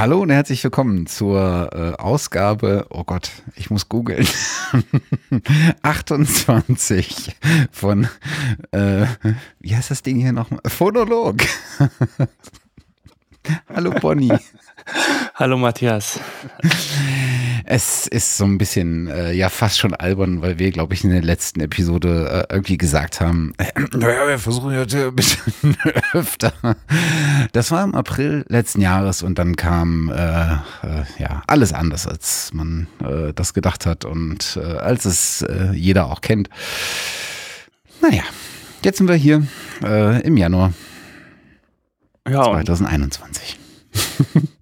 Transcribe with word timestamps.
Hallo 0.00 0.22
und 0.22 0.30
herzlich 0.30 0.64
willkommen 0.64 1.06
zur 1.06 1.68
äh, 1.74 2.00
Ausgabe, 2.00 2.86
oh 2.88 3.04
Gott, 3.04 3.30
ich 3.54 3.68
muss 3.68 3.90
googeln, 3.90 4.26
28 5.82 7.36
von, 7.70 8.08
äh, 8.70 9.04
wie 9.58 9.76
heißt 9.76 9.90
das 9.90 10.00
Ding 10.02 10.16
hier 10.16 10.32
nochmal? 10.32 10.62
Phonolog. 10.64 11.42
Hallo 13.68 13.90
Bonnie. 13.90 14.38
Hallo 15.34 15.58
Matthias. 15.58 16.18
Es 17.64 18.06
ist 18.06 18.36
so 18.36 18.44
ein 18.44 18.58
bisschen, 18.58 19.08
äh, 19.08 19.32
ja, 19.32 19.48
fast 19.48 19.78
schon 19.78 19.94
albern, 19.94 20.42
weil 20.42 20.58
wir, 20.58 20.70
glaube 20.70 20.94
ich, 20.94 21.04
in 21.04 21.10
der 21.10 21.22
letzten 21.22 21.60
Episode 21.60 22.46
äh, 22.48 22.54
irgendwie 22.54 22.78
gesagt 22.78 23.20
haben, 23.20 23.52
äh, 23.58 23.66
naja, 23.96 24.28
wir 24.28 24.38
versuchen 24.38 24.72
jetzt 24.72 24.94
ein 24.94 25.14
bisschen 25.14 25.76
öfter. 26.12 26.52
Das 27.52 27.70
war 27.70 27.84
im 27.84 27.94
April 27.94 28.44
letzten 28.48 28.80
Jahres 28.80 29.22
und 29.22 29.38
dann 29.38 29.56
kam, 29.56 30.08
äh, 30.10 30.52
äh, 30.52 30.56
ja, 31.18 31.42
alles 31.46 31.72
anders, 31.72 32.06
als 32.06 32.50
man 32.52 32.86
das 33.34 33.54
gedacht 33.54 33.86
hat 33.86 34.04
und 34.04 34.56
als 34.56 35.04
es 35.04 35.44
jeder 35.72 36.10
auch 36.10 36.20
kennt. 36.20 36.48
Naja, 38.00 38.22
jetzt 38.82 38.98
sind 38.98 39.08
wir 39.08 39.14
hier 39.14 39.46
im 40.22 40.36
Januar 40.36 40.72
Ja, 42.28 42.42
und 42.44 42.66
2021. 42.66 43.58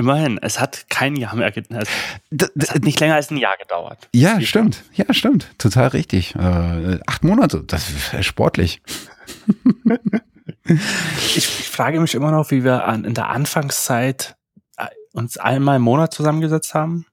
immerhin, 0.00 0.38
es 0.42 0.58
hat 0.58 0.86
kein 0.88 1.14
Jahr 1.16 1.34
mehr 1.36 1.52
gedauert. 1.52 1.88
Es 2.30 2.70
hat 2.70 2.82
nicht 2.82 2.98
länger 3.00 3.14
als 3.14 3.30
ein 3.30 3.36
Jahr 3.36 3.56
gedauert. 3.56 4.08
Ja, 4.14 4.40
stimmt. 4.40 4.82
Ja, 4.94 5.12
stimmt. 5.14 5.46
Total 5.58 5.88
richtig. 5.88 6.34
Äh, 6.34 6.98
acht 7.06 7.22
Monate, 7.22 7.62
das 7.66 7.90
ist 8.12 8.26
sportlich. 8.26 8.82
Ich, 10.64 11.36
ich 11.36 11.68
frage 11.68 12.00
mich 12.00 12.14
immer 12.14 12.30
noch, 12.30 12.50
wie 12.50 12.64
wir 12.64 12.84
an, 12.84 13.04
in 13.04 13.14
der 13.14 13.28
Anfangszeit 13.30 14.36
äh, 14.76 14.86
uns 15.12 15.36
einmal 15.36 15.76
im 15.76 15.82
Monat 15.82 16.12
zusammengesetzt 16.14 16.74
haben. 16.74 17.06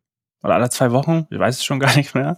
Oder 0.43 0.55
alle 0.55 0.69
zwei 0.69 0.91
Wochen. 0.91 1.27
Ich 1.29 1.39
weiß 1.39 1.57
es 1.57 1.65
schon 1.65 1.79
gar 1.79 1.95
nicht 1.95 2.13
mehr. 2.13 2.37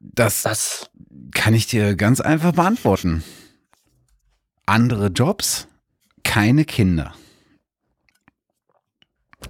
Das 0.00 0.42
Das, 0.42 0.90
kann 1.32 1.54
ich 1.54 1.66
dir 1.66 1.94
ganz 1.96 2.20
einfach 2.20 2.52
beantworten. 2.52 3.22
Andere 4.66 5.08
Jobs, 5.08 5.68
keine 6.24 6.64
Kinder. 6.64 7.14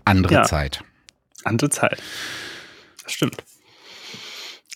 Andere 0.05 0.35
Ja. 0.35 0.43
Zeit. 0.45 0.83
andere 1.45 1.71
Zeit. 1.71 2.01
Das 3.03 3.13
stimmt. 3.13 3.43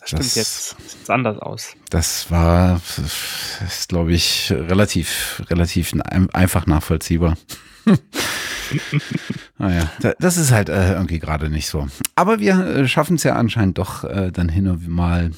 Das 0.00 0.08
stimmt, 0.08 0.20
Das- 0.24 0.34
jetzt 0.36 0.68
sieht's 0.90 1.10
anders 1.10 1.38
aus. 1.38 1.74
Das 1.90 2.30
war, 2.30 2.80
ist, 3.66 3.88
glaube 3.88 4.12
ich, 4.12 4.50
relativ, 4.52 5.42
relativ 5.50 5.92
ein- 5.94 6.30
einfach 6.34 6.66
nachvollziehbar. 6.66 7.36
naja, 9.58 9.90
da- 10.00 10.14
das 10.18 10.36
ist 10.36 10.50
halt 10.50 10.68
äh, 10.68 10.94
irgendwie 10.94 11.18
gerade 11.18 11.48
nicht 11.50 11.68
so. 11.68 11.86
Aber 12.14 12.40
wir 12.40 12.58
äh, 12.66 12.88
schaffen 12.88 13.16
es 13.16 13.22
ja 13.22 13.34
anscheinend 13.36 13.78
doch 13.78 14.04
äh, 14.04 14.30
dann 14.32 14.48
hin 14.48 14.66
und 14.68 14.86
mal 14.88 15.30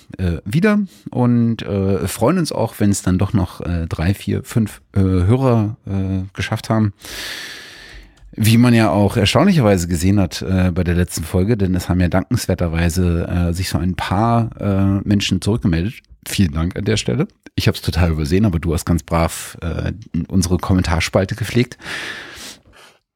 wieder 0.45 0.81
und 1.11 1.63
freuen 2.07 2.39
uns 2.39 2.51
auch, 2.53 2.75
wenn 2.79 2.91
es 2.91 3.03
dann 3.03 3.19
doch 3.19 3.33
noch 3.33 3.61
drei, 3.89 4.15
vier, 4.15 4.43
fünf 4.45 4.81
Hörer 4.95 5.77
geschafft 6.35 6.71
haben. 6.71 6.93
Wie 8.41 8.57
man 8.57 8.73
ja 8.73 8.91
auch 8.91 9.17
erstaunlicherweise 9.17 9.89
gesehen 9.89 10.21
hat 10.21 10.43
äh, 10.43 10.71
bei 10.73 10.85
der 10.85 10.95
letzten 10.95 11.25
Folge, 11.25 11.57
denn 11.57 11.75
es 11.75 11.89
haben 11.89 12.01
ja 12.01 12.09
dankenswerterweise 12.09 13.27
äh, 13.49 13.53
sich 13.53 13.69
so 13.69 13.79
ein 13.79 13.97
paar 13.97 14.51
äh, 14.61 15.01
Menschen 15.07 15.41
zurückgemeldet. 15.41 15.95
Vielen 16.27 16.53
Dank 16.53 16.77
an 16.77 16.85
der 16.85 16.97
Stelle. 16.97 17.27
Ich 17.57 17.67
habe 17.67 17.75
es 17.77 17.83
total 17.83 18.11
übersehen, 18.13 18.45
aber 18.45 18.61
du 18.61 18.73
hast 18.73 18.85
ganz 18.85 19.03
brav 19.03 19.59
äh, 19.61 19.93
unsere 20.29 20.59
Kommentarspalte 20.59 21.35
gepflegt. 21.35 21.79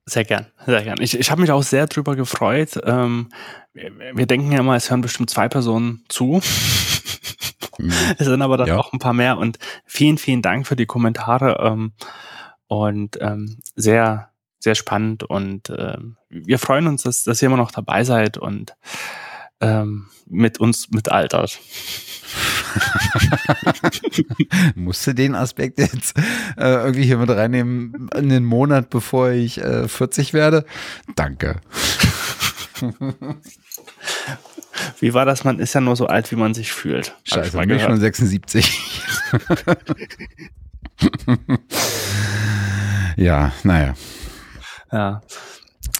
Sehr 0.07 0.25
gern, 0.25 0.47
sehr 0.67 0.83
gern. 0.83 0.99
Ich, 1.01 1.17
ich 1.17 1.31
habe 1.31 1.41
mich 1.41 1.53
auch 1.53 1.63
sehr 1.63 1.87
drüber 1.87 2.17
gefreut. 2.17 2.81
Ähm, 2.85 3.29
wir, 3.73 3.93
wir 4.15 4.27
denken 4.27 4.51
ja 4.51 4.59
immer, 4.59 4.75
es 4.75 4.91
hören 4.91 5.03
bestimmt 5.03 5.31
zwei 5.31 5.49
Personen 5.49 6.05
zu. 6.09 6.41
Es 8.19 8.27
sind 8.27 8.43
aber 8.43 8.59
dann 8.59 8.69
Ja. 8.69 8.77
auch 8.77 8.93
ein 8.93 8.99
paar 8.99 9.15
mehr 9.15 9.39
und 9.39 9.59
vielen, 9.87 10.19
vielen 10.19 10.43
Dank 10.43 10.67
für 10.67 10.77
die 10.77 10.87
Kommentare 10.87 11.59
ähm, 11.65 11.93
und 12.69 13.19
ähm, 13.21 13.59
sehr, 13.75 14.29
sehr 14.63 14.75
spannend 14.75 15.25
und 15.25 15.73
ähm, 15.77 16.17
wir 16.29 16.59
freuen 16.59 16.87
uns, 16.87 17.03
dass, 17.03 17.25
dass 17.25 17.43
ihr 17.43 17.47
immer 17.47 17.57
noch 17.57 17.71
dabei 17.71 18.05
seid 18.05 18.39
und 18.39 18.75
ähm, 19.61 20.09
mit 20.27 20.61
uns 20.61 20.91
mitaltert. 20.91 21.59
Musste 24.75 25.15
den 25.15 25.35
Aspekt 25.35 25.79
jetzt 25.79 26.17
äh, 26.57 26.75
irgendwie 26.75 27.05
hier 27.05 27.19
mit 27.19 27.31
reinnehmen, 27.31 28.09
in 28.15 28.29
den 28.29 28.45
Monat, 28.45 28.91
bevor 28.91 29.31
ich 29.31 29.59
äh, 29.59 29.89
40 29.89 30.33
werde? 30.33 30.65
Danke. 31.15 31.61
Wie 34.99 35.15
war 35.15 35.25
das? 35.25 35.45
Man 35.45 35.59
ist 35.59 35.75
ja 35.75 35.81
nur 35.81 35.97
so 35.97 36.07
alt, 36.07 36.31
wie 36.33 36.37
man 36.37 36.55
sich 36.55 36.73
fühlt. 36.73 37.15
Ich 37.25 37.35
Scheiße, 37.35 37.57
mal 37.57 37.67
bin 37.67 37.77
ich 37.77 37.83
schon 37.83 37.95
gehört. 37.95 38.17
76. 38.17 39.03
ja, 43.17 43.53
naja. 43.63 43.95
Ja. 44.93 45.23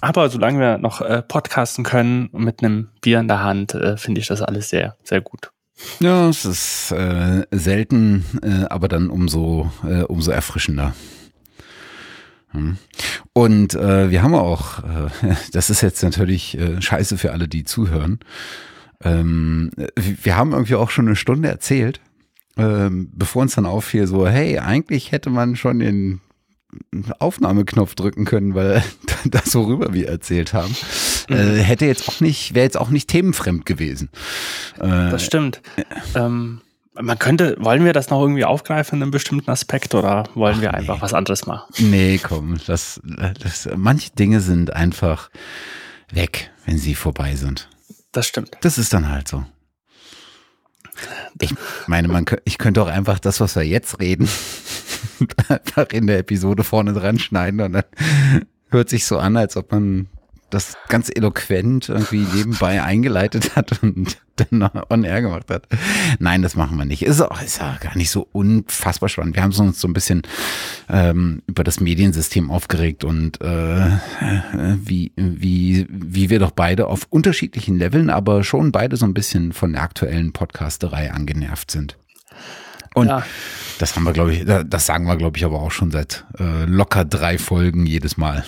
Aber 0.01 0.31
solange 0.31 0.61
wir 0.61 0.79
noch 0.79 1.01
äh, 1.01 1.23
podcasten 1.23 1.85
können 1.85 2.29
mit 2.33 2.63
einem 2.63 2.89
Bier 3.01 3.21
in 3.21 3.29
der 3.29 3.43
Hand, 3.43 3.75
äh, 3.75 3.97
finde 3.97 4.21
ich 4.21 4.29
das 4.29 4.43
alles 4.43 4.69
sehr, 4.69 4.97
sehr 5.03 5.21
gut. 5.21 5.51
Ja, 6.01 6.29
es 6.29 6.45
ist 6.45 6.93
äh, 6.93 7.47
selten, 7.51 8.25
äh, 8.43 8.67
aber 8.67 8.89
dann 8.89 9.11
umso, 9.11 9.71
äh, 9.85 10.03
umso 10.03 10.31
erfrischender. 10.31 10.95
Hm. 12.51 12.77
Und 13.33 13.75
äh, 13.75 14.11
wir 14.11 14.23
haben 14.23 14.35
auch, 14.35 14.81
äh, 14.81 15.09
das 15.53 15.71
ist 15.71 15.81
jetzt 15.81 16.03
natürlich 16.03 16.59
äh, 16.59 16.81
scheiße 16.81 17.19
für 17.19 17.33
alle, 17.33 17.49
die 17.49 17.65
zuhören. 17.65 18.21
Ähm, 19.03 19.71
wir 19.97 20.37
haben 20.37 20.53
irgendwie 20.53 20.77
auch 20.77 20.91
schon 20.91 21.07
eine 21.07 21.17
Stunde 21.17 21.49
erzählt, 21.49 22.01
ähm, 22.57 23.11
bevor 23.15 23.43
uns 23.43 23.55
dann 23.55 23.67
auffiel, 23.67 24.07
so, 24.07 24.29
hey, 24.29 24.59
eigentlich 24.59 25.11
hätte 25.11 25.31
man 25.31 25.57
schon 25.57 25.81
den 25.81 26.21
Aufnahmeknopf 27.19 27.95
drücken 27.95 28.25
können, 28.25 28.55
weil 28.55 28.83
das, 29.25 29.55
worüber 29.55 29.93
wir 29.93 30.09
erzählt 30.09 30.53
haben, 30.53 30.75
äh, 31.29 31.59
hätte 31.59 31.87
jetzt 31.87 32.09
auch 32.09 32.21
nicht, 32.21 32.55
wäre 32.55 32.65
jetzt 32.65 32.79
auch 32.79 32.91
nicht 32.91 33.09
themenfremd 33.09 33.67
gewesen. 33.67 34.11
Äh, 34.79 35.11
Das 35.11 35.25
stimmt. 35.25 35.61
Ähm, 36.15 36.61
man 36.95 37.19
könnte, 37.19 37.57
wollen 37.59 37.85
wir 37.85 37.93
das 37.95 38.11
noch 38.11 38.21
irgendwie 38.21 38.45
aufgreifen 38.45 38.99
in 38.99 39.03
einem 39.03 39.11
bestimmten 39.13 39.51
Aspekt 39.51 39.95
oder 39.95 40.25
wollen 40.35 40.61
wir 40.61 40.75
einfach 40.75 41.01
was 41.01 41.15
anderes 41.15 41.47
machen? 41.47 41.73
Nee, 41.79 42.21
komm, 42.23 42.59
das, 42.67 43.01
das, 43.43 43.69
manche 43.77 44.11
Dinge 44.11 44.41
sind 44.41 44.73
einfach 44.75 45.31
weg, 46.13 46.51
wenn 46.67 46.77
sie 46.77 46.95
vorbei 46.95 47.35
sind. 47.37 47.69
Das 48.13 48.27
stimmt. 48.27 48.59
Das 48.61 48.77
ist 48.77 48.93
dann 48.93 49.09
halt 49.09 49.27
so. 49.27 49.45
Ich 51.41 51.55
meine, 51.87 52.09
man, 52.09 52.25
ich 52.45 52.59
könnte 52.59 52.83
auch 52.83 52.89
einfach 52.89 53.19
das, 53.19 53.41
was 53.41 53.57
wir 53.57 53.63
jetzt 53.63 54.01
reden, 54.01 54.29
einfach 55.49 55.89
in 55.91 56.07
der 56.07 56.19
Episode 56.19 56.65
vorne 56.65 56.93
dran 56.93 57.19
schneiden 57.19 57.61
und 57.61 57.73
dann 57.73 57.85
hört 58.69 58.89
sich 58.89 59.07
so 59.07 59.19
an, 59.19 59.37
als 59.37 59.57
ob 59.57 59.73
man 59.73 60.09
das 60.53 60.75
ganz 60.89 61.11
eloquent 61.15 61.89
irgendwie 61.89 62.27
nebenbei 62.35 62.83
eingeleitet 62.83 63.57
hat 63.57 63.83
und 63.83 64.19
dann 64.37 64.59
noch 64.61 64.91
on 64.91 65.03
air 65.05 65.23
gemacht 65.23 65.51
hat. 65.51 65.65
Nein, 66.19 66.43
das 66.43 66.55
machen 66.57 66.77
wir 66.79 66.85
nicht. 66.85 67.03
Ist 67.03 67.21
auch, 67.21 67.43
ist 67.43 67.59
ja 67.59 67.77
gar 67.81 67.97
nicht 67.97 68.11
so 68.11 68.29
unfassbar 68.33 69.09
spannend. 69.09 69.35
Wir 69.37 69.43
haben 69.43 69.53
uns 69.55 69.81
so 69.81 69.89
ein 69.89 69.93
bisschen 69.93 70.23
ähm, 70.89 71.43
über 71.47 71.65
das 71.65 71.81
Mediensystem 71.81 72.51
aufgeregt 72.51 73.03
und 73.05 73.41
äh, 73.41 73.91
wie, 74.85 75.13
wie, 75.17 75.87
wie 75.91 76.31
wir 76.31 76.39
doch 76.39 76.51
beide 76.53 76.87
auf 76.87 77.07
unterschiedlichen 77.11 77.79
Leveln, 77.79 78.11
aber 78.11 78.45
schon 78.45 78.73
beide 78.73 78.97
so 78.97 79.07
ein 79.07 79.15
bisschen 79.15 79.53
von 79.53 79.73
der 79.73 79.83
aktuellen 79.83 80.33
Podcasterei 80.33 81.13
angenervt 81.13 81.71
sind. 81.71 81.97
Und 82.95 83.07
Ja. 83.09 83.25
das 83.79 83.97
haben 83.97 84.05
wir, 84.05 84.13
glaube 84.13 84.35
ich, 84.35 84.45
da- 84.45 84.65
das 84.65 84.85
sagen 84.85 85.07
wir, 85.07 85.17
glaube 85.17 85.39
ich, 85.39 85.45
aber 85.47 85.61
auch 85.63 85.71
schon 85.71 85.91
seit 85.91 86.27
äh, 86.39 86.65
locker 86.67 87.05
drei 87.07 87.39
Folgen 87.39 87.87
jedes 87.87 88.17
Mal. 88.19 88.45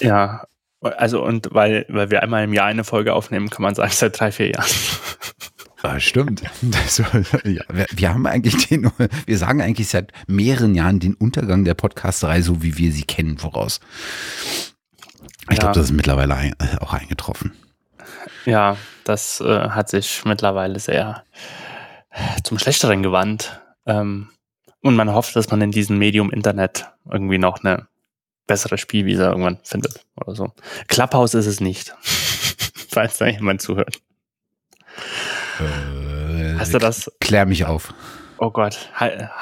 Ja. 0.00 0.44
Also 0.88 1.22
und 1.24 1.48
weil, 1.52 1.86
weil 1.88 2.10
wir 2.10 2.22
einmal 2.22 2.44
im 2.44 2.52
Jahr 2.52 2.66
eine 2.66 2.84
Folge 2.84 3.14
aufnehmen, 3.14 3.50
kann 3.50 3.62
man 3.62 3.74
sagen, 3.74 3.90
seit 3.92 4.18
drei, 4.18 4.32
vier 4.32 4.50
Jahren. 4.52 4.70
Ah, 5.82 6.00
stimmt. 6.00 6.42
Das, 6.62 6.98
ja, 6.98 7.62
wir, 7.68 7.86
wir 7.92 8.12
haben 8.12 8.26
eigentlich 8.26 8.66
den, 8.68 8.90
wir 9.26 9.38
sagen 9.38 9.60
eigentlich 9.62 9.88
seit 9.88 10.12
mehreren 10.26 10.74
Jahren 10.74 10.98
den 11.00 11.14
Untergang 11.14 11.64
der 11.64 11.74
Podcasterei, 11.74 12.42
so 12.42 12.62
wie 12.62 12.76
wir 12.76 12.90
sie 12.92 13.04
kennen, 13.04 13.38
voraus. 13.38 13.80
Ich 15.48 15.50
Ja. 15.50 15.60
glaube, 15.60 15.74
das 15.74 15.84
ist 15.86 15.92
mittlerweile 15.92 16.34
ein, 16.34 16.54
auch 16.80 16.92
eingetroffen. 16.92 17.52
Ja, 18.46 18.76
das 19.04 19.40
äh, 19.40 19.68
hat 19.70 19.88
sich 19.88 20.24
mittlerweile 20.24 20.80
sehr 20.80 21.22
zum 22.42 22.58
Schlechteren 22.58 23.02
gewandt. 23.02 23.60
Ähm, 23.86 24.30
und 24.82 24.96
man 24.96 25.12
hofft, 25.12 25.36
dass 25.36 25.50
man 25.50 25.60
in 25.60 25.70
diesem 25.70 25.98
Medium 25.98 26.30
Internet 26.30 26.86
irgendwie 27.10 27.38
noch 27.38 27.62
eine 27.62 27.86
bessere 28.46 28.78
Spielwiese 28.78 29.24
irgendwann 29.24 29.58
findet 29.62 30.04
oder 30.16 30.34
so. 30.34 30.52
Clubhouse 30.88 31.34
ist 31.34 31.46
es 31.46 31.60
nicht, 31.60 31.94
falls 32.90 33.18
da 33.18 33.26
jemand 33.26 33.62
zuhört. 33.62 34.00
Äh, 35.60 36.58
Hast 36.58 36.74
du 36.74 36.78
das? 36.78 37.10
Klär 37.20 37.46
mich 37.46 37.64
auf. 37.64 37.92
Oh 38.38 38.50
Gott. 38.50 38.90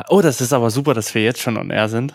Oh, 0.08 0.20
das 0.20 0.40
ist 0.40 0.52
aber 0.52 0.70
super, 0.70 0.94
dass 0.94 1.14
wir 1.14 1.22
jetzt 1.24 1.40
schon 1.40 1.56
on 1.56 1.70
air 1.70 1.88
sind. 1.88 2.14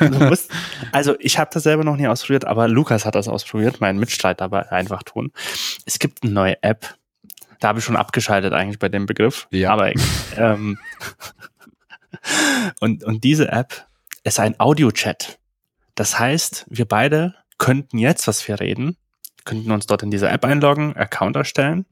Musst, 0.10 0.50
Also 0.92 1.16
ich 1.18 1.38
habe 1.38 1.50
das 1.52 1.62
selber 1.62 1.82
noch 1.82 1.96
nie 1.96 2.06
ausprobiert, 2.06 2.44
aber 2.44 2.68
Lukas 2.68 3.06
hat 3.06 3.14
das 3.14 3.28
ausprobiert, 3.28 3.80
mein 3.80 3.98
Mitstreiter 3.98 4.48
bei 4.50 4.70
Einfach 4.70 5.02
tun. 5.02 5.32
Es 5.86 5.98
gibt 5.98 6.22
eine 6.22 6.32
neue 6.32 6.62
App. 6.62 6.94
Da 7.60 7.68
habe 7.68 7.78
ich 7.78 7.84
schon 7.84 7.96
abgeschaltet 7.96 8.52
eigentlich 8.52 8.78
bei 8.78 8.90
dem 8.90 9.06
Begriff. 9.06 9.48
Ja. 9.50 9.72
Aber 9.72 9.92
ähm, 10.36 10.78
und, 12.80 13.04
und 13.04 13.24
diese 13.24 13.50
App 13.50 13.86
ist 14.24 14.40
ein 14.40 14.58
Audio-Chat. 14.58 15.38
Das 15.94 16.18
heißt, 16.18 16.66
wir 16.68 16.86
beide 16.86 17.34
könnten 17.58 17.98
jetzt, 17.98 18.26
was 18.26 18.46
wir 18.48 18.58
reden, 18.58 18.96
könnten 19.44 19.70
uns 19.70 19.86
dort 19.86 20.02
in 20.02 20.10
diese 20.10 20.28
App 20.28 20.44
einloggen, 20.44 20.96
Account 20.96 21.36
erstellen 21.36 21.86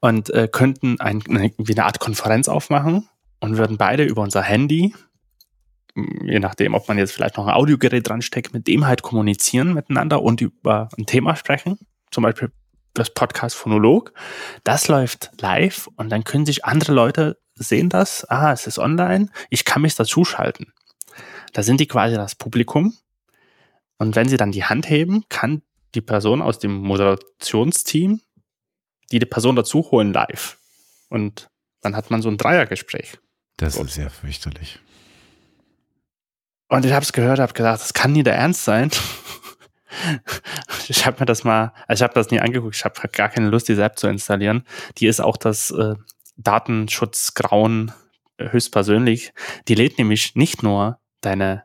und 0.00 0.30
äh, 0.30 0.48
könnten 0.50 1.00
ein, 1.00 1.22
wie 1.26 1.72
eine 1.72 1.84
Art 1.84 2.00
Konferenz 2.00 2.48
aufmachen 2.48 3.08
und 3.40 3.56
würden 3.56 3.78
beide 3.78 4.04
über 4.04 4.22
unser 4.22 4.42
Handy, 4.42 4.94
je 5.94 6.40
nachdem, 6.40 6.74
ob 6.74 6.88
man 6.88 6.98
jetzt 6.98 7.12
vielleicht 7.12 7.36
noch 7.36 7.46
ein 7.46 7.54
Audiogerät 7.54 8.06
dran 8.06 8.22
steckt, 8.22 8.52
mit 8.52 8.66
dem 8.66 8.86
halt 8.86 9.02
kommunizieren 9.02 9.72
miteinander 9.72 10.22
und 10.22 10.40
über 10.40 10.88
ein 10.98 11.06
Thema 11.06 11.36
sprechen. 11.36 11.78
Zum 12.10 12.22
Beispiel 12.22 12.50
das 12.94 13.10
Podcast 13.10 13.56
Phonolog. 13.56 14.12
Das 14.64 14.88
läuft 14.88 15.30
live 15.40 15.88
und 15.96 16.10
dann 16.10 16.24
können 16.24 16.46
sich 16.46 16.64
andere 16.64 16.92
Leute 16.92 17.38
sehen 17.54 17.88
das. 17.88 18.24
Ah, 18.28 18.52
es 18.52 18.66
ist 18.66 18.78
online. 18.78 19.28
Ich 19.50 19.64
kann 19.64 19.82
mich 19.82 19.94
dazuschalten. 19.94 20.72
Da 21.52 21.62
sind 21.62 21.80
die 21.80 21.86
quasi 21.86 22.14
das 22.14 22.34
Publikum. 22.34 22.96
Und 23.98 24.16
wenn 24.16 24.28
sie 24.28 24.36
dann 24.36 24.52
die 24.52 24.64
Hand 24.64 24.88
heben, 24.88 25.24
kann 25.28 25.62
die 25.94 26.00
Person 26.00 26.42
aus 26.42 26.58
dem 26.58 26.72
Moderationsteam 26.72 28.20
die, 29.10 29.18
die 29.18 29.26
Person 29.26 29.56
dazu 29.56 29.90
holen 29.90 30.12
live. 30.12 30.58
Und 31.08 31.48
dann 31.80 31.96
hat 31.96 32.10
man 32.10 32.22
so 32.22 32.28
ein 32.28 32.36
Dreiergespräch. 32.36 33.18
Das 33.56 33.76
ist 33.76 33.96
ja 33.96 34.08
fürchterlich. 34.08 34.78
Und 36.68 36.84
ich 36.84 36.92
habe 36.92 37.02
es 37.02 37.12
gehört, 37.12 37.38
habe 37.38 37.54
gedacht, 37.54 37.80
das 37.80 37.94
kann 37.94 38.12
nie 38.12 38.22
der 38.22 38.36
Ernst 38.36 38.64
sein. 38.64 38.90
ich 40.88 41.06
habe 41.06 41.20
mir 41.20 41.26
das 41.26 41.44
mal, 41.44 41.72
also 41.86 42.02
ich 42.02 42.02
habe 42.02 42.14
das 42.14 42.30
nie 42.30 42.40
angeguckt, 42.40 42.76
ich 42.76 42.84
habe 42.84 43.08
gar 43.08 43.30
keine 43.30 43.48
Lust, 43.48 43.68
diese 43.68 43.82
App 43.82 43.98
zu 43.98 44.06
installieren. 44.06 44.64
Die 44.98 45.06
ist 45.06 45.20
auch 45.20 45.38
das 45.38 45.70
äh, 45.70 45.94
Datenschutzgrauen 46.36 47.92
höchstpersönlich. 48.38 49.32
Die 49.66 49.74
lädt 49.74 49.98
nämlich 49.98 50.36
nicht 50.36 50.62
nur 50.62 51.00
deine 51.20 51.64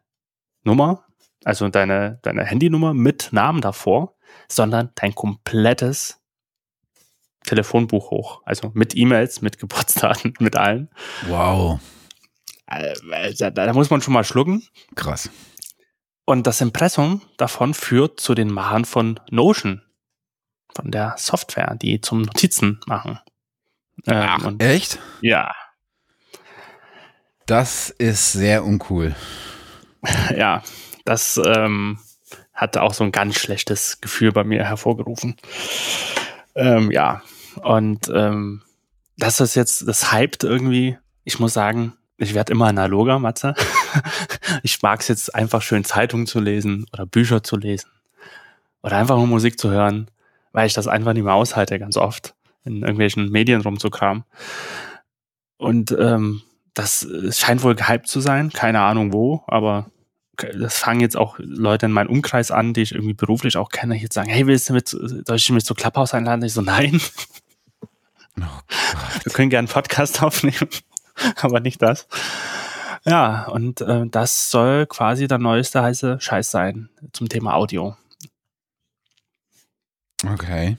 Nummer, 0.64 1.06
also 1.44 1.68
deine, 1.70 2.20
deine 2.22 2.46
Handynummer 2.46 2.94
mit 2.94 3.30
Namen 3.32 3.62
davor, 3.62 4.16
sondern 4.48 4.92
dein 4.96 5.14
komplettes 5.14 6.22
Telefonbuch 7.46 8.12
hoch. 8.12 8.42
Also 8.46 8.72
mit 8.74 8.96
E-Mails, 8.96 9.42
mit 9.42 9.60
Geburtsdaten, 9.60 10.34
mit 10.40 10.56
allen. 10.56 10.90
Wow. 11.28 11.80
Äh, 12.68 13.34
da, 13.38 13.50
da 13.50 13.74
muss 13.74 13.90
man 13.90 14.02
schon 14.02 14.14
mal 14.14 14.24
schlucken. 14.24 14.66
Krass. 14.96 15.30
Und 16.26 16.48
das 16.48 16.62
Impressum 16.62 17.22
davon 17.38 17.74
führt 17.74 18.20
zu 18.20 18.34
den 18.34 18.52
Machern 18.52 18.86
von 18.86 19.20
Notion, 19.30 19.82
von 20.74 20.90
der 20.90 21.16
Software, 21.18 21.76
die 21.76 22.00
zum 22.00 22.22
Notizen 22.22 22.80
machen. 22.86 23.20
Ähm, 24.08 24.26
Ach, 24.26 24.54
echt? 24.60 25.00
Ja. 25.22 25.54
Das 27.46 27.90
ist 27.90 28.32
sehr 28.34 28.66
uncool. 28.66 29.16
Ja, 30.36 30.62
das 31.06 31.40
ähm, 31.46 31.98
hatte 32.54 32.82
auch 32.82 32.94
so 32.94 33.06
ein 33.06 33.14
ganz 33.14 33.36
schlechtes 33.36 34.02
Gefühl 34.02 34.34
bei 34.34 34.44
mir 34.44 34.66
hervorgerufen. 34.66 35.38
Ähm, 36.56 36.92
ja, 36.92 37.22
und 37.62 38.12
ähm, 38.14 38.64
das 39.18 39.40
ist 39.40 39.56
jetzt, 39.56 39.88
das 39.88 40.12
hypt 40.12 40.44
irgendwie. 40.44 40.98
Ich 41.24 41.40
muss 41.40 41.54
sagen, 41.54 41.94
ich 42.18 42.34
werde 42.34 42.52
immer 42.52 42.68
analoger, 42.68 43.20
Matze. 43.20 43.56
ich 44.64 44.82
mag 44.82 45.00
es 45.00 45.08
jetzt 45.08 45.34
einfach 45.34 45.62
schön 45.62 45.84
Zeitungen 45.84 46.28
zu 46.28 46.40
lesen 46.40 46.86
oder 46.92 47.06
Bücher 47.06 47.44
zu 47.44 47.58
lesen 47.58 47.90
oder 48.82 48.98
einfach 48.98 49.16
nur 49.16 49.28
Musik 49.28 49.60
zu 49.60 49.72
hören, 49.72 50.10
weil 50.52 50.68
ich 50.68 50.74
das 50.74 50.88
einfach 50.88 51.14
nicht 51.14 51.24
mehr 51.24 51.34
aushalte, 51.34 51.80
ganz 51.80 51.98
oft 51.98 52.36
in 52.66 52.82
irgendwelchen 52.82 53.30
Medien 53.30 53.62
rumzukramen. 53.62 54.26
Und 55.58 55.96
ähm, 55.98 56.42
das 56.74 57.08
scheint 57.32 57.64
wohl 57.64 57.76
gehypt 57.76 58.08
zu 58.08 58.20
sein, 58.20 58.52
keine 58.52 58.82
Ahnung 58.82 59.14
wo, 59.14 59.44
aber 59.48 59.92
das 60.36 60.78
fangen 60.78 61.02
jetzt 61.02 61.16
auch 61.16 61.36
Leute 61.38 61.86
in 61.86 61.92
meinem 61.92 62.10
Umkreis 62.10 62.50
an, 62.50 62.74
die 62.74 62.82
ich 62.82 62.94
irgendwie 62.94 63.14
beruflich 63.14 63.58
auch 63.58 63.70
kenne, 63.70 63.96
jetzt 63.96 64.16
sagen, 64.16 64.30
hey, 64.30 64.48
willst 64.48 64.70
du 64.70 64.74
mit, 64.74 64.90
soll 64.90 65.36
ich 65.36 65.50
mich 65.52 65.66
zu 65.66 65.76
Clubhouse 65.76 66.14
einladen? 66.14 66.44
Ich 66.44 66.54
so, 66.54 66.62
nein. 66.62 67.00
Oh 68.40 68.46
Wir 69.24 69.32
können 69.32 69.52
gerne 69.52 69.68
einen 69.68 69.74
Podcast 69.74 70.24
aufnehmen, 70.24 70.70
aber 71.36 71.60
nicht 71.60 71.82
das. 71.82 72.08
Ja, 73.06 73.46
und 73.46 73.82
äh, 73.82 74.08
das 74.08 74.50
soll 74.50 74.88
quasi 74.88 75.28
der 75.28 75.38
neueste 75.38 75.84
heiße 75.84 76.20
Scheiß 76.20 76.50
sein 76.50 76.90
zum 77.12 77.30
Thema 77.30 77.54
Audio. 77.54 77.96
Okay. 80.26 80.78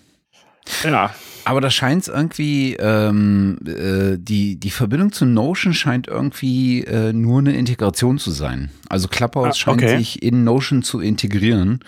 Ja. 0.82 1.14
Aber 1.44 1.61
da 1.61 1.70
scheint 1.70 2.02
es 2.02 2.08
irgendwie, 2.08 2.75
ähm, 2.75 3.58
äh, 3.67 4.17
die, 4.19 4.56
die 4.56 4.70
Verbindung 4.70 5.12
zu 5.12 5.26
Notion 5.26 5.75
scheint 5.75 6.08
irgendwie 6.08 6.85
äh, 6.85 7.12
nur 7.12 7.41
eine 7.41 7.55
Integration 7.55 8.19
zu 8.19 8.31
sein. 8.31 8.70
Also 8.88 9.08
Clubhouse 9.08 9.49
ah, 9.49 9.55
scheint 9.55 9.82
okay. 9.82 9.99
sich 9.99 10.23
in 10.23 10.44
Notion 10.44 10.82
zu 10.82 11.00
integrieren. 11.00 11.85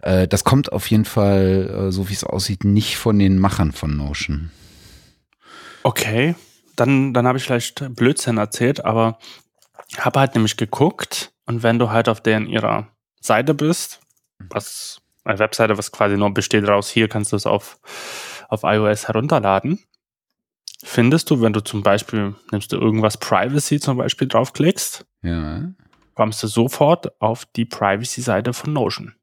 Äh, 0.00 0.26
das 0.26 0.44
kommt 0.44 0.72
auf 0.72 0.90
jeden 0.90 1.04
Fall, 1.04 1.88
äh, 1.88 1.92
so 1.92 2.08
wie 2.08 2.14
es 2.14 2.24
aussieht, 2.24 2.64
nicht 2.64 2.96
von 2.96 3.18
den 3.18 3.38
Machern 3.38 3.72
von 3.72 3.94
Notion. 3.96 4.50
Okay, 5.82 6.34
dann, 6.76 7.12
dann 7.12 7.26
habe 7.26 7.36
ich 7.36 7.44
vielleicht 7.44 7.94
Blödsinn 7.94 8.38
erzählt, 8.38 8.84
aber 8.84 9.18
habe 9.98 10.20
halt 10.20 10.34
nämlich 10.34 10.56
geguckt 10.56 11.32
und 11.44 11.62
wenn 11.62 11.78
du 11.78 11.90
halt 11.90 12.08
auf 12.08 12.22
deren 12.22 12.46
ihrer 12.46 12.88
Seite 13.20 13.54
bist, 13.54 14.00
was 14.38 15.02
eine 15.24 15.38
Webseite, 15.38 15.76
was 15.78 15.92
quasi 15.92 16.16
nur 16.16 16.32
besteht 16.32 16.66
daraus, 16.66 16.88
hier 16.88 17.08
kannst 17.08 17.32
du 17.32 17.36
es 17.36 17.46
auf 17.46 17.78
auf 18.54 18.62
iOS 18.64 19.08
herunterladen, 19.08 19.80
findest 20.82 21.30
du, 21.30 21.42
wenn 21.42 21.52
du 21.52 21.60
zum 21.60 21.82
Beispiel, 21.82 22.34
nimmst 22.50 22.72
du 22.72 22.76
irgendwas 22.76 23.18
Privacy 23.18 23.80
zum 23.80 23.98
Beispiel 23.98 24.28
draufklickst, 24.28 25.06
ja. 25.22 25.72
kommst 26.14 26.42
du 26.42 26.46
sofort 26.46 27.20
auf 27.20 27.44
die 27.44 27.64
Privacy-Seite 27.64 28.52
von 28.52 28.72
Notion. 28.72 29.14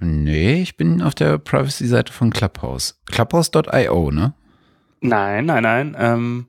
Nee, 0.00 0.60
ich 0.60 0.76
bin 0.76 1.00
auf 1.00 1.14
der 1.14 1.38
Privacy-Seite 1.38 2.12
von 2.12 2.30
Clubhouse. 2.30 3.00
Clubhouse.io, 3.06 4.10
ne? 4.10 4.34
Nein, 5.00 5.46
nein, 5.46 5.62
nein. 5.62 5.96
Ähm, 5.98 6.48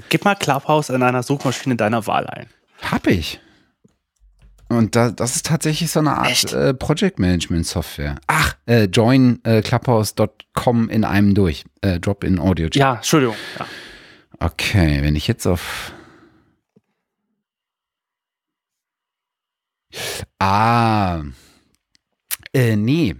gib 0.09 0.25
mal 0.25 0.35
Clubhouse 0.35 0.89
in 0.89 1.03
einer 1.03 1.23
Suchmaschine 1.23 1.75
deiner 1.75 2.05
Wahl 2.07 2.27
ein. 2.27 2.47
Hab 2.91 3.07
ich. 3.07 3.39
Und 4.69 4.95
da, 4.95 5.11
das 5.11 5.35
ist 5.35 5.45
tatsächlich 5.45 5.91
so 5.91 5.99
eine 5.99 6.17
Art 6.17 6.51
äh, 6.53 6.73
Project 6.73 7.19
Management 7.19 7.67
Software. 7.67 8.15
Ach, 8.27 8.55
äh, 8.65 8.85
join 8.85 9.39
äh, 9.43 9.61
clubhouse.com 9.61 10.89
in 10.89 11.03
einem 11.03 11.35
durch. 11.35 11.65
Äh, 11.81 11.99
Drop 11.99 12.23
in 12.23 12.39
Audio. 12.39 12.67
-Chat. 12.67 12.77
Ja, 12.77 12.95
Entschuldigung. 12.95 13.35
Ja. 13.59 13.67
Okay, 14.39 15.03
wenn 15.03 15.15
ich 15.15 15.27
jetzt 15.27 15.45
auf. 15.45 15.93
Ah. 20.39 21.21
Äh, 22.53 22.75
nee. 22.75 23.15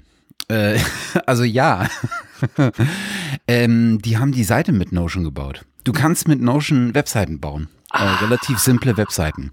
Äh, 0.53 0.79
also 1.25 1.43
ja. 1.43 1.88
ähm, 3.48 4.00
die 4.01 4.17
haben 4.17 4.31
die 4.31 4.43
Seite 4.43 4.72
mit 4.72 4.91
Notion 4.91 5.24
gebaut. 5.24 5.65
Du 5.83 5.91
kannst 5.91 6.27
mit 6.27 6.41
Notion 6.41 6.93
Webseiten 6.95 7.39
bauen. 7.39 7.69
Äh, 7.93 7.98
ah. 7.98 8.19
Äh, 8.19 8.24
relativ 8.25 8.60
simple 8.60 8.98
Webseiten. 8.98 9.51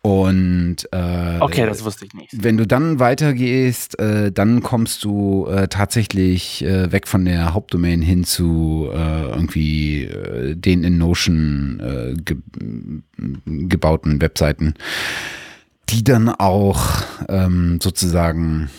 Und 0.00 0.88
äh, 0.92 1.38
okay, 1.40 1.66
das 1.66 1.84
wusste 1.84 2.06
ich 2.06 2.14
nicht. 2.14 2.30
Wenn 2.32 2.56
du 2.56 2.66
dann 2.66 3.00
weitergehst, 3.00 3.98
äh, 3.98 4.30
dann 4.30 4.62
kommst 4.62 5.02
du 5.02 5.46
äh, 5.48 5.66
tatsächlich 5.66 6.64
äh, 6.64 6.92
weg 6.92 7.08
von 7.08 7.24
der 7.24 7.52
Hauptdomain 7.52 8.00
hin 8.00 8.22
zu 8.22 8.88
äh, 8.92 9.28
irgendwie 9.30 10.04
äh, 10.04 10.54
den 10.54 10.84
in 10.84 10.98
Notion 10.98 11.80
äh, 11.80 12.14
ge 12.14 12.36
gebauten 13.44 14.22
Webseiten, 14.22 14.74
die 15.88 16.04
dann 16.04 16.28
auch 16.28 17.02
ähm, 17.28 17.80
sozusagen 17.82 18.70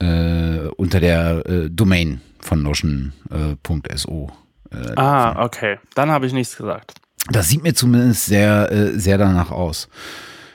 äh, 0.00 0.68
unter 0.76 1.00
der 1.00 1.46
äh, 1.46 1.70
Domain 1.70 2.20
von 2.40 2.62
Notion.so. 2.62 4.30
Äh, 4.70 4.92
ah, 4.96 5.44
okay. 5.44 5.78
Dann 5.94 6.10
habe 6.10 6.26
ich 6.26 6.32
nichts 6.32 6.56
gesagt. 6.56 6.94
Das 7.30 7.48
sieht 7.48 7.62
mir 7.62 7.74
zumindest 7.74 8.26
sehr, 8.26 8.70
äh, 8.70 8.98
sehr 8.98 9.18
danach 9.18 9.50
aus. 9.50 9.88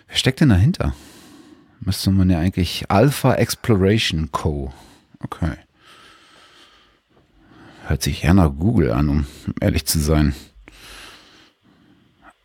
Wer 0.08 0.18
steckt 0.18 0.42
denn 0.42 0.50
dahinter? 0.50 0.94
Müsste 1.80 2.12
man 2.12 2.30
ja 2.30 2.38
eigentlich 2.40 2.86
Alpha 2.90 3.34
Exploration 3.36 4.30
Co. 4.32 4.74
Okay. 5.20 5.54
Hört 7.88 8.02
sich 8.02 8.24
eher 8.24 8.34
nach 8.34 8.50
Google 8.50 8.92
an, 8.92 9.10
um 9.10 9.28
ehrlich 9.60 9.86
zu 9.86 10.00
sein. 10.00 10.34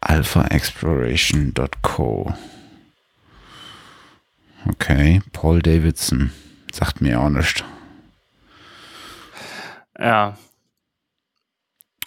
AlphaExploration.co. 0.00 2.34
Okay, 4.68 5.22
Paul 5.32 5.62
Davidson. 5.62 6.32
Sagt 6.78 7.00
mir 7.00 7.20
auch 7.20 7.28
nichts. 7.28 7.64
Ja. 9.99 10.37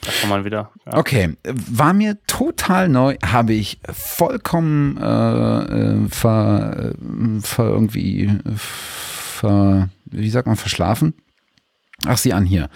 Da 0.01 0.12
kann 0.20 0.30
man 0.30 0.46
wieder. 0.46 0.72
Ja. 0.86 0.98
Okay, 0.98 1.36
war 1.44 1.94
mir 1.94 2.18
total 2.25 2.88
neu, 2.88 3.18
habe 3.24 3.54
ich 3.54 3.82
vollkommen 3.92 4.98
äh, 4.98 5.04
äh 5.04 6.08
ver, 6.10 6.94
äh, 6.96 7.42
ver 7.42 7.66
irgendwie 7.66 8.32
ver, 8.56 9.90
wie 10.06 10.30
sagt 10.30 10.48
man, 10.48 10.56
verschlafen. 10.56 11.16
Ach, 12.06 12.18
sieh 12.18 12.34
an 12.34 12.46
hier. 12.46 12.70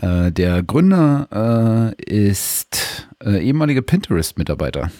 Äh, 0.00 0.32
der 0.32 0.62
Gründer 0.62 1.94
äh, 1.98 2.02
ist 2.02 3.06
äh, 3.22 3.44
ehemaliger 3.44 3.82
Pinterest-Mitarbeiter. 3.82 4.90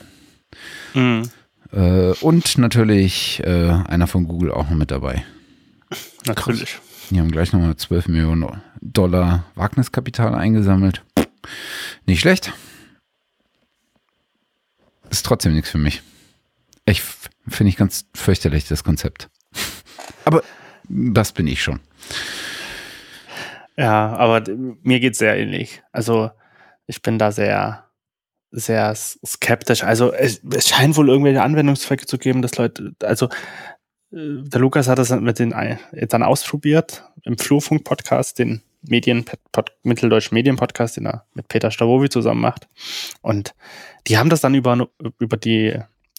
Mhm. 0.93 1.31
Äh, 1.73 2.12
und 2.21 2.59
natürlich 2.59 3.43
einer 3.45 4.07
von 4.07 4.29
Google 4.29 4.53
auch 4.53 4.69
noch 4.69 4.77
mit 4.77 4.91
dabei. 4.91 5.25
Natürlich. 6.27 6.79
Die 7.11 7.19
haben 7.19 7.31
gleich 7.31 7.53
nochmal 7.53 7.77
12 7.77 8.09
Millionen 8.09 8.62
Dollar 8.81 9.45
Wagniskapital 9.55 10.35
eingesammelt. 10.35 11.03
Nicht 12.07 12.21
schlecht. 12.21 12.53
Ist 15.11 15.27
trotzdem 15.27 15.55
nichts 15.55 15.71
für 15.71 15.79
mich. 15.79 16.03
Ich 16.85 17.03
finde 17.49 17.71
ich 17.71 17.77
ganz 17.77 18.07
fürchterlich, 18.15 18.69
das 18.69 18.85
Konzept. 18.85 19.29
Aber 20.25 20.43
das 20.89 21.33
bin 21.33 21.47
ich 21.47 21.62
schon. 21.62 21.81
Ja, 23.77 24.15
aber 24.15 24.45
mir 24.83 25.00
geht 25.00 25.15
es 25.15 25.19
sehr 25.19 25.37
ähnlich. 25.37 25.83
Also 25.91 26.31
ich 26.87 27.03
bin 27.03 27.19
da 27.19 27.33
sehr, 27.33 27.87
sehr 28.50 28.95
skeptisch. 28.95 29.85
Also 29.85 30.12
es, 30.12 30.43
es 30.53 30.69
scheint 30.69 30.97
wohl 30.97 31.09
irgendwelche 31.09 31.43
Anwendungszwecke 31.43 32.07
zu 32.07 32.19
geben, 32.19 32.43
dass 32.43 32.57
Leute, 32.57 32.93
also 33.03 33.29
der 34.11 34.61
Lukas 34.61 34.88
hat 34.88 34.99
das 34.99 35.11
mit 35.11 35.38
den 35.38 35.55
dann 35.93 36.23
ausprobiert 36.23 37.05
im 37.25 37.38
Flurfunk-Podcast, 37.38 38.38
den 38.38 38.62
Medien, 38.83 39.25
Pod, 39.52 39.73
Mitteldeutschen 39.83 40.35
Medien-Podcast, 40.35 40.97
den 40.97 41.07
er 41.07 41.26
mit 41.35 41.49
Peter 41.49 41.71
Stavovi 41.71 42.09
zusammen 42.09 42.40
macht. 42.40 42.69
Und 43.23 43.55
die 44.07 44.19
haben 44.19 44.31
das 44.31 44.40
dann 44.40 44.55
über, 44.55 44.88
über 45.19 45.37
die 45.37 45.67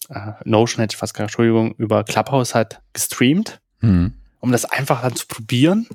äh, 0.09 0.33
Notion, 0.43 0.81
hätte 0.81 0.93
ich 0.93 0.97
fast 0.97 1.13
gesagt, 1.13 1.31
Entschuldigung, 1.31 1.73
über 1.75 2.03
Clubhouse 2.03 2.55
halt 2.55 2.81
gestreamt, 2.93 3.59
mhm. 3.79 4.13
um 4.39 4.51
das 4.51 4.65
einfach 4.65 5.01
dann 5.01 5.15
zu 5.15 5.27
probieren. 5.27 5.87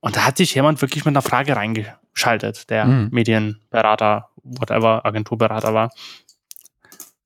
Und 0.00 0.16
da 0.16 0.26
hat 0.26 0.36
sich 0.36 0.54
jemand 0.54 0.80
wirklich 0.82 1.04
mit 1.04 1.12
einer 1.12 1.22
Frage 1.22 1.56
reingeschaltet, 1.56 2.70
der 2.70 2.84
mhm. 2.86 3.08
Medienberater, 3.10 4.28
whatever, 4.42 5.04
Agenturberater 5.04 5.74
war. 5.74 5.90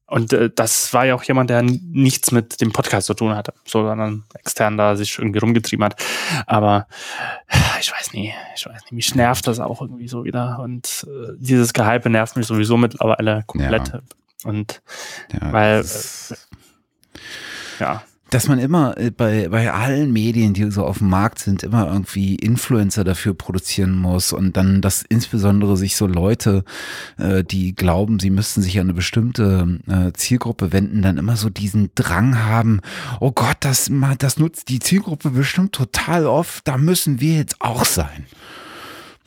Und 0.07 0.33
äh, 0.33 0.51
das 0.55 0.93
war 0.95 1.05
ja 1.05 1.15
auch 1.15 1.23
jemand, 1.25 1.51
der 1.51 1.63
nichts 1.63 2.31
mit 2.31 2.61
dem 2.61 2.73
Podcast 2.73 3.09
zu 3.09 3.15
tun 3.15 3.35
hatte, 3.35 3.53
sondern 3.67 4.25
extern 4.35 4.77
da 4.77 4.95
sich 4.95 5.19
irgendwie 5.19 5.41
rumgetrieben 5.41 5.85
hat. 5.85 6.03
Aber 6.47 6.87
ich 7.81 7.93
weiß 7.93 8.13
nie, 8.13 8.33
ich 8.55 8.67
weiß 8.67 8.83
nicht, 8.83 8.93
mich 8.93 9.15
nervt 9.15 9.47
das 9.47 9.59
auch 9.59 9.81
irgendwie 9.81 10.09
so 10.09 10.25
wieder. 10.25 10.61
Und 10.61 11.07
äh, 11.09 11.33
dieses 11.39 11.73
Gehype 11.73 12.09
nervt 12.09 12.37
mich 12.37 12.47
sowieso 12.47 12.77
mittlerweile 12.77 13.43
komplett. 13.47 13.89
Ja. 13.89 14.01
Und 14.45 14.81
ja, 15.33 15.53
weil, 15.53 15.81
äh, 15.81 16.35
ja 17.81 18.03
dass 18.31 18.49
man 18.49 18.59
immer 18.59 18.99
äh, 18.99 19.11
bei, 19.11 19.49
bei 19.49 19.73
allen 19.73 20.13
Medien, 20.13 20.53
die 20.53 20.71
so 20.71 20.85
auf 20.85 20.99
dem 20.99 21.09
Markt 21.09 21.39
sind, 21.39 21.63
immer 21.63 21.87
irgendwie 21.87 22.35
Influencer 22.35 23.05
dafür 23.05 23.35
produzieren 23.35 23.93
muss 23.97 24.33
und 24.33 24.57
dann, 24.57 24.81
dass 24.83 25.03
insbesondere 25.03 25.77
sich 25.77 25.97
so 25.97 26.07
Leute, 26.07 26.65
äh, 27.19 27.45
die 27.45 27.75
glauben, 27.75 28.19
sie 28.19 28.31
müssten 28.31 28.63
sich 28.63 28.79
an 28.79 28.87
eine 28.87 28.95
bestimmte 28.95 29.79
äh, 29.87 30.13
Zielgruppe 30.13 30.73
wenden, 30.73 31.03
dann 31.03 31.19
immer 31.19 31.37
so 31.37 31.51
diesen 31.51 31.91
Drang 31.95 32.43
haben, 32.45 32.81
oh 33.21 33.31
Gott, 33.31 33.59
das, 33.61 33.91
das 34.19 34.39
nutzt 34.39 34.69
die 34.69 34.81
Zielgruppe 34.81 35.31
bestimmt 35.31 35.73
total 35.73 36.27
oft, 36.27 36.67
da 36.67 36.79
müssen 36.79 37.21
wir 37.21 37.37
jetzt 37.37 37.61
auch 37.61 37.85
sein. 37.85 38.27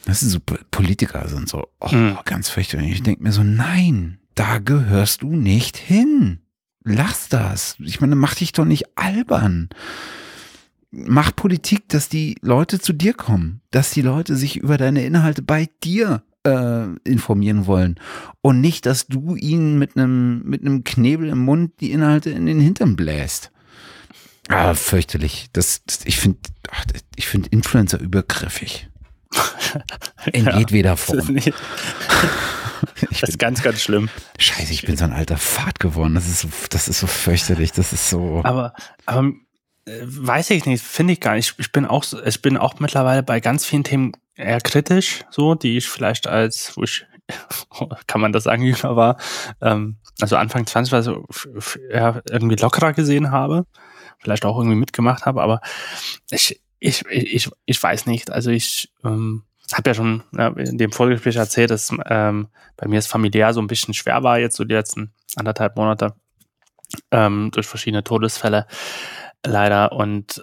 Das 0.05 0.21
sind 0.21 0.29
so 0.29 0.39
Politiker 0.71 1.27
sind 1.27 1.47
so, 1.47 1.67
oh, 1.79 1.93
mhm. 1.93 2.17
ganz 2.25 2.49
fürchterlich. 2.49 2.93
Ich 2.93 3.03
denke 3.03 3.21
mir 3.21 3.31
so, 3.31 3.43
nein, 3.43 4.17
da 4.33 4.57
gehörst 4.57 5.21
du 5.21 5.35
nicht 5.35 5.77
hin 5.77 6.39
lass 6.83 7.29
das. 7.29 7.75
Ich 7.79 8.01
meine, 8.01 8.15
mach 8.15 8.35
dich 8.35 8.51
doch 8.51 8.65
nicht 8.65 8.85
albern. 8.95 9.69
Mach 10.91 11.35
Politik, 11.35 11.87
dass 11.89 12.09
die 12.09 12.35
Leute 12.41 12.79
zu 12.79 12.93
dir 12.93 13.13
kommen, 13.13 13.61
dass 13.71 13.91
die 13.91 14.01
Leute 14.01 14.35
sich 14.35 14.57
über 14.57 14.77
deine 14.77 15.05
Inhalte 15.05 15.41
bei 15.43 15.69
dir 15.83 16.23
äh, 16.43 16.87
informieren 17.03 17.67
wollen 17.67 17.99
und 18.41 18.59
nicht, 18.59 18.85
dass 18.85 19.07
du 19.07 19.35
ihnen 19.35 19.77
mit 19.77 19.95
einem 19.95 20.41
mit 20.45 20.61
einem 20.61 20.83
Knebel 20.83 21.29
im 21.29 21.39
Mund 21.39 21.73
die 21.79 21.91
Inhalte 21.91 22.31
in 22.31 22.47
den 22.47 22.59
Hintern 22.59 22.95
bläst. 22.95 23.51
Ah, 24.47 24.73
fürchterlich. 24.73 25.47
Das, 25.53 25.83
das 25.85 26.05
ich 26.05 26.17
finde, 26.17 26.39
ich 27.15 27.27
finde 27.27 27.49
Influencer 27.49 27.99
übergriffig. 27.99 28.89
In 30.33 30.45
ja, 30.45 30.57
jedweder 30.57 30.97
Form. 30.97 31.37
Ich 33.11 33.21
das 33.21 33.31
ist 33.31 33.39
ganz, 33.39 33.61
ganz 33.61 33.81
schlimm. 33.81 34.09
Scheiße, 34.37 34.73
ich 34.73 34.83
bin 34.83 34.97
so 34.97 35.05
ein 35.05 35.13
alter 35.13 35.37
Fahrt 35.37 35.79
geworden. 35.79 36.15
Das 36.15 36.27
ist 36.27 36.41
so, 36.41 36.49
das 36.69 36.87
ist 36.87 36.99
so 36.99 37.07
fürchterlich. 37.07 37.71
Das 37.71 37.93
ist 37.93 38.09
so. 38.09 38.41
Aber, 38.43 38.73
aber 39.05 39.33
äh, 39.85 40.01
weiß 40.03 40.51
ich 40.51 40.65
nicht, 40.65 40.83
finde 40.83 41.13
ich 41.13 41.19
gar 41.19 41.35
nicht. 41.35 41.55
Ich 41.57 41.71
bin 41.71 41.85
auch, 41.85 42.05
ich 42.25 42.41
bin 42.41 42.57
auch 42.57 42.79
mittlerweile 42.79 43.23
bei 43.23 43.39
ganz 43.39 43.65
vielen 43.65 43.83
Themen 43.83 44.11
eher 44.35 44.61
kritisch, 44.61 45.25
so, 45.29 45.55
die 45.55 45.77
ich 45.77 45.87
vielleicht 45.87 46.27
als, 46.27 46.75
wo 46.75 46.83
ich, 46.83 47.05
kann 48.07 48.21
man 48.21 48.31
das 48.31 48.43
sagen, 48.43 48.63
jünger 48.63 48.95
war, 48.95 49.17
ähm, 49.61 49.97
also 50.21 50.35
Anfang 50.35 50.65
20 50.65 50.91
war 50.91 51.03
so 51.03 51.25
ja, 51.91 52.21
irgendwie 52.29 52.55
lockerer 52.55 52.93
gesehen 52.93 53.31
habe, 53.31 53.65
vielleicht 54.19 54.45
auch 54.45 54.57
irgendwie 54.57 54.77
mitgemacht 54.77 55.25
habe, 55.25 55.41
aber 55.41 55.61
ich, 56.29 56.61
ich, 56.79 57.05
ich, 57.07 57.49
ich 57.65 57.83
weiß 57.83 58.05
nicht. 58.05 58.31
Also 58.31 58.51
ich, 58.51 58.91
ähm, 59.03 59.43
habe 59.73 59.89
ja 59.89 59.93
schon 59.93 60.23
in 60.55 60.77
dem 60.77 60.91
Vorgespräch 60.91 61.35
erzählt, 61.35 61.71
dass 61.71 61.93
ähm, 62.05 62.47
bei 62.77 62.87
mir 62.87 62.99
es 62.99 63.07
familiär 63.07 63.53
so 63.53 63.61
ein 63.61 63.67
bisschen 63.67 63.93
schwer 63.93 64.23
war, 64.23 64.39
jetzt 64.39 64.55
so 64.55 64.63
die 64.63 64.73
letzten 64.73 65.11
anderthalb 65.35 65.75
Monate 65.75 66.13
ähm, 67.11 67.51
durch 67.53 67.67
verschiedene 67.67 68.03
Todesfälle 68.03 68.65
leider. 69.45 69.91
Und 69.91 70.41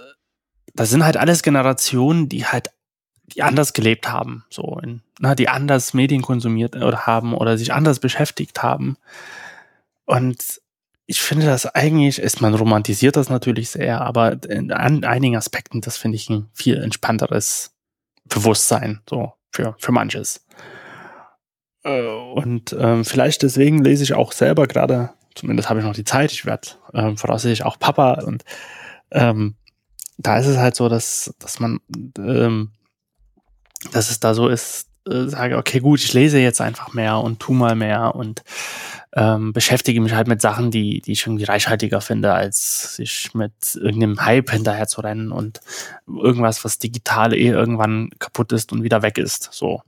das 0.74 0.90
sind 0.90 1.04
halt 1.04 1.16
alles 1.16 1.42
Generationen, 1.42 2.28
die 2.28 2.46
halt 2.46 2.70
die 3.34 3.42
anders 3.42 3.72
gelebt 3.72 4.08
haben, 4.08 4.44
so 4.50 4.78
in, 4.82 5.02
na, 5.18 5.34
die 5.34 5.48
anders 5.48 5.94
Medien 5.94 6.22
konsumiert 6.22 6.76
oder 6.76 7.06
haben 7.06 7.34
oder 7.34 7.58
sich 7.58 7.72
anders 7.72 7.98
beschäftigt 7.98 8.62
haben. 8.62 8.96
Und 10.04 10.60
ich 11.06 11.20
finde 11.20 11.46
das 11.46 11.66
eigentlich, 11.66 12.18
ist 12.18 12.40
man 12.40 12.54
romantisiert 12.54 13.16
das 13.16 13.28
natürlich 13.28 13.70
sehr, 13.70 14.00
aber 14.00 14.42
in, 14.48 14.72
einigen 14.72 15.36
Aspekten, 15.36 15.80
das 15.80 15.96
finde 15.96 16.16
ich 16.16 16.28
ein 16.30 16.48
viel 16.52 16.76
entspannteres 16.76 17.75
Bewusstsein, 18.28 19.00
so 19.08 19.32
für, 19.50 19.74
für 19.78 19.92
manches. 19.92 20.44
Äh, 21.82 22.06
und 22.06 22.76
ähm, 22.78 23.04
vielleicht 23.04 23.42
deswegen 23.42 23.82
lese 23.82 24.04
ich 24.04 24.14
auch 24.14 24.32
selber 24.32 24.66
gerade, 24.66 25.10
zumindest 25.34 25.70
habe 25.70 25.80
ich 25.80 25.86
noch 25.86 25.94
die 25.94 26.04
Zeit, 26.04 26.32
ich 26.32 26.46
werde 26.46 26.68
ähm, 26.94 27.16
voraussichtlich 27.16 27.64
auch 27.64 27.78
Papa 27.78 28.24
und 28.24 28.44
ähm, 29.10 29.56
da 30.18 30.38
ist 30.38 30.46
es 30.46 30.56
halt 30.56 30.76
so, 30.76 30.88
dass, 30.88 31.34
dass 31.38 31.60
man, 31.60 31.80
ähm, 32.18 32.72
dass 33.92 34.10
es 34.10 34.18
da 34.20 34.34
so 34.34 34.48
ist, 34.48 34.88
äh, 35.06 35.28
sage, 35.28 35.56
okay, 35.56 35.80
gut, 35.80 36.00
ich 36.00 36.12
lese 36.12 36.38
jetzt 36.38 36.60
einfach 36.60 36.92
mehr 36.92 37.18
und 37.18 37.40
tu 37.40 37.52
mal 37.52 37.74
mehr 37.74 38.14
und 38.14 38.42
ähm, 39.14 39.52
beschäftige 39.52 40.00
mich 40.00 40.12
halt 40.12 40.28
mit 40.28 40.42
Sachen, 40.42 40.70
die, 40.70 41.00
die 41.00 41.12
ich 41.12 41.26
irgendwie 41.26 41.44
reichhaltiger 41.44 42.00
finde, 42.00 42.34
als 42.34 42.96
sich 42.96 43.32
mit 43.34 43.52
irgendeinem 43.74 44.24
Hype 44.24 44.50
hinterher 44.50 44.88
zu 44.88 45.00
rennen 45.00 45.32
und 45.32 45.60
irgendwas, 46.06 46.64
was 46.64 46.78
digital 46.78 47.32
eh 47.32 47.48
irgendwann 47.48 48.10
kaputt 48.18 48.52
ist 48.52 48.72
und 48.72 48.82
wieder 48.82 49.02
weg 49.02 49.16
ist. 49.16 49.48
So. 49.52 49.80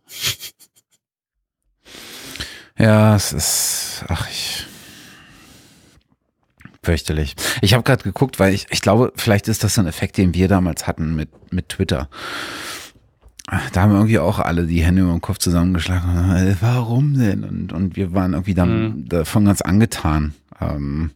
Ja, 2.79 3.17
es 3.17 3.33
ist, 3.33 4.05
ach, 4.09 4.29
ich, 4.31 4.65
fürchterlich. 6.83 7.35
Ich 7.61 7.75
habe 7.75 7.83
gerade 7.83 8.05
geguckt, 8.05 8.39
weil 8.39 8.55
ich, 8.55 8.67
ich 8.71 8.81
glaube, 8.81 9.13
vielleicht 9.17 9.49
ist 9.49 9.63
das 9.63 9.79
ein 9.79 9.87
Effekt, 9.87 10.17
den 10.17 10.33
wir 10.33 10.49
damals 10.49 10.87
hatten 10.87 11.15
mit, 11.15 11.53
mit 11.53 11.69
Twitter 11.69 12.09
da 13.73 13.83
haben 13.83 13.93
irgendwie 13.93 14.19
auch 14.19 14.39
alle 14.39 14.67
die 14.67 14.83
Hände 14.83 15.03
über 15.03 15.13
den 15.13 15.21
Kopf 15.21 15.39
zusammengeschlagen. 15.39 16.57
Warum 16.61 17.15
denn? 17.15 17.45
Und, 17.45 17.73
und 17.73 17.97
wir 17.97 18.13
waren 18.13 18.33
irgendwie 18.35 18.55
dann 18.55 18.83
mhm. 18.83 19.09
davon 19.09 19.47
ganz 19.47 19.63
angetan. 19.63 20.35
Ähm, 20.61 21.13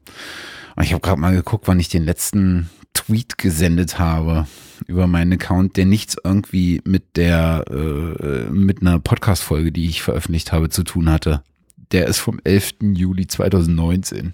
und 0.74 0.82
ich 0.82 0.92
habe 0.92 1.02
gerade 1.02 1.20
mal 1.20 1.34
geguckt, 1.34 1.68
wann 1.68 1.80
ich 1.80 1.88
den 1.88 2.04
letzten 2.04 2.70
Tweet 2.94 3.38
gesendet 3.38 3.98
habe 3.98 4.46
über 4.86 5.06
meinen 5.06 5.34
Account, 5.34 5.76
der 5.76 5.84
nichts 5.84 6.16
irgendwie 6.22 6.80
mit 6.84 7.16
der 7.16 7.64
äh, 7.70 8.50
mit 8.50 8.80
einer 8.80 8.98
Podcast-Folge, 8.98 9.70
die 9.70 9.86
ich 9.86 10.02
veröffentlicht 10.02 10.52
habe, 10.52 10.70
zu 10.70 10.82
tun 10.82 11.10
hatte. 11.10 11.42
der 11.92 12.06
ist 12.06 12.20
vom 12.20 12.40
11. 12.42 12.76
Juli 12.94 13.26
2019. 13.26 14.32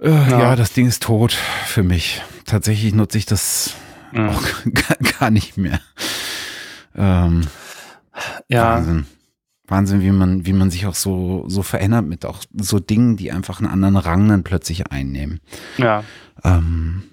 Äh, 0.00 0.10
ja. 0.10 0.28
ja. 0.28 0.56
das 0.56 0.72
Ding 0.72 0.88
ist 0.88 1.04
tot 1.04 1.32
für 1.66 1.84
mich. 1.84 2.20
Tatsächlich 2.44 2.92
nutze 2.94 3.18
ich 3.18 3.26
das 3.26 3.74
mhm. 4.14 4.28
auch 4.28 4.42
gar, 5.18 5.30
nicht 5.30 5.56
mehr. 5.56 5.80
Ähm, 6.94 7.46
ja. 8.48 8.76
Wahnsinn. 8.76 9.06
Wahnsinn, 9.66 10.02
wie 10.02 10.10
man, 10.10 10.46
wie 10.46 10.52
man 10.52 10.70
sich 10.70 10.86
auch 10.86 10.94
so, 10.94 11.44
so 11.48 11.62
verändert 11.62 12.06
mit 12.06 12.26
auch 12.26 12.44
so 12.54 12.78
Dingen, 12.78 13.16
die 13.16 13.32
einfach 13.32 13.60
einen 13.60 13.70
anderen 13.70 13.96
Rang 13.96 14.28
dann 14.28 14.44
plötzlich 14.44 14.90
einnehmen. 14.90 15.40
Ja. 15.78 16.04
Ähm, 16.42 17.04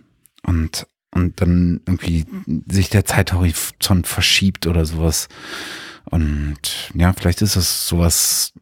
und, 0.43 0.85
und 1.11 1.39
dann 1.41 1.81
irgendwie 1.85 2.25
sich 2.67 2.89
der 2.89 3.05
Zeithorizont 3.05 4.05
verschiebt 4.05 4.67
oder 4.67 4.85
sowas. 4.85 5.29
Und 6.05 6.91
ja, 6.93 7.13
vielleicht 7.13 7.41
ist 7.41 7.55
es 7.55 7.87
sowas, 7.87 8.53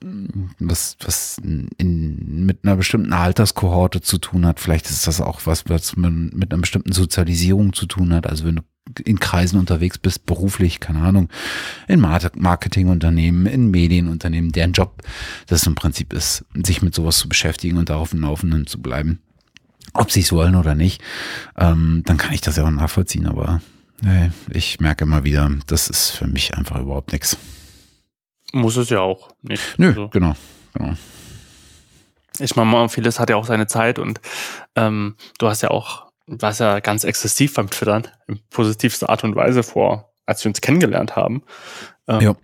was, 0.60 0.98
was 1.04 1.38
in, 1.40 2.46
mit 2.46 2.60
einer 2.64 2.76
bestimmten 2.76 3.14
Alterskohorte 3.14 4.02
zu 4.02 4.18
tun 4.18 4.46
hat. 4.46 4.60
Vielleicht 4.60 4.90
ist 4.90 5.08
das 5.08 5.22
auch 5.22 5.42
was, 5.46 5.64
was 5.68 5.96
man 5.96 6.32
mit 6.34 6.52
einer 6.52 6.62
bestimmten 6.62 6.92
Sozialisierung 6.92 7.74
zu 7.74 7.86
tun 7.86 8.14
hat. 8.14 8.28
Also 8.28 8.46
wenn 8.46 8.58
du 8.58 8.62
in 9.06 9.20
Kreisen 9.20 9.60
unterwegs 9.60 9.98
bist, 9.98 10.26
beruflich, 10.26 10.80
keine 10.80 11.02
Ahnung, 11.02 11.30
in 11.88 12.00
Marketingunternehmen, 12.00 13.46
in 13.46 13.72
Medienunternehmen, 13.72 14.52
deren 14.52 14.74
Job 14.74 15.02
das 15.48 15.66
im 15.66 15.76
Prinzip 15.76 16.14
ist, 16.14 16.46
sich 16.66 16.82
mit 16.82 16.96
sowas 16.96 17.18
zu 17.18 17.30
beschäftigen 17.30 17.78
und 17.78 17.90
darauf 17.90 18.14
im 18.14 18.22
Laufenden 18.22 18.68
zu 18.68 18.82
bleiben. 18.82 19.20
Ob 19.94 20.12
sie 20.12 20.22
es 20.22 20.32
wollen 20.32 20.56
oder 20.56 20.76
nicht, 20.76 21.02
ähm, 21.58 22.04
dann 22.06 22.18
kann 22.18 22.34
ich 22.34 22.42
das 22.42 22.58
ja 22.58 22.66
auch 22.66 22.72
nachvollziehen, 22.72 23.28
aber 23.28 23.62
Nee, 24.02 24.32
ich 24.50 24.80
merke 24.80 25.04
immer 25.04 25.24
wieder, 25.24 25.50
das 25.68 25.90
ist 25.90 26.12
für 26.12 26.28
mich 26.28 26.56
einfach 26.56 26.80
überhaupt 26.80 27.12
nichts. 27.12 27.38
Muss 28.54 28.78
es 28.78 28.90
ja 28.90 29.00
auch 29.02 29.30
nicht. 29.42 29.78
Nö, 29.78 29.90
also. 29.90 30.08
genau, 30.10 30.36
genau. 30.74 30.94
Ich 32.40 32.56
meine, 32.56 32.90
vieles 32.90 33.20
hat 33.20 33.30
ja 33.30 33.36
auch 33.36 33.46
seine 33.46 33.68
Zeit 33.68 34.00
und 34.00 34.22
ähm, 34.76 35.16
du 35.40 35.48
hast 35.48 35.62
ja 35.62 35.72
auch, 35.72 36.08
warst 36.26 36.62
ja 36.62 36.80
ganz 36.80 37.04
exzessiv 37.04 37.54
beim 37.54 37.70
Twittern, 37.70 38.08
in 38.28 38.40
positivster 38.50 39.10
Art 39.10 39.24
und 39.24 39.36
Weise 39.36 39.64
vor, 39.64 40.14
als 40.26 40.44
wir 40.44 40.50
uns 40.50 40.62
kennengelernt 40.62 41.16
haben. 41.16 41.44
Ähm, 42.08 42.22
ja. 42.22 42.36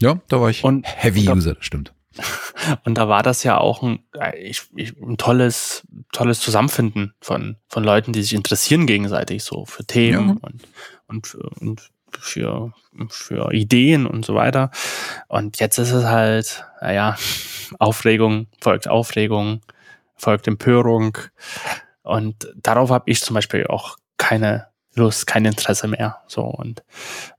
Ja, 0.00 0.20
da 0.28 0.40
war 0.40 0.48
ich 0.48 0.62
und, 0.62 0.86
Heavy 0.86 1.28
und 1.28 1.38
User, 1.38 1.54
das 1.54 1.64
stimmt. 1.64 1.92
Und 2.84 2.96
da 2.96 3.08
war 3.08 3.22
das 3.22 3.42
ja 3.44 3.58
auch 3.58 3.82
ein, 3.82 4.00
ich, 4.36 4.62
ich, 4.74 4.96
ein 5.00 5.16
tolles, 5.16 5.86
tolles 6.12 6.40
Zusammenfinden 6.40 7.14
von, 7.20 7.56
von 7.68 7.84
Leuten, 7.84 8.12
die 8.12 8.22
sich 8.22 8.34
interessieren 8.34 8.86
gegenseitig 8.86 9.44
so 9.44 9.64
für 9.64 9.84
Themen 9.84 10.28
ja. 10.28 10.36
und, 10.40 10.62
und, 11.06 11.26
für, 11.26 11.50
und 11.60 11.90
für, 12.18 12.72
für 13.08 13.52
Ideen 13.52 14.06
und 14.06 14.24
so 14.24 14.34
weiter. 14.34 14.70
Und 15.28 15.60
jetzt 15.60 15.78
ist 15.78 15.92
es 15.92 16.04
halt, 16.04 16.64
naja, 16.80 17.16
Aufregung 17.78 18.48
folgt 18.60 18.88
Aufregung, 18.88 19.60
folgt 20.16 20.46
Empörung. 20.46 21.18
Und 22.02 22.48
darauf 22.56 22.90
habe 22.90 23.10
ich 23.10 23.20
zum 23.20 23.34
Beispiel 23.34 23.66
auch 23.66 23.96
keine 24.16 24.67
Lust, 24.98 25.26
kein 25.26 25.44
Interesse 25.44 25.88
mehr. 25.88 26.18
So 26.26 26.42
und 26.42 26.82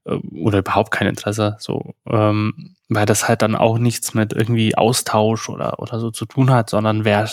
äh, 0.05 0.15
oder 0.15 0.59
überhaupt 0.59 0.91
kein 0.91 1.07
Interesse. 1.07 1.57
So, 1.59 1.93
ähm, 2.07 2.75
weil 2.89 3.05
das 3.05 3.27
halt 3.27 3.41
dann 3.41 3.55
auch 3.55 3.77
nichts 3.77 4.13
mit 4.13 4.33
irgendwie 4.33 4.75
Austausch 4.75 5.49
oder, 5.49 5.79
oder 5.79 5.99
so 5.99 6.11
zu 6.11 6.25
tun 6.25 6.51
hat, 6.51 6.69
sondern 6.69 7.05
wer, 7.05 7.29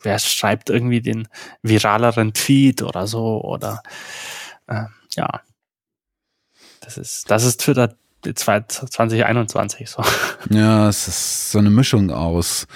wer 0.00 0.18
schreibt 0.18 0.70
irgendwie 0.70 1.00
den 1.00 1.28
viraleren 1.62 2.34
Tweet 2.34 2.82
oder 2.82 3.06
so 3.06 3.40
oder 3.42 3.82
äh, 4.66 4.84
ja. 5.14 5.40
Das 6.80 6.98
ist, 6.98 7.30
das 7.30 7.44
ist 7.44 7.60
Twitter 7.60 7.94
2021 8.22 9.88
so. 9.88 10.02
Ja, 10.50 10.88
es 10.88 11.08
ist 11.08 11.52
so 11.52 11.58
eine 11.58 11.70
Mischung 11.70 12.10
aus 12.10 12.66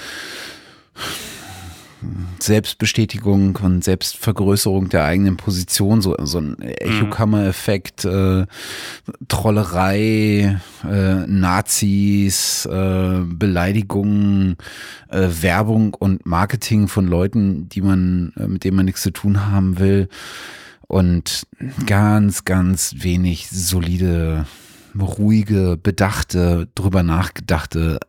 Selbstbestätigung 2.39 3.57
und 3.57 3.85
Selbstvergrößerung 3.85 4.89
der 4.89 5.05
eigenen 5.05 5.37
Position, 5.37 6.01
so, 6.01 6.17
so 6.23 6.39
ein 6.39 6.61
Echokammer-Effekt, 6.61 8.05
äh, 8.05 8.47
Trollerei, 9.29 10.61
äh, 10.85 11.15
Nazis, 11.27 12.67
äh, 12.67 13.21
Beleidigungen, 13.25 14.57
äh, 15.09 15.29
Werbung 15.41 15.95
und 15.95 16.25
Marketing 16.27 16.89
von 16.89 17.07
Leuten, 17.07 17.69
die 17.69 17.83
man, 17.83 18.33
äh, 18.37 18.47
mit 18.47 18.65
denen 18.65 18.77
man 18.77 18.87
nichts 18.87 19.03
zu 19.03 19.11
tun 19.11 19.47
haben 19.47 19.79
will. 19.79 20.09
Und 20.87 21.47
ganz, 21.87 22.45
ganz 22.45 22.97
wenig 22.99 23.49
solide, 23.51 24.47
ruhige, 24.99 25.79
bedachte, 25.81 26.69
drüber 26.75 27.03
nachgedachte 27.03 28.01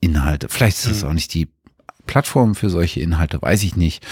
Inhalte. 0.00 0.48
Vielleicht 0.48 0.78
ist 0.78 0.86
es 0.86 1.02
mhm. 1.02 1.08
auch 1.08 1.12
nicht 1.12 1.34
die 1.34 1.48
Plattformen 2.06 2.54
für 2.54 2.70
solche 2.70 3.00
Inhalte, 3.00 3.40
weiß 3.40 3.62
ich 3.62 3.76
nicht. 3.76 4.06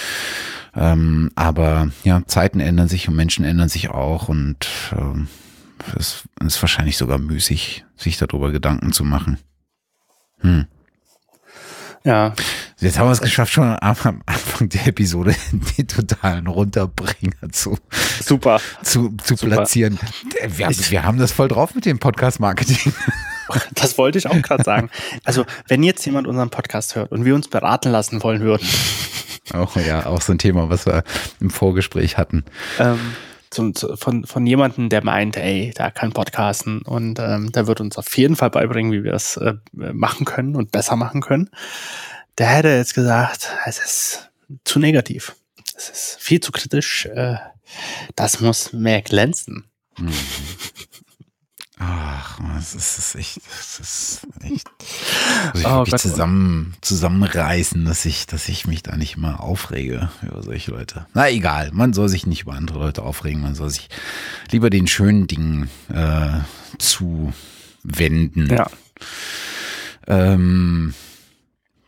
Ähm, 0.74 1.30
aber 1.34 1.90
ja, 2.04 2.22
Zeiten 2.26 2.60
ändern 2.60 2.88
sich 2.88 3.08
und 3.08 3.16
Menschen 3.16 3.44
ändern 3.44 3.68
sich 3.68 3.90
auch 3.90 4.28
und 4.28 4.68
ähm, 4.96 5.28
es 5.98 6.24
ist 6.40 6.62
wahrscheinlich 6.62 6.96
sogar 6.96 7.18
müßig, 7.18 7.84
sich 7.96 8.16
darüber 8.16 8.52
Gedanken 8.52 8.92
zu 8.92 9.04
machen. 9.04 9.38
Hm. 10.40 10.66
Ja. 12.04 12.34
Jetzt 12.80 12.98
haben 12.98 13.06
wir 13.06 13.12
es 13.12 13.20
geschafft, 13.20 13.52
schon 13.52 13.64
am 13.64 14.22
Anfang 14.26 14.68
der 14.68 14.88
Episode 14.88 15.34
den 15.78 15.86
totalen 15.86 16.48
Runterbringer 16.48 17.50
zu, 17.52 17.78
Super. 18.20 18.60
zu, 18.82 19.14
zu 19.22 19.36
Super. 19.36 19.54
platzieren. 19.54 19.98
Wir, 20.48 20.68
wir 20.68 21.04
haben 21.04 21.18
das 21.18 21.30
voll 21.30 21.48
drauf 21.48 21.74
mit 21.74 21.86
dem 21.86 21.98
Podcast-Marketing. 21.98 22.92
Das 23.74 23.98
wollte 23.98 24.18
ich 24.18 24.26
auch 24.26 24.40
gerade 24.42 24.64
sagen. 24.64 24.90
Also, 25.24 25.44
wenn 25.68 25.82
jetzt 25.82 26.04
jemand 26.04 26.26
unseren 26.26 26.50
Podcast 26.50 26.94
hört 26.94 27.12
und 27.12 27.24
wir 27.24 27.34
uns 27.34 27.48
beraten 27.48 27.90
lassen 27.90 28.22
wollen 28.22 28.40
würden. 28.40 28.66
Auch 29.52 29.76
ja, 29.76 30.06
auch 30.06 30.20
so 30.22 30.32
ein 30.32 30.38
Thema, 30.38 30.70
was 30.70 30.86
wir 30.86 31.02
im 31.40 31.50
Vorgespräch 31.50 32.16
hatten. 32.16 32.44
Ähm, 32.78 32.98
zum, 33.50 33.74
von, 33.74 34.24
von 34.24 34.46
jemandem, 34.46 34.88
der 34.88 35.04
meint, 35.04 35.36
ey, 35.36 35.72
da 35.74 35.90
kann 35.90 36.12
Podcasten 36.12 36.82
und 36.82 37.18
ähm, 37.18 37.52
der 37.52 37.66
wird 37.66 37.80
uns 37.80 37.98
auf 37.98 38.16
jeden 38.16 38.36
Fall 38.36 38.50
beibringen, 38.50 38.92
wie 38.92 39.04
wir 39.04 39.12
es 39.12 39.36
äh, 39.36 39.54
machen 39.72 40.24
können 40.24 40.56
und 40.56 40.70
besser 40.70 40.96
machen 40.96 41.20
können. 41.20 41.50
Der 42.38 42.46
hätte 42.46 42.68
jetzt 42.68 42.94
gesagt, 42.94 43.50
es 43.66 43.78
ist 43.78 44.30
zu 44.64 44.78
negativ. 44.78 45.34
Es 45.76 45.90
ist 45.90 46.16
viel 46.20 46.40
zu 46.40 46.52
kritisch. 46.52 47.06
Äh, 47.06 47.36
das 48.16 48.40
muss 48.40 48.72
mehr 48.72 49.02
glänzen. 49.02 49.66
Mhm. 49.98 50.12
Ach, 51.84 52.38
das 52.54 52.74
ist, 52.76 53.16
echt, 53.16 53.40
das 53.48 53.80
ist 53.80 54.26
echt. 54.40 54.70
Muss 55.52 55.62
ich 55.62 55.66
oh, 55.66 55.78
wirklich 55.78 56.00
zusammen, 56.00 56.74
zusammenreißen, 56.80 57.84
dass 57.84 58.04
ich, 58.04 58.26
dass 58.26 58.48
ich 58.48 58.68
mich 58.68 58.84
da 58.84 58.94
nicht 58.96 59.16
immer 59.16 59.40
aufrege 59.40 60.08
über 60.22 60.42
solche 60.42 60.70
Leute. 60.70 61.06
Na 61.12 61.28
egal, 61.28 61.70
man 61.72 61.92
soll 61.92 62.08
sich 62.08 62.24
nicht 62.24 62.42
über 62.42 62.52
andere 62.52 62.78
Leute 62.78 63.02
aufregen, 63.02 63.40
man 63.40 63.56
soll 63.56 63.68
sich 63.70 63.88
lieber 64.52 64.70
den 64.70 64.86
schönen 64.86 65.26
Dingen 65.26 65.70
äh, 65.92 66.38
zuwenden. 66.78 68.48
Ja. 68.48 68.70
Ähm, 70.06 70.94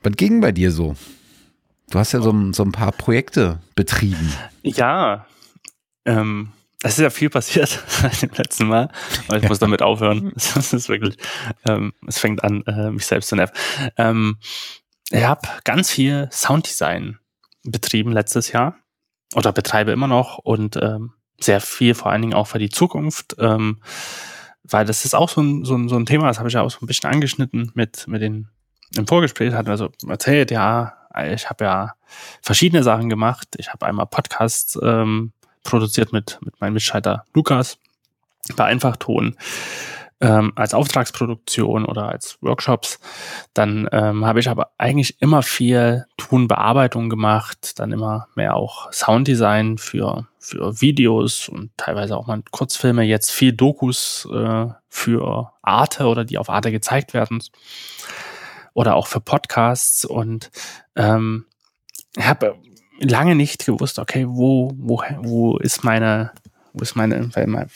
was 0.03 0.15
ging 0.17 0.41
bei 0.41 0.51
dir 0.51 0.73
so? 0.73 0.97
Du 1.91 2.01
hast 2.01 2.13
ja 2.13 2.21
so, 2.21 2.53
so 2.53 2.65
ein 2.65 2.73
paar 2.73 2.91
Projekte 2.91 3.61
betrieben. 3.77 4.33
Ja. 4.63 5.27
Ähm, 6.05 6.49
es 6.85 6.99
ist 6.99 7.03
ja 7.03 7.11
viel 7.11 7.31
passiert 7.31 7.83
seit 7.89 8.23
dem 8.23 8.31
letzten 8.37 8.67
Mal, 8.67 8.91
aber 9.27 9.39
ich 9.39 9.49
muss 9.49 9.59
damit 9.59 9.83
aufhören. 9.83 10.33
Das 10.55 10.73
ist 10.73 10.89
wirklich, 10.89 11.17
ähm, 11.67 11.95
es 12.07 12.19
fängt 12.19 12.45
an, 12.45 12.63
äh, 12.67 12.91
mich 12.91 13.07
selbst 13.07 13.31
zu 13.31 13.37
nerven. 13.37 13.55
Ähm, 13.97 14.37
ich 15.11 15.25
habe 15.25 15.49
ganz 15.65 15.91
viel 15.91 16.29
Sounddesign 16.31 17.19
betrieben 17.65 18.13
letztes 18.13 18.53
Jahr 18.53 18.77
oder 19.35 19.53
betreibe 19.53 19.93
immer 19.93 20.09
noch 20.09 20.39
und 20.39 20.77
ähm, 20.77 21.15
sehr 21.41 21.61
viel 21.61 21.95
vor 21.95 22.13
allen 22.13 22.21
Dingen 22.21 22.35
auch 22.35 22.47
für 22.47 22.59
die 22.59 22.69
Zukunft, 22.69 23.35
ähm, 23.39 23.81
weil 24.63 24.85
das 24.85 25.07
ist 25.07 25.15
auch 25.15 25.31
so 25.31 25.41
ein, 25.41 25.65
so 25.65 25.75
ein, 25.77 25.89
so 25.89 25.97
ein 25.97 26.07
Thema, 26.07 26.27
das 26.27 26.39
habe 26.39 26.49
ich 26.49 26.55
ja 26.55 26.63
auch 26.63 26.71
so 26.71 26.81
ein 26.83 26.87
bisschen 26.87 27.11
angeschnitten 27.11 27.73
mit, 27.75 28.07
mit 28.07 28.21
den, 28.21 28.49
im 28.95 29.07
Vorgespräch 29.07 29.55
hatten 29.55 29.69
wir 29.69 29.79
so 29.79 29.91
erzählt, 30.07 30.51
ja, 30.51 30.99
ich 31.33 31.49
habe 31.49 31.65
ja 31.65 31.95
verschiedene 32.43 32.83
Sachen 32.83 33.09
gemacht. 33.09 33.49
Ich 33.57 33.73
habe 33.73 33.87
einmal 33.87 34.07
Podcasts 34.07 34.79
ähm, 34.83 35.33
produziert 35.65 36.13
mit, 36.13 36.39
mit 36.43 36.61
meinem 36.61 36.75
Mitschalter 36.75 37.25
Lukas 37.35 37.79
bei 38.57 38.65
Einfachton 38.65 39.37
ähm, 40.21 40.53
als 40.55 40.75
Auftragsproduktion 40.75 41.85
oder 41.85 42.09
als 42.09 42.39
Workshops. 42.41 42.99
Dann 43.53 43.89
ähm, 43.93 44.25
habe 44.25 44.41
ich 44.41 44.49
aber 44.49 44.71
eigentlich 44.79 45.21
immer 45.21 45.43
viel 45.43 46.07
Tonbearbeitung 46.17 47.11
gemacht, 47.11 47.79
dann 47.79 47.93
immer 47.93 48.29
mehr 48.35 48.57
auch 48.57 48.93
Sounddesign 48.93 49.79
für, 49.79 50.27
für 50.39 50.81
Videos 50.81 51.49
und 51.49 51.71
teilweise 51.77 52.17
auch 52.17 52.27
mal 52.27 52.43
Kurzfilme, 52.51 53.03
jetzt 53.03 53.33
viel 53.33 53.53
Dokus 53.53 54.27
äh, 54.33 54.67
für 54.89 55.53
Arte 55.63 56.07
oder 56.07 56.25
die 56.25 56.39
auf 56.39 56.49
Arte 56.49 56.71
gezeigt 56.71 57.13
werden 57.13 57.43
oder 58.73 58.97
auch 58.97 59.07
für 59.07 59.21
Podcasts 59.21 60.05
und 60.05 60.51
ähm, 60.97 61.47
habe 62.19 62.57
lange 63.01 63.35
nicht 63.35 63.67
gewusst, 63.67 63.99
okay, 63.99 64.27
wo, 64.29 64.73
wo, 64.77 65.03
wo 65.19 65.57
ist 65.59 65.85
meine, 65.85 66.33
wo 66.73 66.83
ist 66.83 66.97
meine, 66.97 67.31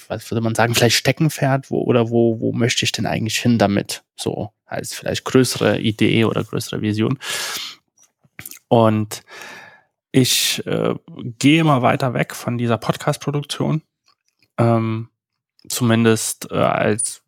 was 0.08 0.30
würde 0.30 0.40
man 0.40 0.54
sagen, 0.54 0.74
vielleicht 0.74 0.96
Steckenpferd, 0.96 1.70
wo, 1.70 1.82
oder 1.82 2.10
wo, 2.10 2.40
wo 2.40 2.52
möchte 2.52 2.84
ich 2.84 2.92
denn 2.92 3.06
eigentlich 3.06 3.38
hin 3.38 3.58
damit? 3.58 4.02
So, 4.16 4.52
als 4.66 4.94
vielleicht 4.94 5.24
größere 5.24 5.80
Idee 5.80 6.24
oder 6.24 6.44
größere 6.44 6.82
Vision. 6.82 7.18
Und 8.68 9.22
ich 10.12 10.64
äh, 10.66 10.94
gehe 11.38 11.60
immer 11.60 11.82
weiter 11.82 12.14
weg 12.14 12.34
von 12.34 12.58
dieser 12.58 12.78
Podcast-Produktion. 12.78 13.82
Ähm, 14.58 15.08
zumindest 15.68 16.50
äh, 16.50 16.56
als 16.56 17.22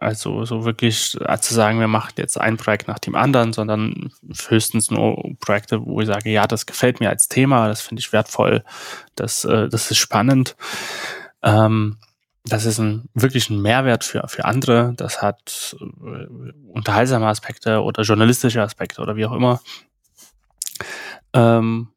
also 0.00 0.44
so 0.44 0.64
wirklich 0.64 1.16
äh, 1.20 1.38
zu 1.38 1.54
sagen, 1.54 1.80
wir 1.80 1.88
machen 1.88 2.14
jetzt 2.16 2.40
ein 2.40 2.56
Projekt 2.56 2.88
nach 2.88 2.98
dem 2.98 3.14
anderen, 3.14 3.52
sondern 3.52 4.12
höchstens 4.48 4.90
nur 4.90 5.22
Projekte, 5.40 5.84
wo 5.84 6.00
ich 6.00 6.06
sage, 6.06 6.30
ja, 6.30 6.46
das 6.46 6.66
gefällt 6.66 7.00
mir 7.00 7.10
als 7.10 7.28
Thema, 7.28 7.68
das 7.68 7.80
finde 7.80 8.00
ich 8.00 8.12
wertvoll, 8.12 8.64
das, 9.14 9.44
äh, 9.44 9.68
das 9.68 9.90
ist 9.90 9.98
spannend. 9.98 10.56
Ähm, 11.42 11.98
das 12.44 12.64
ist 12.64 12.78
ein 12.78 13.08
wirklich 13.14 13.50
ein 13.50 13.60
Mehrwert 13.60 14.04
für, 14.04 14.26
für 14.28 14.44
andere. 14.44 14.94
Das 14.96 15.20
hat 15.22 15.76
äh, 15.80 16.26
unterhaltsame 16.72 17.26
Aspekte 17.26 17.82
oder 17.82 18.02
journalistische 18.02 18.62
Aspekte 18.62 19.02
oder 19.02 19.16
wie 19.16 19.26
auch 19.26 19.32
immer. 19.32 19.60
Ähm, 21.34 21.88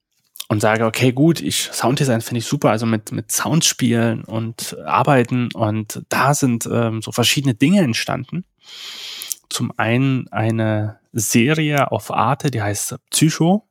und 0.52 0.60
sage, 0.60 0.86
okay, 0.86 1.14
gut, 1.14 1.40
ich 1.40 1.70
Sounddesign 1.72 2.20
finde 2.20 2.40
ich 2.40 2.46
super, 2.46 2.72
also 2.72 2.86
mit, 2.86 3.14
mit 3.14 3.32
Sound 3.32 3.64
spielen 3.64 4.26
und 4.26 4.76
arbeiten. 4.84 5.48
Und 5.54 6.04
da 6.10 6.34
sind 6.34 6.68
ähm, 6.70 7.02
so 7.02 7.14
verschiedene 7.14 7.54
Dinge 7.54 7.80
entstanden. 7.80 8.44
Zum 9.50 9.72
einen 9.78 10.28
eine 10.28 11.00
Serie 11.14 11.90
auf 11.94 12.12
Arte, 12.12 12.52
die 12.52 12.62
heißt 12.62 12.98
Psycho. 13.12 13.66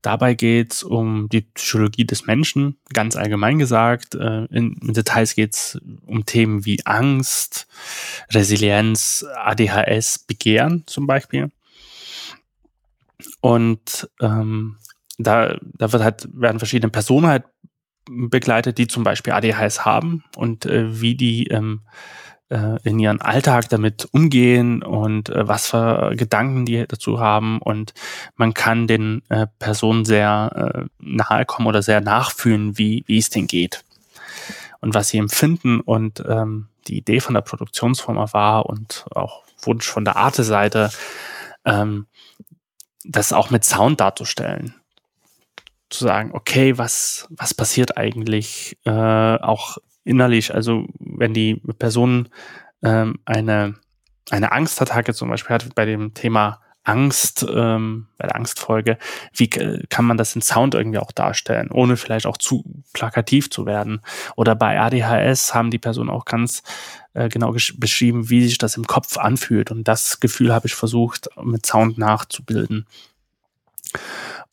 Dabei 0.00 0.32
geht 0.32 0.72
es 0.72 0.82
um 0.84 1.28
die 1.28 1.42
Psychologie 1.42 2.06
des 2.06 2.24
Menschen, 2.24 2.78
ganz 2.94 3.14
allgemein 3.14 3.58
gesagt. 3.58 4.14
Äh, 4.14 4.46
in, 4.46 4.80
in 4.80 4.94
Details 4.94 5.34
geht 5.34 5.52
es 5.52 5.78
um 6.06 6.24
Themen 6.24 6.64
wie 6.64 6.80
Angst, 6.86 7.66
Resilienz, 8.30 9.26
ADHS, 9.34 10.20
Begehren 10.20 10.84
zum 10.86 11.06
Beispiel. 11.06 11.50
Und 13.42 14.08
ähm, 14.22 14.78
da, 15.22 15.58
da 15.62 15.92
wird 15.92 16.02
halt, 16.02 16.28
werden 16.32 16.58
verschiedene 16.58 16.90
Personen 16.90 17.26
halt 17.26 17.44
begleitet, 18.08 18.78
die 18.78 18.86
zum 18.86 19.04
Beispiel 19.04 19.32
ADHS 19.32 19.84
haben 19.84 20.24
und 20.36 20.66
äh, 20.66 21.00
wie 21.00 21.14
die 21.14 21.46
ähm, 21.48 21.82
äh, 22.48 22.78
in 22.82 22.98
ihren 22.98 23.20
Alltag 23.20 23.68
damit 23.68 24.08
umgehen 24.12 24.82
und 24.82 25.28
äh, 25.28 25.46
was 25.46 25.68
für 25.68 26.14
Gedanken 26.16 26.66
die 26.66 26.84
dazu 26.86 27.20
haben. 27.20 27.60
Und 27.60 27.94
man 28.36 28.54
kann 28.54 28.86
den 28.86 29.22
äh, 29.28 29.46
Personen 29.58 30.04
sehr 30.04 30.72
äh, 30.74 30.84
nahe 30.98 31.44
kommen 31.44 31.68
oder 31.68 31.82
sehr 31.82 32.00
nachfühlen, 32.00 32.76
wie, 32.76 33.04
wie 33.06 33.18
es 33.18 33.30
denen 33.30 33.46
geht 33.46 33.84
und 34.80 34.94
was 34.94 35.08
sie 35.08 35.18
empfinden. 35.18 35.80
Und 35.80 36.22
ähm, 36.26 36.68
die 36.88 36.98
Idee 36.98 37.20
von 37.20 37.34
der 37.34 37.42
Produktionsfirma 37.42 38.32
war 38.32 38.66
und 38.66 39.06
auch 39.14 39.44
Wunsch 39.62 39.86
von 39.86 40.04
der 40.04 40.16
Arte-Seite, 40.16 40.90
ähm, 41.64 42.06
das 43.04 43.32
auch 43.32 43.50
mit 43.50 43.64
Sound 43.64 44.00
darzustellen 44.00 44.74
zu 45.90 46.04
sagen, 46.04 46.30
okay, 46.32 46.78
was, 46.78 47.26
was 47.30 47.52
passiert 47.52 47.96
eigentlich 47.96 48.78
äh, 48.84 48.90
auch 48.90 49.78
innerlich? 50.04 50.54
Also 50.54 50.86
wenn 50.98 51.34
die 51.34 51.56
Person 51.78 52.28
ähm, 52.82 53.18
eine, 53.24 53.74
eine 54.30 54.52
Angstattacke 54.52 55.12
zum 55.14 55.28
Beispiel 55.28 55.54
hat, 55.54 55.74
bei 55.74 55.84
dem 55.84 56.14
Thema 56.14 56.60
Angst, 56.82 57.46
ähm, 57.48 58.06
bei 58.16 58.26
der 58.26 58.36
Angstfolge, 58.36 58.96
wie 59.34 59.48
kann 59.48 60.06
man 60.06 60.16
das 60.16 60.34
in 60.34 60.40
Sound 60.40 60.74
irgendwie 60.74 60.98
auch 60.98 61.12
darstellen, 61.12 61.70
ohne 61.70 61.96
vielleicht 61.96 62.26
auch 62.26 62.38
zu 62.38 62.64
plakativ 62.94 63.50
zu 63.50 63.66
werden? 63.66 64.00
Oder 64.34 64.54
bei 64.54 64.80
ADHS 64.80 65.54
haben 65.54 65.70
die 65.70 65.78
Personen 65.78 66.08
auch 66.08 66.24
ganz 66.24 66.62
äh, 67.12 67.28
genau 67.28 67.54
beschrieben, 67.76 68.30
wie 68.30 68.44
sich 68.44 68.56
das 68.56 68.76
im 68.76 68.86
Kopf 68.86 69.18
anfühlt. 69.18 69.70
Und 69.70 69.88
das 69.88 70.20
Gefühl 70.20 70.54
habe 70.54 70.68
ich 70.68 70.74
versucht, 70.74 71.28
mit 71.42 71.66
Sound 71.66 71.98
nachzubilden. 71.98 72.86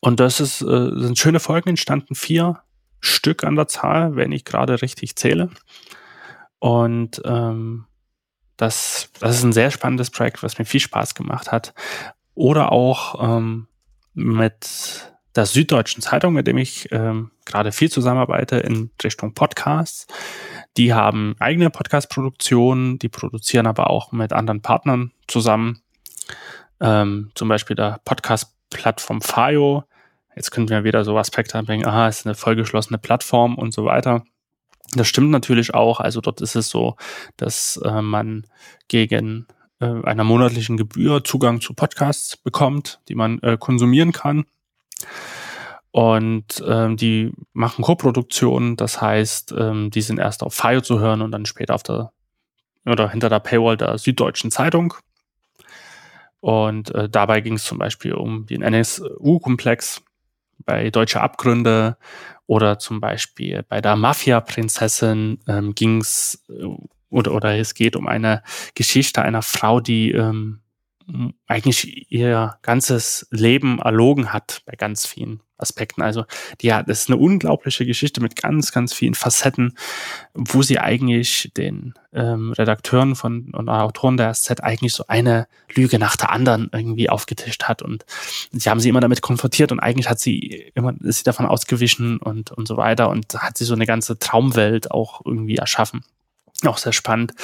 Und 0.00 0.20
das 0.20 0.40
ist, 0.40 0.62
äh, 0.62 0.90
sind 0.94 1.18
schöne 1.18 1.40
Folgen 1.40 1.70
entstanden, 1.70 2.14
vier 2.14 2.62
Stück 3.00 3.44
an 3.44 3.56
der 3.56 3.68
Zahl, 3.68 4.16
wenn 4.16 4.32
ich 4.32 4.44
gerade 4.44 4.82
richtig 4.82 5.16
zähle. 5.16 5.50
Und 6.58 7.22
ähm, 7.24 7.86
das, 8.56 9.10
das 9.20 9.36
ist 9.36 9.44
ein 9.44 9.52
sehr 9.52 9.70
spannendes 9.70 10.10
Projekt, 10.10 10.42
was 10.42 10.58
mir 10.58 10.64
viel 10.64 10.80
Spaß 10.80 11.14
gemacht 11.14 11.52
hat. 11.52 11.74
Oder 12.34 12.72
auch 12.72 13.22
ähm, 13.22 13.68
mit 14.14 15.12
der 15.36 15.46
Süddeutschen 15.46 16.02
Zeitung, 16.02 16.34
mit 16.34 16.48
dem 16.48 16.58
ich 16.58 16.90
ähm, 16.90 17.30
gerade 17.44 17.70
viel 17.70 17.90
zusammenarbeite 17.90 18.56
in 18.56 18.90
Richtung 19.02 19.34
Podcasts. 19.34 20.06
Die 20.76 20.92
haben 20.92 21.36
eigene 21.38 21.70
Podcast-Produktionen, 21.70 22.98
die 22.98 23.08
produzieren 23.08 23.66
aber 23.66 23.90
auch 23.90 24.10
mit 24.10 24.32
anderen 24.32 24.62
Partnern 24.62 25.12
zusammen. 25.28 25.80
Ähm, 26.80 27.30
zum 27.34 27.48
Beispiel 27.48 27.76
der 27.76 28.00
Podcast 28.04 28.57
Plattform 28.70 29.20
FIO. 29.20 29.84
Jetzt 30.36 30.50
könnten 30.50 30.70
wir 30.70 30.84
wieder 30.84 31.04
so 31.04 31.18
Aspekte 31.18 31.58
anbringen, 31.58 31.86
aha, 31.86 32.08
ist 32.08 32.26
eine 32.26 32.34
vollgeschlossene 32.34 32.98
Plattform 32.98 33.56
und 33.56 33.74
so 33.74 33.84
weiter. 33.84 34.24
Das 34.94 35.08
stimmt 35.08 35.30
natürlich 35.30 35.74
auch. 35.74 36.00
Also 36.00 36.20
dort 36.20 36.40
ist 36.40 36.54
es 36.54 36.70
so, 36.70 36.96
dass 37.36 37.78
äh, 37.84 38.00
man 38.00 38.46
gegen 38.88 39.46
äh, 39.80 39.86
einer 40.04 40.24
monatlichen 40.24 40.76
Gebühr 40.76 41.24
Zugang 41.24 41.60
zu 41.60 41.74
Podcasts 41.74 42.36
bekommt, 42.36 43.00
die 43.08 43.14
man 43.14 43.40
äh, 43.40 43.56
konsumieren 43.58 44.12
kann. 44.12 44.44
Und 45.90 46.62
ähm, 46.66 46.96
die 46.96 47.32
machen 47.52 47.82
Co-Produktionen, 47.82 48.76
das 48.76 49.00
heißt, 49.00 49.54
ähm, 49.58 49.90
die 49.90 50.02
sind 50.02 50.18
erst 50.18 50.42
auf 50.42 50.54
FIO 50.54 50.80
zu 50.80 51.00
hören 51.00 51.22
und 51.22 51.32
dann 51.32 51.46
später 51.46 51.74
auf 51.74 51.82
der 51.82 52.12
oder 52.84 53.10
hinter 53.10 53.28
der 53.28 53.40
Paywall 53.40 53.76
der 53.76 53.98
Süddeutschen 53.98 54.50
Zeitung. 54.50 54.94
Und 56.48 56.94
äh, 56.94 57.10
dabei 57.10 57.42
ging 57.42 57.56
es 57.56 57.64
zum 57.64 57.76
Beispiel 57.76 58.14
um 58.14 58.46
den 58.46 58.62
NSU-Komplex 58.62 60.02
bei 60.64 60.88
Deutsche 60.88 61.20
Abgründe 61.20 61.98
oder 62.46 62.78
zum 62.78 63.02
Beispiel 63.02 63.64
bei 63.68 63.82
der 63.82 63.96
Mafia-Prinzessin 63.96 65.40
ähm, 65.46 65.74
ging 65.74 66.00
es 66.00 66.42
äh, 66.48 66.64
oder, 67.10 67.34
oder 67.34 67.58
es 67.58 67.74
geht 67.74 67.96
um 67.96 68.06
eine 68.06 68.42
Geschichte 68.74 69.20
einer 69.20 69.42
Frau, 69.42 69.80
die 69.80 70.12
ähm, 70.12 70.60
eigentlich 71.46 72.10
ihr 72.12 72.56
ganzes 72.62 73.26
Leben 73.30 73.78
erlogen 73.78 74.32
hat 74.32 74.62
bei 74.66 74.74
ganz 74.74 75.06
vielen 75.06 75.40
Aspekten. 75.58 76.02
Also 76.02 76.24
hat, 76.60 76.82
das 76.82 77.00
ist 77.00 77.10
eine 77.10 77.18
unglaubliche 77.18 77.84
Geschichte 77.84 78.20
mit 78.20 78.36
ganz, 78.36 78.72
ganz 78.72 78.94
vielen 78.94 79.14
Facetten, 79.14 79.74
wo 80.34 80.62
sie 80.62 80.78
eigentlich 80.78 81.50
den 81.56 81.94
ähm, 82.12 82.52
Redakteuren 82.52 83.16
von 83.16 83.52
und 83.54 83.68
Autoren 83.68 84.16
der 84.16 84.32
SZ 84.34 84.60
eigentlich 84.60 84.94
so 84.94 85.04
eine 85.08 85.48
Lüge 85.74 85.98
nach 85.98 86.16
der 86.16 86.30
anderen 86.30 86.70
irgendwie 86.72 87.10
aufgetischt 87.10 87.64
hat 87.64 87.82
und 87.82 88.04
sie 88.52 88.70
haben 88.70 88.80
sie 88.80 88.88
immer 88.88 89.00
damit 89.00 89.20
konfrontiert 89.20 89.72
und 89.72 89.80
eigentlich 89.80 90.08
hat 90.08 90.20
sie 90.20 90.70
immer 90.74 90.94
ist 91.02 91.18
sie 91.18 91.24
davon 91.24 91.46
ausgewichen 91.46 92.18
und 92.18 92.52
und 92.52 92.68
so 92.68 92.76
weiter 92.76 93.10
und 93.10 93.34
hat 93.34 93.58
sie 93.58 93.64
so 93.64 93.74
eine 93.74 93.86
ganze 93.86 94.18
Traumwelt 94.18 94.90
auch 94.90 95.22
irgendwie 95.24 95.56
erschaffen. 95.56 96.04
Auch 96.64 96.78
sehr 96.78 96.92
spannend. 96.92 97.34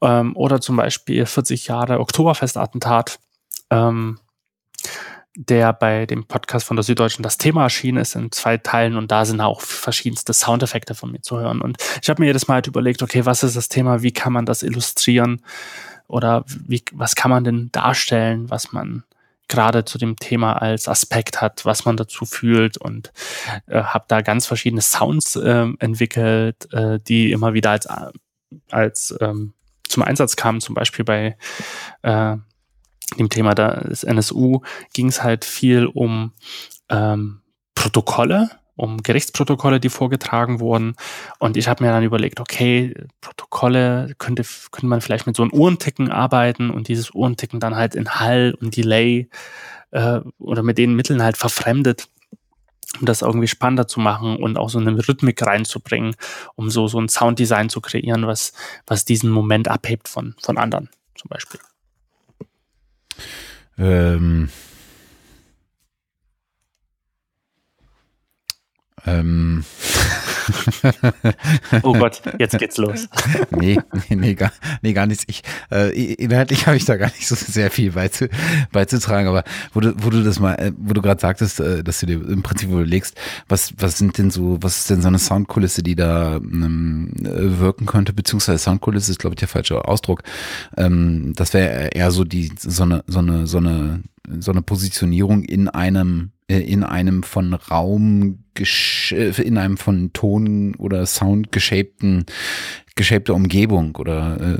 Ähm, 0.00 0.36
oder 0.36 0.60
zum 0.60 0.76
Beispiel 0.76 1.26
40 1.26 1.66
Jahre 1.66 2.00
Oktoberfestattentat. 2.00 3.18
Ähm, 3.70 4.18
der 5.36 5.74
bei 5.74 6.06
dem 6.06 6.24
Podcast 6.24 6.66
von 6.66 6.76
der 6.76 6.82
Süddeutschen 6.82 7.22
das 7.22 7.36
Thema 7.36 7.64
erschienen 7.64 7.98
ist 7.98 8.16
in 8.16 8.32
zwei 8.32 8.56
Teilen 8.56 8.96
und 8.96 9.12
da 9.12 9.26
sind 9.26 9.40
auch 9.42 9.60
verschiedenste 9.60 10.32
Soundeffekte 10.32 10.94
von 10.94 11.12
mir 11.12 11.20
zu 11.20 11.38
hören. 11.38 11.60
Und 11.60 11.76
ich 12.02 12.08
habe 12.08 12.22
mir 12.22 12.26
jedes 12.26 12.48
Mal 12.48 12.54
halt 12.54 12.66
überlegt, 12.66 13.02
okay, 13.02 13.26
was 13.26 13.42
ist 13.42 13.54
das 13.54 13.68
Thema, 13.68 14.02
wie 14.02 14.12
kann 14.12 14.32
man 14.32 14.46
das 14.46 14.62
illustrieren 14.62 15.42
oder 16.08 16.44
wie, 16.46 16.82
was 16.92 17.14
kann 17.16 17.30
man 17.30 17.44
denn 17.44 17.70
darstellen, 17.70 18.48
was 18.48 18.72
man 18.72 19.04
gerade 19.48 19.84
zu 19.84 19.98
dem 19.98 20.16
Thema 20.16 20.54
als 20.54 20.88
Aspekt 20.88 21.40
hat, 21.40 21.64
was 21.64 21.84
man 21.84 21.96
dazu 21.96 22.24
fühlt 22.24 22.78
und 22.78 23.12
äh, 23.66 23.82
habe 23.82 24.06
da 24.08 24.22
ganz 24.22 24.46
verschiedene 24.46 24.82
Sounds 24.82 25.36
äh, 25.36 25.66
entwickelt, 25.78 26.72
äh, 26.72 26.98
die 26.98 27.30
immer 27.30 27.52
wieder 27.52 27.70
als, 27.70 27.86
als 28.70 29.14
ähm, 29.20 29.52
zum 29.88 30.02
Einsatz 30.02 30.36
kamen, 30.36 30.60
zum 30.60 30.74
Beispiel 30.74 31.04
bei 31.04 31.36
äh, 32.02 32.36
dem 33.18 33.28
Thema 33.28 33.54
des 33.54 34.04
NSU 34.04 34.60
ging 34.92 35.08
es 35.08 35.22
halt 35.22 35.44
viel 35.44 35.86
um 35.86 36.32
ähm, 36.88 37.40
Protokolle, 37.74 38.50
um 38.74 39.02
Gerichtsprotokolle, 39.02 39.80
die 39.80 39.88
vorgetragen 39.88 40.60
wurden. 40.60 40.96
Und 41.38 41.56
ich 41.56 41.68
habe 41.68 41.84
mir 41.84 41.90
dann 41.90 42.02
überlegt, 42.02 42.40
okay, 42.40 42.94
Protokolle 43.20 44.14
könnte, 44.18 44.44
könnte 44.70 44.86
man 44.86 45.00
vielleicht 45.00 45.26
mit 45.26 45.36
so 45.36 45.42
einem 45.42 45.52
Uhrenticken 45.52 46.10
arbeiten 46.10 46.70
und 46.70 46.88
dieses 46.88 47.14
Uhrenticken 47.14 47.60
dann 47.60 47.76
halt 47.76 47.94
in 47.94 48.10
Hall 48.10 48.56
und 48.60 48.76
Delay 48.76 49.28
äh, 49.92 50.20
oder 50.38 50.62
mit 50.62 50.78
den 50.78 50.94
Mitteln 50.94 51.22
halt 51.22 51.36
verfremdet, 51.36 52.08
um 53.00 53.06
das 53.06 53.22
irgendwie 53.22 53.48
spannender 53.48 53.86
zu 53.86 54.00
machen 54.00 54.36
und 54.36 54.58
auch 54.58 54.70
so 54.70 54.78
eine 54.78 54.96
Rhythmik 54.96 55.42
reinzubringen, 55.42 56.14
um 56.54 56.70
so, 56.70 56.88
so 56.88 57.00
ein 57.00 57.08
Sounddesign 57.08 57.68
zu 57.68 57.80
kreieren, 57.80 58.26
was, 58.26 58.52
was 58.86 59.04
diesen 59.04 59.30
Moment 59.30 59.68
abhebt 59.68 60.08
von, 60.08 60.34
von 60.40 60.58
anderen 60.58 60.88
zum 61.14 61.28
Beispiel. 61.28 61.60
Ähm, 63.78 64.48
ähm, 69.06 69.64
oh 71.82 71.92
Gott, 71.92 72.22
jetzt 72.38 72.58
geht's 72.58 72.76
los. 72.76 73.08
nee, 73.50 73.78
nee, 74.08 74.16
nee, 74.16 74.34
gar, 74.34 74.52
nee, 74.82 74.92
gar 74.92 75.06
nichts. 75.06 75.24
Ich, 75.26 75.42
äh, 75.70 76.14
inhaltlich 76.14 76.66
habe 76.66 76.76
ich 76.76 76.84
da 76.84 76.96
gar 76.96 77.06
nicht 77.08 77.26
so 77.26 77.34
sehr 77.34 77.70
viel 77.70 77.92
beizu, 77.92 78.26
beizutragen, 78.72 79.28
aber 79.28 79.44
wo 79.72 79.80
du, 79.80 79.94
wo 79.98 80.10
du 80.10 80.22
das 80.22 80.40
mal, 80.40 80.54
äh, 80.54 80.72
wo 80.76 80.94
du 80.94 81.02
gerade 81.02 81.20
sagtest, 81.20 81.60
äh, 81.60 81.82
dass 81.82 82.00
du 82.00 82.06
dir 82.06 82.26
im 82.28 82.42
Prinzip 82.42 82.70
überlegst, 82.70 83.18
was, 83.48 83.74
was 83.78 83.98
sind 83.98 84.18
denn 84.18 84.30
so, 84.30 84.58
was 84.60 84.78
ist 84.78 84.90
denn 84.90 85.02
so 85.02 85.08
eine 85.08 85.18
Soundkulisse, 85.18 85.82
die 85.82 85.94
da 85.94 86.36
ähm, 86.36 87.10
wirken 87.16 87.86
könnte, 87.86 88.12
beziehungsweise 88.12 88.58
Soundkulisse 88.58 89.12
ist, 89.12 89.18
glaube 89.18 89.34
ich, 89.34 89.40
der 89.40 89.48
falsche 89.48 89.84
Ausdruck. 89.86 90.22
Ähm, 90.76 91.32
das 91.36 91.54
wäre 91.54 91.88
eher 91.88 92.10
so 92.10 92.24
die, 92.24 92.52
so 92.58 92.82
eine, 92.82 93.04
so 93.06 93.18
eine, 93.18 93.46
so 93.46 93.58
eine, 93.58 94.02
so 94.40 94.50
eine 94.50 94.62
Positionierung 94.62 95.42
in 95.44 95.68
einem 95.68 96.30
äh, 96.30 96.35
in 96.48 96.84
einem 96.84 97.22
von 97.22 97.54
Raum, 97.54 98.44
äh, 98.58 99.42
in 99.42 99.58
einem 99.58 99.76
von 99.76 100.12
Ton 100.12 100.74
oder 100.76 101.04
Sound 101.06 101.52
geschäbten 101.52 102.26
geschäbte 102.96 103.34
Umgebung 103.34 103.94
oder 103.96 104.58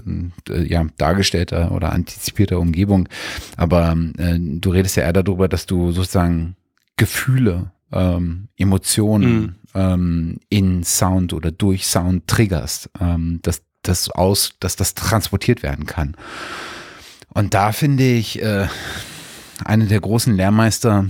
äh, 0.51 0.63
ja 0.63 0.87
dargestellter 0.99 1.73
oder 1.73 1.93
antizipierter 1.93 2.61
Umgebung. 2.61 3.09
Aber 3.57 3.97
äh, 4.19 4.39
du 4.39 4.71
redest 4.71 4.97
ja 4.97 5.05
eher 5.05 5.15
darüber, 5.15 5.49
dass 5.49 5.67
du 5.67 5.91
sozusagen 5.91 6.55
Gefühle, 6.97 7.73
ähm, 7.93 8.49
Emotionen 8.57 9.41
mhm. 9.41 9.55
ähm, 9.75 10.41
in 10.51 10.85
Sound 10.85 11.33
oder 11.33 11.51
durch 11.51 11.87
Sound 11.87 12.27
triggerst, 12.27 12.91
ähm, 13.01 13.41
dass 13.43 13.63
das 13.83 14.11
aus, 14.11 14.53
dass 14.61 14.77
das 14.77 14.95
transportiert 14.95 15.63
werden 15.63 15.87
kann. 15.87 16.17
Und 17.33 17.55
da 17.55 17.73
finde 17.73 18.05
ich 18.05 18.43
äh, 18.43 18.67
eine 19.65 19.87
der 19.87 20.01
großen 20.01 20.35
Lehrmeister 20.35 21.07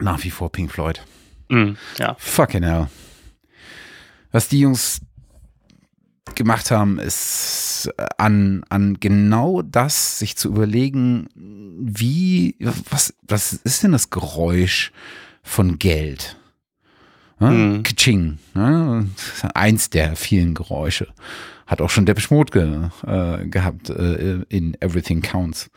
nach 0.00 0.22
wie 0.24 0.30
vor 0.30 0.50
Pink 0.50 0.70
Floyd. 0.70 1.02
Mm, 1.48 1.72
ja. 1.98 2.16
Fucking 2.18 2.62
hell. 2.62 2.88
Was 4.32 4.48
die 4.48 4.60
Jungs 4.60 5.00
gemacht 6.34 6.70
haben, 6.70 6.98
ist 6.98 7.90
äh, 7.96 8.06
an, 8.18 8.62
an 8.68 8.98
genau 9.00 9.62
das, 9.62 10.18
sich 10.18 10.36
zu 10.36 10.48
überlegen, 10.48 11.28
wie, 11.34 12.56
was, 12.90 13.14
was 13.22 13.52
ist 13.52 13.82
denn 13.82 13.92
das 13.92 14.10
Geräusch 14.10 14.92
von 15.42 15.78
Geld? 15.78 16.36
Ja, 17.40 17.50
mm. 17.50 17.82
Kitsching, 17.82 18.38
ja, 18.54 19.04
eins 19.54 19.90
der 19.90 20.16
vielen 20.16 20.54
Geräusche. 20.54 21.08
Hat 21.66 21.80
auch 21.80 21.90
schon 21.90 22.06
Depeche 22.06 22.34
Mode 22.34 22.52
ge, 22.52 22.88
äh, 23.06 23.46
gehabt 23.46 23.90
äh, 23.90 24.42
in 24.48 24.74
Everything 24.80 25.22
Counts. 25.22 25.70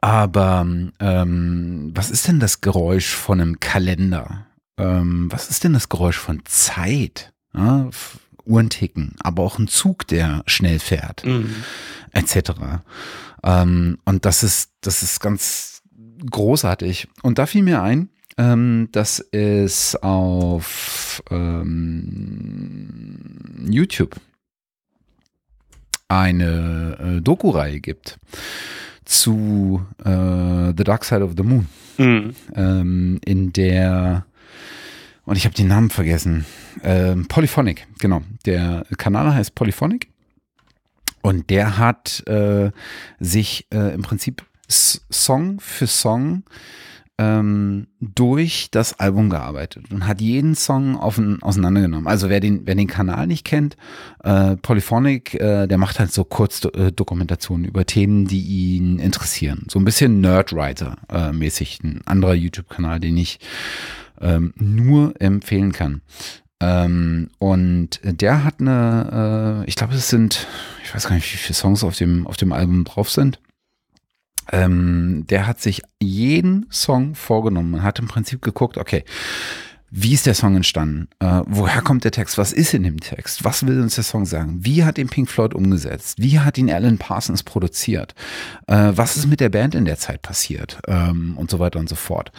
Aber 0.00 0.66
ähm, 1.00 1.90
was 1.94 2.10
ist 2.10 2.28
denn 2.28 2.40
das 2.40 2.60
Geräusch 2.60 3.14
von 3.14 3.40
einem 3.40 3.58
Kalender? 3.60 4.46
Ähm, 4.76 5.30
was 5.30 5.50
ist 5.50 5.64
denn 5.64 5.72
das 5.72 5.88
Geräusch 5.88 6.18
von 6.18 6.42
Zeit? 6.44 7.32
Ja, 7.54 7.88
Uhrenticken, 8.44 9.16
aber 9.20 9.42
auch 9.42 9.58
ein 9.58 9.68
Zug, 9.68 10.06
der 10.06 10.42
schnell 10.46 10.78
fährt, 10.78 11.24
mhm. 11.24 11.54
etc. 12.12 12.52
Ähm, 13.42 13.98
und 14.04 14.24
das 14.24 14.42
ist, 14.42 14.70
das 14.80 15.02
ist 15.02 15.20
ganz 15.20 15.82
großartig. 16.30 17.08
Und 17.22 17.38
da 17.38 17.46
fiel 17.46 17.62
mir 17.62 17.82
ein, 17.82 18.08
ähm, 18.38 18.88
dass 18.92 19.20
es 19.32 19.96
auf 19.96 21.22
ähm, 21.30 23.18
YouTube 23.68 24.16
eine 26.08 27.16
äh, 27.18 27.20
Doku-Reihe 27.20 27.80
gibt 27.80 28.18
zu 29.08 29.86
äh, 30.04 30.74
The 30.76 30.84
Dark 30.84 31.04
Side 31.04 31.24
of 31.24 31.32
the 31.36 31.42
Moon, 31.42 31.66
mhm. 31.96 32.34
ähm, 32.54 33.18
in 33.24 33.52
der 33.54 34.26
und 35.24 35.36
ich 35.36 35.44
habe 35.44 35.54
den 35.54 35.68
Namen 35.68 35.90
vergessen. 35.90 36.46
Ähm, 36.82 37.26
Polyphonic, 37.26 37.86
genau. 37.98 38.22
Der 38.46 38.86
Kanal 38.96 39.34
heißt 39.34 39.54
Polyphonic 39.54 40.08
und 41.22 41.50
der 41.50 41.78
hat 41.78 42.26
äh, 42.26 42.70
sich 43.18 43.66
äh, 43.72 43.94
im 43.94 44.02
Prinzip 44.02 44.44
Song 44.68 45.60
für 45.60 45.86
Song 45.86 46.44
ähm, 47.18 47.88
durch 48.00 48.70
das 48.70 48.98
Album 49.00 49.28
gearbeitet 49.28 49.90
und 49.90 50.06
hat 50.06 50.20
jeden 50.20 50.54
Song 50.54 50.96
offen, 50.96 51.42
auseinandergenommen. 51.42 52.06
Also 52.06 52.28
wer 52.28 52.38
den, 52.38 52.62
wer 52.64 52.76
den 52.76 52.86
Kanal 52.86 53.26
nicht 53.26 53.44
kennt, 53.44 53.76
äh, 54.22 54.56
Polyphonic, 54.56 55.34
äh, 55.34 55.66
der 55.66 55.78
macht 55.78 55.98
halt 55.98 56.12
so 56.12 56.24
Kurzdokumentationen 56.24 57.66
über 57.66 57.84
Themen, 57.84 58.26
die 58.26 58.40
ihn 58.40 59.00
interessieren. 59.00 59.66
So 59.68 59.80
ein 59.80 59.84
bisschen 59.84 60.20
Nerdwriter-mäßig. 60.20 61.82
Ein 61.82 62.00
anderer 62.06 62.34
YouTube-Kanal, 62.34 63.00
den 63.00 63.16
ich 63.16 63.40
ähm, 64.20 64.54
nur 64.56 65.20
empfehlen 65.20 65.72
kann. 65.72 66.02
Ähm, 66.60 67.30
und 67.38 68.00
der 68.02 68.44
hat 68.44 68.60
eine, 68.60 69.64
äh, 69.64 69.68
ich 69.68 69.76
glaube, 69.76 69.94
es 69.94 70.08
sind, 70.08 70.46
ich 70.84 70.94
weiß 70.94 71.08
gar 71.08 71.16
nicht, 71.16 71.32
wie 71.32 71.36
viele 71.36 71.54
Songs 71.54 71.82
auf 71.82 71.96
dem, 71.96 72.26
auf 72.26 72.36
dem 72.36 72.52
Album 72.52 72.84
drauf 72.84 73.10
sind 73.10 73.40
ähm, 74.52 75.24
der 75.28 75.46
hat 75.46 75.60
sich 75.60 75.82
jeden 76.00 76.66
Song 76.70 77.14
vorgenommen. 77.14 77.70
Man 77.70 77.82
hat 77.82 77.98
im 77.98 78.08
Prinzip 78.08 78.42
geguckt, 78.42 78.78
okay, 78.78 79.04
wie 79.90 80.12
ist 80.12 80.26
der 80.26 80.34
Song 80.34 80.54
entstanden? 80.54 81.08
Äh, 81.18 81.42
woher 81.46 81.80
kommt 81.80 82.04
der 82.04 82.10
Text? 82.10 82.36
Was 82.36 82.52
ist 82.52 82.74
in 82.74 82.82
dem 82.82 83.00
Text? 83.00 83.44
Was 83.44 83.66
will 83.66 83.80
uns 83.80 83.94
der 83.94 84.04
Song 84.04 84.26
sagen? 84.26 84.58
Wie 84.60 84.84
hat 84.84 84.98
ihn 84.98 85.08
Pink 85.08 85.30
Floyd 85.30 85.54
umgesetzt? 85.54 86.18
Wie 86.20 86.40
hat 86.40 86.58
ihn 86.58 86.70
Alan 86.70 86.98
Parsons 86.98 87.42
produziert? 87.42 88.14
Äh, 88.66 88.92
was 88.94 89.16
ist 89.16 89.26
mit 89.26 89.40
der 89.40 89.48
Band 89.48 89.74
in 89.74 89.86
der 89.86 89.96
Zeit 89.96 90.20
passiert? 90.20 90.78
Ähm, 90.86 91.38
und 91.38 91.50
so 91.50 91.58
weiter 91.58 91.78
und 91.78 91.88
so 91.88 91.94
fort. 91.94 92.32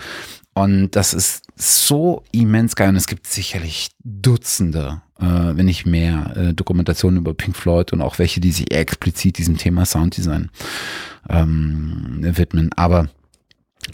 Und 0.54 0.91
das 0.95 1.13
ist 1.13 1.43
so 1.56 2.24
immens 2.32 2.76
geil. 2.76 2.89
Und 2.89 2.98
es 2.98 3.08
gibt 3.08 3.26
sicherlich 3.26 3.89
Dutzende, 4.04 5.02
wenn 5.19 5.65
nicht 5.65 5.86
mehr, 5.86 6.36
äh, 6.36 6.53
Dokumentationen 6.53 7.19
über 7.19 7.34
Pink 7.34 7.55
Floyd 7.55 7.93
und 7.93 8.01
auch 8.01 8.19
welche, 8.19 8.39
die 8.39 8.51
sich 8.51 8.71
explizit 8.71 9.38
diesem 9.38 9.58
Thema 9.58 9.86
Sounddesign 9.86 10.49
ähm, 11.29 12.19
widmen. 12.21 12.71
Aber 12.75 13.10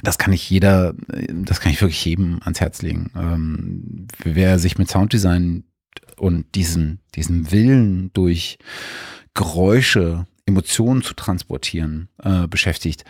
das 0.03 0.17
kann 0.17 0.33
ich 0.33 0.49
jeder, 0.49 0.93
das 1.33 1.59
kann 1.59 1.71
ich 1.71 1.81
wirklich 1.81 2.03
jedem 2.05 2.39
ans 2.43 2.59
Herz 2.59 2.81
legen. 2.81 3.11
Ähm, 3.15 4.07
wer 4.23 4.59
sich 4.59 4.77
mit 4.77 4.89
Sounddesign 4.89 5.63
und 6.17 6.55
diesem, 6.55 6.99
diesem 7.15 7.51
Willen 7.51 8.11
durch 8.13 8.57
Geräusche, 9.33 10.27
Emotionen 10.45 11.01
zu 11.01 11.13
transportieren 11.13 12.07
äh, 12.23 12.47
beschäftigt, 12.47 13.03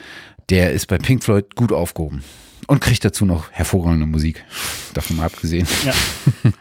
der 0.50 0.72
ist 0.72 0.88
bei 0.88 0.98
Pink 0.98 1.24
Floyd 1.24 1.56
gut 1.56 1.72
aufgehoben. 1.72 2.24
Und 2.68 2.82
kriegt 2.82 3.06
dazu 3.06 3.26
noch 3.26 3.52
hervorragende 3.52 4.08
Musik. 4.08 4.44
Davon 4.94 5.18
mal 5.18 5.26
abgesehen. 5.26 5.68
Ja. 5.86 5.94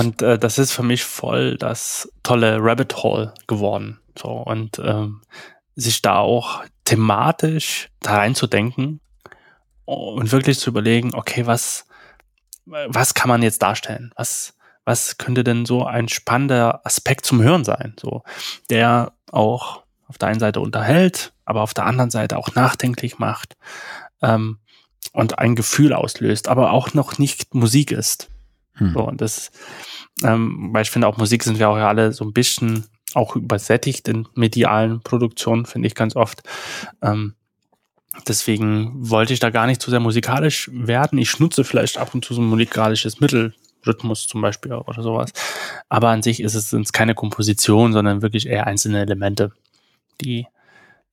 Und 0.00 0.22
äh, 0.22 0.38
das 0.38 0.58
ist 0.58 0.72
für 0.72 0.82
mich 0.82 1.04
voll 1.04 1.56
das 1.56 2.10
tolle 2.22 2.58
Rabbit 2.60 2.96
Hole 3.02 3.34
geworden. 3.46 4.00
So 4.18 4.28
und 4.28 4.78
ähm, 4.78 5.22
sich 5.76 6.02
da 6.02 6.16
auch 6.18 6.62
thematisch 6.84 7.88
da 8.00 8.16
reinzudenken 8.16 9.00
und 9.84 10.32
wirklich 10.32 10.58
zu 10.58 10.70
überlegen, 10.70 11.14
okay, 11.14 11.46
was, 11.46 11.86
was 12.64 13.14
kann 13.14 13.28
man 13.28 13.42
jetzt 13.42 13.62
darstellen? 13.62 14.12
Was, 14.16 14.54
was 14.84 15.18
könnte 15.18 15.44
denn 15.44 15.66
so 15.66 15.84
ein 15.84 16.08
spannender 16.08 16.84
Aspekt 16.84 17.26
zum 17.26 17.42
Hören 17.42 17.64
sein? 17.64 17.94
So, 17.98 18.22
der 18.70 19.12
auch 19.30 19.82
auf 20.06 20.18
der 20.18 20.28
einen 20.28 20.40
Seite 20.40 20.60
unterhält, 20.60 21.32
aber 21.44 21.62
auf 21.62 21.74
der 21.74 21.86
anderen 21.86 22.10
Seite 22.10 22.36
auch 22.36 22.54
nachdenklich 22.54 23.18
macht 23.18 23.56
ähm, 24.22 24.58
und 25.12 25.38
ein 25.38 25.54
Gefühl 25.54 25.92
auslöst, 25.92 26.48
aber 26.48 26.72
auch 26.72 26.94
noch 26.94 27.18
nicht 27.18 27.54
Musik 27.54 27.92
ist. 27.92 28.28
Hm. 28.74 28.92
So, 28.94 29.06
und 29.06 29.20
das, 29.20 29.52
ähm, 30.22 30.70
weil 30.72 30.82
ich 30.82 30.90
finde, 30.90 31.06
auch 31.08 31.16
Musik 31.16 31.42
sind 31.42 31.58
wir 31.58 31.68
auch 31.68 31.76
ja 31.76 31.88
alle 31.88 32.12
so 32.12 32.24
ein 32.24 32.32
bisschen 32.32 32.86
auch 33.14 33.36
übersättigt 33.36 34.08
in 34.08 34.28
medialen 34.34 35.00
Produktionen, 35.00 35.66
finde 35.66 35.88
ich 35.88 35.94
ganz 35.94 36.16
oft. 36.16 36.42
Ähm, 37.02 37.34
deswegen 38.26 38.92
wollte 38.94 39.32
ich 39.32 39.40
da 39.40 39.50
gar 39.50 39.66
nicht 39.66 39.82
zu 39.82 39.90
sehr 39.90 40.00
musikalisch 40.00 40.70
werden. 40.72 41.18
Ich 41.18 41.38
nutze 41.38 41.64
vielleicht 41.64 41.98
ab 41.98 42.14
und 42.14 42.24
zu 42.24 42.34
so 42.34 42.40
ein 42.40 42.48
musikalisches 42.48 43.20
Mittel, 43.20 43.54
Rhythmus 43.86 44.26
zum 44.26 44.40
Beispiel 44.42 44.72
oder 44.72 45.02
sowas. 45.02 45.32
Aber 45.88 46.10
an 46.10 46.22
sich 46.22 46.40
ist 46.40 46.54
es, 46.54 46.70
sind 46.70 46.82
es 46.82 46.92
keine 46.92 47.14
Komposition, 47.14 47.92
sondern 47.92 48.22
wirklich 48.22 48.46
eher 48.46 48.66
einzelne 48.66 49.00
Elemente, 49.00 49.52
die, 50.20 50.46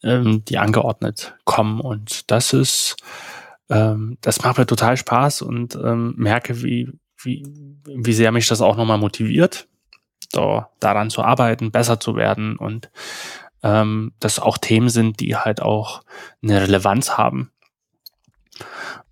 ähm, 0.03 0.43
die 0.45 0.57
angeordnet 0.57 1.35
kommen. 1.45 1.79
Und 1.79 2.29
das 2.29 2.53
ist, 2.53 2.97
ähm, 3.69 4.17
das 4.21 4.43
macht 4.43 4.57
mir 4.57 4.65
total 4.65 4.97
Spaß 4.97 5.41
und 5.43 5.75
ähm, 5.75 6.13
merke, 6.17 6.61
wie, 6.61 6.91
wie, 7.21 7.45
wie 7.85 8.13
sehr 8.13 8.31
mich 8.31 8.47
das 8.47 8.61
auch 8.61 8.77
nochmal 8.77 8.97
motiviert, 8.97 9.67
da, 10.31 10.69
daran 10.79 11.09
zu 11.09 11.23
arbeiten, 11.23 11.71
besser 11.71 11.99
zu 11.99 12.15
werden 12.15 12.57
und 12.57 12.89
ähm, 13.63 14.13
das 14.19 14.39
auch 14.39 14.57
Themen 14.57 14.89
sind, 14.89 15.19
die 15.19 15.35
halt 15.35 15.61
auch 15.61 16.03
eine 16.43 16.61
Relevanz 16.61 17.17
haben. 17.17 17.51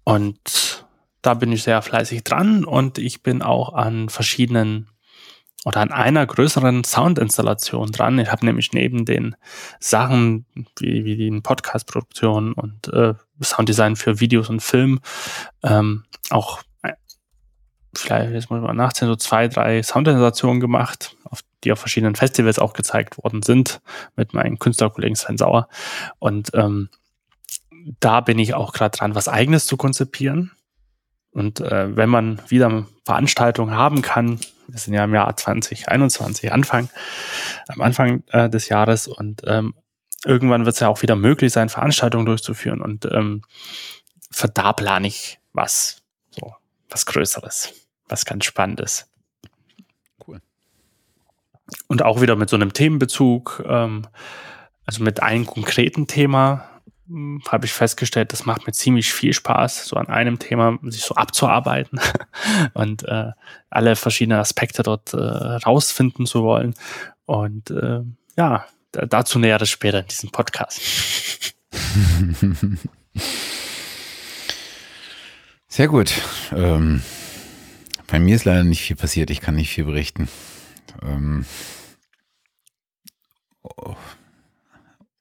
Und 0.04 0.86
da 1.22 1.34
bin 1.34 1.52
ich 1.52 1.64
sehr 1.64 1.82
fleißig 1.82 2.24
dran 2.24 2.64
und 2.64 2.98
ich 2.98 3.24
bin 3.24 3.42
auch 3.42 3.74
an 3.74 4.10
verschiedenen 4.10 4.90
oder 5.66 5.82
an 5.82 5.92
einer 5.92 6.26
größeren 6.26 6.84
Soundinstallation 6.84 7.92
dran. 7.92 8.20
Ich 8.20 8.32
habe 8.32 8.46
nämlich 8.46 8.72
neben 8.72 9.04
den 9.04 9.36
Sachen 9.80 10.46
wie, 10.78 11.04
wie 11.06 11.18
die 11.18 11.42
Podcast-Produktion 11.42 12.54
und 12.54 12.88
äh, 12.90 13.16
Sounddesign 13.42 13.96
für 13.96 14.20
Videos 14.20 14.50
und 14.50 14.62
Film 14.62 15.00
ähm, 15.64 16.04
auch 16.30 16.62
vielleicht, 17.98 18.32
jetzt 18.32 18.50
muss 18.50 18.62
man 18.62 18.76
nachzählen, 18.76 19.12
so 19.12 19.16
zwei, 19.16 19.48
drei 19.48 19.82
Soundinstallationen 19.82 20.60
gemacht, 20.60 21.16
auf, 21.24 21.42
die 21.64 21.72
auf 21.72 21.80
verschiedenen 21.80 22.16
Festivals 22.16 22.60
auch 22.60 22.74
gezeigt 22.74 23.18
worden 23.24 23.44
sind, 23.44 23.82
mit 24.16 24.34
meinem 24.34 24.60
Künstlerkollegen 24.60 25.16
Sven 25.16 25.38
Sauer. 25.38 25.68
Und 26.20 26.52
ähm, 26.54 26.90
da 28.00 28.22
bin 28.22 28.40
ich 28.40 28.54
auch 28.54 28.74
gerade 28.74 28.98
dran, 28.98 29.16
was 29.16 29.28
eigenes 29.28 29.66
zu 29.66 29.78
konzipieren. 29.78 30.52
Und 31.32 31.60
äh, 31.60 31.96
wenn 31.96 32.10
man 32.10 32.42
wieder 32.48 32.86
Veranstaltungen 33.04 33.76
haben 33.76 34.02
kann, 34.02 34.40
wir 34.68 34.80
sind 34.80 34.94
ja 34.94 35.04
im 35.04 35.14
Jahr 35.14 35.36
2021, 35.36 36.52
Anfang, 36.52 36.90
am 37.68 37.82
Anfang 37.82 38.24
äh, 38.32 38.50
des 38.50 38.70
Jahres 38.70 39.08
und 39.08 39.42
ähm, 39.46 39.76
irgendwann 40.26 40.66
wird 40.66 40.76
es 40.76 40.80
ja 40.80 40.88
auch 40.88 41.02
wieder 41.02 41.16
möglich 41.16 41.54
sein, 41.54 41.70
Veranstaltungen 41.70 42.26
durchzuführen 42.26 42.82
und 42.82 43.06
ähm, 43.06 43.44
für 44.32 44.50
da 44.50 44.74
plane 44.74 45.08
ich 45.08 45.40
was, 45.54 46.02
so 46.32 46.56
was 46.90 47.06
Größeres, 47.06 47.74
was 48.08 48.26
ganz 48.26 48.46
Spannendes. 48.46 49.10
Cool. 50.26 50.42
Und 51.88 52.04
auch 52.04 52.22
wieder 52.22 52.36
mit 52.36 52.50
so 52.50 52.56
einem 52.56 52.74
Themenbezug, 52.74 53.64
ähm, 53.68 54.08
also 54.86 55.04
mit 55.04 55.22
einem 55.24 55.46
konkreten 55.46 56.08
Thema, 56.08 56.70
hm, 57.08 57.42
habe 57.50 57.66
ich 57.66 57.74
festgestellt, 57.74 58.32
das 58.34 58.46
macht 58.46 58.66
mir 58.66 58.74
ziemlich 58.74 59.14
viel 59.14 59.34
Spaß, 59.34 59.86
so 59.86 59.96
an 59.96 60.08
einem 60.08 60.40
Thema 60.40 60.80
sich 60.84 61.04
so 61.04 61.16
abzuarbeiten 61.16 62.00
und 62.74 63.04
äh, 63.04 63.32
alle 63.70 63.96
verschiedenen 63.96 64.40
Aspekte 64.40 64.84
dort 64.84 65.14
äh, 65.14 65.18
rausfinden 65.18 66.26
zu 66.26 66.44
wollen. 66.44 66.74
Und 67.26 67.72
äh, 67.72 68.02
ja, 68.38 68.66
dazu 68.92 69.40
näheres 69.40 69.70
später 69.70 70.00
in 70.00 70.08
diesem 70.08 70.32
Podcast. 70.32 70.82
Sehr 75.68 75.88
gut. 75.88 76.14
Ähm, 76.54 77.02
bei 78.08 78.20
mir 78.20 78.36
ist 78.36 78.46
leider 78.46 78.64
nicht 78.64 78.82
viel 78.82 78.96
passiert. 78.96 79.30
Ich 79.30 79.42
kann 79.42 79.56
nicht 79.56 79.70
viel 79.70 79.86
berichten. 79.86 80.28
Ähm, 81.02 81.46
oh, 83.64 83.96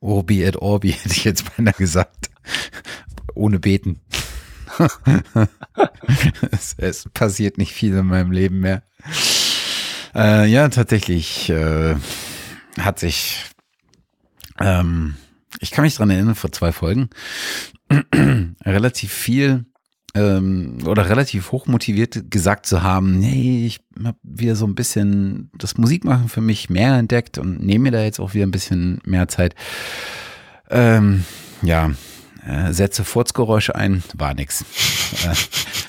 Orbi 0.00 0.42
et 0.42 0.56
Orbi 0.56 0.92
hätte 0.92 1.14
ich 1.14 1.24
jetzt 1.24 1.56
beinahe 1.56 1.74
gesagt. 1.74 2.30
Ohne 3.34 3.58
beten. 3.58 4.00
es, 6.50 6.74
es, 6.78 7.08
passiert 7.14 7.58
nicht 7.58 7.72
viel 7.72 7.96
in 7.96 8.06
meinem 8.06 8.32
Leben 8.32 8.60
mehr. 8.60 8.82
Äh, 10.14 10.46
ja, 10.46 10.68
tatsächlich 10.68 11.48
äh, 11.50 11.94
hat 12.78 12.98
sich 12.98 13.44
ähm, 14.60 15.16
ich 15.60 15.70
kann 15.70 15.84
mich 15.84 15.94
dran 15.94 16.10
erinnern, 16.10 16.34
vor 16.34 16.52
zwei 16.52 16.72
Folgen, 16.72 17.10
relativ 18.64 19.12
viel 19.12 19.66
ähm, 20.14 20.78
oder 20.86 21.08
relativ 21.08 21.52
hoch 21.52 21.66
motiviert 21.66 22.30
gesagt 22.30 22.66
zu 22.66 22.82
haben, 22.82 23.18
nee, 23.18 23.66
ich 23.66 23.80
habe 24.02 24.18
wieder 24.22 24.54
so 24.54 24.66
ein 24.66 24.74
bisschen 24.74 25.50
das 25.58 25.76
Musikmachen 25.76 26.28
für 26.28 26.40
mich 26.40 26.70
mehr 26.70 26.94
entdeckt 26.94 27.38
und 27.38 27.64
nehme 27.64 27.84
mir 27.84 27.92
da 27.92 28.02
jetzt 28.02 28.20
auch 28.20 28.34
wieder 28.34 28.46
ein 28.46 28.52
bisschen 28.52 29.00
mehr 29.04 29.28
Zeit. 29.28 29.54
Ähm, 30.70 31.24
ja, 31.62 31.90
äh, 32.46 32.72
setze 32.72 33.04
Furzgeräusche 33.04 33.74
ein, 33.74 34.02
war 34.14 34.34
nix. 34.34 34.64
Äh, 35.24 35.34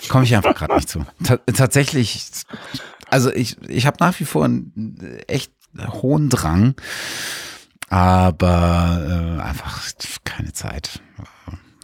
Komme 0.09 0.25
ich 0.25 0.35
einfach 0.35 0.55
gerade 0.55 0.75
nicht 0.75 0.89
zu. 0.89 1.05
T 1.23 1.37
tatsächlich, 1.53 2.25
also 3.09 3.31
ich, 3.31 3.57
ich 3.67 3.85
habe 3.85 3.97
nach 3.99 4.19
wie 4.19 4.25
vor 4.25 4.45
einen 4.45 4.99
echt 5.27 5.51
hohen 5.77 6.29
Drang, 6.29 6.75
aber 7.89 9.37
äh, 9.39 9.41
einfach 9.41 9.83
keine 10.23 10.53
Zeit. 10.53 11.01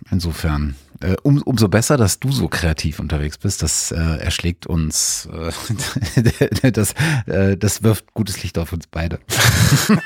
Insofern 0.09 0.75
äh, 1.01 1.15
um, 1.23 1.41
umso 1.41 1.67
besser, 1.67 1.97
dass 1.97 2.19
du 2.19 2.31
so 2.31 2.47
kreativ 2.47 2.99
unterwegs 2.99 3.37
bist. 3.37 3.61
Das 3.63 3.91
äh, 3.91 3.95
erschlägt 3.95 4.67
uns, 4.67 5.27
äh, 5.31 6.71
das, 6.71 6.93
äh, 7.25 7.57
das 7.57 7.83
wirft 7.83 8.13
gutes 8.13 8.41
Licht 8.43 8.57
auf 8.57 8.73
uns 8.73 8.87
beide. 8.87 9.19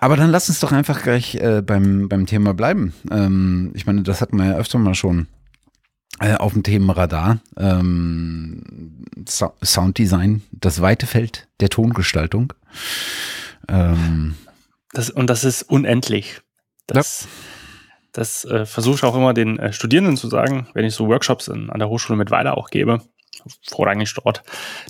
Aber 0.00 0.16
dann 0.16 0.30
lass 0.30 0.48
uns 0.48 0.60
doch 0.60 0.72
einfach 0.72 1.02
gleich 1.02 1.34
äh, 1.36 1.62
beim, 1.62 2.08
beim 2.08 2.26
Thema 2.26 2.54
bleiben. 2.54 2.94
Ähm, 3.10 3.72
ich 3.74 3.86
meine, 3.86 4.02
das 4.02 4.20
hatten 4.20 4.36
wir 4.38 4.46
ja 4.46 4.56
öfter 4.56 4.78
mal 4.78 4.94
schon 4.94 5.26
äh, 6.20 6.34
auf 6.34 6.52
dem 6.52 6.62
Themenradar. 6.62 7.40
Ähm, 7.56 9.06
so 9.28 9.52
Sounddesign, 9.62 10.42
das 10.52 10.80
weite 10.80 11.06
Feld 11.06 11.48
der 11.60 11.68
Tongestaltung. 11.68 12.52
Ähm, 13.68 14.36
das, 14.92 15.10
und 15.10 15.28
das 15.28 15.44
ist 15.44 15.62
unendlich. 15.62 16.40
Das, 16.86 17.22
ja. 17.22 17.28
Das 18.16 18.46
äh, 18.46 18.64
versuche 18.64 18.96
ich 18.96 19.02
auch 19.04 19.14
immer 19.14 19.34
den 19.34 19.58
äh, 19.58 19.74
Studierenden 19.74 20.16
zu 20.16 20.28
sagen, 20.28 20.68
wenn 20.72 20.86
ich 20.86 20.94
so 20.94 21.06
Workshops 21.06 21.48
in, 21.48 21.68
an 21.68 21.78
der 21.78 21.90
Hochschule 21.90 22.16
mit 22.16 22.30
Weiler 22.30 22.56
auch 22.56 22.70
gebe, 22.70 23.02
vorrangig 23.62 24.14
dort, 24.14 24.42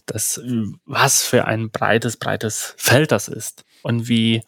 dass 0.07 0.41
was 0.85 1.25
für 1.25 1.45
ein 1.45 1.71
breites, 1.71 2.19
breites 2.19 2.75
Feld 2.77 3.11
das 3.11 3.27
ist 3.27 3.65
und 3.83 4.09
wie 4.09 4.43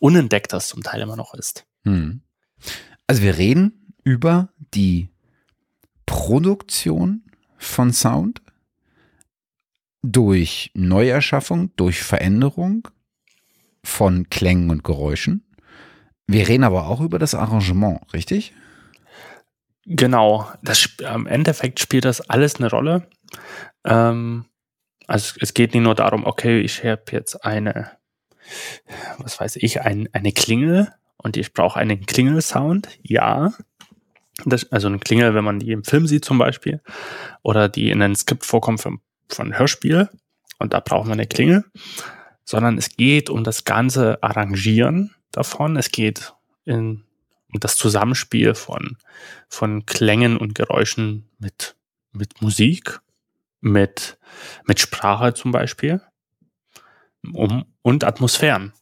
unentdeckt 0.00 0.52
das 0.52 0.66
zum 0.66 0.82
Teil 0.82 1.00
immer 1.00 1.14
noch 1.14 1.34
ist. 1.34 1.64
Hm. 1.84 2.22
Also 3.06 3.22
wir 3.22 3.38
reden 3.38 3.94
über 4.02 4.48
die 4.74 5.10
Produktion 6.04 7.22
von 7.56 7.92
Sound 7.92 8.42
durch 10.02 10.72
Neuerschaffung, 10.74 11.70
durch 11.76 12.02
Veränderung 12.02 12.88
von 13.84 14.28
Klängen 14.28 14.70
und 14.70 14.82
Geräuschen. 14.82 15.44
Wir 16.26 16.48
reden 16.48 16.64
aber 16.64 16.88
auch 16.88 17.00
über 17.00 17.18
das 17.18 17.34
Arrangement, 17.34 18.00
richtig? 18.12 18.54
Genau, 19.86 20.48
das, 20.62 20.88
im 21.14 21.26
Endeffekt 21.26 21.80
spielt 21.80 22.06
das 22.06 22.22
alles 22.22 22.56
eine 22.56 22.70
Rolle. 22.70 23.08
Ähm, 23.84 24.46
also 25.06 25.34
es 25.40 25.52
geht 25.52 25.74
nicht 25.74 25.82
nur 25.82 25.94
darum, 25.94 26.24
okay, 26.24 26.60
ich 26.60 26.82
habe 26.84 27.02
jetzt 27.10 27.44
eine, 27.44 27.90
was 29.18 29.38
weiß 29.38 29.56
ich, 29.56 29.82
ein, 29.82 30.08
eine 30.12 30.32
Klingel 30.32 30.90
und 31.18 31.36
ich 31.36 31.52
brauche 31.52 31.78
einen 31.78 32.06
Klingelsound. 32.06 32.88
Ja, 33.02 33.52
das, 34.46 34.72
also 34.72 34.88
eine 34.88 34.98
Klingel, 34.98 35.34
wenn 35.34 35.44
man 35.44 35.58
die 35.58 35.72
im 35.72 35.84
Film 35.84 36.06
sieht 36.06 36.24
zum 36.24 36.38
Beispiel, 36.38 36.80
oder 37.42 37.68
die 37.68 37.90
in 37.90 38.00
einem 38.00 38.16
Skript 38.16 38.46
vorkommt 38.46 38.80
von, 38.80 39.00
von 39.28 39.58
Hörspiel, 39.58 40.08
und 40.58 40.72
da 40.72 40.80
braucht 40.80 41.06
man 41.06 41.18
eine 41.18 41.26
Klingel, 41.26 41.64
sondern 42.44 42.78
es 42.78 42.96
geht 42.96 43.28
um 43.28 43.44
das 43.44 43.64
ganze 43.64 44.22
Arrangieren 44.22 45.14
davon. 45.36 45.76
Es 45.76 45.90
geht 45.90 46.34
in, 46.64 47.04
um 47.52 47.60
das 47.60 47.76
Zusammenspiel 47.76 48.54
von, 48.54 48.96
von 49.48 49.86
Klängen 49.86 50.36
und 50.36 50.54
Geräuschen 50.54 51.28
mit, 51.38 51.76
mit 52.12 52.40
Musik, 52.42 53.00
mit, 53.60 54.18
mit 54.66 54.80
Sprache 54.80 55.34
zum 55.34 55.52
Beispiel 55.52 56.00
um, 57.32 57.64
und 57.82 58.04
Atmosphären. 58.04 58.72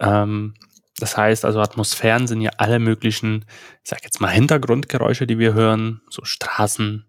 Ähm, 0.00 0.54
das 0.98 1.16
heißt 1.16 1.44
also, 1.44 1.60
Atmosphären 1.60 2.26
sind 2.26 2.40
ja 2.40 2.50
alle 2.58 2.78
möglichen, 2.78 3.44
ich 3.84 3.90
sag 3.90 4.02
jetzt 4.04 4.20
mal 4.20 4.28
Hintergrundgeräusche, 4.28 5.26
die 5.26 5.38
wir 5.38 5.54
hören, 5.54 6.00
so 6.10 6.24
Straßen, 6.24 7.06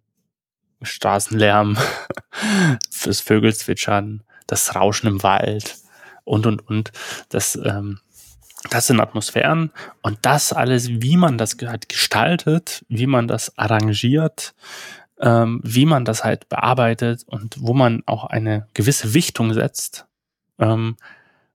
Straßenlärm, 0.82 1.78
fürs 2.92 3.20
Vögelzwitschern, 3.22 4.24
das 4.48 4.76
Rauschen 4.76 5.08
im 5.08 5.24
Wald 5.24 5.78
und 6.24 6.46
und 6.46 6.68
und. 6.68 6.92
Das, 7.30 7.56
ähm, 7.56 8.00
das 8.70 8.88
sind 8.88 9.00
Atmosphären 9.00 9.72
und 10.02 10.20
das 10.24 10.52
alles, 10.52 10.90
wie 10.90 11.18
man 11.18 11.38
das 11.38 11.58
halt 11.66 11.88
gestaltet, 11.90 12.84
wie 12.90 13.08
man 13.08 13.28
das 13.28 13.58
arrangiert, 13.58 14.54
ähm, 15.22 15.62
wie 15.64 15.86
man 15.86 16.06
das 16.06 16.24
halt 16.24 16.50
bearbeitet 16.50 17.24
und 17.26 17.56
wo 17.60 17.74
man 17.74 18.04
auch 18.06 18.26
eine 18.26 18.68
gewisse 18.74 19.14
Wichtung 19.14 19.54
setzt, 19.54 20.06
ähm, 20.60 20.98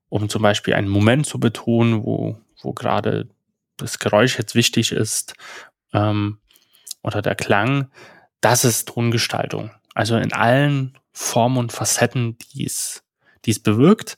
um 0.09 0.29
zum 0.29 0.41
Beispiel 0.41 0.73
einen 0.73 0.87
Moment 0.87 1.25
zu 1.25 1.39
betonen, 1.39 2.03
wo, 2.03 2.37
wo 2.61 2.73
gerade 2.73 3.27
das 3.77 3.99
Geräusch 3.99 4.37
jetzt 4.37 4.55
wichtig 4.55 4.91
ist 4.91 5.33
ähm, 5.93 6.39
oder 7.03 7.21
der 7.21 7.35
Klang, 7.35 7.89
das 8.41 8.65
ist 8.65 8.87
Tongestaltung. 8.87 9.71
Also 9.93 10.17
in 10.17 10.33
allen 10.33 10.97
Formen 11.13 11.57
und 11.57 11.71
Facetten, 11.71 12.37
die 12.37 12.65
es, 12.65 13.03
die 13.45 13.51
es 13.51 13.59
bewirkt. 13.59 14.17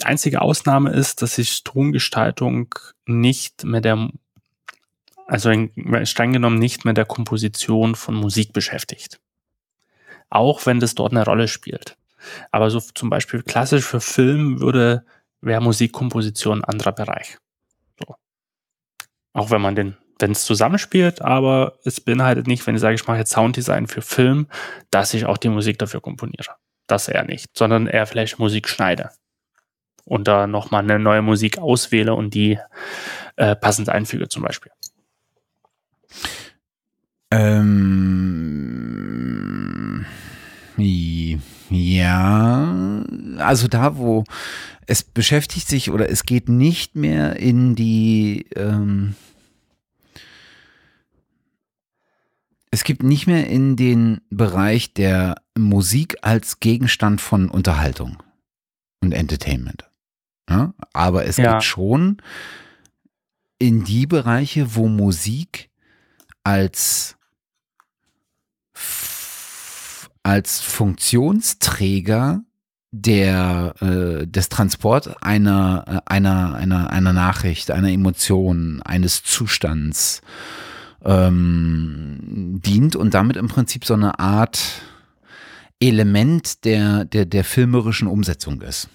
Die 0.00 0.04
einzige 0.04 0.42
Ausnahme 0.42 0.90
ist, 0.90 1.22
dass 1.22 1.36
sich 1.36 1.64
Tongestaltung 1.64 2.74
nicht 3.06 3.64
mit 3.64 3.84
der, 3.84 4.10
also 5.26 5.50
streng 6.04 6.32
genommen 6.32 6.58
nicht 6.58 6.84
mit 6.84 6.96
der 6.96 7.06
Komposition 7.06 7.94
von 7.94 8.14
Musik 8.14 8.52
beschäftigt. 8.52 9.20
Auch 10.30 10.66
wenn 10.66 10.80
das 10.80 10.94
dort 10.94 11.12
eine 11.12 11.24
Rolle 11.24 11.48
spielt. 11.48 11.96
Aber 12.50 12.70
so 12.70 12.80
zum 12.80 13.10
Beispiel 13.10 13.42
klassisch 13.42 13.84
für 13.84 14.00
Film 14.00 14.60
würde 14.60 15.04
wäre 15.40 15.60
Musikkomposition 15.60 16.60
ein 16.60 16.64
anderer 16.64 16.92
Bereich. 16.92 17.38
So. 17.98 18.16
Auch 19.32 19.50
wenn 19.50 19.62
man 19.62 19.76
den, 19.76 19.96
wenn 20.18 20.32
es 20.32 20.44
zusammenspielt, 20.44 21.22
aber 21.22 21.78
es 21.84 22.00
beinhaltet 22.00 22.46
nicht, 22.46 22.66
wenn 22.66 22.74
ich 22.74 22.80
sage, 22.80 22.96
ich 22.96 23.06
mache 23.06 23.18
jetzt 23.18 23.32
Sounddesign 23.32 23.86
für 23.86 24.02
Film, 24.02 24.48
dass 24.90 25.14
ich 25.14 25.26
auch 25.26 25.38
die 25.38 25.48
Musik 25.48 25.78
dafür 25.78 26.00
komponiere. 26.00 26.56
Das 26.88 27.06
eher 27.08 27.24
nicht, 27.24 27.56
sondern 27.56 27.86
eher 27.86 28.06
vielleicht 28.06 28.40
Musik 28.40 28.68
schneide. 28.68 29.10
Und 30.04 30.26
da 30.26 30.46
nochmal 30.46 30.82
eine 30.82 30.98
neue 30.98 31.22
Musik 31.22 31.58
auswähle 31.58 32.14
und 32.14 32.34
die 32.34 32.58
äh, 33.36 33.54
passend 33.54 33.88
einfüge 33.88 34.28
zum 34.28 34.42
Beispiel. 34.42 34.72
Ähm, 37.30 38.08
ja, 41.70 43.04
also 43.38 43.68
da, 43.68 43.98
wo 43.98 44.24
es 44.86 45.02
beschäftigt 45.02 45.68
sich 45.68 45.90
oder 45.90 46.08
es 46.08 46.24
geht 46.24 46.48
nicht 46.48 46.96
mehr 46.96 47.36
in 47.36 47.74
die, 47.74 48.46
ähm, 48.56 49.14
es 52.70 52.84
gibt 52.84 53.02
nicht 53.02 53.26
mehr 53.26 53.46
in 53.48 53.76
den 53.76 54.20
Bereich 54.30 54.92
der 54.94 55.36
Musik 55.56 56.16
als 56.22 56.60
Gegenstand 56.60 57.20
von 57.20 57.48
Unterhaltung 57.48 58.22
und 59.00 59.12
Entertainment. 59.12 59.88
Ja? 60.48 60.74
Aber 60.92 61.24
es 61.24 61.36
ja. 61.36 61.54
geht 61.54 61.64
schon 61.64 62.20
in 63.58 63.84
die 63.84 64.06
Bereiche, 64.06 64.74
wo 64.74 64.88
Musik 64.88 65.70
als 66.44 67.16
als 70.22 70.60
Funktionsträger 70.60 72.42
der 72.90 73.74
äh, 73.80 74.26
des 74.26 74.48
Transport 74.48 75.22
einer 75.22 75.84
äh, 75.86 76.00
einer 76.12 76.54
einer 76.54 76.90
einer 76.90 77.12
Nachricht, 77.12 77.70
einer 77.70 77.90
Emotion, 77.90 78.82
eines 78.82 79.22
Zustands 79.22 80.22
ähm, 81.08 82.60
dient 82.64 82.94
und 82.94 83.14
damit 83.14 83.36
im 83.36 83.48
Prinzip 83.48 83.84
so 83.84 83.94
eine 83.94 84.18
Art 84.18 84.82
Element 85.80 86.64
der 86.64 87.04
der 87.04 87.24
der 87.24 87.44
filmerischen 87.44 88.08
Umsetzung 88.08 88.60
ist. 88.60 88.88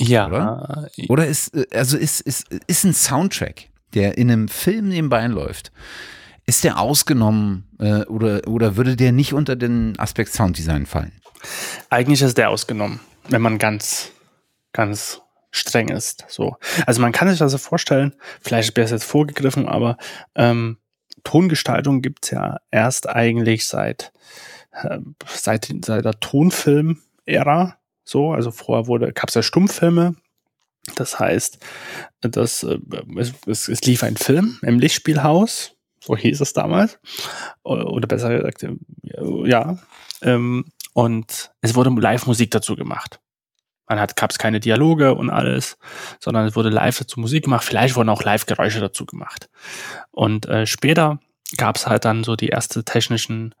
Ja. 0.00 0.26
Oder? 0.26 0.88
Oder 1.08 1.26
ist 1.26 1.52
also 1.72 1.96
ist 1.96 2.20
ist 2.20 2.52
ist 2.66 2.84
ein 2.84 2.94
Soundtrack, 2.94 3.68
der 3.94 4.18
in 4.18 4.30
einem 4.30 4.48
Film 4.48 4.88
nebenbei 4.88 5.26
läuft 5.26 5.70
ist 6.46 6.64
der 6.64 6.78
ausgenommen 6.78 7.64
äh, 7.78 8.04
oder, 8.04 8.46
oder 8.46 8.76
würde 8.76 8.96
der 8.96 9.12
nicht 9.12 9.32
unter 9.32 9.56
den 9.56 9.98
Aspekt 9.98 10.32
Sounddesign 10.32 10.86
fallen? 10.86 11.12
Eigentlich 11.90 12.22
ist 12.22 12.38
der 12.38 12.50
ausgenommen, 12.50 13.00
wenn 13.28 13.42
man 13.42 13.58
ganz, 13.58 14.10
ganz 14.72 15.20
streng 15.54 15.88
ist. 15.88 16.24
So. 16.28 16.56
Also 16.86 17.00
man 17.00 17.12
kann 17.12 17.28
sich 17.28 17.38
das 17.38 17.52
so 17.52 17.58
vorstellen, 17.58 18.14
vielleicht 18.40 18.76
wäre 18.76 18.84
es 18.84 18.90
jetzt 18.90 19.04
vorgegriffen, 19.04 19.68
aber 19.68 19.96
ähm, 20.34 20.78
Tongestaltung 21.22 22.02
gibt's 22.02 22.30
ja 22.30 22.58
erst 22.70 23.08
eigentlich 23.08 23.66
seit, 23.66 24.12
äh, 24.72 24.98
seit, 25.26 25.72
seit 25.84 26.04
der 26.04 26.20
Tonfilm-Ära. 26.20 27.78
So, 28.04 28.32
also 28.32 28.50
vorher 28.50 28.86
wurde, 28.86 29.12
gab's 29.12 29.34
ja 29.34 29.42
Stummfilme, 29.42 30.16
das 30.96 31.18
heißt, 31.18 31.58
das, 32.20 32.62
äh, 32.62 32.78
es, 33.46 33.68
es, 33.68 33.80
lief 33.82 34.02
ein 34.02 34.16
Film 34.16 34.58
im 34.62 34.78
Lichtspielhaus 34.78 35.74
so 36.04 36.16
hieß 36.16 36.40
es 36.40 36.52
damals. 36.52 36.98
Oder 37.62 38.06
besser 38.06 38.36
gesagt, 38.36 38.62
äh, 38.62 38.76
ja. 39.48 39.78
Ähm, 40.22 40.66
und 40.92 41.50
es 41.60 41.74
wurde 41.74 41.90
Live-Musik 41.90 42.50
dazu 42.50 42.76
gemacht. 42.76 43.20
Man 43.86 44.00
hat, 44.00 44.16
gab 44.16 44.30
es 44.30 44.38
keine 44.38 44.60
Dialoge 44.60 45.14
und 45.14 45.30
alles, 45.30 45.76
sondern 46.18 46.46
es 46.46 46.56
wurde 46.56 46.70
live 46.70 46.98
dazu 46.98 47.20
Musik 47.20 47.44
gemacht. 47.44 47.64
Vielleicht 47.64 47.96
wurden 47.96 48.08
auch 48.08 48.22
Live-Geräusche 48.22 48.80
dazu 48.80 49.04
gemacht. 49.04 49.50
Und 50.10 50.46
äh, 50.46 50.66
später 50.66 51.18
gab 51.56 51.76
es 51.76 51.86
halt 51.86 52.04
dann 52.04 52.24
so 52.24 52.36
die 52.36 52.50
ersten 52.50 52.84
technischen 52.84 53.54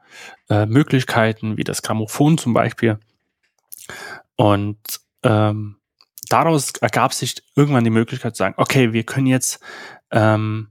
äh, 0.48 0.66
Möglichkeiten, 0.66 1.56
wie 1.56 1.64
das 1.64 1.82
Grammophon 1.82 2.38
zum 2.38 2.54
Beispiel. 2.54 2.98
Und 4.36 4.78
ähm, 5.22 5.76
daraus 6.28 6.72
ergab 6.80 7.12
sich 7.12 7.42
irgendwann 7.54 7.84
die 7.84 7.90
Möglichkeit 7.90 8.34
zu 8.34 8.40
sagen, 8.40 8.54
okay, 8.56 8.92
wir 8.92 9.04
können 9.04 9.26
jetzt 9.26 9.60
ähm, 10.10 10.68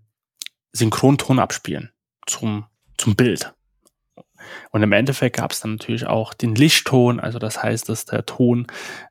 Synchronton 0.74 1.40
abspielen 1.40 1.92
zum, 2.26 2.66
zum 2.98 3.16
Bild. 3.16 3.54
Und 4.72 4.84
im 4.84 4.92
Endeffekt 4.92 5.38
gab 5.38 5.52
es 5.52 5.60
dann 5.60 5.74
natürlich 5.74 6.06
auch 6.08 6.34
den 6.34 6.56
Lichtton, 6.56 7.20
also 7.20 7.40
das 7.40 7.62
heißt, 7.62 7.90
dass 7.90 8.06
der 8.06 8.26
Ton 8.26 8.68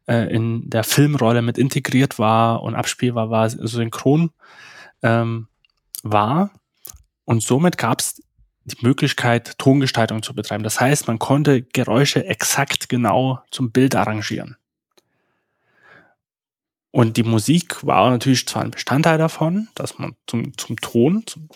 äh, 0.07 0.33
in 0.33 0.69
der 0.69 0.85
Filmrolle 0.85 1.43
mit 1.43 1.59
integriert 1.59 2.19
war 2.19 2.63
und 2.63 2.75
abspielbar 2.75 3.31
war, 3.31 3.49
synchron 3.49 4.31
ähm, 5.03 5.49
war. 6.03 6.51
Und 7.25 7.43
somit 7.43 7.79
gab 7.79 8.01
es 8.01 8.23
die 8.65 8.77
Möglichkeit, 8.81 9.59
Tongestaltung 9.59 10.23
zu 10.23 10.35
betreiben. 10.35 10.63
Das 10.63 10.81
heißt, 10.81 11.09
man 11.09 11.19
konnte 11.19 11.63
Geräusche 11.63 12.25
exakt 12.25 12.89
genau 12.89 13.41
zum 13.51 13.73
Bild 13.73 13.95
arrangieren. 13.95 14.57
Und 16.93 17.17
die 17.17 17.23
Musik 17.23 17.85
war 17.87 18.11
natürlich 18.11 18.47
zwar 18.47 18.63
ein 18.63 18.71
Bestandteil 18.71 19.19
davon, 19.19 19.69
dass 19.75 19.99
man 19.99 20.15
zum, 20.27 20.57
zum 20.59 20.77
Ton, 20.77 21.25
zum, 21.27 21.49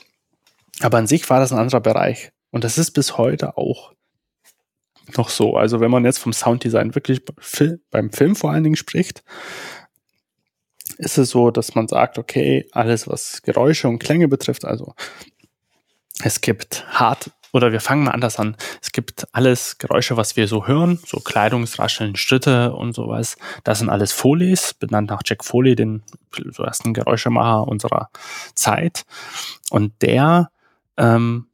aber 0.80 0.98
an 0.98 1.06
sich 1.06 1.28
war 1.28 1.40
das 1.40 1.52
ein 1.52 1.58
anderer 1.58 1.80
Bereich. 1.80 2.32
Und 2.50 2.64
das 2.64 2.78
ist 2.78 2.92
bis 2.92 3.18
heute 3.18 3.56
auch 3.56 3.92
noch 5.16 5.28
so. 5.28 5.56
Also 5.56 5.80
wenn 5.80 5.90
man 5.90 6.04
jetzt 6.04 6.18
vom 6.18 6.32
Sounddesign 6.32 6.94
wirklich 6.94 7.22
beim 7.90 8.10
Film 8.10 8.36
vor 8.36 8.50
allen 8.50 8.64
Dingen 8.64 8.76
spricht, 8.76 9.22
ist 10.98 11.18
es 11.18 11.30
so, 11.30 11.50
dass 11.50 11.74
man 11.74 11.88
sagt, 11.88 12.18
okay, 12.18 12.68
alles 12.72 13.06
was 13.06 13.42
Geräusche 13.42 13.88
und 13.88 13.98
Klänge 13.98 14.28
betrifft, 14.28 14.64
also 14.64 14.94
es 16.22 16.40
gibt 16.40 16.86
hart 16.88 17.30
oder 17.52 17.72
wir 17.72 17.80
fangen 17.80 18.04
mal 18.04 18.10
anders 18.10 18.38
an. 18.38 18.56
Es 18.82 18.92
gibt 18.92 19.26
alles 19.32 19.78
Geräusche, 19.78 20.16
was 20.16 20.36
wir 20.36 20.48
so 20.48 20.66
hören, 20.66 20.98
so 21.06 21.18
Kleidungsrascheln, 21.20 22.16
Schritte 22.16 22.74
und 22.74 22.94
sowas. 22.94 23.36
Das 23.64 23.78
sind 23.78 23.88
alles 23.88 24.12
Folies, 24.12 24.74
benannt 24.74 25.10
nach 25.10 25.22
Jack 25.24 25.44
Foley, 25.44 25.74
den 25.74 26.02
ersten 26.58 26.92
Geräuschemacher 26.92 27.66
unserer 27.66 28.10
Zeit. 28.54 29.04
Und 29.70 30.02
der 30.02 30.50
ähm, 30.96 31.46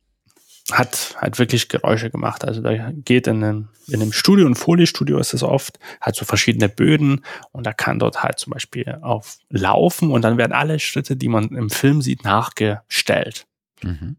hat 0.70 1.16
halt 1.18 1.38
wirklich 1.38 1.68
Geräusche 1.68 2.10
gemacht. 2.10 2.44
Also 2.44 2.60
da 2.60 2.92
geht 2.92 3.26
in 3.26 3.42
einem, 3.42 3.68
in 3.88 4.00
einem 4.00 4.12
Studio, 4.12 4.46
ein 4.46 4.54
Foliestudio 4.54 5.18
ist 5.18 5.34
es 5.34 5.42
oft, 5.42 5.78
hat 6.00 6.14
so 6.14 6.24
verschiedene 6.24 6.68
Böden 6.68 7.24
und 7.50 7.66
da 7.66 7.72
kann 7.72 7.98
dort 7.98 8.22
halt 8.22 8.38
zum 8.38 8.52
Beispiel 8.52 8.98
auf 9.02 9.38
laufen 9.50 10.10
und 10.10 10.22
dann 10.22 10.38
werden 10.38 10.52
alle 10.52 10.78
Schritte, 10.78 11.16
die 11.16 11.28
man 11.28 11.48
im 11.48 11.68
Film 11.68 12.00
sieht, 12.00 12.24
nachgestellt. 12.24 13.46
Mhm. 13.82 14.16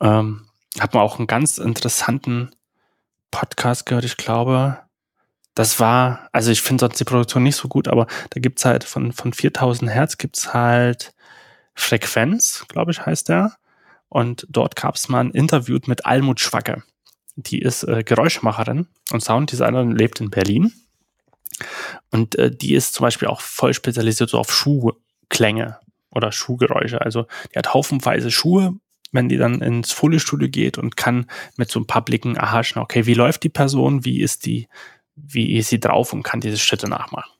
Ähm, 0.00 0.46
hat 0.78 0.94
man 0.94 1.02
auch 1.02 1.18
einen 1.18 1.26
ganz 1.26 1.58
interessanten 1.58 2.50
Podcast 3.30 3.86
gehört, 3.86 4.04
ich 4.04 4.16
glaube. 4.16 4.78
Das 5.54 5.80
war, 5.80 6.28
also 6.32 6.50
ich 6.50 6.62
finde 6.62 6.82
sonst 6.82 7.00
die 7.00 7.04
Produktion 7.04 7.42
nicht 7.42 7.56
so 7.56 7.66
gut, 7.66 7.88
aber 7.88 8.06
da 8.30 8.40
gibt's 8.40 8.64
halt 8.64 8.84
von, 8.84 9.12
von 9.12 9.32
4000 9.32 9.90
Hertz 9.90 10.16
gibt's 10.16 10.54
halt 10.54 11.12
Frequenz, 11.74 12.66
glaube 12.68 12.92
ich, 12.92 13.04
heißt 13.04 13.28
der. 13.28 13.56
Und 14.10 14.46
dort 14.50 14.76
gab's 14.76 15.08
mal 15.08 15.20
ein 15.20 15.30
Interview 15.30 15.78
mit 15.86 16.04
Almut 16.04 16.40
Schwacke. 16.40 16.82
Die 17.36 17.60
ist 17.60 17.84
äh, 17.84 18.02
Geräuschmacherin 18.04 18.88
und 19.12 19.22
Sounddesignerin, 19.22 19.96
lebt 19.96 20.20
in 20.20 20.30
Berlin. 20.30 20.72
Und 22.10 22.34
äh, 22.34 22.54
die 22.54 22.74
ist 22.74 22.92
zum 22.92 23.04
Beispiel 23.04 23.28
auch 23.28 23.40
voll 23.40 23.72
spezialisiert 23.72 24.28
so 24.28 24.38
auf 24.38 24.52
Schuhklänge 24.52 25.78
oder 26.10 26.32
Schuhgeräusche. 26.32 27.00
Also 27.00 27.26
die 27.54 27.58
hat 27.58 27.72
haufenweise 27.72 28.30
Schuhe 28.30 28.74
wenn 29.12 29.28
die 29.28 29.36
dann 29.36 29.60
ins 29.60 29.92
Foliestudio 29.92 30.48
geht 30.48 30.78
und 30.78 30.96
kann 30.96 31.26
mit 31.56 31.70
so 31.70 31.80
ein 31.80 31.86
paar 31.86 32.04
Blicken 32.04 32.36
erhaschen, 32.36 32.80
okay, 32.80 33.06
wie 33.06 33.14
läuft 33.14 33.42
die 33.42 33.48
Person, 33.48 34.04
wie 34.04 34.20
ist 34.20 34.46
die, 34.46 34.68
wie 35.16 35.56
ist 35.56 35.68
sie 35.68 35.80
drauf 35.80 36.12
und 36.12 36.22
kann 36.22 36.40
diese 36.40 36.58
Schritte 36.58 36.88
nachmachen. 36.88 37.30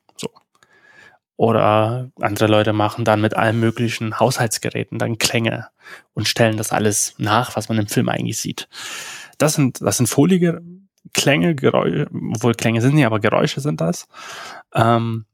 Oder 1.40 2.10
andere 2.20 2.48
Leute 2.48 2.74
machen 2.74 3.06
dann 3.06 3.22
mit 3.22 3.34
allen 3.34 3.58
möglichen 3.58 4.20
Haushaltsgeräten 4.20 4.98
dann 4.98 5.16
Klänge 5.16 5.68
und 6.12 6.28
stellen 6.28 6.58
das 6.58 6.70
alles 6.70 7.14
nach, 7.16 7.56
was 7.56 7.70
man 7.70 7.78
im 7.78 7.86
Film 7.86 8.10
eigentlich 8.10 8.38
sieht. 8.38 8.68
Das 9.38 9.54
sind, 9.54 9.80
das 9.80 9.96
sind 9.96 10.06
folige 10.06 10.60
Klänge, 11.14 11.54
Geräusche, 11.54 12.10
obwohl 12.34 12.54
Klänge 12.54 12.82
sind 12.82 12.94
nicht, 12.94 13.06
aber 13.06 13.20
Geräusche 13.20 13.62
sind 13.62 13.80
das. 13.80 14.06
Ähm, 14.74 15.24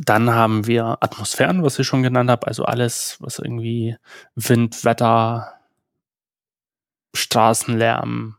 dann 0.00 0.30
haben 0.30 0.68
wir 0.68 0.98
Atmosphären, 1.00 1.64
was 1.64 1.76
ich 1.80 1.88
schon 1.88 2.04
genannt 2.04 2.30
habe, 2.30 2.46
also 2.46 2.64
alles, 2.64 3.16
was 3.18 3.40
irgendwie 3.40 3.96
Wind, 4.36 4.84
Wetter, 4.84 5.54
Straßenlärm 7.16 8.36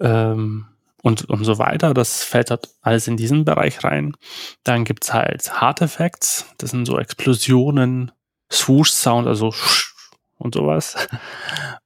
ähm, 0.00 0.66
und, 1.06 1.24
und 1.26 1.44
so 1.44 1.58
weiter. 1.58 1.94
Das 1.94 2.24
fällt 2.24 2.50
halt 2.50 2.68
alles 2.80 3.06
in 3.06 3.16
diesen 3.16 3.44
Bereich 3.44 3.84
rein. 3.84 4.16
Dann 4.64 4.82
gibt's 4.82 5.12
halt 5.12 5.60
Hard 5.60 5.80
Effects, 5.80 6.46
das 6.58 6.70
sind 6.70 6.84
so 6.84 6.98
Explosionen, 6.98 8.10
Swoosh-Sound, 8.50 9.28
also 9.28 9.54
und 10.38 10.54
sowas. 10.54 10.96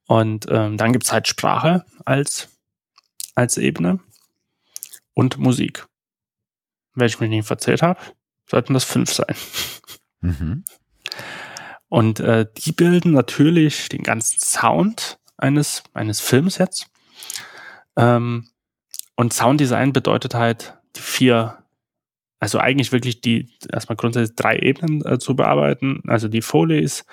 Und 0.06 0.46
ähm, 0.48 0.78
dann 0.78 0.94
gibt's 0.94 1.12
halt 1.12 1.28
Sprache 1.28 1.84
als, 2.06 2.48
als 3.34 3.58
Ebene 3.58 4.00
und 5.12 5.36
Musik. 5.36 5.86
Wenn 6.94 7.06
ich 7.06 7.20
mich 7.20 7.28
nicht 7.28 7.46
verzählt 7.46 7.82
habe 7.82 8.00
sollten 8.46 8.74
das 8.74 8.84
fünf 8.84 9.12
sein. 9.12 9.36
Mhm. 10.22 10.64
Und 11.88 12.20
äh, 12.20 12.46
die 12.56 12.72
bilden 12.72 13.12
natürlich 13.12 13.88
den 13.88 14.02
ganzen 14.02 14.40
Sound 14.40 15.18
eines, 15.36 15.84
eines 15.92 16.20
Films 16.20 16.58
jetzt. 16.58 16.88
Ähm, 17.96 18.49
und 19.20 19.34
Sounddesign 19.34 19.92
bedeutet 19.92 20.34
halt 20.34 20.78
die 20.96 21.02
vier, 21.02 21.58
also 22.38 22.58
eigentlich 22.58 22.90
wirklich 22.90 23.20
die 23.20 23.50
erstmal 23.70 23.96
grundsätzlich 23.96 24.34
drei 24.34 24.56
Ebenen 24.56 25.04
äh, 25.04 25.18
zu 25.18 25.36
bearbeiten. 25.36 26.00
Also 26.06 26.26
die 26.26 26.40
Folies, 26.40 27.04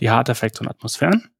die 0.00 0.10
Hard 0.10 0.28
Effects 0.28 0.60
und 0.60 0.66
Atmosphären, 0.66 1.30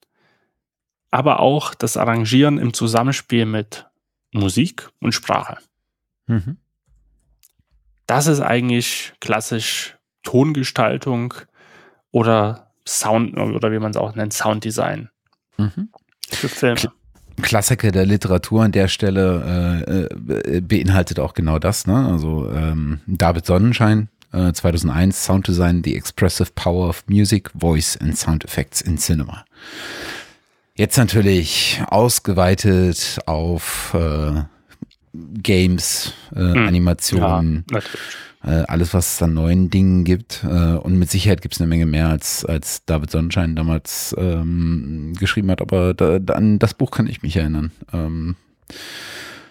aber 1.11 1.41
auch 1.41 1.75
das 1.75 1.97
Arrangieren 1.97 2.59
im 2.59 2.73
Zusammenspiel 2.73 3.47
mit 3.47 3.89
Musik 4.31 4.91
und 5.01 5.11
Sprache. 5.11 5.59
Mhm. 6.29 6.57
Das 8.07 8.29
ist 8.29 8.41
eigentlich 8.41 9.15
klassisch 9.19 9.99
Tongestaltung 10.23 11.35
oder 12.13 12.73
Sound 12.87 13.37
oder 13.37 13.73
wie 13.73 13.81
man 13.81 13.91
es 13.91 13.97
auch 13.97 14.15
nennt, 14.15 14.33
Sounddesign 14.33 15.11
mhm. 15.57 15.89
für 16.31 16.49
Filme. 16.49 16.93
Klassiker 17.41 17.91
der 17.93 18.07
Literatur 18.07 18.63
an 18.63 18.73
der 18.73 18.89
Stelle 18.89 19.87
äh, 19.87 20.57
äh, 20.57 20.61
beinhaltet 20.61 21.19
auch 21.19 21.35
genau 21.35 21.59
das. 21.59 21.87
Ne? 21.87 22.07
Also 22.07 22.51
ähm, 22.51 23.01
David 23.07 23.47
Sonnenschein, 23.47 24.09
äh, 24.33 24.53
2001, 24.53 25.25
Sounddesign, 25.25 25.83
The 25.85 25.97
Expressive 25.97 26.51
Power 26.55 26.89
of 26.89 27.05
Music, 27.09 27.51
Voice 27.59 27.97
and 27.97 28.19
Sound 28.19 28.45
Effects 28.45 28.81
in 28.81 28.99
Cinema. 28.99 29.45
Jetzt 30.75 30.97
natürlich 30.97 31.83
ausgeweitet 31.87 33.19
auf 33.27 33.95
äh, 33.95 34.43
Games, 35.43 36.15
äh, 36.35 36.39
hm. 36.39 36.67
Animationen, 36.69 37.65
ja, 37.71 37.81
äh, 38.45 38.63
alles, 38.69 38.95
was 38.95 39.15
es 39.15 39.23
an 39.23 39.35
neuen 39.35 39.71
Dingen 39.71 40.05
gibt. 40.05 40.45
Äh, 40.45 40.77
und 40.77 40.99
mit 40.99 41.11
Sicherheit 41.11 41.43
gibt 41.43 41.55
es 41.55 41.61
eine 41.61 41.69
Menge 41.69 41.87
mehr, 41.87 42.09
als, 42.09 42.45
als 42.45 42.85
David 42.85 43.11
Sonnenschein 43.11 43.57
damals 43.57 44.15
ähm, 44.19 45.13
geschrieben 45.19 45.51
hat. 45.51 45.61
Aber 45.61 45.95
da, 45.95 46.19
da, 46.19 46.35
an 46.35 46.59
das 46.59 46.75
Buch 46.75 46.91
kann 46.91 47.07
ich 47.07 47.23
mich 47.23 47.37
erinnern. 47.37 47.73
Ähm, 47.93 48.37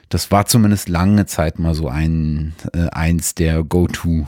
das 0.09 0.29
war 0.29 0.45
zumindest 0.45 0.89
lange 0.89 1.25
Zeit 1.25 1.57
mal 1.57 1.73
so 1.73 1.87
ein 1.87 2.53
äh, 2.73 2.89
eins 2.89 3.33
der 3.33 3.63
Go-To 3.63 4.27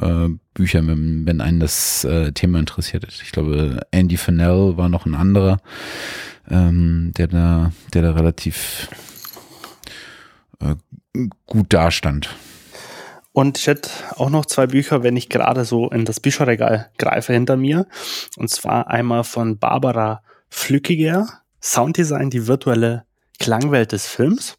äh, 0.00 0.28
Bücher, 0.54 0.86
wenn, 0.86 1.26
wenn 1.26 1.40
einen 1.42 1.60
das 1.60 2.04
äh, 2.04 2.32
Thema 2.32 2.58
interessiert. 2.58 3.06
Ich 3.22 3.30
glaube, 3.30 3.86
Andy 3.90 4.16
Fennell 4.16 4.76
war 4.76 4.88
noch 4.88 5.04
ein 5.04 5.14
anderer, 5.14 5.58
ähm, 6.48 7.12
der 7.16 7.26
da, 7.26 7.72
der 7.92 8.02
da 8.02 8.12
relativ 8.12 8.88
äh, 10.60 10.76
gut 11.44 11.74
dastand. 11.74 12.30
Und 13.36 13.58
ich 13.58 13.66
hätte 13.66 13.90
auch 14.14 14.30
noch 14.30 14.46
zwei 14.46 14.66
Bücher, 14.66 15.02
wenn 15.02 15.14
ich 15.14 15.28
gerade 15.28 15.66
so 15.66 15.90
in 15.90 16.06
das 16.06 16.20
Bücherregal 16.20 16.90
greife 16.96 17.34
hinter 17.34 17.58
mir. 17.58 17.86
Und 18.38 18.48
zwar 18.48 18.88
einmal 18.88 19.24
von 19.24 19.58
Barbara 19.58 20.22
Flückiger, 20.48 21.28
Sounddesign, 21.60 22.30
die 22.30 22.46
virtuelle 22.46 23.04
Klangwelt 23.38 23.92
des 23.92 24.06
Films. 24.06 24.56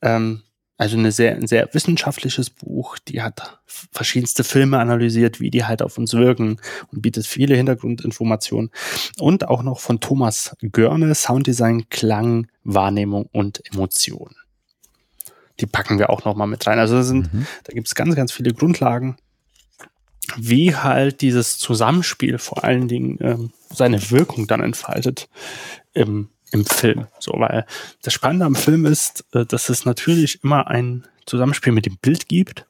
Ähm, 0.00 0.44
also 0.76 0.96
eine 0.96 1.10
sehr, 1.10 1.34
ein 1.34 1.48
sehr 1.48 1.68
wissenschaftliches 1.72 2.50
Buch. 2.50 2.98
Die 2.98 3.20
hat 3.20 3.58
verschiedenste 3.66 4.44
Filme 4.44 4.78
analysiert, 4.78 5.40
wie 5.40 5.50
die 5.50 5.64
halt 5.64 5.82
auf 5.82 5.98
uns 5.98 6.14
wirken 6.14 6.60
und 6.92 7.02
bietet 7.02 7.26
viele 7.26 7.56
Hintergrundinformationen. 7.56 8.70
Und 9.18 9.48
auch 9.48 9.64
noch 9.64 9.80
von 9.80 9.98
Thomas 9.98 10.56
Görne, 10.60 11.12
Sounddesign, 11.16 11.88
Klang, 11.88 12.46
Wahrnehmung 12.62 13.28
und 13.32 13.60
Emotion 13.72 14.36
die 15.60 15.66
packen 15.66 15.98
wir 15.98 16.10
auch 16.10 16.24
noch 16.24 16.36
mal 16.36 16.46
mit 16.46 16.66
rein. 16.66 16.78
Also 16.78 17.02
sind, 17.02 17.32
mhm. 17.32 17.46
da 17.64 17.72
gibt 17.72 17.86
es 17.86 17.94
ganz, 17.94 18.14
ganz 18.14 18.32
viele 18.32 18.52
Grundlagen, 18.52 19.16
wie 20.36 20.74
halt 20.74 21.20
dieses 21.20 21.58
Zusammenspiel 21.58 22.38
vor 22.38 22.64
allen 22.64 22.88
Dingen 22.88 23.18
ähm, 23.20 23.52
seine 23.70 24.10
Wirkung 24.10 24.46
dann 24.46 24.60
entfaltet 24.60 25.28
im, 25.92 26.28
im 26.52 26.64
Film. 26.64 27.06
So, 27.18 27.32
weil 27.36 27.66
das 28.02 28.12
Spannende 28.12 28.44
am 28.44 28.56
Film 28.56 28.86
ist, 28.86 29.24
äh, 29.32 29.46
dass 29.46 29.68
es 29.68 29.84
natürlich 29.84 30.42
immer 30.42 30.66
ein 30.68 31.06
Zusammenspiel 31.26 31.72
mit 31.72 31.86
dem 31.86 31.96
Bild 31.98 32.28
gibt, 32.28 32.66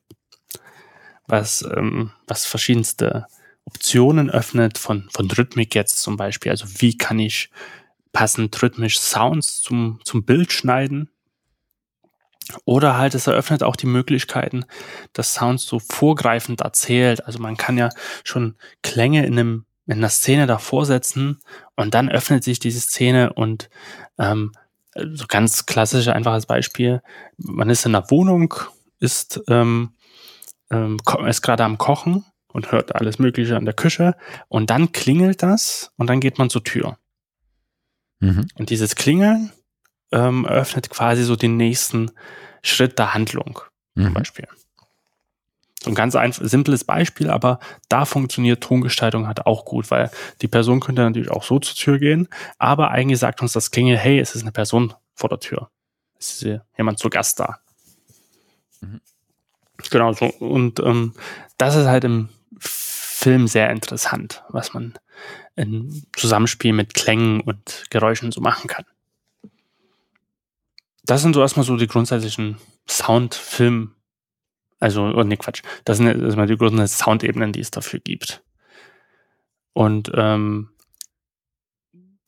was, 1.26 1.62
ähm, 1.76 2.12
was 2.26 2.47
verschiedenste 2.47 3.26
Optionen 3.64 4.30
öffnet, 4.30 4.78
von, 4.78 5.09
von 5.12 5.30
Rhythmik 5.30 5.74
jetzt 5.74 6.01
zum 6.01 6.16
Beispiel. 6.16 6.53
Also 6.53 6.66
wie 6.78 6.97
kann 6.97 7.18
ich 7.18 7.51
passend 8.12 8.62
rhythmisch 8.62 8.99
Sounds 8.99 9.61
zum, 9.61 10.01
zum 10.05 10.24
Bild 10.24 10.53
schneiden? 10.53 11.11
Oder 12.64 12.97
halt, 12.97 13.14
es 13.14 13.26
eröffnet 13.26 13.62
auch 13.62 13.76
die 13.76 13.86
Möglichkeiten, 13.86 14.64
dass 15.12 15.34
Sound 15.34 15.61
so 15.61 15.78
vorgreifend 15.78 16.61
erzählt. 16.61 17.26
Also 17.26 17.38
man 17.38 17.57
kann 17.57 17.76
ja 17.76 17.90
schon 18.24 18.57
Klänge 18.82 19.26
in 19.26 19.38
einem 19.38 19.66
in 19.86 19.99
einer 19.99 20.09
Szene 20.09 20.47
davor 20.47 20.84
setzen 20.84 21.38
und 21.76 21.94
dann 21.94 22.09
öffnet 22.09 22.42
sich 22.42 22.59
diese 22.59 22.80
Szene 22.80 23.32
und 23.32 23.70
ähm, 24.18 24.53
so 25.12 25.26
ganz 25.28 25.66
klassisch 25.66 26.09
einfaches 26.09 26.47
Beispiel, 26.47 27.03
man 27.36 27.70
ist 27.70 27.86
in 27.86 27.94
einer 27.94 28.11
Wohnung, 28.11 28.55
ist, 28.99 29.40
ähm, 29.49 29.92
ähm, 30.70 30.97
ist 31.26 31.42
gerade 31.42 31.64
am 31.64 31.78
Kochen 31.78 32.24
und 32.49 32.72
hört 32.72 32.94
alles 32.94 33.18
Mögliche 33.18 33.57
an 33.57 33.64
der 33.64 33.74
Küche 33.74 34.16
und 34.49 34.70
dann 34.70 34.92
klingelt 34.92 35.42
das 35.42 35.92
und 35.97 36.09
dann 36.09 36.20
geht 36.20 36.38
man 36.38 36.51
zur 36.51 36.64
Tür. 36.64 36.99
Mhm. 38.20 38.49
Und 38.55 38.70
dieses 38.70 38.97
Klingeln 38.97 39.53
ähm, 40.17 40.47
eröffnet 40.47 40.89
quasi 40.89 41.23
so 41.23 41.37
den 41.37 41.57
nächsten 41.57 42.11
Schritt 42.62 42.99
der 42.99 43.12
Handlung, 43.12 43.61
mhm. 43.95 44.05
zum 44.05 44.14
Beispiel. 44.14 44.49
So 45.83 45.91
ein 45.91 45.95
ganz 45.95 46.17
simples 46.39 46.85
Beispiel, 46.85 47.31
aber 47.31 47.61
da 47.89 48.07
funktioniert 48.07 48.62
Tongestaltung 48.62 49.27
halt 49.27 49.47
auch 49.47 49.64
gut, 49.64 49.91
weil 49.91 50.11
die 50.41 50.49
Person 50.49 50.81
könnte 50.81 51.03
natürlich 51.03 51.31
auch 51.31 51.45
so 51.45 51.59
zur 51.59 51.77
Tür 51.77 51.99
gehen, 51.99 52.29
aber 52.59 52.91
eigentlich 52.91 53.21
sagt 53.21 53.43
uns 53.43 53.53
das 53.53 53.71
Klingel, 53.71 53.97
hey, 53.97 54.19
es 54.19 54.35
ist 54.35 54.43
eine 54.43 54.53
Person 54.53 54.95
vor 55.14 55.29
der 55.29 55.39
Tür. 55.39 55.71
Es 56.19 56.43
ist 56.43 56.61
jemand 56.77 56.99
zu 56.99 57.11
Gast 57.11 57.39
da. 57.39 57.59
Mhm. 58.81 59.01
Genau 59.91 60.12
so. 60.14 60.27
Und 60.27 60.81
ähm, 60.81 61.14
das 61.59 61.77
ist 61.77 61.87
halt 61.87 62.05
im 62.05 62.31
Film 62.59 63.47
sehr 63.47 63.71
interessant, 63.71 64.43
was 64.49 64.73
man 64.73 64.95
im 65.57 66.05
Zusammenspiel 66.17 66.73
mit 66.73 66.95
Klängen 66.95 67.43
und 67.43 67.85
Geräuschen 67.91 68.33
so 68.33 68.41
machen 68.41 68.67
kann 68.67 68.85
das 71.07 71.23
sind 71.23 71.35
so 71.35 71.41
erstmal 71.41 71.65
so 71.65 71.77
die 71.77 71.87
grundsätzlichen 71.87 72.59
Sound, 72.89 73.35
Film, 73.35 73.97
also, 74.79 75.05
oh 75.05 75.23
nee, 75.23 75.37
Quatsch. 75.37 75.63
Das 75.85 75.97
sind 75.97 76.07
erstmal 76.07 76.47
die 76.47 76.57
großen 76.57 76.87
Soundebenen, 76.87 77.53
die 77.53 77.61
es 77.61 77.71
dafür 77.71 78.01
gibt. 78.01 78.43
Und 79.73 80.11
ähm, 80.15 80.71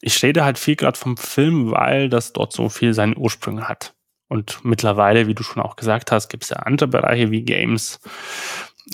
ich 0.00 0.22
rede 0.22 0.44
halt 0.44 0.58
viel 0.58 0.76
gerade 0.76 0.98
vom 0.98 1.16
Film, 1.16 1.70
weil 1.70 2.08
das 2.08 2.32
dort 2.32 2.52
so 2.52 2.68
viel 2.68 2.94
seine 2.94 3.16
Ursprünge 3.16 3.68
hat. 3.68 3.94
Und 4.28 4.64
mittlerweile, 4.64 5.26
wie 5.26 5.34
du 5.34 5.42
schon 5.42 5.62
auch 5.62 5.76
gesagt 5.76 6.12
hast, 6.12 6.28
gibt 6.28 6.44
es 6.44 6.50
ja 6.50 6.58
andere 6.58 6.88
Bereiche 6.88 7.30
wie 7.30 7.42
Games. 7.42 8.00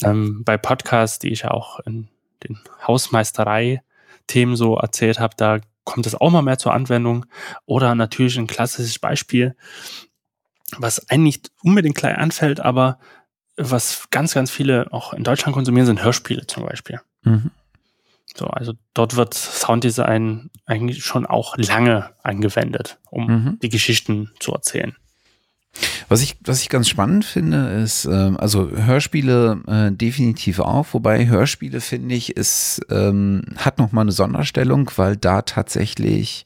Ähm, 0.03 0.43
bei 0.45 0.57
Podcasts, 0.57 1.19
die 1.19 1.31
ich 1.31 1.43
ja 1.43 1.51
auch 1.51 1.81
in 1.81 2.09
den 2.43 2.59
Hausmeisterei-Themen 2.87 4.57
so 4.57 4.77
erzählt 4.77 5.21
habe, 5.21 5.35
da 5.37 5.61
kommt 5.85 6.07
es 6.07 6.15
auch 6.15 6.31
mal 6.31 6.43
mehr 6.43 6.59
zur 6.59 6.73
Anwendung. 6.75 7.27
Oder 7.67 7.95
natürlich 7.95 8.39
ein 8.39 8.47
klassisches 8.47 8.99
Beispiel, 8.99 9.55
was 10.79 11.11
eigentlich 11.11 11.37
nicht 11.37 11.53
unbedingt 11.63 11.97
gleich 11.97 12.17
anfällt, 12.17 12.61
aber 12.61 12.99
was 13.57 14.09
ganz, 14.11 14.35
ganz 14.35 14.51
viele 14.51 14.93
auch 14.93 15.13
in 15.13 15.25
Deutschland 15.25 15.55
konsumieren, 15.55 15.87
sind 15.87 16.03
Hörspiele 16.03 16.47
zum 16.47 16.65
Beispiel. 16.65 17.01
Mhm. 17.23 17.51
So, 18.37 18.47
also 18.47 18.73
dort 18.95 19.15
wird 19.15 19.35
Sounddesign 19.35 20.51
eigentlich 20.67 21.05
schon 21.05 21.25
auch 21.25 21.57
lange 21.57 22.11
angewendet, 22.23 22.99
um 23.11 23.27
mhm. 23.27 23.59
die 23.63 23.69
Geschichten 23.69 24.33
zu 24.41 24.53
erzählen. 24.53 24.97
Was 26.09 26.23
ich, 26.23 26.37
was 26.45 26.61
ich 26.61 26.69
ganz 26.69 26.89
spannend 26.89 27.25
finde, 27.25 27.69
ist, 27.83 28.05
äh, 28.05 28.33
also 28.37 28.71
Hörspiele 28.71 29.61
äh, 29.67 29.93
definitiv 29.93 30.61
auch, 30.61 30.87
wobei 30.93 31.27
Hörspiele, 31.27 31.81
finde 31.81 32.15
ich, 32.15 32.37
ist, 32.37 32.81
ähm, 32.91 33.43
hat 33.57 33.79
nochmal 33.79 34.03
eine 34.03 34.13
Sonderstellung, 34.13 34.91
weil 34.97 35.17
da 35.17 35.43
tatsächlich 35.43 36.45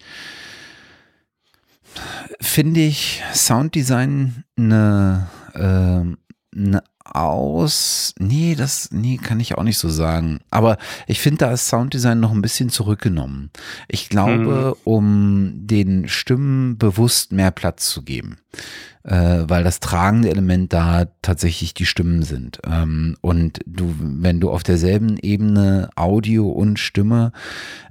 finde 2.40 2.80
ich 2.80 3.22
Sounddesign 3.34 4.44
eine, 4.56 5.28
äh, 5.54 6.56
eine 6.56 6.82
aus. 7.04 8.14
Nee, 8.18 8.54
das, 8.54 8.90
nee, 8.92 9.16
kann 9.16 9.40
ich 9.40 9.56
auch 9.56 9.62
nicht 9.62 9.78
so 9.78 9.88
sagen. 9.88 10.40
Aber 10.50 10.76
ich 11.06 11.20
finde, 11.20 11.38
da 11.38 11.52
ist 11.52 11.68
Sounddesign 11.68 12.20
noch 12.20 12.32
ein 12.32 12.42
bisschen 12.42 12.68
zurückgenommen. 12.68 13.50
Ich 13.88 14.08
glaube, 14.08 14.76
hm. 14.76 14.80
um 14.84 15.52
den 15.54 16.08
Stimmen 16.08 16.76
bewusst 16.78 17.32
mehr 17.32 17.50
Platz 17.50 17.88
zu 17.88 18.02
geben 18.02 18.36
äh, 19.04 19.44
weil 19.46 19.64
das 19.64 19.80
tragende 19.80 20.30
Element 20.30 20.72
da 20.72 21.06
tatsächlich 21.22 21.74
die 21.74 21.86
Stimmen 21.86 22.22
sind. 22.22 22.60
Ähm, 22.66 23.16
und 23.20 23.60
du, 23.66 23.94
wenn 23.98 24.40
du 24.40 24.50
auf 24.50 24.62
derselben 24.62 25.16
Ebene 25.18 25.90
Audio 25.96 26.48
und 26.48 26.78
Stimme, 26.78 27.32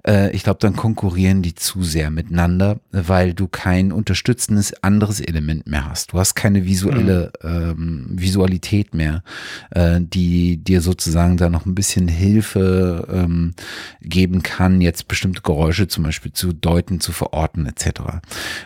äh, 0.06 0.32
ich 0.32 0.44
glaube, 0.44 0.60
dann 0.60 0.76
konkurrieren 0.76 1.42
die 1.42 1.56
zu 1.56 1.84
sehr 1.84 2.10
miteinander, 2.12 2.80
weil 2.92 3.34
du 3.34 3.48
kein 3.48 3.92
unterstützendes 3.92 4.84
anderes 4.84 5.20
Element 5.20 5.68
mehr 5.68 5.90
hast. 5.90 6.14
Du 6.14 6.20
hast 6.20 6.36
keine 6.36 6.66
visuelle 6.66 7.32
mhm. 7.42 7.50
ähm, 7.50 8.06
Visualität 8.12 8.94
mehr, 8.94 9.24
äh, 9.72 10.00
die 10.02 10.58
dir 10.58 10.82
sozusagen 10.82 11.38
da 11.38 11.50
noch 11.50 11.66
ein 11.66 11.76
bisschen 11.76 12.08
Hilfe 12.08 13.08
ähm, 13.12 13.54
geben 14.02 14.44
kann, 14.44 14.82
jetzt 14.82 15.08
bestimmte 15.08 15.42
Geräusche 15.42 15.88
zum 15.88 16.04
Beispiel 16.04 16.32
zu 16.32 16.54
deuten, 16.54 17.00
zu 17.00 17.12
verorten 17.12 17.66
etc. 17.66 18.02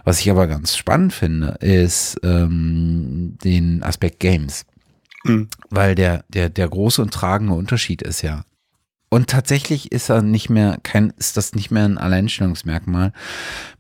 Was 0.04 0.20
ich 0.20 0.30
aber 0.30 0.48
ganz 0.48 0.76
spannend 0.76 1.14
finde, 1.14 1.58
ist 1.60 2.24
äh, 2.24 2.31
ähm, 2.32 3.38
den 3.44 3.84
Aspekt 3.84 4.20
Games. 4.20 4.66
Mhm. 5.24 5.50
Weil 5.70 5.96
der, 5.96 6.24
der, 6.30 6.50
der 6.50 6.68
große 6.68 7.02
und 7.02 7.14
tragende 7.14 7.54
Unterschied 7.54 8.02
ist 8.02 8.22
ja, 8.22 8.44
Und 9.14 9.30
tatsächlich 9.30 9.92
ist 9.92 10.10
er 10.10 10.22
nicht 10.22 10.50
mehr 10.50 10.80
kein, 10.84 11.12
ist 11.18 11.36
das 11.36 11.54
nicht 11.54 11.70
mehr 11.70 11.84
ein 11.84 11.98
Alleinstellungsmerkmal, 11.98 13.12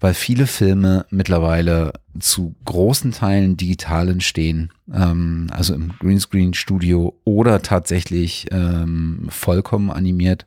weil 0.01 0.13
viele 0.13 0.45
Filme 0.45 1.05
mittlerweile 1.09 1.93
zu 2.19 2.53
großen 2.65 3.13
Teilen 3.13 3.55
digital 3.55 4.09
entstehen, 4.09 4.73
ähm, 4.93 5.47
also 5.51 5.73
im 5.73 5.93
Greenscreen-Studio 5.99 7.17
oder 7.23 7.61
tatsächlich 7.61 8.47
ähm, 8.51 9.27
vollkommen 9.29 9.89
animiert. 9.89 10.45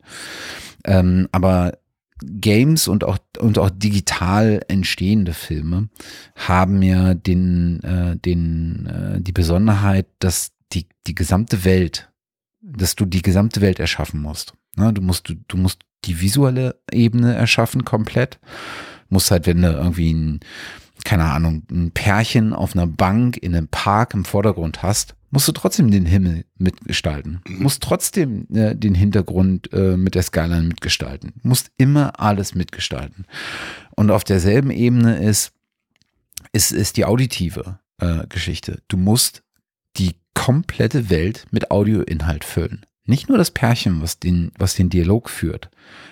Ähm, 0.84 1.28
aber 1.32 1.78
Games 2.22 2.88
und 2.88 3.04
auch, 3.04 3.18
und 3.38 3.58
auch 3.58 3.70
digital 3.70 4.60
entstehende 4.68 5.34
Filme 5.34 5.88
haben 6.36 6.82
ja 6.82 7.14
den, 7.14 7.82
äh, 7.82 8.16
den, 8.16 8.86
äh, 8.86 9.20
die 9.20 9.32
Besonderheit, 9.32 10.06
dass 10.20 10.52
die, 10.72 10.86
die 11.06 11.14
gesamte 11.14 11.64
Welt, 11.64 12.10
dass 12.62 12.94
du 12.94 13.04
die 13.04 13.22
gesamte 13.22 13.60
Welt 13.60 13.78
erschaffen 13.78 14.20
musst. 14.20 14.54
Ne? 14.76 14.92
Du 14.92 15.02
musst, 15.02 15.28
du, 15.28 15.34
du 15.48 15.56
musst 15.56 15.80
die 16.04 16.20
visuelle 16.20 16.80
Ebene 16.90 17.34
erschaffen 17.34 17.84
komplett. 17.84 18.38
Musst 19.08 19.30
halt, 19.30 19.46
wenn 19.46 19.62
du 19.62 19.68
irgendwie 19.68 20.12
ein, 20.12 20.40
keine 21.02 21.24
Ahnung, 21.24 21.64
ein 21.70 21.90
Pärchen 21.90 22.52
auf 22.52 22.74
einer 22.74 22.86
Bank 22.86 23.36
in 23.36 23.54
einem 23.54 23.68
Park 23.68 24.14
im 24.14 24.24
Vordergrund 24.24 24.82
hast, 24.82 25.14
musst 25.30 25.48
du 25.48 25.52
trotzdem 25.52 25.90
den 25.90 26.06
Himmel 26.06 26.44
mitgestalten. 26.58 27.40
Musst 27.48 27.82
trotzdem 27.82 28.46
äh, 28.54 28.76
den 28.76 28.94
Hintergrund 28.94 29.72
äh, 29.72 29.96
mit 29.96 30.14
der 30.14 30.22
Skyline 30.22 30.62
mitgestalten. 30.62 31.32
Musst 31.42 31.72
immer 31.76 32.20
alles 32.20 32.54
mitgestalten. 32.54 33.26
Und 33.96 34.12
auf 34.12 34.22
derselben 34.22 34.70
Ebene 34.70 35.18
ist, 35.18 35.52
ist, 36.52 36.70
ist 36.70 36.96
die 36.96 37.04
auditive 37.04 37.80
äh, 37.98 38.26
Geschichte. 38.28 38.80
Du 38.86 38.96
musst 38.96 39.42
die 39.96 40.14
komplette 40.34 41.10
Welt 41.10 41.46
mit 41.50 41.72
Audioinhalt 41.72 42.44
füllen. 42.44 42.86
Nicht 43.04 43.28
nur 43.28 43.36
das 43.36 43.50
Pärchen, 43.50 44.00
was 44.02 44.20
den, 44.20 44.52
was 44.56 44.74
den 44.74 44.88
Dialog 44.88 45.28
führt. 45.28 45.68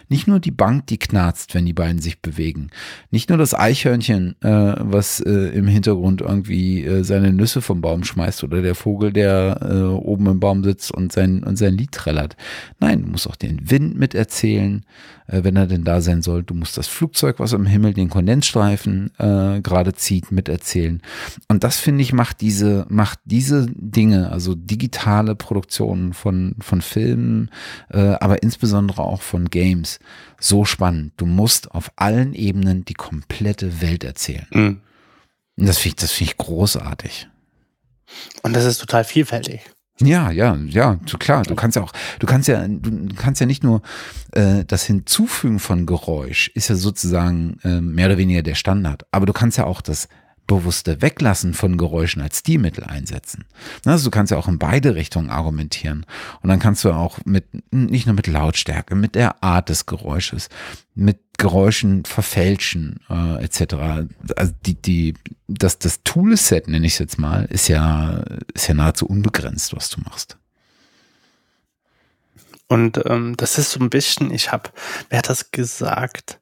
Nicht 0.08 0.28
nur 0.28 0.40
die 0.40 0.50
Bank, 0.50 0.86
die 0.88 0.98
knarzt, 0.98 1.54
wenn 1.54 1.64
die 1.64 1.72
beiden 1.72 1.98
sich 2.00 2.20
bewegen. 2.20 2.68
Nicht 3.10 3.30
nur 3.30 3.38
das 3.38 3.54
Eichhörnchen, 3.54 4.36
äh, 4.42 4.74
was 4.78 5.20
äh, 5.20 5.30
im 5.30 5.66
Hintergrund 5.66 6.20
irgendwie 6.20 6.84
äh, 6.84 7.02
seine 7.02 7.32
Nüsse 7.32 7.62
vom 7.62 7.80
Baum 7.80 8.04
schmeißt 8.04 8.44
oder 8.44 8.60
der 8.60 8.74
Vogel, 8.74 9.12
der 9.12 9.60
äh, 9.62 9.82
oben 9.84 10.26
im 10.26 10.40
Baum 10.40 10.64
sitzt 10.64 10.92
und 10.92 11.12
sein, 11.12 11.42
und 11.42 11.56
sein 11.56 11.76
Lied 11.78 11.92
trällert. 11.92 12.36
Nein, 12.78 13.02
du 13.02 13.08
musst 13.08 13.26
auch 13.26 13.36
den 13.36 13.70
Wind 13.70 13.98
miterzählen, 13.98 14.84
äh, 15.28 15.44
wenn 15.44 15.56
er 15.56 15.66
denn 15.66 15.84
da 15.84 16.00
sein 16.00 16.20
soll. 16.20 16.42
Du 16.42 16.54
musst 16.54 16.76
das 16.76 16.88
Flugzeug, 16.88 17.38
was 17.38 17.54
am 17.54 17.64
Himmel 17.64 17.94
den 17.94 18.10
Kondensstreifen 18.10 19.12
äh, 19.18 19.62
gerade 19.62 19.94
zieht, 19.94 20.30
miterzählen. 20.30 21.00
Und 21.48 21.64
das, 21.64 21.78
finde 21.78 22.02
ich, 22.02 22.12
macht 22.12 22.42
diese, 22.42 22.84
macht 22.90 23.20
diese 23.24 23.66
Dinge, 23.74 24.30
also 24.30 24.54
digitale 24.54 25.34
Produktionen 25.36 26.12
von, 26.12 26.56
von 26.60 26.82
Filmen, 26.82 27.50
aber 27.88 28.42
insbesondere 28.42 29.02
auch 29.02 29.22
von 29.22 29.46
Games, 29.46 29.61
so 30.38 30.64
spannend. 30.64 31.12
Du 31.16 31.26
musst 31.26 31.70
auf 31.70 31.92
allen 31.96 32.34
Ebenen 32.34 32.84
die 32.84 32.94
komplette 32.94 33.80
Welt 33.80 34.04
erzählen. 34.04 34.46
Mhm. 34.50 34.80
Und 35.56 35.66
das 35.66 35.78
finde 35.78 35.96
ich, 35.96 36.00
das 36.00 36.20
ich 36.20 36.36
großartig. 36.36 37.28
Und 38.42 38.54
das 38.54 38.64
ist 38.64 38.78
total 38.78 39.04
vielfältig. 39.04 39.60
Ja, 40.00 40.30
ja, 40.30 40.56
ja, 40.66 40.98
klar. 41.18 41.42
Du 41.42 41.54
kannst 41.54 41.76
ja 41.76 41.82
auch, 41.82 41.92
du 42.18 42.26
kannst 42.26 42.48
ja, 42.48 42.66
du 42.66 43.14
kannst 43.14 43.40
ja 43.40 43.46
nicht 43.46 43.62
nur 43.62 43.82
äh, 44.32 44.64
das 44.64 44.84
Hinzufügen 44.84 45.58
von 45.58 45.86
Geräusch 45.86 46.48
ist 46.54 46.68
ja 46.68 46.74
sozusagen 46.74 47.58
äh, 47.62 47.80
mehr 47.80 48.06
oder 48.06 48.18
weniger 48.18 48.42
der 48.42 48.54
Standard, 48.54 49.04
aber 49.12 49.26
du 49.26 49.32
kannst 49.32 49.58
ja 49.58 49.64
auch 49.64 49.80
das 49.80 50.08
bewusste 50.46 51.00
Weglassen 51.00 51.54
von 51.54 51.78
Geräuschen 51.78 52.22
als 52.22 52.40
Stilmittel 52.40 52.84
einsetzen. 52.84 53.44
Also 53.84 54.04
du 54.04 54.10
kannst 54.10 54.30
ja 54.30 54.36
auch 54.36 54.48
in 54.48 54.58
beide 54.58 54.94
Richtungen 54.94 55.30
argumentieren. 55.30 56.04
Und 56.40 56.48
dann 56.48 56.58
kannst 56.58 56.84
du 56.84 56.92
auch 56.92 57.18
mit, 57.24 57.44
nicht 57.70 58.06
nur 58.06 58.14
mit 58.14 58.26
Lautstärke, 58.26 58.94
mit 58.94 59.14
der 59.14 59.42
Art 59.42 59.68
des 59.68 59.86
Geräusches, 59.86 60.48
mit 60.94 61.18
Geräuschen 61.38 62.04
verfälschen, 62.04 63.00
äh, 63.08 63.42
etc. 63.42 64.06
Also 64.36 64.52
die, 64.66 64.74
die, 64.74 65.14
das, 65.48 65.78
das 65.78 66.02
Toolset, 66.04 66.68
nenne 66.68 66.86
ich 66.86 66.94
es 66.94 66.98
jetzt 66.98 67.18
mal, 67.18 67.46
ist 67.46 67.68
ja, 67.68 68.22
ist 68.54 68.68
ja 68.68 68.74
nahezu 68.74 69.06
unbegrenzt, 69.06 69.74
was 69.74 69.90
du 69.90 70.00
machst. 70.02 70.36
Und 72.68 73.02
ähm, 73.06 73.36
das 73.36 73.58
ist 73.58 73.72
so 73.72 73.80
ein 73.80 73.90
bisschen, 73.90 74.30
ich 74.30 74.50
habe, 74.50 74.70
wer 75.10 75.18
hat 75.18 75.28
das 75.28 75.50
gesagt? 75.50 76.38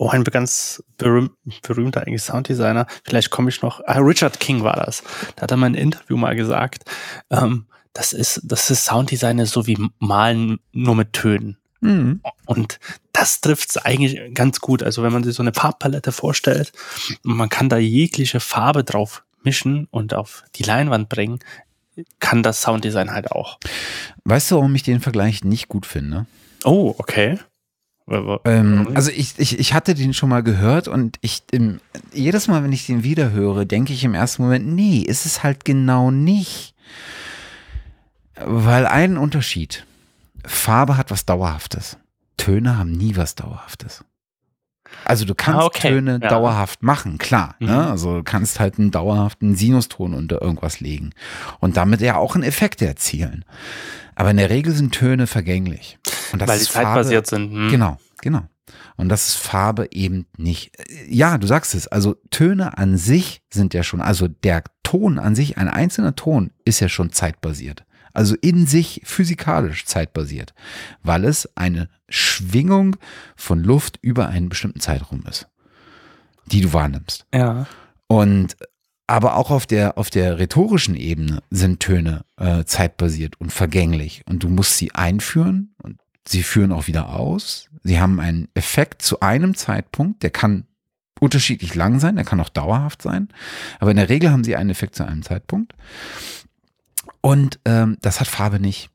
Oh, 0.00 0.08
ein 0.08 0.24
ganz 0.24 0.82
berühm, 0.96 1.30
berühmter 1.62 2.00
eigentlich 2.00 2.22
Sounddesigner, 2.22 2.86
vielleicht 3.04 3.28
komme 3.28 3.50
ich 3.50 3.60
noch, 3.60 3.82
ah, 3.84 3.98
Richard 3.98 4.40
King 4.40 4.64
war 4.64 4.76
das. 4.76 5.02
Da 5.36 5.42
hat 5.42 5.50
er 5.50 5.58
mal 5.58 5.66
ein 5.66 5.74
Interview 5.74 6.16
mal 6.16 6.34
gesagt, 6.34 6.84
ähm, 7.28 7.66
das 7.92 8.14
ist, 8.14 8.40
das 8.44 8.70
ist 8.70 8.86
Sounddesign 8.86 9.44
so 9.44 9.66
wie 9.66 9.76
Malen 9.98 10.58
nur 10.72 10.94
mit 10.94 11.12
Tönen. 11.12 11.58
Mhm. 11.82 12.22
Und 12.46 12.80
das 13.12 13.42
trifft 13.42 13.70
es 13.70 13.76
eigentlich 13.76 14.34
ganz 14.34 14.60
gut. 14.60 14.82
Also 14.82 15.02
wenn 15.02 15.12
man 15.12 15.22
sich 15.22 15.34
so 15.34 15.42
eine 15.42 15.52
Farbpalette 15.52 16.12
vorstellt 16.12 16.72
und 17.22 17.36
man 17.36 17.50
kann 17.50 17.68
da 17.68 17.76
jegliche 17.76 18.40
Farbe 18.40 18.84
drauf 18.84 19.22
mischen 19.42 19.86
und 19.90 20.14
auf 20.14 20.44
die 20.54 20.62
Leinwand 20.62 21.10
bringen, 21.10 21.40
kann 22.20 22.42
das 22.42 22.62
Sounddesign 22.62 23.12
halt 23.12 23.32
auch. 23.32 23.58
Weißt 24.24 24.50
du, 24.50 24.56
warum 24.56 24.74
ich 24.74 24.82
den 24.82 25.00
Vergleich 25.00 25.44
nicht 25.44 25.68
gut 25.68 25.84
finde? 25.84 26.26
Oh, 26.64 26.94
okay. 26.96 27.38
Ähm, 28.44 28.88
also 28.94 29.10
ich, 29.10 29.34
ich, 29.38 29.58
ich 29.58 29.72
hatte 29.72 29.94
den 29.94 30.14
schon 30.14 30.28
mal 30.28 30.42
gehört 30.42 30.88
und 30.88 31.16
ich 31.20 31.42
im, 31.52 31.80
jedes 32.12 32.48
Mal, 32.48 32.64
wenn 32.64 32.72
ich 32.72 32.86
den 32.86 33.04
wieder 33.04 33.30
höre, 33.30 33.64
denke 33.64 33.92
ich 33.92 34.02
im 34.04 34.14
ersten 34.14 34.42
Moment, 34.42 34.66
nee, 34.66 34.98
ist 34.98 35.26
es 35.26 35.42
halt 35.42 35.64
genau 35.64 36.10
nicht. 36.10 36.74
Weil 38.44 38.86
ein 38.86 39.16
Unterschied. 39.16 39.86
Farbe 40.44 40.96
hat 40.96 41.10
was 41.10 41.26
Dauerhaftes. 41.26 41.98
Töne 42.36 42.78
haben 42.78 42.92
nie 42.92 43.16
was 43.16 43.34
Dauerhaftes. 43.34 44.04
Also 45.04 45.24
du 45.24 45.34
kannst 45.34 45.60
ah, 45.60 45.66
okay. 45.66 45.88
Töne 45.90 46.18
ja. 46.22 46.28
dauerhaft 46.28 46.82
machen, 46.82 47.18
klar. 47.18 47.54
Ne? 47.58 47.66
Mhm. 47.66 47.72
Ne? 47.72 47.90
Also 47.90 48.16
du 48.16 48.22
kannst 48.22 48.58
halt 48.58 48.78
einen 48.78 48.90
dauerhaften 48.90 49.54
Sinuston 49.54 50.14
unter 50.14 50.42
irgendwas 50.42 50.80
legen 50.80 51.10
und 51.60 51.76
damit 51.76 52.00
ja 52.00 52.16
auch 52.16 52.34
einen 52.34 52.44
Effekt 52.44 52.82
erzielen. 52.82 53.44
Aber 54.20 54.32
in 54.32 54.36
der 54.36 54.50
Regel 54.50 54.74
sind 54.74 54.92
Töne 54.92 55.26
vergänglich. 55.26 55.98
Und 56.30 56.42
das 56.42 56.48
Weil 56.50 56.58
die 56.58 56.64
zeitbasiert 56.66 57.26
sind. 57.26 57.52
Hm. 57.52 57.70
Genau, 57.70 57.96
genau. 58.20 58.42
Und 58.98 59.08
das 59.08 59.28
ist 59.28 59.36
Farbe 59.36 59.88
eben 59.92 60.26
nicht. 60.36 60.72
Ja, 61.08 61.38
du 61.38 61.46
sagst 61.46 61.74
es. 61.74 61.88
Also 61.88 62.16
Töne 62.28 62.76
an 62.76 62.98
sich 62.98 63.40
sind 63.48 63.72
ja 63.72 63.82
schon, 63.82 64.02
also 64.02 64.28
der 64.28 64.64
Ton 64.82 65.18
an 65.18 65.34
sich, 65.34 65.56
ein 65.56 65.68
einzelner 65.68 66.16
Ton 66.16 66.50
ist 66.66 66.80
ja 66.80 66.90
schon 66.90 67.12
zeitbasiert. 67.12 67.86
Also 68.12 68.36
in 68.42 68.66
sich 68.66 69.00
physikalisch 69.04 69.86
zeitbasiert, 69.86 70.52
weil 71.02 71.24
es 71.24 71.48
eine 71.56 71.88
Schwingung 72.10 72.96
von 73.36 73.64
Luft 73.64 73.98
über 74.02 74.28
einen 74.28 74.50
bestimmten 74.50 74.80
Zeitraum 74.80 75.24
ist, 75.30 75.48
die 76.44 76.60
du 76.60 76.74
wahrnimmst. 76.74 77.24
Ja. 77.32 77.66
Und 78.06 78.58
aber 79.10 79.34
auch 79.34 79.50
auf 79.50 79.66
der, 79.66 79.98
auf 79.98 80.08
der 80.08 80.38
rhetorischen 80.38 80.94
Ebene 80.94 81.42
sind 81.50 81.80
Töne 81.80 82.24
äh, 82.36 82.62
zeitbasiert 82.62 83.40
und 83.40 83.52
vergänglich. 83.52 84.22
Und 84.26 84.44
du 84.44 84.48
musst 84.48 84.78
sie 84.78 84.94
einführen 84.94 85.74
und 85.82 85.98
sie 86.24 86.44
führen 86.44 86.70
auch 86.70 86.86
wieder 86.86 87.08
aus. 87.08 87.68
Sie 87.82 87.98
haben 87.98 88.20
einen 88.20 88.46
Effekt 88.54 89.02
zu 89.02 89.18
einem 89.18 89.56
Zeitpunkt, 89.56 90.22
der 90.22 90.30
kann 90.30 90.64
unterschiedlich 91.18 91.74
lang 91.74 91.98
sein, 91.98 92.14
der 92.14 92.24
kann 92.24 92.38
auch 92.38 92.50
dauerhaft 92.50 93.02
sein. 93.02 93.30
Aber 93.80 93.90
in 93.90 93.96
der 93.96 94.10
Regel 94.10 94.30
haben 94.30 94.44
sie 94.44 94.54
einen 94.54 94.70
Effekt 94.70 94.94
zu 94.94 95.04
einem 95.04 95.22
Zeitpunkt. 95.24 95.72
Und 97.20 97.58
ähm, 97.64 97.96
das 98.02 98.20
hat 98.20 98.28
Farbe 98.28 98.60
nicht. 98.60 98.90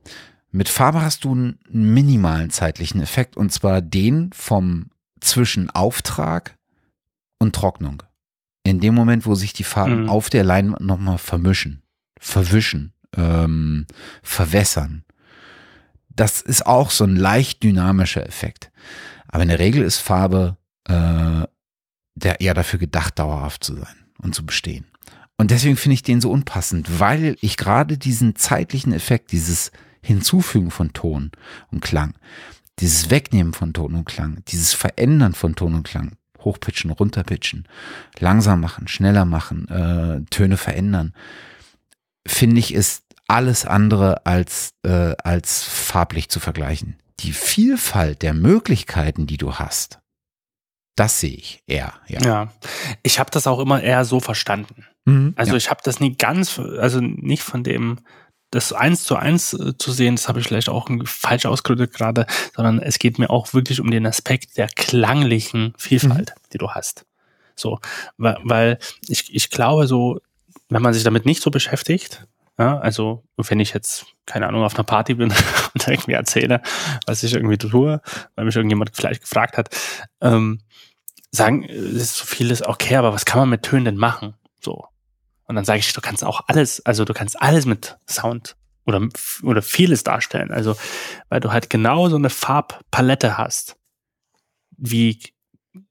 Mit 0.49 0.69
Farbe 0.69 1.01
hast 1.01 1.25
du 1.25 1.33
einen 1.33 1.59
minimalen 1.69 2.51
zeitlichen 2.51 3.01
Effekt 3.01 3.35
und 3.35 3.51
zwar 3.51 3.81
den 3.81 4.31
vom 4.31 4.91
zwischen 5.19 5.69
Auftrag 5.71 6.55
und 7.37 7.53
Trocknung 7.53 8.01
in 8.65 8.79
dem 8.81 8.95
Moment, 8.95 9.25
wo 9.25 9.35
sich 9.35 9.53
die 9.53 9.63
Farben 9.63 10.03
mhm. 10.03 10.09
auf 10.09 10.29
der 10.29 10.43
Leinwand 10.43 10.81
nochmal 10.81 11.17
vermischen, 11.17 11.83
verwischen, 12.19 12.91
ähm, 13.15 13.85
verwässern. 14.23 15.05
Das 16.09 16.41
ist 16.41 16.65
auch 16.65 16.89
so 16.89 17.05
ein 17.05 17.15
leicht 17.15 17.63
dynamischer 17.63 18.25
Effekt. 18.25 18.71
Aber 19.27 19.43
in 19.43 19.49
der 19.49 19.59
Regel 19.59 19.83
ist 19.83 19.99
Farbe 19.99 20.57
äh, 20.85 21.43
der 22.15 22.41
eher 22.41 22.53
dafür 22.53 22.79
gedacht, 22.79 23.19
dauerhaft 23.19 23.63
zu 23.63 23.75
sein 23.75 23.95
und 24.21 24.33
zu 24.33 24.45
bestehen. 24.45 24.85
Und 25.37 25.51
deswegen 25.51 25.75
finde 25.75 25.95
ich 25.95 26.03
den 26.03 26.21
so 26.21 26.31
unpassend, 26.31 26.99
weil 26.99 27.35
ich 27.41 27.57
gerade 27.57 27.97
diesen 27.97 28.35
zeitlichen 28.35 28.93
Effekt, 28.93 29.33
dieses 29.33 29.71
Hinzufügen 30.01 30.71
von 30.71 30.93
Ton 30.93 31.31
und 31.71 31.81
Klang, 31.81 32.13
dieses 32.79 33.09
Wegnehmen 33.09 33.53
von 33.53 33.73
Ton 33.73 33.95
und 33.95 34.05
Klang, 34.05 34.41
dieses 34.47 34.73
Verändern 34.73 35.33
von 35.33 35.55
Ton 35.55 35.75
und 35.75 35.83
Klang, 35.83 36.13
hochpitchen, 36.45 36.91
runterpitchen, 36.91 37.67
langsam 38.19 38.61
machen, 38.61 38.87
schneller 38.87 39.25
machen, 39.25 39.67
äh, 39.67 40.29
Töne 40.29 40.57
verändern, 40.57 41.13
finde 42.25 42.59
ich, 42.59 42.73
ist 42.73 43.03
alles 43.27 43.65
andere 43.65 44.25
als, 44.25 44.73
äh, 44.83 45.15
als 45.23 45.63
farblich 45.63 46.29
zu 46.29 46.39
vergleichen. 46.39 46.97
Die 47.19 47.33
Vielfalt 47.33 48.21
der 48.21 48.33
Möglichkeiten, 48.33 49.25
die 49.25 49.37
du 49.37 49.55
hast, 49.55 49.99
das 50.95 51.19
sehe 51.19 51.35
ich 51.35 51.61
eher. 51.67 51.93
Ja, 52.07 52.21
ja. 52.21 52.53
ich 53.03 53.19
habe 53.19 53.31
das 53.31 53.47
auch 53.47 53.59
immer 53.59 53.81
eher 53.81 54.05
so 54.05 54.19
verstanden. 54.19 54.85
Mhm, 55.05 55.33
also 55.35 55.51
ja. 55.51 55.57
ich 55.57 55.69
habe 55.69 55.81
das 55.83 55.99
nie 55.99 56.15
ganz, 56.15 56.57
also 56.59 57.01
nicht 57.01 57.43
von 57.43 57.63
dem 57.63 57.99
das 58.55 58.71
eins 58.73 59.03
zu 59.03 59.15
eins 59.17 59.53
äh, 59.53 59.77
zu 59.77 59.91
sehen, 59.91 60.15
das 60.15 60.27
habe 60.27 60.39
ich 60.39 60.47
vielleicht 60.47 60.69
auch 60.69 60.89
falsch 61.03 61.45
ausgedrückt 61.45 61.93
gerade, 61.93 62.25
sondern 62.55 62.79
es 62.79 62.99
geht 62.99 63.19
mir 63.19 63.29
auch 63.29 63.53
wirklich 63.53 63.81
um 63.81 63.91
den 63.91 64.07
Aspekt 64.07 64.57
der 64.57 64.67
klanglichen 64.67 65.73
Vielfalt, 65.77 66.33
mhm. 66.35 66.49
die 66.53 66.57
du 66.57 66.71
hast. 66.71 67.05
So, 67.55 67.79
weil, 68.17 68.37
weil 68.43 68.79
ich, 69.07 69.33
ich 69.33 69.49
glaube 69.49 69.87
so, 69.87 70.19
wenn 70.69 70.81
man 70.81 70.93
sich 70.93 71.03
damit 71.03 71.25
nicht 71.25 71.41
so 71.41 71.51
beschäftigt, 71.51 72.25
ja, 72.57 72.79
also 72.79 73.23
wenn 73.37 73.59
ich 73.59 73.73
jetzt, 73.73 74.05
keine 74.25 74.47
Ahnung, 74.47 74.63
auf 74.63 74.75
einer 74.75 74.85
Party 74.85 75.15
bin 75.15 75.33
und 75.73 75.87
irgendwie 75.87 76.13
erzähle, 76.13 76.61
was 77.05 77.23
ich 77.23 77.33
irgendwie 77.33 77.57
tue, 77.57 78.01
weil 78.35 78.45
mich 78.45 78.55
irgendjemand 78.55 78.95
vielleicht 78.95 79.21
gefragt 79.21 79.57
hat, 79.57 79.69
ähm, 80.21 80.61
sagen, 81.31 81.65
es 81.65 81.93
ist 81.93 82.15
so 82.15 82.25
vieles 82.25 82.65
okay, 82.65 82.95
aber 82.95 83.11
was 83.11 83.25
kann 83.25 83.39
man 83.39 83.49
mit 83.49 83.63
Tönen 83.63 83.85
denn 83.85 83.97
machen? 83.97 84.35
So. 84.61 84.85
Und 85.47 85.55
dann 85.55 85.65
sage 85.65 85.79
ich, 85.79 85.93
du 85.93 86.01
kannst 86.01 86.23
auch 86.23 86.41
alles, 86.47 86.85
also 86.85 87.05
du 87.05 87.13
kannst 87.13 87.41
alles 87.41 87.65
mit 87.65 87.97
Sound 88.09 88.55
oder, 88.85 89.07
oder 89.43 89.61
vieles 89.61 90.03
darstellen. 90.03 90.51
Also, 90.51 90.75
weil 91.29 91.39
du 91.39 91.51
halt 91.51 91.69
genau 91.69 92.09
so 92.09 92.15
eine 92.15 92.29
Farbpalette 92.29 93.37
hast, 93.37 93.75
wie 94.77 95.19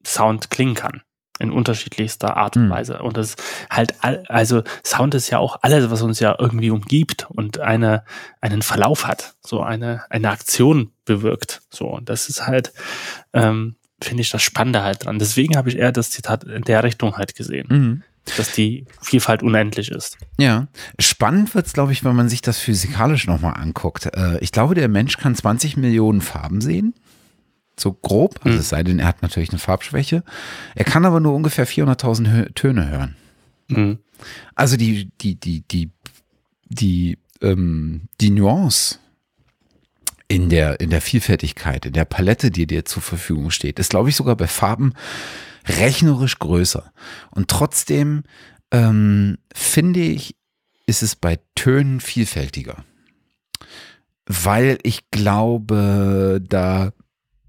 Sound 0.07 0.51
klingen 0.51 0.75
kann. 0.75 1.03
In 1.41 1.51
unterschiedlichster 1.51 2.37
Art 2.37 2.57
und 2.57 2.67
mhm. 2.67 2.71
Weise. 2.71 3.03
Und 3.03 3.17
das 3.17 3.35
halt, 3.69 3.95
also 4.31 4.63
Sound 4.85 5.17
ist 5.17 5.31
ja 5.31 5.39
auch 5.39 5.59
alles, 5.63 5.91
was 5.91 6.01
uns 6.01 6.21
ja 6.21 6.37
irgendwie 6.39 6.71
umgibt 6.71 7.29
und 7.29 7.59
eine, 7.59 8.05
einen 8.41 8.63
Verlauf 8.63 9.09
hat, 9.09 9.35
so 9.45 9.61
eine, 9.61 10.05
eine 10.11 10.31
Aktion 10.31 10.93
bewirkt. 11.05 11.63
So, 11.71 11.87
und 11.89 12.09
das 12.09 12.29
ist 12.29 12.47
halt, 12.47 12.73
ähm, 13.33 13.75
finde 14.01 14.21
ich 14.21 14.31
das 14.31 14.43
Spannende 14.43 14.85
halt 14.85 15.05
dran. 15.05 15.19
Deswegen 15.19 15.57
habe 15.57 15.69
ich 15.71 15.77
eher 15.77 15.91
das 15.91 16.11
Zitat 16.11 16.45
in 16.45 16.63
der 16.63 16.85
Richtung 16.85 17.17
halt 17.17 17.35
gesehen. 17.35 17.67
Mhm 17.69 18.03
dass 18.37 18.53
die 18.53 18.87
Vielfalt 19.01 19.43
unendlich 19.43 19.91
ist. 19.91 20.17
Ja, 20.39 20.69
spannend 20.99 21.55
wird 21.55 21.67
es, 21.67 21.73
glaube 21.73 21.93
ich, 21.93 22.05
wenn 22.05 22.17
man 22.17 22.29
sich 22.29 22.41
das 22.41 22.59
physikalisch 22.59 23.27
nochmal 23.27 23.55
anguckt. 23.55 24.07
Äh, 24.15 24.39
ich 24.39 24.53
glaube, 24.53 24.75
der 24.75 24.89
Mensch 24.89 25.17
kann 25.19 25.35
20 25.35 25.77
Millionen 25.77 26.21
Farben 26.21 26.61
sehen. 26.61 26.95
So 27.79 27.93
grob, 27.93 28.39
also 28.45 28.55
mhm. 28.55 28.61
es 28.61 28.69
sei 28.69 28.83
denn, 28.85 28.99
er 29.01 29.07
hat 29.07 29.23
natürlich 29.23 29.51
eine 29.51 29.59
Farbschwäche. 29.59 30.23
Er 30.75 30.85
kann 30.85 31.05
aber 31.05 31.21
nur 31.21 31.35
ungefähr 31.35 31.67
400.000 31.67 32.55
Töne 32.55 32.89
hören. 32.89 33.17
Mhm. 33.69 33.99
Also 34.55 34.77
die, 34.77 35.11
die, 35.21 35.35
die, 35.35 35.63
die, 35.63 35.91
die, 36.69 37.19
ähm, 37.43 38.03
die 38.21 38.31
Nuance 38.31 39.01
in 40.29 40.49
der, 40.49 40.81
in 40.81 40.91
der 40.91 41.01
Vielfältigkeit, 41.01 41.85
in 41.85 41.93
der 41.93 42.05
Palette, 42.05 42.51
die 42.51 42.67
dir 42.67 42.85
zur 42.85 43.03
Verfügung 43.03 43.51
steht, 43.51 43.79
ist, 43.79 43.91
glaube 43.91 44.09
ich, 44.09 44.17
sogar 44.17 44.37
bei 44.37 44.47
Farben 44.47 44.95
rechnerisch 45.65 46.39
größer. 46.39 46.93
Und 47.31 47.49
trotzdem 47.49 48.25
ähm, 48.71 49.39
finde 49.55 50.01
ich, 50.01 50.37
ist 50.87 51.03
es 51.03 51.17
bei 51.17 51.39
Tönen 51.55 52.01
vielfältiger. 52.01 52.85
Weil 54.27 54.79
ich 54.83 55.11
glaube, 55.11 56.43
da, 56.47 56.93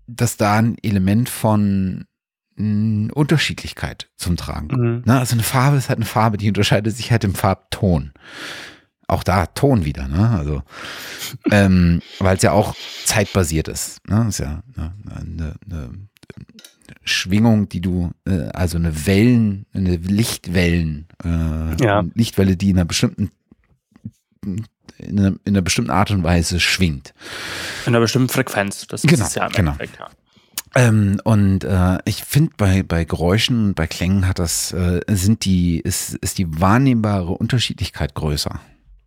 dass 0.07 0.38
da 0.38 0.57
ein 0.57 0.78
Element 0.82 1.30
von 1.30 2.05
Unterschiedlichkeit 2.57 4.09
zum 4.16 4.38
Tragen 4.38 4.70
kommt. 4.70 4.82
Mhm. 4.82 5.03
Ne? 5.05 5.20
Also 5.20 5.34
eine 5.34 5.43
Farbe 5.43 5.78
ist 5.78 5.89
halt 5.89 5.97
eine 5.97 6.05
Farbe, 6.05 6.38
die 6.38 6.47
unterscheidet 6.47 6.95
sich 6.95 7.11
halt 7.11 7.26
im 7.26 7.36
Farbton. 7.36 8.13
Auch 9.07 9.24
da 9.24 9.45
Ton 9.45 9.86
wieder, 9.86 10.07
ne? 10.07 10.30
Also, 10.32 10.63
ähm, 11.51 12.01
weil 12.20 12.38
es 12.38 12.43
ja 12.43 12.53
auch 12.53 12.76
zeitbasiert 13.03 13.68
ist. 13.68 13.99
Ne? 14.07 14.26
Ist 14.30 14.39
ja 14.39 14.63
ne, 14.76 14.93
eine, 15.05 15.55
eine, 15.66 15.89
Schwingung, 17.03 17.69
die 17.69 17.81
du, 17.81 18.11
äh, 18.25 18.49
also 18.53 18.77
eine 18.77 19.05
Wellen, 19.05 19.65
eine 19.73 19.97
Lichtwellen, 19.97 21.07
äh, 21.23 21.83
ja. 21.83 22.03
Lichtwelle, 22.13 22.57
die 22.57 22.69
in 22.69 22.77
einer 22.77 22.86
bestimmten 22.86 23.31
in 24.97 25.19
einer, 25.19 25.27
in 25.43 25.53
einer 25.53 25.61
bestimmten 25.61 25.91
Art 25.91 26.11
und 26.11 26.23
Weise 26.23 26.59
schwingt. 26.59 27.13
In 27.86 27.91
einer 27.91 27.99
bestimmten 27.99 28.29
Frequenz, 28.29 28.88
das 28.88 29.01
genau, 29.01 29.25
ist 29.25 29.36
ja 29.36 29.47
im 29.47 29.51
genau. 29.51 29.71
Endeffekt, 29.71 29.99
ja. 29.99 30.09
Ähm, 30.75 31.21
und 31.23 31.63
äh, 31.63 31.99
ich 32.03 32.23
finde 32.25 32.51
bei, 32.57 32.83
bei 32.83 33.05
Geräuschen 33.05 33.67
und 33.67 33.73
bei 33.75 33.88
Klängen 33.88 34.27
hat 34.27 34.39
das, 34.39 34.73
äh, 34.73 35.01
sind 35.07 35.45
die, 35.45 35.79
ist, 35.79 36.15
ist 36.15 36.38
die 36.38 36.59
wahrnehmbare 36.59 37.31
Unterschiedlichkeit 37.31 38.13
größer. 38.13 38.59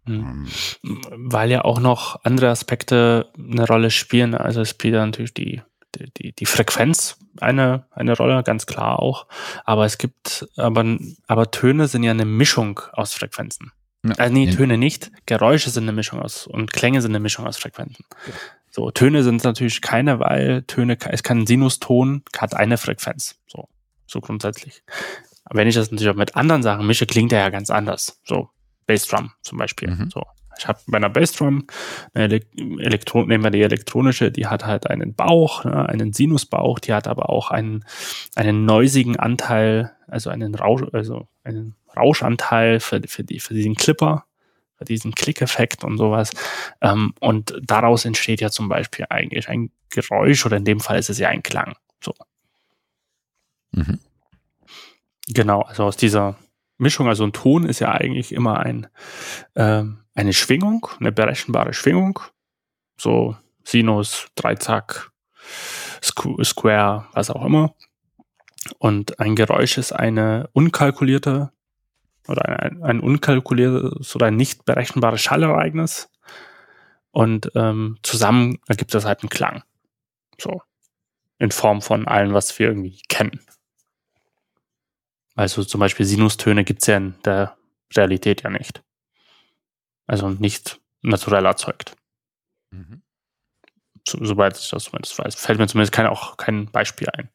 Mhm. 0.06 0.46
Weil 0.82 1.50
ja 1.50 1.64
auch 1.64 1.78
noch 1.78 2.24
andere 2.24 2.48
Aspekte 2.48 3.30
eine 3.38 3.66
Rolle 3.66 3.90
spielen. 3.90 4.34
Also 4.34 4.62
es 4.62 4.70
spielt 4.70 4.94
natürlich 4.94 5.34
die 5.34 5.60
die, 6.16 6.32
die 6.32 6.46
Frequenz 6.46 7.18
eine, 7.40 7.86
eine 7.90 8.16
Rolle, 8.16 8.42
ganz 8.42 8.66
klar 8.66 9.00
auch. 9.00 9.26
Aber 9.64 9.84
es 9.84 9.98
gibt, 9.98 10.46
aber, 10.56 10.98
aber 11.26 11.50
Töne 11.50 11.88
sind 11.88 12.02
ja 12.02 12.10
eine 12.10 12.24
Mischung 12.24 12.80
aus 12.92 13.14
Frequenzen. 13.14 13.72
Ja. 14.04 14.14
Also 14.14 14.32
nee, 14.32 14.50
Töne 14.50 14.78
nicht. 14.78 15.10
Geräusche 15.26 15.70
sind 15.70 15.84
eine 15.84 15.92
Mischung 15.92 16.20
aus 16.20 16.46
und 16.46 16.72
Klänge 16.72 17.02
sind 17.02 17.12
eine 17.12 17.20
Mischung 17.20 17.46
aus 17.46 17.56
Frequenzen. 17.56 18.04
Ja. 18.26 18.32
So, 18.70 18.90
Töne 18.90 19.22
sind 19.22 19.42
natürlich 19.44 19.80
keine, 19.80 20.20
weil 20.20 20.62
Töne, 20.62 20.98
es 21.10 21.22
kann 21.22 21.40
ein 21.40 21.46
Sinuston, 21.46 22.22
hat 22.36 22.54
eine 22.54 22.78
Frequenz. 22.78 23.36
So, 23.46 23.68
so 24.06 24.20
grundsätzlich. 24.20 24.82
Aber 25.44 25.60
wenn 25.60 25.68
ich 25.68 25.74
das 25.74 25.90
natürlich 25.90 26.10
auch 26.10 26.18
mit 26.18 26.36
anderen 26.36 26.62
Sachen 26.62 26.86
mische, 26.86 27.06
klingt 27.06 27.32
er 27.32 27.40
ja 27.40 27.48
ganz 27.48 27.70
anders. 27.70 28.20
So, 28.24 28.50
Bassdrum 28.86 29.32
zum 29.42 29.58
Beispiel. 29.58 29.90
Mhm. 29.90 30.10
So, 30.10 30.24
ich 30.58 30.66
habe 30.66 30.80
bei 30.86 30.96
einer 30.96 31.08
Bassdrum, 31.08 31.66
eine 32.14 32.40
Elektro 32.56 33.24
nehmen 33.24 33.44
wir 33.44 33.50
die 33.50 33.62
elektronische, 33.62 34.30
die 34.30 34.46
hat 34.46 34.64
halt 34.64 34.88
einen 34.88 35.14
Bauch, 35.14 35.64
ne, 35.64 35.88
einen 35.88 36.12
Sinusbauch, 36.12 36.78
die 36.78 36.92
hat 36.92 37.06
aber 37.06 37.30
auch 37.30 37.50
einen, 37.50 37.84
einen 38.34 38.64
neusigen 38.64 39.16
Anteil, 39.16 39.92
also 40.06 40.30
einen 40.30 40.54
Rausch, 40.54 40.82
also 40.92 41.28
einen 41.44 41.76
Rauschanteil 41.96 42.80
für, 42.80 43.00
für, 43.06 43.24
die, 43.24 43.40
für 43.40 43.54
diesen 43.54 43.74
Clipper, 43.74 44.24
für 44.76 44.84
diesen 44.84 45.14
Klickeffekt 45.14 45.84
und 45.84 45.98
sowas. 45.98 46.32
Ähm, 46.80 47.14
und 47.20 47.54
daraus 47.62 48.04
entsteht 48.04 48.40
ja 48.40 48.50
zum 48.50 48.68
Beispiel 48.68 49.06
eigentlich 49.08 49.48
ein 49.48 49.70
Geräusch 49.90 50.44
oder 50.44 50.56
in 50.56 50.64
dem 50.64 50.80
Fall 50.80 50.98
ist 50.98 51.10
es 51.10 51.18
ja 51.18 51.28
ein 51.28 51.42
Klang. 51.42 51.76
So. 52.00 52.14
Mhm. 53.72 53.98
Genau, 55.28 55.62
also 55.62 55.84
aus 55.84 55.96
dieser 55.96 56.36
Mischung, 56.78 57.08
also 57.08 57.24
ein 57.24 57.32
Ton 57.32 57.64
ist 57.64 57.80
ja 57.80 57.90
eigentlich 57.90 58.32
immer 58.32 58.60
ein, 58.60 58.86
ähm, 59.56 59.98
eine 60.18 60.32
Schwingung, 60.32 60.88
eine 60.98 61.12
berechenbare 61.12 61.72
Schwingung. 61.72 62.18
So 63.00 63.36
Sinus, 63.62 64.26
Dreizack, 64.34 65.12
Square, 66.02 67.06
was 67.12 67.30
auch 67.30 67.44
immer. 67.44 67.74
Und 68.78 69.20
ein 69.20 69.36
Geräusch 69.36 69.78
ist 69.78 69.92
eine 69.92 70.50
unkalkulierte 70.52 71.52
oder 72.26 72.48
ein, 72.48 72.82
ein 72.82 73.00
unkalkuliertes 73.00 74.16
oder 74.16 74.26
ein 74.26 74.36
nicht 74.36 74.64
berechenbares 74.64 75.20
Schallereignis. 75.20 76.10
Und 77.12 77.52
ähm, 77.54 77.98
zusammen 78.02 78.58
ergibt 78.66 78.94
das 78.94 79.04
halt 79.04 79.22
einen 79.22 79.30
Klang. 79.30 79.62
So. 80.40 80.62
In 81.38 81.52
Form 81.52 81.80
von 81.80 82.08
allem, 82.08 82.32
was 82.32 82.58
wir 82.58 82.66
irgendwie 82.66 83.00
kennen. 83.08 83.40
Also 85.36 85.62
zum 85.62 85.78
Beispiel 85.78 86.04
Sinustöne 86.04 86.64
gibt 86.64 86.82
es 86.82 86.88
ja 86.88 86.96
in 86.96 87.14
der 87.24 87.56
Realität 87.94 88.42
ja 88.42 88.50
nicht. 88.50 88.82
Also 90.08 90.30
nicht 90.30 90.80
naturell 91.02 91.46
erzeugt. 91.46 91.94
Mhm. 92.74 93.02
So, 94.08 94.24
soweit 94.24 94.58
ich 94.58 94.70
das 94.70 94.84
zumindest 94.84 95.18
weiß. 95.18 95.34
Fällt 95.36 95.58
mir 95.58 95.68
zumindest 95.68 95.92
kein, 95.92 96.06
auch 96.06 96.36
kein 96.36 96.66
Beispiel 96.66 97.08
ein. 97.10 97.28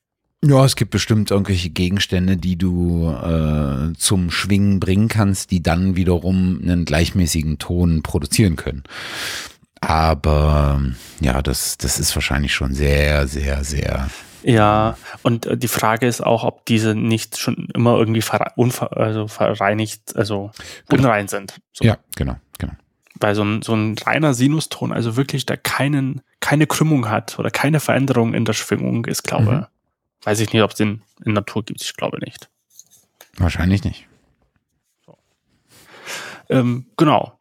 Ja, 0.43 0.65
es 0.65 0.75
gibt 0.75 0.91
bestimmt 0.91 1.31
irgendwelche 1.31 1.69
Gegenstände, 1.69 2.35
die 2.35 2.57
du 2.57 3.09
äh, 3.09 3.93
zum 3.97 4.29
Schwingen 4.29 4.81
bringen 4.81 5.07
kannst, 5.07 5.51
die 5.51 5.63
dann 5.63 5.95
wiederum 5.95 6.59
einen 6.61 6.83
gleichmäßigen 6.83 7.59
Ton 7.59 8.03
produzieren 8.03 8.57
können. 8.57 8.83
Aber 9.79 10.81
ja, 11.21 11.41
das, 11.41 11.77
das 11.77 11.99
ist 11.99 12.13
wahrscheinlich 12.15 12.53
schon 12.53 12.73
sehr, 12.73 13.27
sehr, 13.27 13.63
sehr 13.63 14.09
ja, 14.43 14.97
und 15.21 15.45
äh, 15.45 15.57
die 15.57 15.67
Frage 15.67 16.05
ist 16.05 16.21
auch, 16.21 16.43
ob 16.43 16.65
diese 16.65 16.95
nicht 16.95 17.37
schon 17.37 17.69
immer 17.73 17.97
irgendwie 17.97 18.23
unver 18.55 18.97
also 18.97 19.27
verreinigt, 19.27 20.15
also 20.15 20.51
genau. 20.89 21.03
unrein 21.03 21.27
sind. 21.27 21.55
So. 21.71 21.85
Ja, 21.85 21.97
genau, 22.15 22.35
Weil 23.23 23.35
so 23.35 23.43
ein, 23.43 23.61
so 23.61 23.73
ein 23.73 23.95
reiner 23.97 24.33
Sinuston, 24.33 24.91
also 24.91 25.15
wirklich 25.15 25.45
da 25.45 25.55
keinen, 25.55 26.21
keine 26.41 26.67
Krümmung 26.67 27.09
hat 27.09 27.39
oder 27.39 27.51
keine 27.51 27.79
Veränderung 27.79 28.33
in 28.33 28.43
der 28.43 28.51
Schwingung 28.51 29.05
ist, 29.05 29.23
glaube 29.23 29.51
mhm. 29.51 29.65
Weiß 30.23 30.41
ich 30.41 30.51
nicht, 30.51 30.61
ob 30.61 30.71
es 30.71 30.75
den 30.75 31.01
in 31.23 31.31
Natur 31.31 31.63
gibt, 31.63 31.81
ich 31.81 31.95
glaube 31.95 32.19
nicht. 32.19 32.49
Wahrscheinlich 33.37 33.85
nicht. 33.85 34.07
So. 35.05 35.17
Ähm, 36.49 36.85
genau. 36.97 37.39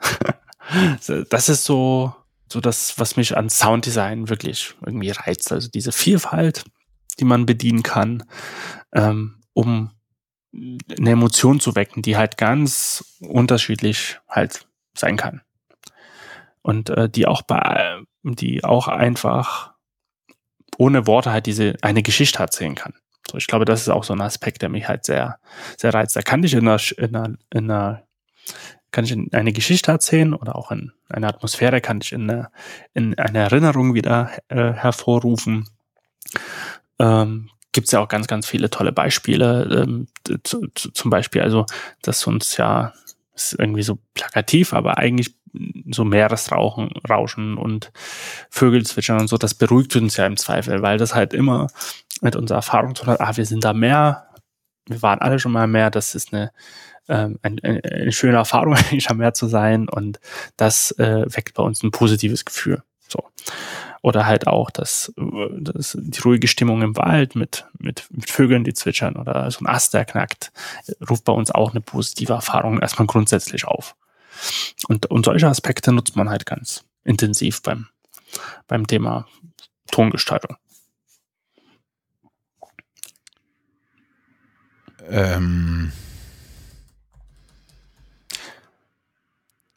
das 1.30 1.48
ist 1.48 1.64
so, 1.64 2.12
so 2.52 2.60
das, 2.60 2.98
was 2.98 3.16
mich 3.16 3.36
an 3.36 3.48
Sounddesign 3.48 4.28
wirklich 4.28 4.74
irgendwie 4.84 5.10
reizt. 5.10 5.52
Also 5.52 5.68
diese 5.68 5.92
Vielfalt, 5.92 6.64
die 7.20 7.24
man 7.24 7.46
bedienen 7.46 7.84
kann, 7.84 8.24
ähm, 8.92 9.36
um 9.52 9.92
eine 10.98 11.10
Emotion 11.10 11.60
zu 11.60 11.74
wecken, 11.74 12.02
die 12.02 12.16
halt 12.16 12.36
ganz 12.36 13.18
unterschiedlich 13.20 14.18
halt 14.28 14.66
sein 14.94 15.16
kann. 15.16 15.42
Und 16.62 16.90
äh, 16.90 17.08
die 17.08 17.26
auch 17.26 17.42
bei, 17.42 18.02
die 18.22 18.64
auch 18.64 18.88
einfach 18.88 19.74
ohne 20.78 21.06
Worte 21.06 21.30
halt 21.30 21.46
diese 21.46 21.76
eine 21.82 22.02
Geschichte 22.02 22.40
erzählen 22.40 22.74
kann. 22.74 22.94
So, 23.30 23.38
ich 23.38 23.46
glaube, 23.46 23.64
das 23.64 23.82
ist 23.82 23.88
auch 23.88 24.04
so 24.04 24.12
ein 24.12 24.20
Aspekt, 24.20 24.62
der 24.62 24.68
mich 24.68 24.88
halt 24.88 25.04
sehr, 25.04 25.38
sehr 25.76 25.94
reizt. 25.94 26.16
Da 26.16 26.22
kann 26.22 26.42
ich 26.42 26.54
in 26.54 26.68
einer, 26.68 26.80
in 26.96 27.16
einer, 27.16 27.34
in 27.52 27.70
einer 27.70 28.02
kann 28.92 29.04
ich 29.04 29.12
in 29.12 29.32
eine 29.32 29.52
Geschichte 29.52 29.90
erzählen 29.90 30.32
oder 30.32 30.56
auch 30.56 30.70
in 30.70 30.92
eine 31.08 31.28
Atmosphäre 31.28 31.80
kann 31.80 32.00
ich 32.00 32.12
in 32.12 32.30
eine, 32.30 32.50
in 32.94 33.18
eine 33.18 33.38
Erinnerung 33.40 33.94
wieder 33.94 34.30
äh, 34.48 34.72
hervorrufen. 34.72 35.68
Ähm, 36.98 37.50
Gibt 37.76 37.88
es 37.88 37.92
ja 37.92 38.00
auch 38.00 38.08
ganz, 38.08 38.26
ganz 38.26 38.46
viele 38.46 38.70
tolle 38.70 38.90
Beispiele. 38.90 39.84
Ähm, 39.84 40.06
zu, 40.44 40.66
zu, 40.74 40.90
zum 40.92 41.10
Beispiel, 41.10 41.42
also, 41.42 41.66
dass 42.00 42.26
uns 42.26 42.56
ja, 42.56 42.94
ist 43.34 43.54
irgendwie 43.58 43.82
so 43.82 43.98
plakativ, 44.14 44.72
aber 44.72 44.96
eigentlich 44.96 45.34
so 45.90 46.06
Meeresrauschen 46.06 46.88
Rauschen 47.06 47.58
und 47.58 47.92
Vögel 48.48 48.86
zwitschern 48.86 49.20
und 49.20 49.28
so, 49.28 49.36
das 49.36 49.52
beruhigt 49.52 49.94
uns 49.94 50.16
ja 50.16 50.24
im 50.24 50.38
Zweifel, 50.38 50.80
weil 50.80 50.96
das 50.96 51.14
halt 51.14 51.34
immer 51.34 51.66
mit 52.22 52.34
unserer 52.34 52.56
Erfahrung 52.60 52.94
zu 52.94 53.04
tun 53.04 53.12
hat, 53.12 53.20
ah, 53.20 53.36
wir 53.36 53.44
sind 53.44 53.62
da 53.62 53.74
mehr, 53.74 54.28
wir 54.86 55.02
waren 55.02 55.18
alle 55.18 55.38
schon 55.38 55.52
mal 55.52 55.66
mehr, 55.66 55.90
das 55.90 56.14
ist 56.14 56.32
eine, 56.32 56.52
ähm, 57.10 57.38
eine, 57.42 57.62
eine 57.62 58.12
schöne 58.12 58.38
Erfahrung, 58.38 58.72
eigentlich 58.74 59.10
am 59.10 59.18
Meer 59.18 59.34
zu 59.34 59.48
sein 59.48 59.86
und 59.86 60.18
das 60.56 60.92
äh, 60.92 61.26
weckt 61.28 61.52
bei 61.52 61.62
uns 61.62 61.82
ein 61.82 61.90
positives 61.90 62.46
Gefühl. 62.46 62.82
So. 63.06 63.22
Oder 64.02 64.26
halt 64.26 64.46
auch 64.46 64.70
das, 64.70 65.12
das, 65.16 65.96
die 66.00 66.20
ruhige 66.20 66.48
Stimmung 66.48 66.82
im 66.82 66.96
Wald 66.96 67.34
mit, 67.34 67.66
mit, 67.78 68.06
mit 68.10 68.30
Vögeln, 68.30 68.64
die 68.64 68.74
zwitschern 68.74 69.16
oder 69.16 69.50
so 69.50 69.60
ein 69.60 69.66
Ast, 69.66 69.94
der 69.94 70.04
knackt, 70.04 70.52
ruft 71.08 71.24
bei 71.24 71.32
uns 71.32 71.50
auch 71.50 71.72
eine 71.72 71.80
positive 71.80 72.32
Erfahrung 72.32 72.80
erstmal 72.80 73.06
grundsätzlich 73.06 73.64
auf. 73.64 73.96
Und, 74.88 75.06
und 75.06 75.24
solche 75.24 75.48
Aspekte 75.48 75.92
nutzt 75.92 76.16
man 76.16 76.28
halt 76.28 76.46
ganz 76.46 76.84
intensiv 77.04 77.62
beim, 77.62 77.88
beim 78.68 78.86
Thema 78.86 79.26
Tongestaltung. 79.90 80.56
Ähm. 85.08 85.92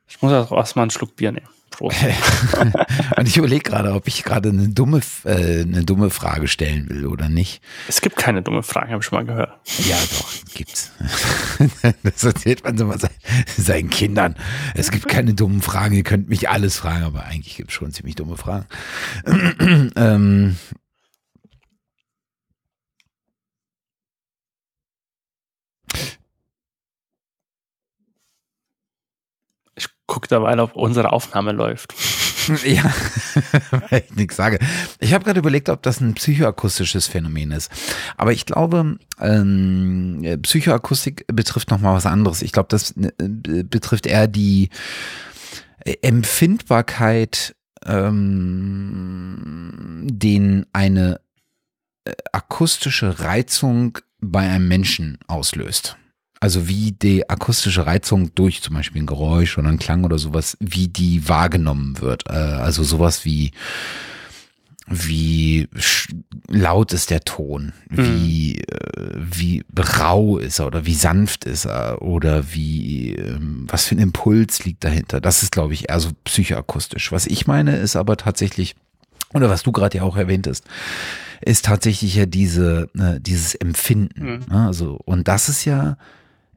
Ich 0.08 0.22
muss 0.22 0.34
auch 0.34 0.52
erstmal 0.52 0.84
einen 0.84 0.92
Schluck 0.92 1.16
Bier 1.16 1.32
nehmen. 1.32 1.48
Prost. 1.80 1.98
und 3.18 3.28
ich 3.28 3.38
überlege 3.38 3.70
gerade, 3.70 3.94
ob 3.94 4.08
ich 4.08 4.24
gerade 4.24 4.50
eine 4.50 4.68
dumme, 4.68 5.00
äh, 5.24 5.62
eine 5.62 5.86
dumme 5.86 6.10
Frage 6.10 6.50
stellen 6.50 6.90
will 6.90 7.06
oder 7.06 7.30
nicht. 7.30 7.62
Es 7.88 8.02
gibt 8.02 8.18
keine 8.18 8.42
dumme 8.42 8.64
Fragen, 8.64 8.92
habe 8.92 9.00
ich 9.00 9.06
schon 9.06 9.18
mal 9.18 9.26
gehört. 9.26 9.58
Ja, 9.88 9.96
doch, 9.96 10.30
gibt's. 10.54 10.92
das 12.04 12.24
erzählt 12.26 12.66
man 12.66 12.78
so 12.78 12.86
mal 12.86 12.98
seinen 13.58 13.90
Kindern. 13.90 14.36
Es 14.76 14.92
gibt 14.92 15.08
keine 15.08 15.34
dummen 15.34 15.62
Fragen, 15.62 15.96
ihr 15.96 16.04
könnt 16.04 16.28
mich 16.28 16.50
alles 16.50 16.76
fragen, 16.76 17.04
aber 17.04 17.24
eigentlich 17.24 17.56
gibt 17.56 17.70
es 17.70 17.76
schon 17.76 17.94
ziemlich 17.94 18.16
dumme 18.16 18.36
Fragen. 18.36 18.66
ähm, 19.96 20.58
guck 30.10 30.28
dabei, 30.28 30.60
ob 30.60 30.76
unsere 30.76 31.14
Aufnahme 31.14 31.53
läuft. 31.53 31.93
Ja, 32.66 32.91
weil 33.91 34.05
ich 34.10 34.16
nichts 34.16 34.36
sage. 34.38 34.57
Ich 34.99 35.14
habe 35.14 35.24
gerade 35.24 35.39
überlegt, 35.39 35.70
ob 35.70 35.84
das 35.84 36.01
ein 36.01 36.16
psychoakustisches 36.16 37.05
Phänomen 37.05 37.51
ist. 37.51 37.72
Aber 38.18 38.32
ich 38.32 38.47
glaube, 38.47 38.97
ähm, 39.20 40.39
Psychoakustik 40.41 41.28
betrifft 41.28 41.70
nochmal 41.70 41.93
was 41.93 42.07
anderes. 42.07 42.41
Ich 42.41 42.51
glaube, 42.51 42.70
das 42.70 42.95
äh, 42.97 43.12
betrifft 43.64 44.07
eher 44.07 44.26
die 44.28 44.70
Empfindbarkeit, 46.01 47.55
ähm, 47.86 48.88
den 50.10 50.66
eine 50.74 51.20
äh, 52.05 52.14
akustische 52.32 53.20
Reizung 53.20 53.99
bei 54.22 54.39
einem 54.39 54.68
Menschen 54.68 55.20
auslöst. 55.28 55.97
Also 56.40 56.68
wie 56.68 56.94
die 56.94 57.30
akustische 57.30 57.86
Reizung 57.86 58.34
durch 58.34 58.62
zum 58.62 58.76
Beispiel 58.76 59.02
ein 59.02 59.08
Geräusch 59.08 59.58
oder 59.58 59.68
ein 59.68 59.80
Klang 59.80 60.06
oder 60.06 60.18
sowas, 60.18 60.58
wie 60.62 60.88
die 60.88 61.28
wahrgenommen 61.28 62.00
wird. 62.00 62.24
Äh, 62.30 62.34
also 62.34 62.84
sowas 62.84 63.26
wie 63.26 63.52
wie 64.90 65.68
laut 66.48 66.94
ist 66.94 67.12
der 67.12 67.22
Ton, 67.22 67.74
wie, 67.90 68.60
mhm. 68.60 69.28
wie 69.32 69.64
rau 69.78 70.40
ist 70.40 70.60
er 70.60 70.68
oder 70.68 70.86
wie 70.86 70.96
sanft 70.96 71.46
ist 71.46 71.66
er 71.66 72.02
oder 72.02 72.54
wie, 72.54 73.14
ähm, 73.14 73.68
was 73.70 73.86
für 73.86 73.96
ein 73.96 74.00
Impuls 74.00 74.66
liegt 74.66 74.84
dahinter. 74.84 75.22
Das 75.22 75.44
ist, 75.44 75.52
glaube 75.52 75.74
ich, 75.74 75.90
eher 75.90 76.00
so 76.00 76.10
psychoakustisch. 76.24 77.12
Was 77.12 77.28
ich 77.28 77.46
meine, 77.46 77.78
ist 77.78 77.96
aber 77.96 78.18
tatsächlich, 78.18 78.76
oder 79.34 79.50
was 79.50 79.64
du 79.64 79.72
gerade 79.72 79.98
ja 79.98 80.04
auch 80.04 80.18
erwähntest, 80.18 80.66
ist 81.42 81.66
tatsächlich 81.66 82.16
ja 82.16 82.26
diese, 82.26 82.90
äh, 82.98 83.20
dieses 83.20 83.54
Empfinden. 83.56 84.44
Mhm. 84.50 84.56
Also, 84.56 85.00
und 85.06 85.28
das 85.28 85.50
ist 85.50 85.66
ja, 85.66 85.98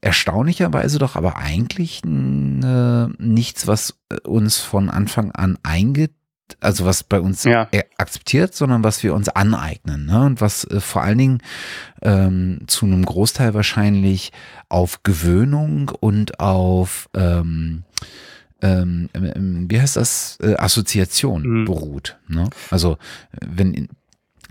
erstaunlicherweise 0.03 0.99
doch 0.99 1.17
aber 1.17 1.37
eigentlich 1.37 2.03
äh, 2.05 3.07
nichts, 3.19 3.67
was 3.67 3.95
äh, 4.11 4.21
uns 4.29 4.59
von 4.59 4.91
Anfang 4.91 5.31
an 5.31 5.59
eingeht, 5.63 6.13
also 6.61 6.85
was 6.85 7.05
bei 7.05 7.21
uns 7.21 7.45
ja. 7.45 7.69
akzeptiert, 7.97 8.55
sondern 8.55 8.85
was 8.85 9.03
wir 9.03 9.15
uns 9.15 9.29
aneignen. 9.29 10.07
Ne? 10.07 10.25
Und 10.25 10.41
was 10.41 10.65
äh, 10.65 10.81
vor 10.81 11.03
allen 11.03 11.19
Dingen 11.19 11.43
ähm, 12.03 12.63
zu 12.67 12.85
einem 12.85 13.05
Großteil 13.05 13.55
wahrscheinlich 13.55 14.33
auf 14.69 15.03
Gewöhnung 15.05 15.91
und 16.01 16.41
auf 16.41 17.09
ähm, 17.15 17.85
ähm, 18.61 19.09
ähm 19.15 19.71
wie 19.71 19.81
heißt 19.81 19.97
das, 19.97 20.39
äh, 20.43 20.57
Assoziation 20.57 21.61
mhm. 21.61 21.65
beruht. 21.65 22.19
Ne? 22.29 22.51
Also 22.71 22.99
wenn 23.41 23.89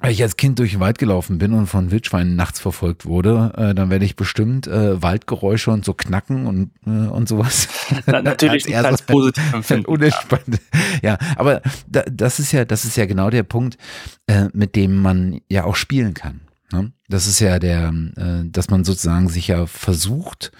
weil 0.01 0.11
ich 0.11 0.23
als 0.23 0.35
Kind 0.35 0.57
durch 0.57 0.71
den 0.71 0.79
Wald 0.79 0.97
gelaufen 0.97 1.37
bin 1.37 1.53
und 1.53 1.67
von 1.67 1.91
Wildschweinen 1.91 2.35
nachts 2.35 2.59
verfolgt 2.59 3.05
wurde, 3.05 3.53
äh, 3.55 3.75
dann 3.75 3.91
werde 3.91 4.03
ich 4.03 4.15
bestimmt 4.15 4.65
äh, 4.65 5.01
Waldgeräusche 5.01 5.69
und 5.69 5.85
so 5.85 5.93
knacken 5.93 6.47
und, 6.47 6.71
äh, 6.87 7.07
und 7.07 7.29
sowas. 7.29 7.67
Na, 8.07 8.21
natürlich 8.21 8.75
als 8.75 8.99
so 8.99 9.05
positiv 9.05 9.53
empfinden. 9.53 9.85
Unentspannt. 9.87 10.59
Ja. 11.01 11.11
ja, 11.11 11.17
aber 11.35 11.61
da, 11.87 12.01
das 12.11 12.39
ist 12.39 12.51
ja, 12.51 12.65
das 12.65 12.83
ist 12.83 12.97
ja 12.97 13.05
genau 13.05 13.29
der 13.29 13.43
Punkt, 13.43 13.77
äh, 14.25 14.47
mit 14.53 14.75
dem 14.75 15.01
man 15.01 15.39
ja 15.49 15.65
auch 15.65 15.75
spielen 15.75 16.15
kann. 16.15 16.41
Ne? 16.71 16.91
Das 17.07 17.27
ist 17.27 17.39
ja 17.39 17.59
der, 17.59 17.93
äh, 18.17 18.43
dass 18.45 18.71
man 18.71 18.83
sozusagen 18.83 19.29
sich 19.29 19.47
ja 19.49 19.67
versucht 19.67 20.51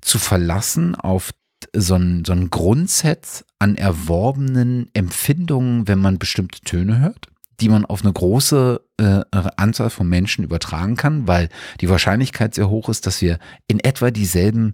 zu 0.00 0.18
verlassen 0.18 0.96
auf 0.96 1.30
so 1.74 1.94
ein, 1.94 2.24
so 2.24 2.32
ein 2.32 2.50
Grundsatz 2.50 3.44
an 3.60 3.76
erworbenen 3.76 4.90
Empfindungen, 4.92 5.86
wenn 5.86 5.98
man 5.98 6.18
bestimmte 6.18 6.60
Töne 6.60 6.98
hört 7.00 7.28
die 7.60 7.68
man 7.68 7.84
auf 7.84 8.02
eine 8.02 8.12
große 8.12 8.80
äh, 8.98 9.22
Anzahl 9.56 9.90
von 9.90 10.08
Menschen 10.08 10.44
übertragen 10.44 10.96
kann, 10.96 11.26
weil 11.26 11.48
die 11.80 11.88
Wahrscheinlichkeit 11.88 12.54
sehr 12.54 12.70
hoch 12.70 12.88
ist, 12.88 13.06
dass 13.06 13.20
wir 13.20 13.38
in 13.66 13.80
etwa 13.80 14.10
dieselben 14.10 14.72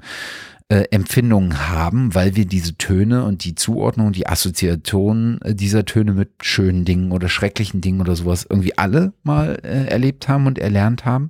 äh, 0.69 0.85
Empfindungen 0.91 1.69
haben, 1.69 2.15
weil 2.15 2.37
wir 2.37 2.47
diese 2.47 2.77
Töne 2.77 3.25
und 3.25 3.45
die 3.45 3.55
Zuordnung, 3.55 4.13
die 4.13 4.27
Assoziation 4.27 5.41
äh, 5.43 5.55
dieser 5.55 5.85
Töne 5.85 6.13
mit 6.13 6.31
schönen 6.43 6.85
Dingen 6.85 7.13
oder 7.13 7.29
schrecklichen 7.29 7.81
Dingen 7.81 8.01
oder 8.01 8.17
sowas 8.17 8.47
irgendwie 8.49 8.77
alle 8.77 9.13
mal 9.23 9.59
äh, 9.63 9.87
erlebt 9.87 10.29
haben 10.29 10.47
und 10.47 10.59
erlernt 10.59 11.05
haben. 11.05 11.29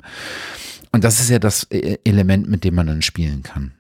Und 0.93 1.03
das 1.03 1.21
ist 1.21 1.31
ja 1.31 1.39
das 1.39 1.65
äh, 1.65 1.99
Element, 2.05 2.49
mit 2.49 2.65
dem 2.65 2.77
man 2.77 2.87
dann 2.87 3.03
spielen 3.03 3.43
kann. 3.43 3.73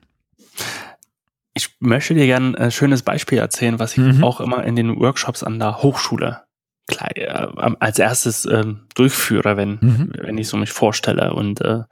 Ich 1.55 1.77
möchte 1.79 2.15
dir 2.15 2.27
gerne 2.27 2.59
ein 2.59 2.73
schönes 2.73 3.03
Beispiel 3.03 3.39
erzählen, 3.39 3.79
was 3.79 3.93
ich 3.93 3.99
mhm. 3.99 4.25
auch 4.25 4.41
immer 4.41 4.65
in 4.65 4.75
den 4.75 4.99
Workshops 4.99 5.45
an 5.45 5.61
der 5.61 5.83
Hochschule 5.83 6.43
äh, 6.89 7.29
als 7.81 7.99
erstes 7.99 8.45
ähm, 8.47 8.87
durchführe, 8.95 9.57
wenn, 9.57 9.79
mhm. 9.81 10.13
wenn 10.17 10.39
ich 10.39 10.49
so 10.49 10.57
mich 10.57 10.71
vorstelle 10.71 11.33
und 11.33 11.61
äh, 11.61 11.83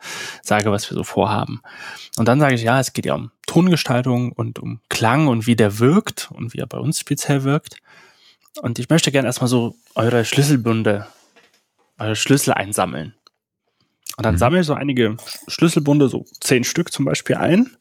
sage, 0.42 0.70
was 0.70 0.90
wir 0.90 0.96
so 0.96 1.04
vorhaben. 1.04 1.62
Und 2.16 2.28
dann 2.28 2.40
sage 2.40 2.54
ich, 2.54 2.62
ja, 2.62 2.78
es 2.78 2.92
geht 2.92 3.06
ja 3.06 3.14
um 3.14 3.30
Tongestaltung 3.46 4.32
und 4.32 4.58
um 4.58 4.80
Klang 4.88 5.28
und 5.28 5.46
wie 5.46 5.56
der 5.56 5.78
wirkt 5.78 6.30
und 6.32 6.52
wie 6.54 6.58
er 6.58 6.66
bei 6.66 6.78
uns 6.78 7.00
speziell 7.00 7.44
wirkt. 7.44 7.78
Und 8.60 8.78
ich 8.78 8.90
möchte 8.90 9.10
gerne 9.10 9.28
erstmal 9.28 9.48
so 9.48 9.74
eure 9.94 10.24
Schlüsselbunde, 10.24 11.06
eure 11.98 12.16
Schlüssel 12.16 12.52
einsammeln. 12.52 13.14
Und 14.16 14.26
dann 14.26 14.34
mhm. 14.34 14.38
sammle 14.38 14.60
ich 14.60 14.66
so 14.66 14.74
einige 14.74 15.16
Schlüsselbunde, 15.48 16.08
so 16.08 16.26
zehn 16.40 16.64
Stück 16.64 16.92
zum 16.92 17.06
Beispiel 17.06 17.36
ein 17.36 17.76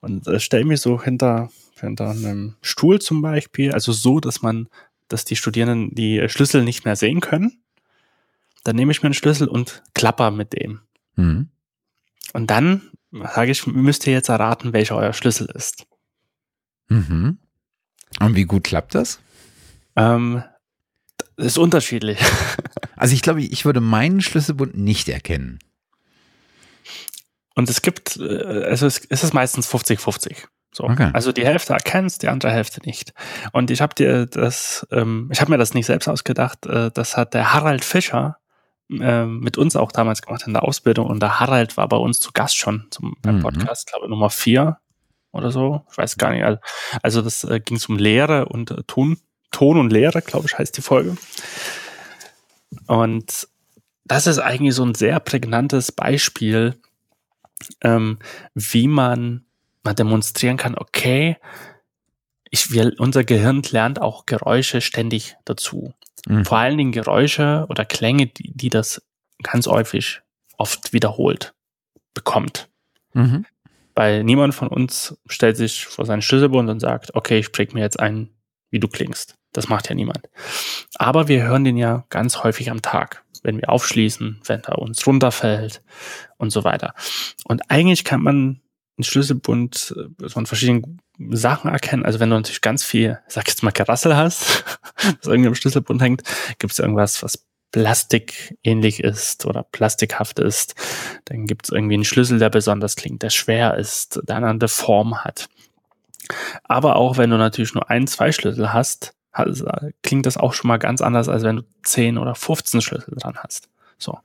und 0.00 0.26
äh, 0.26 0.40
stelle 0.40 0.64
mich 0.64 0.80
so 0.80 1.00
hinter, 1.00 1.50
hinter 1.78 2.10
einem 2.10 2.56
Stuhl 2.62 3.00
zum 3.00 3.22
Beispiel, 3.22 3.72
also 3.72 3.92
so, 3.92 4.18
dass 4.18 4.42
man 4.42 4.68
dass 5.08 5.24
die 5.24 5.36
Studierenden 5.36 5.94
die 5.94 6.28
Schlüssel 6.28 6.64
nicht 6.64 6.84
mehr 6.84 6.96
sehen 6.96 7.20
können. 7.20 7.62
Dann 8.64 8.76
nehme 8.76 8.92
ich 8.92 9.02
mir 9.02 9.06
einen 9.06 9.14
Schlüssel 9.14 9.48
und 9.48 9.82
klapper 9.94 10.30
mit 10.30 10.52
dem. 10.52 10.80
Mhm. 11.14 11.48
Und 12.32 12.50
dann 12.50 12.90
sage 13.12 13.52
ich, 13.52 13.66
müsst 13.66 14.06
ihr 14.06 14.12
jetzt 14.12 14.28
erraten, 14.28 14.72
welcher 14.72 14.96
euer 14.96 15.12
Schlüssel 15.12 15.48
ist. 15.54 15.86
Mhm. 16.88 17.38
Und 18.20 18.34
wie 18.34 18.44
gut 18.44 18.64
klappt 18.64 18.94
das? 18.94 19.20
Ähm, 19.94 20.42
das 21.36 21.46
ist 21.46 21.58
unterschiedlich. 21.58 22.18
Also 22.98 23.12
ich 23.12 23.20
glaube, 23.20 23.42
ich 23.42 23.66
würde 23.66 23.82
meinen 23.82 24.22
Schlüsselbund 24.22 24.74
nicht 24.74 25.10
erkennen. 25.10 25.58
Und 27.54 27.68
es 27.68 27.82
gibt, 27.82 28.16
äh, 28.16 28.64
also 28.64 28.86
es 28.86 28.98
ist 28.98 29.34
meistens 29.34 29.70
50-50. 29.70 30.46
So. 30.76 30.84
Okay. 30.84 31.10
Also 31.14 31.32
die 31.32 31.46
Hälfte 31.46 31.72
erkennst, 31.72 32.22
die 32.22 32.28
andere 32.28 32.52
Hälfte 32.52 32.82
nicht. 32.84 33.14
Und 33.52 33.70
ich 33.70 33.80
habe 33.80 33.94
dir 33.94 34.26
das, 34.26 34.86
ähm, 34.90 35.30
ich 35.32 35.40
habe 35.40 35.50
mir 35.50 35.56
das 35.56 35.72
nicht 35.72 35.86
selbst 35.86 36.06
ausgedacht, 36.06 36.66
äh, 36.66 36.90
das 36.92 37.16
hat 37.16 37.32
der 37.32 37.54
Harald 37.54 37.82
Fischer 37.82 38.36
äh, 38.90 39.24
mit 39.24 39.56
uns 39.56 39.74
auch 39.74 39.90
damals 39.90 40.20
gemacht 40.20 40.46
in 40.46 40.52
der 40.52 40.64
Ausbildung 40.64 41.06
und 41.06 41.20
der 41.20 41.40
Harald 41.40 41.78
war 41.78 41.88
bei 41.88 41.96
uns 41.96 42.20
zu 42.20 42.30
Gast 42.32 42.58
schon 42.58 42.88
zum, 42.90 43.16
beim 43.22 43.38
mhm. 43.38 43.42
Podcast, 43.42 43.86
glaube 43.90 44.10
Nummer 44.10 44.28
vier 44.28 44.76
oder 45.32 45.50
so. 45.50 45.82
Ich 45.90 45.96
weiß 45.96 46.18
gar 46.18 46.30
nicht. 46.32 46.44
Also 47.02 47.22
das 47.22 47.42
äh, 47.44 47.58
ging 47.58 47.80
um 47.88 47.96
Lehre 47.96 48.44
und 48.44 48.70
äh, 48.70 48.82
Ton, 48.86 49.16
Ton 49.52 49.78
und 49.78 49.90
Lehre, 49.90 50.20
glaube 50.20 50.44
ich, 50.46 50.58
heißt 50.58 50.76
die 50.76 50.82
Folge. 50.82 51.16
Und 52.86 53.48
das 54.04 54.26
ist 54.26 54.40
eigentlich 54.40 54.74
so 54.74 54.84
ein 54.84 54.94
sehr 54.94 55.20
prägnantes 55.20 55.90
Beispiel, 55.90 56.78
ähm, 57.80 58.18
wie 58.54 58.88
man 58.88 59.45
mal 59.86 59.94
demonstrieren 59.94 60.58
kann, 60.58 60.76
okay, 60.76 61.38
ich 62.50 62.70
will, 62.72 62.94
unser 62.98 63.24
Gehirn 63.24 63.62
lernt 63.70 64.00
auch 64.00 64.26
Geräusche 64.26 64.80
ständig 64.80 65.36
dazu. 65.44 65.94
Mhm. 66.26 66.44
Vor 66.44 66.58
allen 66.58 66.76
Dingen 66.76 66.92
Geräusche 66.92 67.66
oder 67.68 67.84
Klänge, 67.84 68.26
die, 68.26 68.52
die 68.54 68.68
das 68.68 69.02
ganz 69.42 69.66
häufig 69.66 70.20
oft 70.58 70.92
wiederholt 70.92 71.54
bekommt. 72.14 72.68
Mhm. 73.14 73.46
Weil 73.94 74.24
niemand 74.24 74.54
von 74.54 74.68
uns 74.68 75.16
stellt 75.26 75.56
sich 75.56 75.86
vor 75.86 76.04
seinen 76.04 76.22
Schlüsselbund 76.22 76.68
und 76.68 76.80
sagt, 76.80 77.14
okay, 77.14 77.38
ich 77.38 77.52
präg 77.52 77.72
mir 77.74 77.80
jetzt 77.80 77.98
ein, 77.98 78.28
wie 78.70 78.80
du 78.80 78.88
klingst. 78.88 79.36
Das 79.52 79.68
macht 79.68 79.88
ja 79.88 79.94
niemand. 79.94 80.28
Aber 80.96 81.28
wir 81.28 81.44
hören 81.44 81.64
den 81.64 81.76
ja 81.76 82.04
ganz 82.10 82.42
häufig 82.42 82.70
am 82.70 82.82
Tag, 82.82 83.24
wenn 83.42 83.58
wir 83.58 83.70
aufschließen, 83.70 84.42
wenn 84.44 84.64
er 84.64 84.78
uns 84.78 85.06
runterfällt 85.06 85.82
und 86.36 86.50
so 86.50 86.64
weiter. 86.64 86.94
Und 87.44 87.70
eigentlich 87.70 88.04
kann 88.04 88.22
man 88.22 88.60
einen 88.96 89.04
Schlüsselbund 89.04 89.94
äh, 90.22 90.28
von 90.28 90.46
verschiedenen 90.46 91.00
Sachen 91.30 91.70
erkennen. 91.70 92.04
Also 92.04 92.20
wenn 92.20 92.30
du 92.30 92.36
natürlich 92.36 92.60
ganz 92.60 92.84
viel, 92.84 93.18
sag 93.28 93.48
jetzt 93.48 93.62
mal, 93.62 93.70
Gerassel 93.70 94.16
hast, 94.16 94.64
was 94.96 95.26
irgendwie 95.26 95.48
am 95.48 95.54
Schlüsselbund 95.54 96.00
hängt, 96.02 96.22
gibt 96.58 96.72
es 96.72 96.78
irgendwas, 96.78 97.22
was 97.22 97.44
plastikähnlich 97.72 99.00
ist 99.00 99.44
oder 99.44 99.62
plastikhaft 99.62 100.38
ist. 100.38 100.74
Dann 101.26 101.46
gibt 101.46 101.66
es 101.66 101.72
irgendwie 101.72 101.94
einen 101.94 102.04
Schlüssel, 102.04 102.38
der 102.38 102.48
besonders 102.48 102.96
klingt, 102.96 103.22
der 103.22 103.30
schwer 103.30 103.76
ist, 103.76 104.20
der 104.24 104.36
eine 104.36 104.48
andere 104.48 104.68
Form 104.68 105.24
hat. 105.24 105.48
Aber 106.64 106.96
auch 106.96 107.18
wenn 107.18 107.30
du 107.30 107.36
natürlich 107.36 107.74
nur 107.74 107.90
ein, 107.90 108.06
zwei 108.06 108.32
Schlüssel 108.32 108.72
hast, 108.72 109.14
klingt 110.02 110.26
das 110.26 110.36
auch 110.36 110.54
schon 110.54 110.68
mal 110.68 110.78
ganz 110.78 111.02
anders, 111.02 111.28
als 111.28 111.42
wenn 111.42 111.56
du 111.56 111.62
10 111.82 112.18
oder 112.18 112.34
15 112.34 112.80
Schlüssel 112.80 113.14
dran 113.16 113.36
hast. 113.36 113.68
So. 113.98 114.18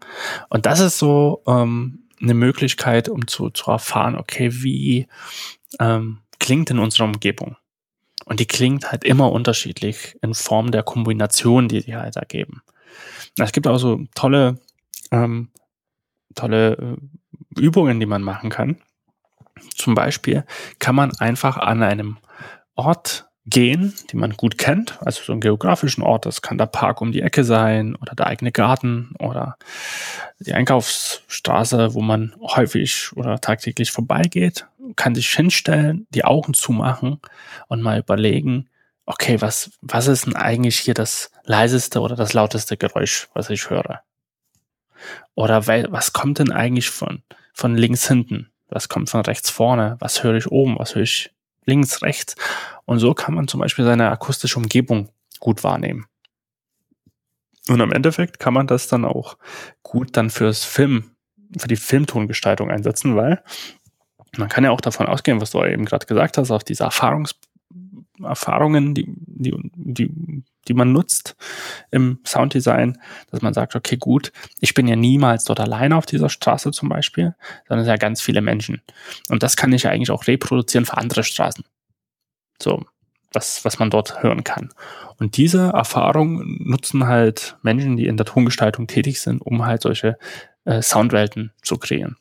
Und 0.50 0.66
das 0.66 0.80
ist 0.80 0.98
so 0.98 1.44
ähm, 1.48 2.08
eine 2.22 2.34
Möglichkeit, 2.34 3.10
um 3.10 3.28
zu, 3.28 3.50
zu 3.50 3.72
erfahren, 3.72 4.16
okay, 4.16 4.50
wie 4.64 5.08
ähm, 5.80 6.20
klingt 6.40 6.70
in 6.70 6.80
unserer 6.80 7.06
Umgebung? 7.06 7.58
Und 8.26 8.40
die 8.40 8.46
klingt 8.46 8.92
halt 8.92 9.04
immer 9.04 9.32
unterschiedlich 9.32 10.18
in 10.22 10.34
Form 10.34 10.72
der 10.72 10.84
Kombination, 10.84 11.68
die 11.68 11.82
sie 11.82 11.96
halt 11.96 12.16
ergeben. 12.16 12.62
Es 13.38 13.52
gibt 13.52 13.68
auch 13.68 13.78
so 13.78 14.06
tolle, 14.16 14.60
ähm, 15.12 15.50
tolle 16.36 16.74
äh, 16.74 17.60
Übungen, 17.60 18.00
die 18.00 18.06
man 18.06 18.22
machen 18.22 18.50
kann. 18.50 18.78
Zum 19.76 19.96
Beispiel 19.96 20.46
kann 20.80 20.96
man 20.96 21.12
einfach 21.18 21.58
an 21.58 21.84
einem 21.84 22.18
Ort 22.76 23.31
gehen, 23.46 23.94
die 24.12 24.18
man 24.18 24.34
gut 24.34 24.58
kennt, 24.58 25.02
also 25.02 25.24
so 25.24 25.32
einen 25.32 25.42
geografischen 25.42 26.04
Ort, 26.04 26.26
das 26.26 26.42
kann 26.42 26.60
der 26.60 26.68
Park 26.68 27.02
um 27.02 27.12
die 27.12 27.22
Ecke 27.22 27.44
sein 27.44 27.96
oder 27.96 28.14
der 28.14 28.28
eigene 28.28 28.52
Garten 28.52 29.16
oder 29.18 29.58
die 30.40 30.54
Einkaufsstraße, 30.54 31.94
wo 31.96 32.02
man 32.02 32.36
häufig 32.42 33.12
oder 33.16 33.42
tagtäglich 33.42 33.92
vorbeigeht, 33.92 34.68
kann 34.96 35.16
sich 35.16 35.30
hinstellen, 35.32 36.06
die 36.12 36.24
Augen 36.24 36.54
zumachen 36.54 37.20
und 37.68 37.82
mal 37.82 38.00
überlegen, 38.00 38.70
okay, 39.08 39.42
was, 39.42 39.72
was 39.82 40.08
ist 40.08 40.28
denn 40.28 40.36
eigentlich 40.36 40.80
hier 40.80 40.94
das 40.94 41.32
leiseste 41.44 42.00
oder 42.02 42.16
das 42.16 42.34
lauteste 42.34 42.78
Geräusch, 42.78 43.28
was 43.34 43.50
ich 43.50 43.70
höre? 43.72 44.02
Oder 45.34 45.66
was 45.66 46.14
kommt 46.14 46.38
denn 46.38 46.52
eigentlich 46.52 46.92
von, 46.92 47.24
von 47.54 47.76
links 47.76 48.08
hinten? 48.08 48.52
Was 48.70 48.88
kommt 48.88 49.10
von 49.10 49.22
rechts 49.22 49.50
vorne? 49.50 49.98
Was 50.00 50.24
höre 50.24 50.36
ich 50.36 50.48
oben? 50.52 50.78
Was 50.78 50.94
höre 50.94 51.04
ich 51.04 51.32
links, 51.66 52.02
rechts. 52.02 52.36
Und 52.92 53.00
so 53.00 53.14
kann 53.14 53.34
man 53.34 53.48
zum 53.48 53.62
Beispiel 53.62 53.86
seine 53.86 54.12
akustische 54.12 54.60
Umgebung 54.60 55.08
gut 55.40 55.64
wahrnehmen. 55.64 56.08
Und 57.70 57.80
am 57.80 57.94
Endeffekt 57.94 58.38
kann 58.38 58.54
man 58.54 58.68
das 58.68 58.90
dann 58.90 59.06
auch 59.06 59.38
gut 59.82 60.18
dann 60.18 60.30
fürs 60.30 60.66
Film, 60.66 61.12
für 61.58 61.70
die 61.70 61.78
Filmtongestaltung 61.78 62.70
einsetzen, 62.70 63.16
weil 63.16 63.42
man 64.36 64.50
kann 64.50 64.66
ja 64.66 64.72
auch 64.72 64.82
davon 64.82 65.08
ausgehen, 65.08 65.40
was 65.40 65.52
du 65.52 65.64
eben 65.64 65.86
gerade 65.86 66.06
gesagt 66.06 66.38
hast, 66.38 66.52
auf 66.52 66.66
diese 66.66 66.84
Erfahrungs 66.84 67.40
Erfahrungen, 68.22 68.94
die, 68.94 69.06
die, 69.08 69.54
die, 69.74 70.44
die 70.68 70.74
man 70.74 70.92
nutzt 70.92 71.38
im 71.92 72.20
Sounddesign, 72.28 73.00
dass 73.32 73.42
man 73.42 73.54
sagt, 73.54 73.74
okay, 73.74 73.96
gut, 73.96 74.34
ich 74.60 74.74
bin 74.74 74.86
ja 74.90 74.98
niemals 74.98 75.46
dort 75.46 75.62
alleine 75.62 75.96
auf 75.96 76.06
dieser 76.06 76.30
Straße 76.30 76.72
zum 76.72 76.90
Beispiel, 76.90 77.36
sondern 77.70 77.80
es 77.80 77.86
sind 77.86 77.94
ja 77.94 77.98
ganz 77.98 78.22
viele 78.22 78.42
Menschen. 78.42 78.82
Und 79.30 79.44
das 79.44 79.56
kann 79.56 79.72
ich 79.72 79.84
ja 79.84 79.92
eigentlich 79.92 80.12
auch 80.12 80.28
reproduzieren 80.28 80.86
für 80.86 80.98
andere 80.98 81.24
Straßen. 81.24 81.64
So, 82.62 82.86
was, 83.34 83.64
was 83.66 83.80
man 83.80 83.90
dort 83.90 84.24
hören 84.24 84.44
kann. 84.44 84.74
Und 85.18 85.38
diese 85.38 85.70
Erfahrung 85.70 86.64
nutzen 86.64 87.08
halt 87.08 87.58
Menschen, 87.62 87.98
die 87.98 88.08
in 88.08 88.18
der 88.18 88.26
Tongestaltung 88.26 88.88
tätig 88.88 89.22
sind, 89.22 89.42
um 89.42 89.66
halt 89.66 89.82
solche 89.82 90.18
äh, 90.66 90.82
Soundwelten 90.82 91.52
zu 91.62 91.78
kreieren. 91.78 92.18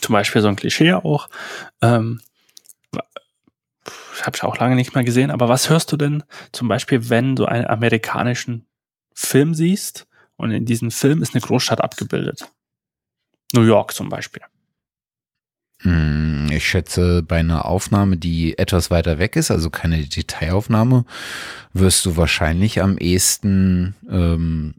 Zum 0.00 0.12
Beispiel 0.12 0.42
so 0.42 0.48
ein 0.48 0.56
Klischee 0.56 0.92
auch. 0.92 1.28
Ähm, 1.80 2.20
habe 4.22 4.36
ich 4.36 4.42
auch 4.42 4.58
lange 4.58 4.76
nicht 4.76 4.94
mehr 4.94 5.04
gesehen, 5.04 5.30
aber 5.30 5.48
was 5.48 5.68
hörst 5.68 5.90
du 5.92 5.96
denn 5.96 6.22
zum 6.52 6.68
Beispiel, 6.68 7.10
wenn 7.10 7.36
du 7.36 7.46
einen 7.46 7.66
amerikanischen 7.66 8.66
Film 9.12 9.54
siehst 9.54 10.06
und 10.36 10.50
in 10.50 10.64
diesem 10.64 10.90
Film 10.90 11.22
ist 11.22 11.34
eine 11.34 11.42
Großstadt 11.42 11.80
abgebildet? 11.80 12.48
New 13.52 13.62
York 13.62 13.92
zum 13.92 14.08
Beispiel. 14.08 14.42
Hm, 15.84 16.48
ich 16.50 16.66
schätze, 16.66 17.22
bei 17.22 17.36
einer 17.36 17.66
Aufnahme, 17.66 18.16
die 18.16 18.58
etwas 18.58 18.90
weiter 18.90 19.18
weg 19.18 19.36
ist, 19.36 19.50
also 19.50 19.68
keine 19.68 20.02
Detailaufnahme, 20.02 21.04
wirst 21.74 22.06
du 22.06 22.16
wahrscheinlich 22.16 22.82
am 22.82 22.96
ehesten 22.96 23.94
ähm, 24.10 24.74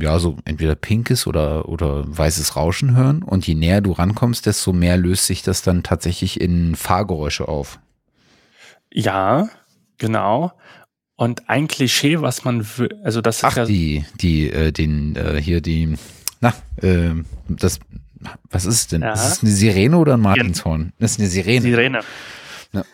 ja 0.00 0.18
so 0.18 0.38
entweder 0.46 0.74
pinkes 0.74 1.26
oder 1.26 1.68
oder 1.68 2.04
weißes 2.06 2.56
Rauschen 2.56 2.96
hören. 2.96 3.22
Und 3.22 3.46
je 3.46 3.54
näher 3.54 3.82
du 3.82 3.92
rankommst, 3.92 4.46
desto 4.46 4.72
mehr 4.72 4.96
löst 4.96 5.26
sich 5.26 5.42
das 5.42 5.60
dann 5.60 5.82
tatsächlich 5.82 6.40
in 6.40 6.74
Fahrgeräusche 6.76 7.46
auf. 7.46 7.78
Ja, 8.90 9.50
genau. 9.98 10.52
Und 11.16 11.50
ein 11.50 11.68
Klischee, 11.68 12.22
was 12.22 12.44
man, 12.44 12.66
also 13.02 13.20
das 13.20 13.44
Ach, 13.44 13.50
ist 13.50 13.56
ja 13.56 13.64
die, 13.66 14.04
die, 14.20 14.50
äh, 14.50 14.72
den, 14.72 15.16
äh, 15.16 15.42
hier 15.42 15.60
die, 15.60 15.96
na, 16.40 16.54
äh, 16.76 17.10
das, 17.48 17.80
was 18.50 18.64
ist 18.64 18.74
es 18.74 18.86
denn? 18.88 19.02
Ja. 19.02 19.12
Ist 19.12 19.24
es 19.24 19.42
eine 19.42 19.52
Sirene 19.52 19.96
oder 19.96 20.14
ein 20.14 20.20
Martinshorn? 20.20 20.92
Das 20.98 21.12
ist 21.12 21.20
eine 21.20 21.28
Sirene. 21.28 21.62
Sirene. 21.62 22.00
Ja. 22.72 22.84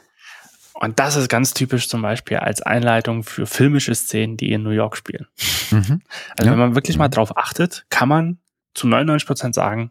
Und 0.75 0.99
das 0.99 1.16
ist 1.16 1.29
ganz 1.29 1.55
typisch 1.55 1.89
zum 1.89 2.03
Beispiel 2.03 2.39
als 2.39 2.62
Einleitung 2.62 3.22
für 3.22 3.47
filmische 3.47 3.95
Szenen, 3.95 4.37
die 4.37 4.53
in 4.53 4.62
New 4.62 4.70
York 4.70 4.97
spielen. 4.97 5.27
Mhm. 5.70 6.03
Also 6.37 6.47
ja. 6.47 6.51
wenn 6.51 6.59
man 6.59 6.75
wirklich 6.75 6.99
mal 6.99 7.09
drauf 7.09 7.37
achtet, 7.37 7.87
kann 7.91 8.09
man 8.09 8.39
zu 8.75 8.87
99 8.87 9.27
Prozent 9.27 9.55
sagen, 9.55 9.91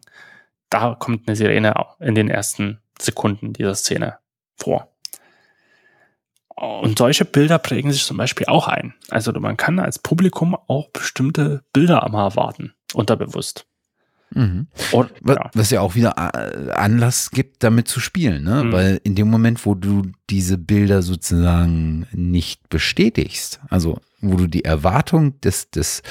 da 0.70 0.94
kommt 0.94 1.26
eine 1.26 1.36
Sirene 1.36 1.74
in 2.00 2.14
den 2.14 2.28
ersten 2.28 2.80
Sekunden 3.00 3.52
dieser 3.52 3.74
Szene 3.74 4.18
vor. 4.56 4.88
Und 6.56 6.98
solche 6.98 7.24
Bilder 7.24 7.58
prägen 7.58 7.90
sich 7.90 8.04
zum 8.04 8.16
Beispiel 8.16 8.46
auch 8.46 8.68
ein. 8.68 8.94
Also 9.10 9.32
man 9.32 9.56
kann 9.56 9.80
als 9.80 9.98
Publikum 9.98 10.54
auch 10.54 10.88
bestimmte 10.90 11.64
Bilder 11.72 12.04
am 12.04 12.14
erwarten, 12.14 12.74
unterbewusst. 12.92 13.66
Mhm. 14.34 14.66
Und, 14.92 15.12
ja. 15.26 15.50
Was 15.54 15.70
ja 15.70 15.80
auch 15.80 15.94
wieder 15.94 16.14
äh, 16.16 16.70
Anlass 16.72 17.30
gibt, 17.30 17.62
damit 17.62 17.88
zu 17.88 18.00
spielen, 18.00 18.44
ne? 18.44 18.64
Mhm. 18.64 18.72
Weil 18.72 19.00
in 19.04 19.14
dem 19.14 19.28
Moment, 19.28 19.64
wo 19.64 19.74
du 19.74 20.02
diese 20.30 20.58
Bilder 20.58 21.02
sozusagen 21.02 22.06
nicht 22.12 22.68
bestätigst, 22.68 23.60
also 23.70 24.00
wo 24.20 24.36
du 24.36 24.46
die 24.46 24.64
Erwartung 24.64 25.40
des, 25.40 25.70
des 25.70 26.02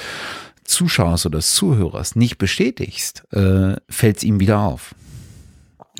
Zuschauers 0.64 1.26
oder 1.26 1.40
des 1.40 1.54
Zuhörers 1.54 2.16
nicht 2.16 2.38
bestätigst, 2.38 3.24
äh, 3.34 3.76
fällt 3.90 4.18
es 4.18 4.24
ihm 4.24 4.40
wieder 4.40 4.60
auf. 4.60 4.96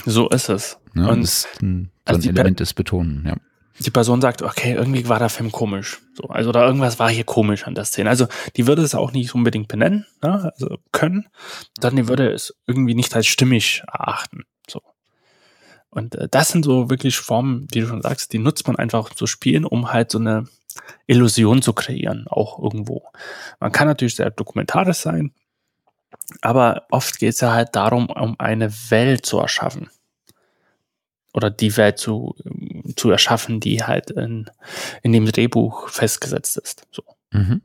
So 0.06 0.30
ist 0.30 0.50
es. 0.50 0.78
Ne? 0.94 1.10
Und 1.10 1.22
das 1.22 1.46
ist 1.46 1.62
ein, 1.62 1.90
so 2.08 2.16
also 2.16 2.30
ein 2.30 2.36
Element 2.36 2.60
des 2.60 2.74
Betonen, 2.74 3.24
ja 3.26 3.36
die 3.80 3.92
Person 3.92 4.22
sagt, 4.22 4.42
okay, 4.42 4.74
irgendwie 4.74 5.08
war 5.10 5.20
der 5.20 5.30
Film 5.30 5.52
komisch. 5.52 6.02
So, 6.14 6.26
also 6.26 6.52
da 6.52 6.66
irgendwas 6.66 7.00
war 7.00 7.10
hier 7.10 7.24
komisch 7.24 7.66
an 7.66 7.76
der 7.76 7.86
Szene. 7.86 8.10
Also 8.10 8.28
die 8.56 8.68
würde 8.68 8.84
es 8.84 8.96
auch 8.96 9.12
nicht 9.12 9.34
unbedingt 9.34 9.68
benennen, 9.68 10.06
ne, 10.22 10.52
also 10.54 10.78
können, 10.92 11.28
dann 11.80 11.96
die 11.96 12.08
würde 12.08 12.32
es 12.32 12.56
irgendwie 12.68 12.94
nicht 12.94 13.16
als 13.16 13.28
stimmig 13.28 13.84
erachten. 13.88 14.44
So. 14.70 14.82
Und 15.90 16.16
äh, 16.16 16.28
das 16.30 16.50
sind 16.50 16.66
so 16.66 16.90
wirklich 16.90 17.18
Formen, 17.18 17.68
wie 17.72 17.82
du 17.82 17.88
schon 17.88 18.02
sagst, 18.02 18.34
die 18.34 18.40
nutzt 18.40 18.68
man 18.68 18.76
einfach 18.76 19.10
zu 19.14 19.26
spielen, 19.26 19.66
um 19.66 19.92
halt 19.92 20.12
so 20.12 20.20
eine 20.20 20.46
Illusion 21.08 21.62
zu 21.62 21.74
kreieren, 21.74 22.28
auch 22.28 22.60
irgendwo. 22.60 23.04
Man 23.60 23.72
kann 23.72 23.88
natürlich 23.88 24.16
sehr 24.16 24.30
dokumentarisch 24.30 24.98
sein, 24.98 25.34
aber 26.42 26.86
oft 26.92 27.20
geht 27.20 27.34
es 27.34 27.42
ja 27.42 27.54
halt 27.54 27.76
darum, 27.76 28.08
um 28.08 28.40
eine 28.40 28.72
Welt 28.90 29.26
zu 29.26 29.40
erschaffen 29.40 29.90
oder 31.34 31.50
die 31.50 31.76
Welt 31.78 31.98
zu, 31.98 32.36
zu 32.96 33.10
erschaffen, 33.10 33.60
die 33.60 33.84
halt 33.84 34.12
in, 34.12 34.50
in 35.02 35.12
dem 35.12 35.26
Drehbuch 35.26 35.90
festgesetzt 35.90 36.58
ist. 36.58 36.88
So. 36.92 37.04
Mhm. 37.32 37.62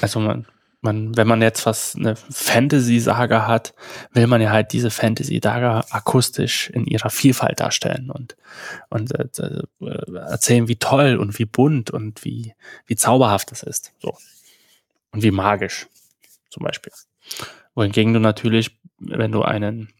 Also 0.00 0.20
man, 0.20 0.46
man, 0.80 1.16
wenn 1.16 1.26
man 1.26 1.42
jetzt 1.42 1.66
was, 1.66 1.94
eine 1.94 2.16
Fantasy-Saga 2.16 3.46
hat, 3.46 3.74
will 4.12 4.26
man 4.26 4.40
ja 4.40 4.50
halt 4.50 4.72
diese 4.72 4.90
Fantasy-Saga 4.90 5.84
akustisch 5.90 6.70
in 6.70 6.86
ihrer 6.86 7.10
Vielfalt 7.10 7.60
darstellen 7.60 8.10
und, 8.10 8.36
und 8.88 9.12
äh, 9.14 9.28
äh, 9.80 10.16
erzählen, 10.16 10.68
wie 10.68 10.76
toll 10.76 11.16
und 11.16 11.38
wie 11.38 11.44
bunt 11.44 11.90
und 11.90 12.24
wie, 12.24 12.54
wie 12.86 12.96
zauberhaft 12.96 13.52
es 13.52 13.62
ist. 13.62 13.92
So. 13.98 14.16
Und 15.12 15.22
wie 15.22 15.30
magisch, 15.30 15.86
zum 16.50 16.64
Beispiel. 16.64 16.92
Wohingegen 17.74 18.14
du 18.14 18.20
natürlich, 18.20 18.78
wenn 18.98 19.32
du 19.32 19.42
einen, 19.42 19.92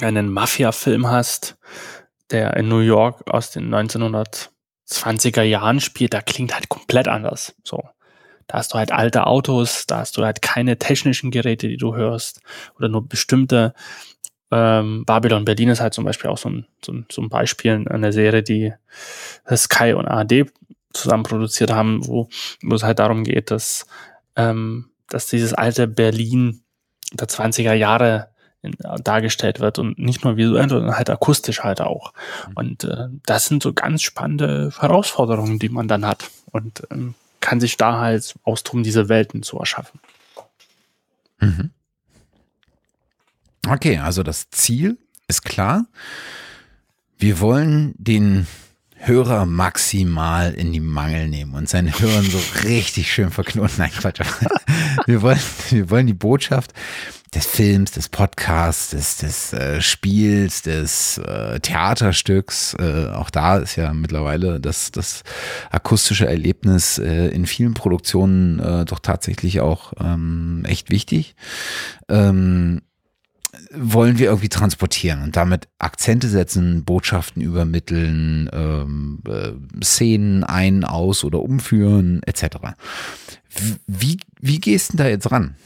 einen 0.00 0.28
Mafia-Film 0.28 1.08
hast, 1.08 1.56
der 2.30 2.56
in 2.56 2.68
New 2.68 2.80
York 2.80 3.30
aus 3.30 3.50
den 3.50 3.72
1920er 3.74 5.42
Jahren 5.42 5.80
spielt, 5.80 6.14
da 6.14 6.20
klingt 6.20 6.54
halt 6.54 6.68
komplett 6.68 7.08
anders. 7.08 7.54
So. 7.64 7.82
Da 8.46 8.58
hast 8.58 8.74
du 8.74 8.78
halt 8.78 8.92
alte 8.92 9.26
Autos, 9.26 9.86
da 9.86 9.98
hast 9.98 10.16
du 10.16 10.24
halt 10.24 10.42
keine 10.42 10.78
technischen 10.78 11.30
Geräte, 11.30 11.68
die 11.68 11.76
du 11.76 11.96
hörst 11.96 12.40
oder 12.76 12.88
nur 12.88 13.08
bestimmte. 13.08 13.74
Ähm, 14.52 15.04
Babylon 15.04 15.44
Berlin 15.44 15.70
ist 15.70 15.80
halt 15.80 15.94
zum 15.94 16.04
Beispiel 16.04 16.30
auch 16.30 16.38
so 16.38 16.50
ein, 16.50 16.66
so 16.84 16.92
ein, 16.92 17.06
so 17.10 17.22
ein 17.22 17.28
Beispiel 17.28 17.84
einer 17.88 18.12
Serie, 18.12 18.42
die 18.42 18.72
Sky 19.54 19.94
und 19.94 20.06
ARD 20.06 20.46
zusammen 20.92 21.24
produziert 21.24 21.72
haben, 21.72 22.06
wo, 22.06 22.28
wo 22.62 22.74
es 22.74 22.84
halt 22.84 23.00
darum 23.00 23.24
geht, 23.24 23.50
dass, 23.50 23.86
ähm, 24.36 24.90
dass 25.08 25.26
dieses 25.26 25.52
alte 25.52 25.88
Berlin 25.88 26.62
der 27.12 27.28
20er 27.28 27.72
Jahre 27.74 28.28
dargestellt 29.02 29.60
wird 29.60 29.78
und 29.78 29.98
nicht 29.98 30.24
nur 30.24 30.36
visuell, 30.36 30.68
sondern 30.68 30.96
halt 30.96 31.10
akustisch 31.10 31.60
halt 31.62 31.80
auch. 31.80 32.12
Mhm. 32.48 32.52
Und 32.54 32.84
äh, 32.84 33.08
das 33.24 33.46
sind 33.46 33.62
so 33.62 33.72
ganz 33.72 34.02
spannende 34.02 34.72
Herausforderungen, 34.78 35.58
die 35.58 35.68
man 35.68 35.88
dann 35.88 36.06
hat. 36.06 36.30
Und 36.52 36.82
ähm, 36.90 37.14
kann 37.40 37.60
sich 37.60 37.76
da 37.76 38.00
halt 38.00 38.34
austoben, 38.42 38.82
diese 38.82 39.08
Welten 39.08 39.42
zu 39.42 39.58
erschaffen. 39.58 40.00
Mhm. 41.38 41.70
Okay, 43.68 43.98
also 43.98 44.22
das 44.22 44.50
Ziel 44.50 44.98
ist 45.28 45.44
klar. 45.44 45.86
Wir 47.18 47.40
wollen 47.40 47.94
den 47.98 48.46
Hörer 48.98 49.46
maximal 49.46 50.54
in 50.54 50.72
die 50.72 50.80
Mangel 50.80 51.28
nehmen 51.28 51.54
und 51.54 51.68
seine 51.68 51.98
Hörer 51.98 52.22
so 52.22 52.40
richtig 52.64 53.12
schön 53.12 53.30
verknoten. 53.30 53.74
Nein, 53.78 53.90
Quatsch. 53.90 54.20
Wir 55.06 55.22
wollen, 55.22 55.38
wir 55.70 55.90
wollen 55.90 56.06
die 56.08 56.14
Botschaft 56.14 56.72
des 57.36 57.46
Films, 57.46 57.90
des 57.92 58.08
Podcasts, 58.08 58.90
des, 58.90 59.18
des 59.18 59.52
äh, 59.52 59.82
Spiels, 59.82 60.62
des 60.62 61.18
äh, 61.18 61.60
Theaterstücks. 61.60 62.74
Äh, 62.78 63.10
auch 63.10 63.28
da 63.28 63.58
ist 63.58 63.76
ja 63.76 63.92
mittlerweile 63.92 64.58
das, 64.58 64.90
das 64.90 65.22
akustische 65.70 66.26
Erlebnis 66.26 66.98
äh, 66.98 67.28
in 67.28 67.44
vielen 67.44 67.74
Produktionen 67.74 68.58
äh, 68.58 68.86
doch 68.86 69.00
tatsächlich 69.00 69.60
auch 69.60 69.92
ähm, 70.00 70.62
echt 70.66 70.90
wichtig. 70.90 71.36
Ähm, 72.08 72.80
wollen 73.74 74.18
wir 74.18 74.26
irgendwie 74.26 74.48
transportieren 74.48 75.22
und 75.22 75.36
damit 75.36 75.68
Akzente 75.78 76.28
setzen, 76.28 76.84
Botschaften 76.84 77.42
übermitteln, 77.42 78.48
ähm, 78.52 79.22
äh, 79.28 79.52
Szenen 79.84 80.42
ein, 80.42 80.84
aus 80.84 81.22
oder 81.22 81.42
umführen, 81.42 82.22
etc. 82.24 82.56
Wie, 83.86 84.18
wie 84.40 84.58
gehst 84.58 84.94
du 84.94 84.96
da 84.96 85.06
jetzt 85.06 85.30
ran? 85.30 85.56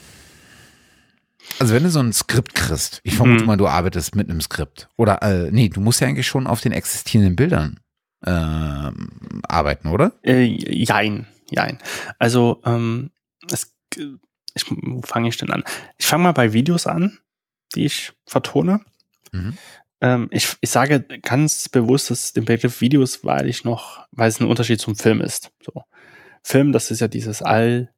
Also 1.60 1.74
wenn 1.74 1.82
du 1.82 1.90
so 1.90 2.00
ein 2.00 2.14
Skript 2.14 2.54
kriegst, 2.54 3.02
ich 3.04 3.16
vermute 3.16 3.42
mhm. 3.42 3.46
mal, 3.46 3.56
du 3.58 3.68
arbeitest 3.68 4.16
mit 4.16 4.30
einem 4.30 4.40
Skript. 4.40 4.88
Oder 4.96 5.20
äh, 5.22 5.50
nee, 5.50 5.68
du 5.68 5.82
musst 5.82 6.00
ja 6.00 6.08
eigentlich 6.08 6.26
schon 6.26 6.46
auf 6.46 6.62
den 6.62 6.72
existierenden 6.72 7.36
Bildern 7.36 7.80
äh, 8.24 8.30
arbeiten, 8.30 9.88
oder? 9.88 10.18
Äh, 10.22 10.44
jein, 10.44 11.26
jein. 11.50 11.78
Also 12.18 12.62
ähm, 12.64 13.10
es, 13.52 13.76
ich, 14.54 14.64
wo 14.70 15.02
fange 15.02 15.28
ich 15.28 15.36
denn 15.36 15.50
an? 15.50 15.62
Ich 15.98 16.06
fange 16.06 16.22
mal 16.22 16.32
bei 16.32 16.54
Videos 16.54 16.86
an, 16.86 17.18
die 17.74 17.84
ich 17.84 18.14
vertone. 18.24 18.80
Mhm. 19.32 19.58
Ähm, 20.00 20.28
ich, 20.30 20.56
ich 20.62 20.70
sage 20.70 21.00
ganz 21.20 21.68
bewusst 21.68 22.10
dass 22.10 22.32
den 22.32 22.46
Begriff 22.46 22.80
Videos, 22.80 23.22
weil 23.22 23.46
ich 23.50 23.64
noch, 23.64 24.06
weil 24.12 24.30
es 24.30 24.40
ein 24.40 24.48
Unterschied 24.48 24.80
zum 24.80 24.96
Film 24.96 25.20
ist. 25.20 25.52
So. 25.62 25.84
Film, 26.42 26.72
das 26.72 26.90
ist 26.90 27.00
ja 27.00 27.08
dieses 27.08 27.42
all 27.42 27.92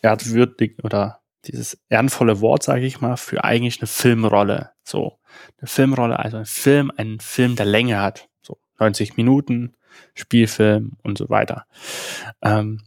erdwürdig 0.00 0.76
oder 0.84 1.21
dieses 1.46 1.78
ehrenvolle 1.88 2.40
Wort, 2.40 2.62
sage 2.62 2.86
ich 2.86 3.00
mal, 3.00 3.16
für 3.16 3.44
eigentlich 3.44 3.80
eine 3.80 3.86
Filmrolle. 3.86 4.70
So, 4.84 5.18
eine 5.58 5.68
Filmrolle, 5.68 6.18
also 6.18 6.36
ein 6.38 6.46
Film, 6.46 6.92
ein 6.96 7.20
Film, 7.20 7.56
der 7.56 7.66
Länge 7.66 8.00
hat. 8.00 8.28
So 8.42 8.58
90 8.78 9.16
Minuten, 9.16 9.74
Spielfilm 10.14 10.92
und 11.02 11.18
so 11.18 11.28
weiter. 11.28 11.66
Ähm, 12.42 12.82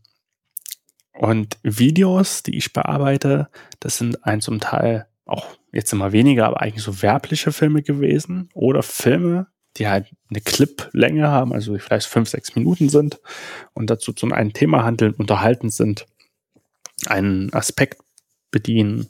und 1.14 1.58
Videos, 1.64 2.44
die 2.44 2.58
ich 2.58 2.74
bearbeite, 2.74 3.50
das 3.80 3.98
sind 3.98 4.26
ein 4.26 4.42
zum 4.42 4.60
Teil 4.60 5.08
auch 5.26 5.48
jetzt 5.72 5.92
immer 5.92 6.12
weniger, 6.12 6.46
aber 6.46 6.62
eigentlich 6.62 6.84
so 6.84 7.02
werbliche 7.02 7.52
Filme 7.52 7.82
gewesen 7.82 8.50
oder 8.54 8.84
Filme, 8.84 9.48
die 9.78 9.88
halt 9.88 10.08
eine 10.30 10.42
Clip-Länge 10.42 11.28
haben, 11.28 11.52
also 11.52 11.78
vielleicht 11.78 12.08
fünf, 12.08 12.30
sechs 12.30 12.56
Minuten 12.56 12.90
sind 12.90 13.20
und 13.74 13.90
dazu 13.90 14.14
zu 14.14 14.28
einem 14.28 14.54
Thema 14.54 14.84
handeln, 14.84 15.14
unterhalten 15.14 15.70
sind, 15.70 16.06
einen 17.08 17.54
Aspekt 17.54 18.05
bedienen 18.56 19.08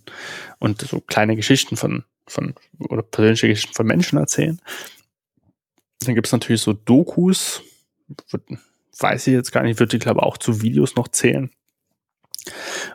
und 0.58 0.82
so 0.82 1.00
kleine 1.00 1.36
Geschichten 1.36 1.78
von, 1.78 2.04
von 2.28 2.56
oder 2.80 3.04
persönliche 3.04 3.48
Geschichten 3.48 3.76
von 3.76 3.86
Menschen 3.86 4.18
erzählen. 4.18 4.60
Dann 6.02 6.16
gibt 6.16 6.26
es 6.26 6.34
natürlich 6.34 6.62
so 6.62 6.74
Dokus, 6.74 7.62
weiß 9.00 9.28
ich 9.28 9.34
jetzt 9.34 9.52
gar 9.52 9.62
nicht, 9.64 9.80
würde 9.80 9.96
ich 9.96 10.02
glaube 10.04 10.24
auch 10.24 10.38
zu 10.38 10.62
Videos 10.64 10.96
noch 10.96 11.08
zählen. 11.08 11.52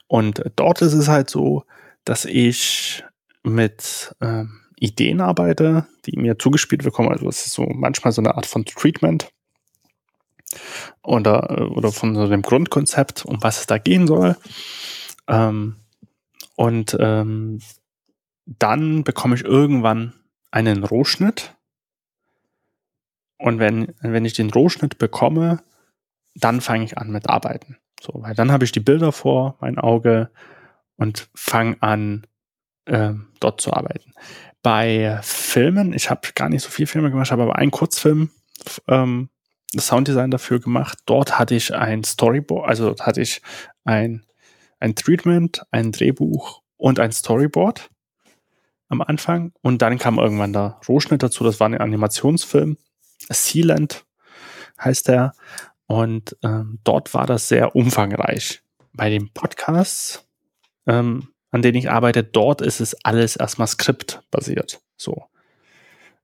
Und 0.09 0.42
dort 0.57 0.82
ist 0.82 0.94
es 0.94 1.09
halt 1.09 1.30
so, 1.30 1.64
dass 2.05 2.24
ich 2.24 3.05
mit 3.44 4.14
ähm, 4.20 4.61
Ideen 4.78 5.20
arbeite, 5.20 5.86
die 6.07 6.18
mir 6.18 6.38
zugespielt 6.38 6.82
bekommen. 6.82 7.11
Also 7.11 7.28
es 7.28 7.46
ist 7.46 7.53
so 7.53 7.66
manchmal 7.66 8.12
so 8.12 8.22
eine 8.22 8.34
Art 8.34 8.46
von 8.46 8.64
Treatment 8.64 9.30
oder, 11.03 11.70
oder 11.72 11.92
von 11.92 12.14
so 12.14 12.26
dem 12.26 12.42
Grundkonzept, 12.42 13.24
um 13.24 13.42
was 13.42 13.61
es 13.61 13.66
da 13.66 13.78
gehen 13.78 14.07
soll. 14.07 14.36
Ähm, 15.28 15.76
und 16.61 16.94
ähm, 17.00 17.58
dann 18.44 19.02
bekomme 19.02 19.34
ich 19.34 19.44
irgendwann 19.44 20.12
einen 20.50 20.84
Rohschnitt. 20.84 21.56
Und 23.38 23.58
wenn, 23.58 23.94
wenn 24.02 24.26
ich 24.26 24.34
den 24.34 24.50
Rohschnitt 24.50 24.98
bekomme, 24.98 25.62
dann 26.34 26.61
fange 26.61 26.84
ich 26.84 26.98
an 26.98 27.11
mit 27.12 27.30
Arbeiten. 27.30 27.78
So, 27.99 28.12
weil 28.16 28.34
dann 28.34 28.53
habe 28.53 28.64
ich 28.64 28.72
die 28.72 28.80
Bilder 28.80 29.11
vor 29.11 29.57
mein 29.62 29.78
Auge 29.78 30.28
und 30.96 31.30
fange 31.34 31.78
an, 31.80 32.26
ähm, 32.84 33.28
dort 33.41 33.62
zu 33.62 33.72
arbeiten. 33.72 34.12
Bei 34.62 35.18
Filmen, 35.22 35.95
ich 35.95 36.11
habe 36.11 36.28
gar 36.34 36.50
nicht 36.50 36.62
so 36.62 36.68
viele 36.68 36.88
Filme 36.88 37.11
gemacht, 37.11 37.30
habe 37.30 37.45
aber 37.45 37.57
einen 37.57 37.70
Kurzfilm 37.70 38.28
ähm, 38.87 39.30
das 39.72 39.87
Sounddesign 39.87 40.30
dafür 40.30 40.61
gemacht. 40.61 40.99
Dort 41.07 41.38
hatte 41.38 41.54
ich 41.54 41.74
ein 41.74 42.04
Storyboard, 42.04 42.68
also 42.68 42.95
hatte 42.99 43.22
ich 43.22 43.41
ein 43.84 44.26
ein 44.80 44.94
Treatment, 44.94 45.62
ein 45.70 45.92
Drehbuch 45.92 46.62
und 46.76 46.98
ein 46.98 47.12
Storyboard 47.12 47.90
am 48.88 49.02
Anfang. 49.02 49.52
Und 49.62 49.82
dann 49.82 49.98
kam 49.98 50.18
irgendwann 50.18 50.52
der 50.52 50.80
Rohschnitt 50.88 51.22
dazu. 51.22 51.44
Das 51.44 51.61
war 51.61 51.68
ein 51.68 51.78
Animationsfilm. 51.78 52.76
Sealand 53.28 54.04
heißt 54.80 55.08
der. 55.08 55.34
Und 55.86 56.36
ähm, 56.42 56.80
dort 56.84 57.14
war 57.14 57.26
das 57.26 57.48
sehr 57.48 57.76
umfangreich. 57.76 58.62
Bei 58.92 59.11
den 59.11 59.32
Podcasts, 59.32 60.26
ähm, 60.86 61.28
an 61.50 61.62
denen 61.62 61.78
ich 61.78 61.90
arbeite, 61.90 62.24
dort 62.24 62.61
ist 62.61 62.80
es 62.80 62.94
alles 63.04 63.36
erstmal 63.36 63.68
skriptbasiert. 63.68 64.80
So. 64.96 65.24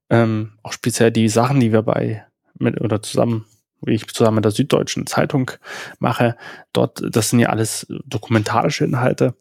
Ähm, 0.08 0.58
auch 0.62 0.72
speziell 0.72 1.10
die 1.10 1.28
Sachen, 1.28 1.60
die 1.60 1.72
wir 1.72 1.82
bei 1.82 2.24
mit 2.58 2.80
oder 2.80 3.02
zusammen 3.02 3.44
wie 3.82 3.94
ich 3.94 4.06
zusammen 4.08 4.36
mit 4.36 4.44
der 4.44 4.52
Süddeutschen 4.52 5.06
Zeitung 5.06 5.50
mache, 5.98 6.36
dort, 6.72 7.02
das 7.10 7.30
sind 7.30 7.40
ja 7.40 7.48
alles 7.48 7.86
dokumentarische 8.04 8.84
Inhalte. 8.84 9.34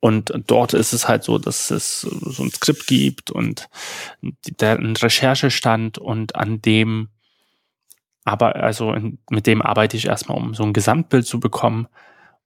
Und 0.00 0.32
dort 0.46 0.72
ist 0.72 0.94
es 0.94 1.08
halt 1.08 1.24
so, 1.24 1.38
dass 1.38 1.70
es 1.70 2.00
so 2.00 2.42
ein 2.42 2.50
Skript 2.50 2.86
gibt 2.86 3.30
und 3.30 3.68
der 4.60 4.78
ein 4.78 4.96
Recherchestand 4.96 5.98
und 5.98 6.36
an 6.36 6.62
dem 6.62 7.10
aber 8.24 8.56
also 8.56 8.92
in, 8.92 9.18
mit 9.30 9.46
dem 9.46 9.62
arbeite 9.62 9.96
ich 9.96 10.06
erstmal, 10.06 10.38
um 10.38 10.54
so 10.54 10.62
ein 10.64 10.72
Gesamtbild 10.72 11.26
zu 11.26 11.40
bekommen, 11.40 11.88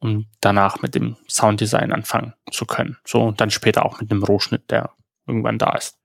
um 0.00 0.26
danach 0.40 0.82
mit 0.82 0.94
dem 0.94 1.16
Sounddesign 1.28 1.92
anfangen 1.92 2.34
zu 2.50 2.66
können. 2.66 2.96
So 3.04 3.22
und 3.22 3.40
dann 3.40 3.50
später 3.50 3.86
auch 3.86 4.00
mit 4.00 4.10
einem 4.10 4.24
Rohschnitt, 4.24 4.70
der 4.70 4.90
irgendwann 5.26 5.58
da 5.58 5.72
ist. 5.76 5.96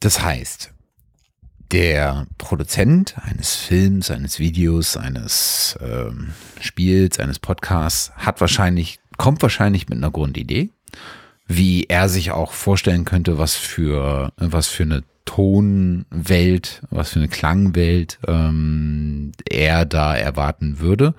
Das 0.00 0.22
heißt, 0.22 0.73
der 1.72 2.26
Produzent 2.38 3.16
eines 3.18 3.54
Films, 3.54 4.10
eines 4.10 4.38
Videos, 4.38 4.96
eines 4.96 5.78
ähm, 5.80 6.30
Spiels, 6.60 7.18
eines 7.18 7.38
Podcasts 7.38 8.12
hat 8.16 8.40
wahrscheinlich, 8.40 9.00
kommt 9.16 9.42
wahrscheinlich 9.42 9.88
mit 9.88 9.98
einer 9.98 10.10
Grundidee, 10.10 10.70
wie 11.46 11.84
er 11.84 12.08
sich 12.08 12.30
auch 12.30 12.52
vorstellen 12.52 13.04
könnte, 13.04 13.38
was 13.38 13.54
für, 13.54 14.32
was 14.36 14.68
für 14.68 14.84
eine 14.84 15.02
Tonwelt, 15.24 16.82
was 16.90 17.10
für 17.10 17.18
eine 17.18 17.28
Klangwelt 17.28 18.18
ähm, 18.26 19.32
er 19.48 19.84
da 19.84 20.14
erwarten 20.14 20.80
würde 20.80 21.14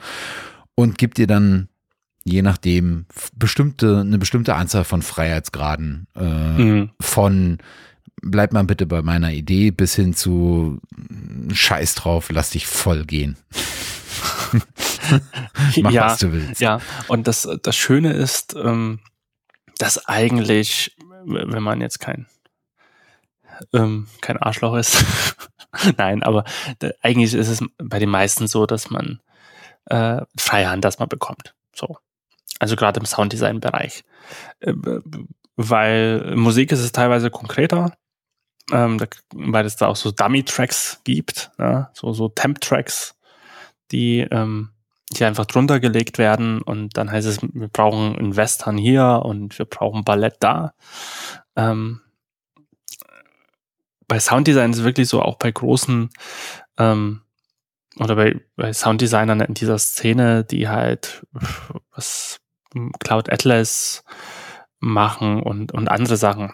und 0.75 0.97
gibt 0.97 1.17
dir 1.17 1.27
dann 1.27 1.69
je 2.23 2.41
nachdem 2.41 3.05
bestimmte, 3.35 3.99
eine 3.99 4.17
bestimmte 4.17 4.55
Anzahl 4.55 4.83
von 4.83 5.01
Freiheitsgraden 5.01 6.07
äh, 6.15 6.23
mhm. 6.23 6.89
von 6.99 7.59
bleib 8.25 8.51
mal 8.51 8.63
bitte 8.63 8.85
bei 8.85 9.01
meiner 9.01 9.31
Idee 9.31 9.71
bis 9.71 9.95
hin 9.95 10.13
zu 10.13 10.79
Scheiß 11.53 11.95
drauf, 11.95 12.29
lass 12.31 12.49
dich 12.49 12.67
voll 12.67 13.05
gehen. 13.05 13.37
Mach, 15.81 15.91
ja, 15.91 16.05
was 16.05 16.19
du 16.19 16.33
willst. 16.33 16.59
Ja, 16.59 16.81
und 17.07 17.27
das, 17.27 17.47
das 17.61 17.75
Schöne 17.75 18.13
ist, 18.13 18.55
ähm, 18.55 18.99
dass 19.77 20.07
eigentlich, 20.07 20.95
wenn 21.25 21.63
man 21.63 21.81
jetzt 21.81 21.99
kein, 21.99 22.25
ähm, 23.73 24.07
kein 24.21 24.37
Arschloch 24.37 24.75
ist, 24.75 25.05
nein, 25.97 26.23
aber 26.23 26.43
eigentlich 27.01 27.33
ist 27.33 27.49
es 27.49 27.63
bei 27.77 27.99
den 27.99 28.09
meisten 28.09 28.47
so, 28.47 28.65
dass 28.65 28.89
man 28.89 29.21
äh, 29.85 30.21
freie 30.37 30.69
Hand 30.69 30.83
das 30.83 30.99
mal 30.99 31.05
bekommt. 31.05 31.53
So. 31.73 31.97
Also 32.57 32.75
gerade 32.75 32.99
im 32.99 33.05
Sounddesign-Bereich. 33.05 34.03
Äh, 34.61 34.73
weil 35.57 36.35
Musik 36.35 36.71
ist 36.71 36.79
es 36.79 36.91
teilweise 36.91 37.29
konkreter, 37.29 37.93
ähm, 38.71 38.97
da, 38.97 39.05
weil 39.33 39.65
es 39.65 39.75
da 39.75 39.87
auch 39.87 39.95
so 39.95 40.11
Dummy-Tracks 40.11 41.01
gibt, 41.03 41.51
ja, 41.57 41.91
so, 41.93 42.13
so 42.13 42.29
Temp-Tracks, 42.29 43.15
die, 43.91 44.19
ähm, 44.19 44.69
die 45.11 45.23
einfach 45.25 45.45
drunter 45.45 45.79
gelegt 45.79 46.17
werden 46.17 46.61
und 46.61 46.97
dann 46.97 47.11
heißt 47.11 47.27
es, 47.27 47.39
wir 47.41 47.67
brauchen 47.67 48.17
einen 48.17 48.35
Western 48.35 48.77
hier 48.77 49.21
und 49.23 49.57
wir 49.59 49.65
brauchen 49.65 50.03
Ballett 50.03 50.37
da. 50.39 50.73
Ähm, 51.55 52.01
bei 54.07 54.19
Sounddesign 54.19 54.71
ist 54.71 54.79
es 54.79 54.83
wirklich 54.83 55.07
so, 55.07 55.21
auch 55.21 55.37
bei 55.37 55.51
großen 55.51 56.09
ähm, 56.77 57.21
oder 57.99 58.15
bei, 58.15 58.41
bei 58.55 58.73
Sounddesignern 58.73 59.41
in 59.41 59.53
dieser 59.53 59.77
Szene, 59.77 60.43
die 60.43 60.67
halt 60.67 61.25
was 61.91 62.41
Cloud 62.99 63.31
Atlas 63.31 64.03
machen 64.79 65.41
und, 65.41 65.71
und 65.71 65.89
andere 65.89 66.17
Sachen, 66.17 66.53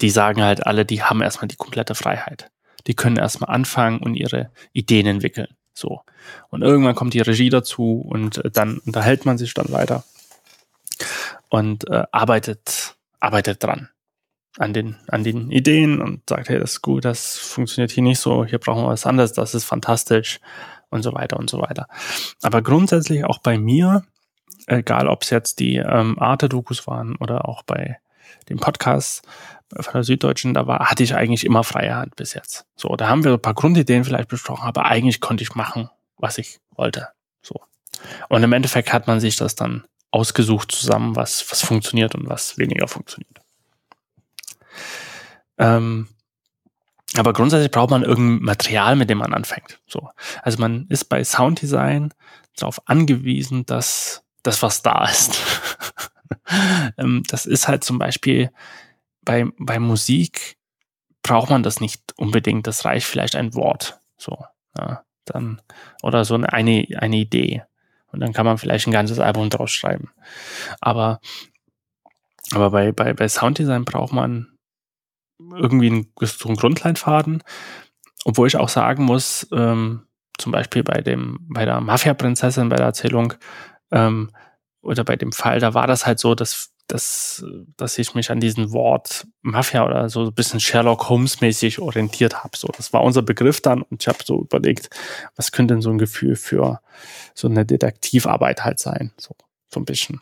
die 0.00 0.10
sagen 0.10 0.42
halt 0.42 0.66
alle, 0.66 0.84
die 0.84 1.02
haben 1.02 1.22
erstmal 1.22 1.48
die 1.48 1.56
komplette 1.56 1.94
Freiheit. 1.94 2.50
Die 2.86 2.94
können 2.94 3.16
erstmal 3.16 3.54
anfangen 3.54 3.98
und 3.98 4.14
ihre 4.14 4.50
Ideen 4.72 5.06
entwickeln. 5.06 5.48
So. 5.74 6.02
Und 6.48 6.62
irgendwann 6.62 6.94
kommt 6.94 7.14
die 7.14 7.20
Regie 7.20 7.50
dazu 7.50 8.00
und 8.00 8.44
äh, 8.44 8.50
dann 8.50 8.78
unterhält 8.78 9.26
man 9.26 9.38
sich 9.38 9.54
dann 9.54 9.72
weiter 9.72 10.04
und 11.48 11.88
äh, 11.88 12.04
arbeitet, 12.12 12.96
arbeitet 13.20 13.62
dran 13.62 13.90
an 14.58 14.72
den, 14.72 14.96
an 15.08 15.22
den 15.22 15.50
Ideen 15.50 16.00
und 16.00 16.28
sagt, 16.28 16.48
hey, 16.48 16.58
das 16.58 16.72
ist 16.72 16.82
gut, 16.82 17.04
das 17.04 17.36
funktioniert 17.36 17.90
hier 17.90 18.02
nicht 18.02 18.20
so, 18.20 18.44
hier 18.44 18.58
brauchen 18.58 18.84
wir 18.84 18.88
was 18.88 19.06
anderes, 19.06 19.34
das 19.34 19.54
ist 19.54 19.64
fantastisch 19.64 20.40
und 20.88 21.02
so 21.02 21.12
weiter 21.12 21.38
und 21.38 21.50
so 21.50 21.60
weiter. 21.60 21.88
Aber 22.42 22.62
grundsätzlich 22.62 23.24
auch 23.24 23.38
bei 23.38 23.58
mir, 23.58 24.04
egal 24.66 25.08
ob 25.08 25.22
es 25.22 25.30
jetzt 25.30 25.58
die 25.58 25.76
ähm, 25.76 26.18
Arte-Dokus 26.18 26.86
waren 26.86 27.16
oder 27.16 27.48
auch 27.48 27.62
bei 27.64 27.98
dem 28.48 28.58
Podcast 28.58 29.26
von 29.74 29.92
der 29.92 30.04
Süddeutschen, 30.04 30.54
da 30.54 30.66
war, 30.66 30.90
hatte 30.90 31.02
ich 31.02 31.14
eigentlich 31.14 31.44
immer 31.44 31.64
freie 31.64 31.94
Hand 31.94 32.16
bis 32.16 32.34
jetzt. 32.34 32.66
So, 32.76 32.94
da 32.96 33.08
haben 33.08 33.24
wir 33.24 33.32
ein 33.32 33.42
paar 33.42 33.54
Grundideen 33.54 34.04
vielleicht 34.04 34.28
besprochen, 34.28 34.66
aber 34.66 34.86
eigentlich 34.86 35.20
konnte 35.20 35.42
ich 35.42 35.54
machen, 35.54 35.90
was 36.16 36.38
ich 36.38 36.60
wollte. 36.70 37.08
So. 37.42 37.60
Und 38.28 38.42
im 38.42 38.52
Endeffekt 38.52 38.92
hat 38.92 39.06
man 39.06 39.20
sich 39.20 39.36
das 39.36 39.54
dann 39.54 39.84
ausgesucht 40.10 40.72
zusammen, 40.72 41.16
was, 41.16 41.50
was 41.50 41.62
funktioniert 41.62 42.14
und 42.14 42.28
was 42.28 42.58
weniger 42.58 42.88
funktioniert. 42.88 43.40
Ähm, 45.58 46.08
aber 47.16 47.32
grundsätzlich 47.32 47.70
braucht 47.70 47.90
man 47.90 48.02
irgendein 48.02 48.44
Material, 48.44 48.96
mit 48.96 49.10
dem 49.10 49.18
man 49.18 49.34
anfängt. 49.34 49.80
So. 49.86 50.10
Also 50.42 50.58
man 50.58 50.86
ist 50.88 51.06
bei 51.06 51.22
Sounddesign 51.24 52.12
darauf 52.56 52.80
angewiesen, 52.86 53.66
dass 53.66 54.22
das, 54.42 54.62
was 54.62 54.82
da 54.82 55.04
ist. 55.06 55.38
Ähm, 56.96 57.22
das 57.28 57.46
ist 57.46 57.66
halt 57.66 57.82
zum 57.84 57.98
Beispiel 57.98 58.50
bei, 59.26 59.44
bei 59.58 59.78
Musik 59.78 60.56
braucht 61.22 61.50
man 61.50 61.62
das 61.62 61.80
nicht 61.80 62.14
unbedingt. 62.16 62.66
Das 62.66 62.86
reicht 62.86 63.06
vielleicht 63.06 63.36
ein 63.36 63.54
Wort. 63.54 64.00
So, 64.16 64.38
ja, 64.78 65.04
dann, 65.26 65.60
oder 66.02 66.24
so 66.24 66.36
eine, 66.36 66.88
eine, 66.88 67.16
Idee. 67.16 67.64
Und 68.12 68.20
dann 68.20 68.32
kann 68.32 68.46
man 68.46 68.56
vielleicht 68.56 68.86
ein 68.86 68.92
ganzes 68.92 69.18
Album 69.18 69.50
draus 69.50 69.72
schreiben. 69.72 70.10
Aber, 70.80 71.20
aber 72.52 72.70
bei, 72.70 72.92
bei, 72.92 73.12
bei 73.12 73.28
Sounddesign 73.28 73.84
braucht 73.84 74.14
man 74.14 74.56
irgendwie 75.38 75.88
einen, 75.88 76.12
so 76.22 76.48
einen 76.48 76.56
Grundleinfaden. 76.56 77.42
Obwohl 78.24 78.48
ich 78.48 78.56
auch 78.56 78.70
sagen 78.70 79.04
muss, 79.04 79.46
ähm, 79.52 80.06
zum 80.38 80.52
Beispiel 80.52 80.82
bei 80.82 81.00
dem, 81.00 81.38
bei 81.42 81.64
der 81.64 81.80
Mafia-Prinzessin, 81.80 82.68
bei 82.68 82.76
der 82.76 82.86
Erzählung, 82.86 83.34
ähm, 83.90 84.30
oder 84.80 85.02
bei 85.04 85.16
dem 85.16 85.32
Fall, 85.32 85.58
da 85.58 85.74
war 85.74 85.86
das 85.86 86.06
halt 86.06 86.20
so, 86.20 86.34
dass, 86.34 86.72
dass, 86.86 87.44
dass 87.76 87.98
ich 87.98 88.14
mich 88.14 88.30
an 88.30 88.40
diesem 88.40 88.72
Wort 88.72 89.26
Mafia 89.42 89.84
oder 89.84 90.08
so 90.08 90.26
ein 90.26 90.34
bisschen 90.34 90.60
Sherlock 90.60 91.08
Holmes-mäßig 91.08 91.80
orientiert 91.80 92.44
habe. 92.44 92.56
So, 92.56 92.68
das 92.68 92.92
war 92.92 93.02
unser 93.02 93.22
Begriff 93.22 93.60
dann 93.60 93.82
und 93.82 94.02
ich 94.02 94.08
habe 94.08 94.18
so 94.24 94.42
überlegt, 94.42 94.90
was 95.34 95.52
könnte 95.52 95.74
denn 95.74 95.82
so 95.82 95.90
ein 95.90 95.98
Gefühl 95.98 96.36
für 96.36 96.80
so 97.34 97.48
eine 97.48 97.66
Detektivarbeit 97.66 98.64
halt 98.64 98.78
sein, 98.78 99.12
so, 99.16 99.34
so 99.68 99.80
ein 99.80 99.84
bisschen. 99.84 100.20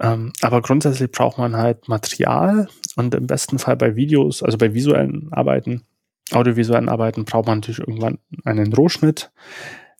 Ähm, 0.00 0.32
aber 0.42 0.60
grundsätzlich 0.60 1.10
braucht 1.10 1.38
man 1.38 1.56
halt 1.56 1.88
Material 1.88 2.68
und 2.96 3.14
im 3.14 3.26
besten 3.26 3.58
Fall 3.58 3.76
bei 3.76 3.96
Videos, 3.96 4.42
also 4.42 4.58
bei 4.58 4.74
visuellen 4.74 5.32
Arbeiten, 5.32 5.84
audiovisuellen 6.30 6.88
Arbeiten, 6.88 7.24
braucht 7.24 7.46
man 7.46 7.58
natürlich 7.58 7.80
irgendwann 7.80 8.18
einen 8.44 8.72
Rohschnitt. 8.72 9.30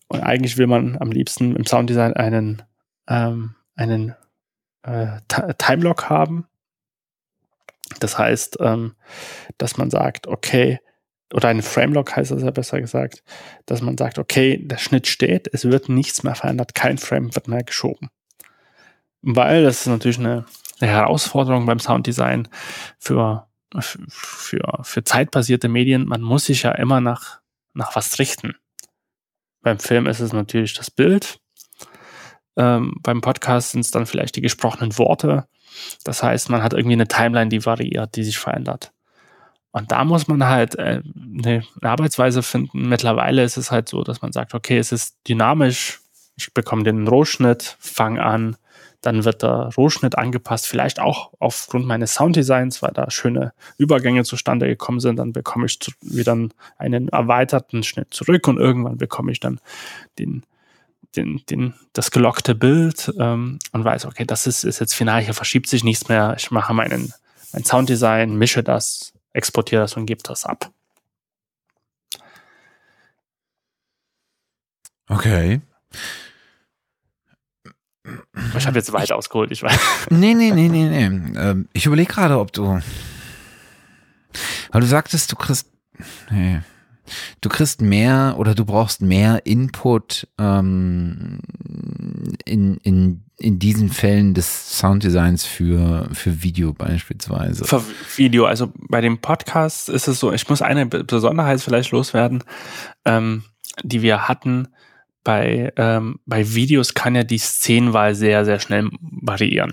Und 0.09 0.21
eigentlich 0.21 0.59
will 0.59 0.67
man 0.67 0.99
am 0.99 1.11
liebsten 1.11 1.57
im 1.57 1.65
Sounddesign 1.65 2.13
einen 2.15 2.63
ähm, 3.09 3.55
einen 3.77 4.15
äh, 4.85 5.21
Timelock 5.59 6.09
haben. 6.09 6.47
Das 8.01 8.19
heißt, 8.19 8.59
ähm, 8.61 8.95
dass 9.59 9.77
man 9.77 9.91
sagt, 9.91 10.27
okay, 10.27 10.81
oder 11.33 11.49
ein 11.49 11.63
Framelock 11.63 12.15
heißt 12.15 12.31
das 12.31 12.43
ja 12.43 12.51
besser 12.51 12.81
gesagt, 12.81 13.25
dass 13.67 13.83
man 13.83 13.99
sagt, 13.99 14.19
okay, 14.19 14.59
der 14.63 14.79
Schnitt 14.79 15.07
steht, 15.07 15.49
es 15.53 15.65
wird 15.65 15.89
nichts 15.89 16.23
mehr 16.23 16.35
verändert, 16.35 16.75
kein 16.75 16.99
Frame 16.99 17.35
wird 17.35 17.49
mehr 17.49 17.65
geschoben. 17.65 18.11
Weil 19.23 19.65
das 19.65 19.81
ist 19.81 19.87
natürlich 19.87 20.19
eine, 20.19 20.45
eine 20.81 20.91
Herausforderung 20.91 21.67
beim 21.67 21.79
Sounddesign 21.79 22.49
für, 22.99 23.49
für, 23.81 24.81
für 24.83 25.05
zeitbasierte 25.05 25.69
Medien. 25.69 26.07
Man 26.07 26.21
muss 26.21 26.45
sich 26.45 26.63
ja 26.63 26.73
immer 26.73 27.01
nach, 27.01 27.41
nach 27.73 27.97
was 27.97 28.19
richten. 28.19 28.55
Beim 29.63 29.79
Film 29.79 30.07
ist 30.07 30.21
es 30.21 30.33
natürlich 30.33 30.75
das 30.75 30.91
Bild, 30.91 31.41
ähm, 32.57 32.95
beim 33.03 33.21
Podcast 33.21 33.73
sind 33.73 33.81
es 33.81 33.91
dann 33.91 34.07
vielleicht 34.07 34.37
die 34.37 34.41
gesprochenen 34.41 34.97
Worte. 34.99 35.47
Das 36.05 36.23
heißt, 36.23 36.51
man 36.51 36.63
hat 36.63 36.73
irgendwie 36.73 36.95
eine 36.95 37.09
Timeline, 37.09 37.49
die 37.49 37.65
variiert, 37.65 38.15
die 38.17 38.25
sich 38.25 38.39
verändert. 38.39 38.93
Und 39.73 39.91
da 39.91 40.05
muss 40.05 40.29
man 40.29 40.45
halt 40.45 40.79
äh, 40.79 41.03
eine 41.37 41.65
Arbeitsweise 41.81 42.43
finden. 42.45 42.89
Mittlerweile 42.89 43.43
ist 43.43 43.57
es 43.57 43.73
halt 43.73 43.89
so, 43.89 44.05
dass 44.05 44.23
man 44.23 44.33
sagt, 44.33 44.55
okay, 44.55 44.79
es 44.79 44.93
ist 44.93 45.17
dynamisch. 45.29 46.01
Ich 46.37 46.55
bekomme 46.55 46.85
den 46.85 47.09
Rohschnitt, 47.09 47.77
fang 47.81 48.19
an, 48.19 48.57
dann 49.05 49.25
wird 49.25 49.43
der 49.43 49.71
Rohschnitt 49.77 50.17
angepasst, 50.17 50.67
vielleicht 50.67 50.99
auch 50.99 51.33
aufgrund 51.39 51.87
meines 51.87 52.15
Sounddesigns, 52.15 52.83
weil 52.83 52.93
da 52.93 53.11
schöne 53.11 53.53
Übergänge 53.77 54.25
zustande 54.25 54.67
gekommen 54.67 55.01
sind. 55.01 55.17
Dann 55.17 55.33
bekomme 55.33 55.67
ich 55.67 55.79
wieder 56.01 56.37
einen 56.79 57.09
erweiterten 57.09 57.83
Schnitt 57.83 58.15
zurück 58.15 58.49
und 58.49 58.59
irgendwann 58.59 58.97
bekomme 58.97 59.33
ich 59.33 59.41
dann 59.41 59.61
den 60.19 60.45
den, 61.17 61.43
den, 61.51 61.75
das 61.93 62.11
gelockte 62.11 62.55
Bild 62.55 63.13
ähm, 63.19 63.59
und 63.73 63.85
weiß, 63.85 64.07
okay, 64.07 64.25
das 64.25 64.47
ist, 64.47 64.65
ist 64.65 64.81
jetzt 64.81 64.95
final, 64.95 65.23
hier 65.23 65.35
verschiebt 65.35 65.69
sich 65.69 65.85
nichts 65.85 66.09
mehr. 66.09 66.35
Ich 66.39 66.51
mache 66.51 66.75
meinen, 66.75 67.13
mein 67.53 67.65
Sounddesign, 67.65 68.37
mische 68.37 68.63
das, 68.63 69.13
exportiere 69.33 69.83
das 69.83 69.97
und 69.97 70.07
gebe 70.07 70.23
das 70.23 70.45
ab. 70.45 70.71
Okay. 75.09 75.61
Ich 78.57 78.67
habe 78.67 78.79
jetzt 78.79 78.93
weit 78.93 79.13
ausgeholt, 79.13 79.51
ich 79.51 79.63
weiß. 79.63 79.79
Nee, 80.11 80.35
nee, 80.35 80.51
nee, 80.51 80.69
nee, 80.69 80.89
nee. 80.89 81.39
Ähm, 81.39 81.69
ich 81.73 81.87
überlege 81.87 82.13
gerade, 82.13 82.39
ob 82.39 82.53
du. 82.53 82.81
Weil 84.71 84.81
du 84.81 84.87
sagtest, 84.87 85.33
du 85.33 85.37
kriegst. 85.37 85.71
Nee 86.31 86.61
du 87.41 87.49
kriegst 87.49 87.81
mehr 87.81 88.37
oder 88.39 88.55
du 88.55 88.65
brauchst 88.65 89.03
mehr 89.03 89.47
Input 89.47 90.29
ähm, 90.39 91.41
in, 92.45 92.77
in, 92.79 93.25
in 93.39 93.59
diesen 93.59 93.91
Fällen 93.91 94.35
des 94.35 94.79
Sounddesigns 94.79 95.45
für, 95.45 96.09
für 96.13 96.43
Video 96.43 96.73
beispielsweise. 96.73 97.65
Für 97.65 97.83
Video, 98.17 98.47
also 98.47 98.73
bei 98.89 99.01
dem 99.01 99.19
Podcast 99.19 99.89
ist 99.89 100.09
es 100.09 100.21
so, 100.21 100.33
ich 100.33 100.49
muss 100.49 100.63
eine 100.63 100.87
Besonderheit 100.87 101.61
vielleicht 101.61 101.91
loswerden, 101.91 102.45
ähm, 103.05 103.45
die 103.83 104.03
wir 104.03 104.29
hatten. 104.29 104.69
Bei, 105.25 105.73
ähm, 105.77 106.21
bei 106.27 106.55
Videos 106.55 106.95
kann 106.95 107.15
ja 107.15 107.25
die 107.25 107.39
Szenenwahl 107.39 108.15
sehr, 108.15 108.45
sehr 108.45 108.61
schnell 108.61 108.91
variieren. 109.01 109.73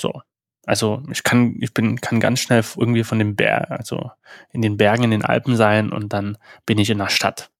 So. 0.00 0.22
Also 0.66 1.02
ich 1.10 1.22
kann, 1.22 1.56
ich 1.60 1.74
bin, 1.74 2.00
kann 2.00 2.20
ganz 2.20 2.40
schnell 2.40 2.64
irgendwie 2.76 3.04
von 3.04 3.18
dem 3.18 3.36
Berg, 3.36 3.70
also 3.70 4.10
in 4.50 4.62
den 4.62 4.76
Bergen 4.76 5.04
in 5.04 5.10
den 5.10 5.24
Alpen 5.24 5.56
sein 5.56 5.92
und 5.92 6.12
dann 6.12 6.38
bin 6.66 6.78
ich 6.78 6.90
in 6.90 6.98
der 6.98 7.08
Stadt. 7.10 7.50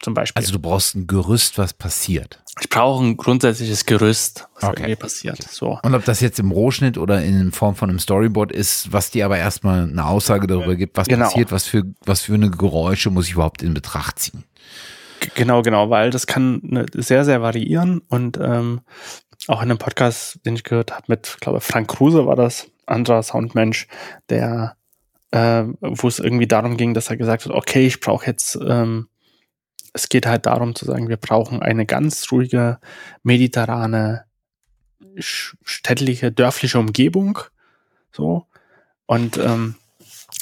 zum 0.00 0.14
Beispiel. 0.14 0.40
Also 0.40 0.52
du 0.52 0.58
brauchst 0.60 0.94
ein 0.94 1.06
Gerüst, 1.08 1.58
was 1.58 1.72
passiert. 1.74 2.42
Ich 2.60 2.68
brauche 2.68 3.04
ein 3.04 3.16
grundsätzliches 3.16 3.84
Gerüst, 3.84 4.48
was 4.54 4.64
Okay. 4.64 4.82
irgendwie 4.82 4.96
passiert. 4.96 5.42
So. 5.42 5.78
Und 5.82 5.94
ob 5.94 6.04
das 6.04 6.20
jetzt 6.20 6.38
im 6.38 6.50
Rohschnitt 6.52 6.98
oder 6.98 7.22
in 7.22 7.50
Form 7.52 7.74
von 7.74 7.90
einem 7.90 7.98
Storyboard 7.98 8.52
ist, 8.52 8.92
was 8.92 9.10
dir 9.10 9.24
aber 9.24 9.38
erstmal 9.38 9.82
eine 9.82 10.04
Aussage 10.06 10.46
darüber 10.46 10.76
gibt, 10.76 10.96
was 10.96 11.08
Genau. 11.08 11.24
passiert, 11.26 11.50
was 11.52 11.66
für, 11.66 11.82
was 12.04 12.20
für 12.22 12.34
eine 12.34 12.50
Geräusche 12.50 13.10
muss 13.10 13.26
ich 13.26 13.32
überhaupt 13.34 13.62
in 13.62 13.74
Betracht 13.74 14.18
ziehen. 14.20 14.44
Genau, 15.34 15.62
genau, 15.62 15.90
weil 15.90 16.10
das 16.10 16.28
kann 16.28 16.60
ne, 16.62 16.86
sehr, 16.94 17.24
sehr 17.24 17.42
variieren 17.42 18.00
und 18.08 18.38
ähm, 18.40 18.80
auch 19.48 19.62
in 19.62 19.70
einem 19.70 19.78
Podcast, 19.78 20.40
den 20.44 20.54
ich 20.54 20.64
gehört 20.64 20.92
habe 20.92 21.04
mit, 21.08 21.28
ich 21.28 21.40
glaube, 21.40 21.60
Frank 21.60 21.88
Kruse 21.88 22.26
war 22.26 22.36
das, 22.36 22.70
anderer 22.86 23.22
Soundmensch, 23.22 23.86
der, 24.28 24.76
äh, 25.30 25.64
wo 25.80 26.08
es 26.08 26.18
irgendwie 26.18 26.46
darum 26.46 26.76
ging, 26.76 26.94
dass 26.94 27.10
er 27.10 27.16
gesagt 27.16 27.44
hat, 27.44 27.52
okay, 27.52 27.86
ich 27.86 28.00
brauche 28.00 28.26
jetzt, 28.26 28.58
ähm, 28.66 29.08
es 29.92 30.08
geht 30.08 30.26
halt 30.26 30.46
darum 30.46 30.74
zu 30.74 30.84
sagen, 30.84 31.08
wir 31.08 31.16
brauchen 31.16 31.62
eine 31.62 31.86
ganz 31.86 32.30
ruhige, 32.30 32.78
mediterrane, 33.22 34.24
städtliche, 35.16 36.30
dörfliche 36.30 36.78
Umgebung, 36.78 37.38
so 38.12 38.46
und 39.06 39.38
ähm, 39.38 39.76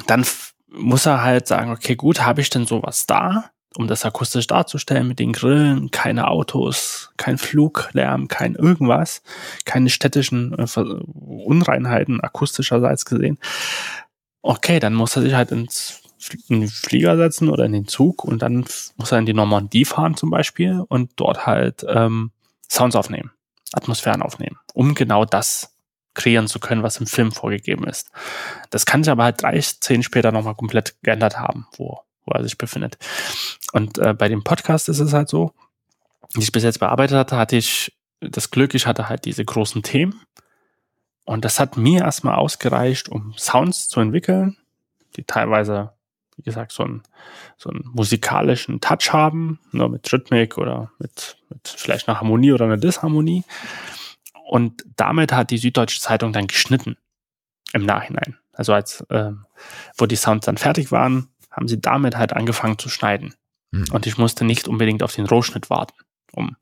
dann 0.07 0.27
muss 0.69 1.07
er 1.07 1.23
halt 1.23 1.47
sagen, 1.47 1.70
okay, 1.70 1.97
gut, 1.97 2.23
habe 2.23 2.41
ich 2.41 2.51
denn 2.51 2.66
sowas 2.66 3.07
da? 3.07 3.51
Um 3.77 3.86
das 3.86 4.05
akustisch 4.05 4.47
darzustellen 4.47 5.09
mit 5.09 5.19
den 5.19 5.32
Grillen, 5.32 5.90
keine 5.90 6.28
Autos, 6.28 7.11
kein 7.16 7.39
Fluglärm, 7.39 8.28
kein 8.28 8.55
irgendwas, 8.55 9.23
keine 9.65 9.90
städtischen 9.90 10.55
äh, 10.59 10.81
Unreinheiten 10.81 12.20
akustischerseits 12.20 13.05
gesehen. 13.05 13.39
Okay, 14.43 14.81
dann 14.81 14.94
muss 14.94 15.16
er 15.16 15.23
sich 15.23 15.35
halt 15.35 15.51
ins 15.51 16.03
in 16.48 16.61
den 16.61 16.69
Flieger 16.69 17.16
setzen 17.16 17.48
oder 17.48 17.65
in 17.66 17.73
den 17.73 17.86
Zug 17.86 18.24
und 18.24 18.43
dann 18.43 18.65
muss 18.97 19.12
er 19.12 19.19
in 19.19 19.27
die 19.27 19.35
Normandie 19.35 19.85
fahren 19.85 20.16
zum 20.16 20.31
Beispiel 20.31 20.82
und 20.89 21.12
dort 21.16 21.47
halt 21.47 21.85
ähm, 21.89 22.32
Sounds 22.69 22.97
aufnehmen, 22.97 23.31
Atmosphären 23.73 24.23
aufnehmen, 24.23 24.57
um 24.74 24.94
genau 24.94 25.24
das 25.24 25.77
kreieren 26.15 26.48
zu 26.48 26.59
können, 26.59 26.82
was 26.82 26.97
im 26.97 27.07
Film 27.07 27.31
vorgegeben 27.31 27.86
ist. 27.86 28.11
Das 28.70 28.86
kann 28.86 29.05
sich 29.05 29.11
aber 29.11 29.24
halt 29.24 29.43
drei 29.43 29.61
Szenen 29.61 30.03
später 30.03 30.32
nochmal 30.32 30.55
komplett 30.55 30.97
geändert 31.03 31.39
haben, 31.39 31.66
wo, 31.77 32.01
wo 32.27 32.32
er 32.32 32.43
sich 32.43 32.59
befindet. 32.59 32.98
Und 33.73 33.98
äh, 33.98 34.12
bei 34.15 34.28
dem 34.28 34.44
Podcast 34.44 34.89
ist 34.89 35.01
es 35.01 35.12
halt 35.12 35.28
so, 35.28 35.53
die 36.35 36.43
ich 36.43 36.53
bis 36.53 36.65
jetzt 36.65 36.81
bearbeitet 36.81 37.16
hatte, 37.16 37.36
hatte 37.36 37.57
ich 37.57 37.97
das 38.20 38.51
Glück, 38.51 38.74
ich 38.74 38.86
hatte 38.86 39.09
halt 39.09 39.24
diese 39.24 39.44
großen 39.44 39.82
Themen. 39.82 40.20
Und 41.24 41.44
das 41.44 41.59
hat 41.59 41.77
mir 41.77 42.03
erstmal 42.03 42.36
ausgereicht, 42.36 43.09
um 43.09 43.35
Sounds 43.36 43.89
zu 43.89 44.01
entwickeln, 44.01 44.57
die 45.16 45.24
teilweise, 45.24 45.93
wie 46.36 46.43
gesagt, 46.43 46.73
so 46.73 46.85
einen, 46.85 47.03
so 47.57 47.70
einen 47.70 47.85
musikalischen 47.93 48.81
Touch 48.81 49.12
haben, 49.12 49.59
nur 49.73 49.89
mit 49.89 50.11
Rhythmik 50.12 50.57
oder 50.57 50.93
mit, 50.98 51.39
mit 51.48 51.66
vielleicht 51.66 52.09
einer 52.09 52.20
Harmonie 52.20 52.53
oder 52.53 52.66
einer 52.66 52.77
Disharmonie. 52.77 53.43
Und 54.44 54.85
damit 54.94 55.32
hat 55.32 55.51
die 55.51 55.59
Süddeutsche 55.59 56.01
Zeitung 56.01 56.32
dann 56.32 56.47
geschnitten 56.47 56.97
im 57.73 57.85
Nachhinein. 57.85 58.39
Also 58.53 58.73
als 58.73 59.05
ähm, 59.11 59.47
wo 59.97 60.07
die 60.07 60.16
Sounds 60.16 60.47
dann 60.47 60.57
fertig 60.57 60.93
waren, 60.93 61.28
haben 61.57 61.69
sie 61.69 61.81
damit 61.81 62.16
halt 62.16 62.33
angefangen 62.35 62.78
zu 62.78 62.89
schneiden. 62.89 63.35
Hm. 63.73 63.87
Und 63.91 64.07
ich 64.07 64.19
musste 64.19 64.45
nicht 64.45 64.69
unbedingt 64.69 65.03
auf 65.03 65.15
den 65.15 65.27
Rohschnitt 65.27 65.70
warten, 65.70 65.95
um, 66.33 66.57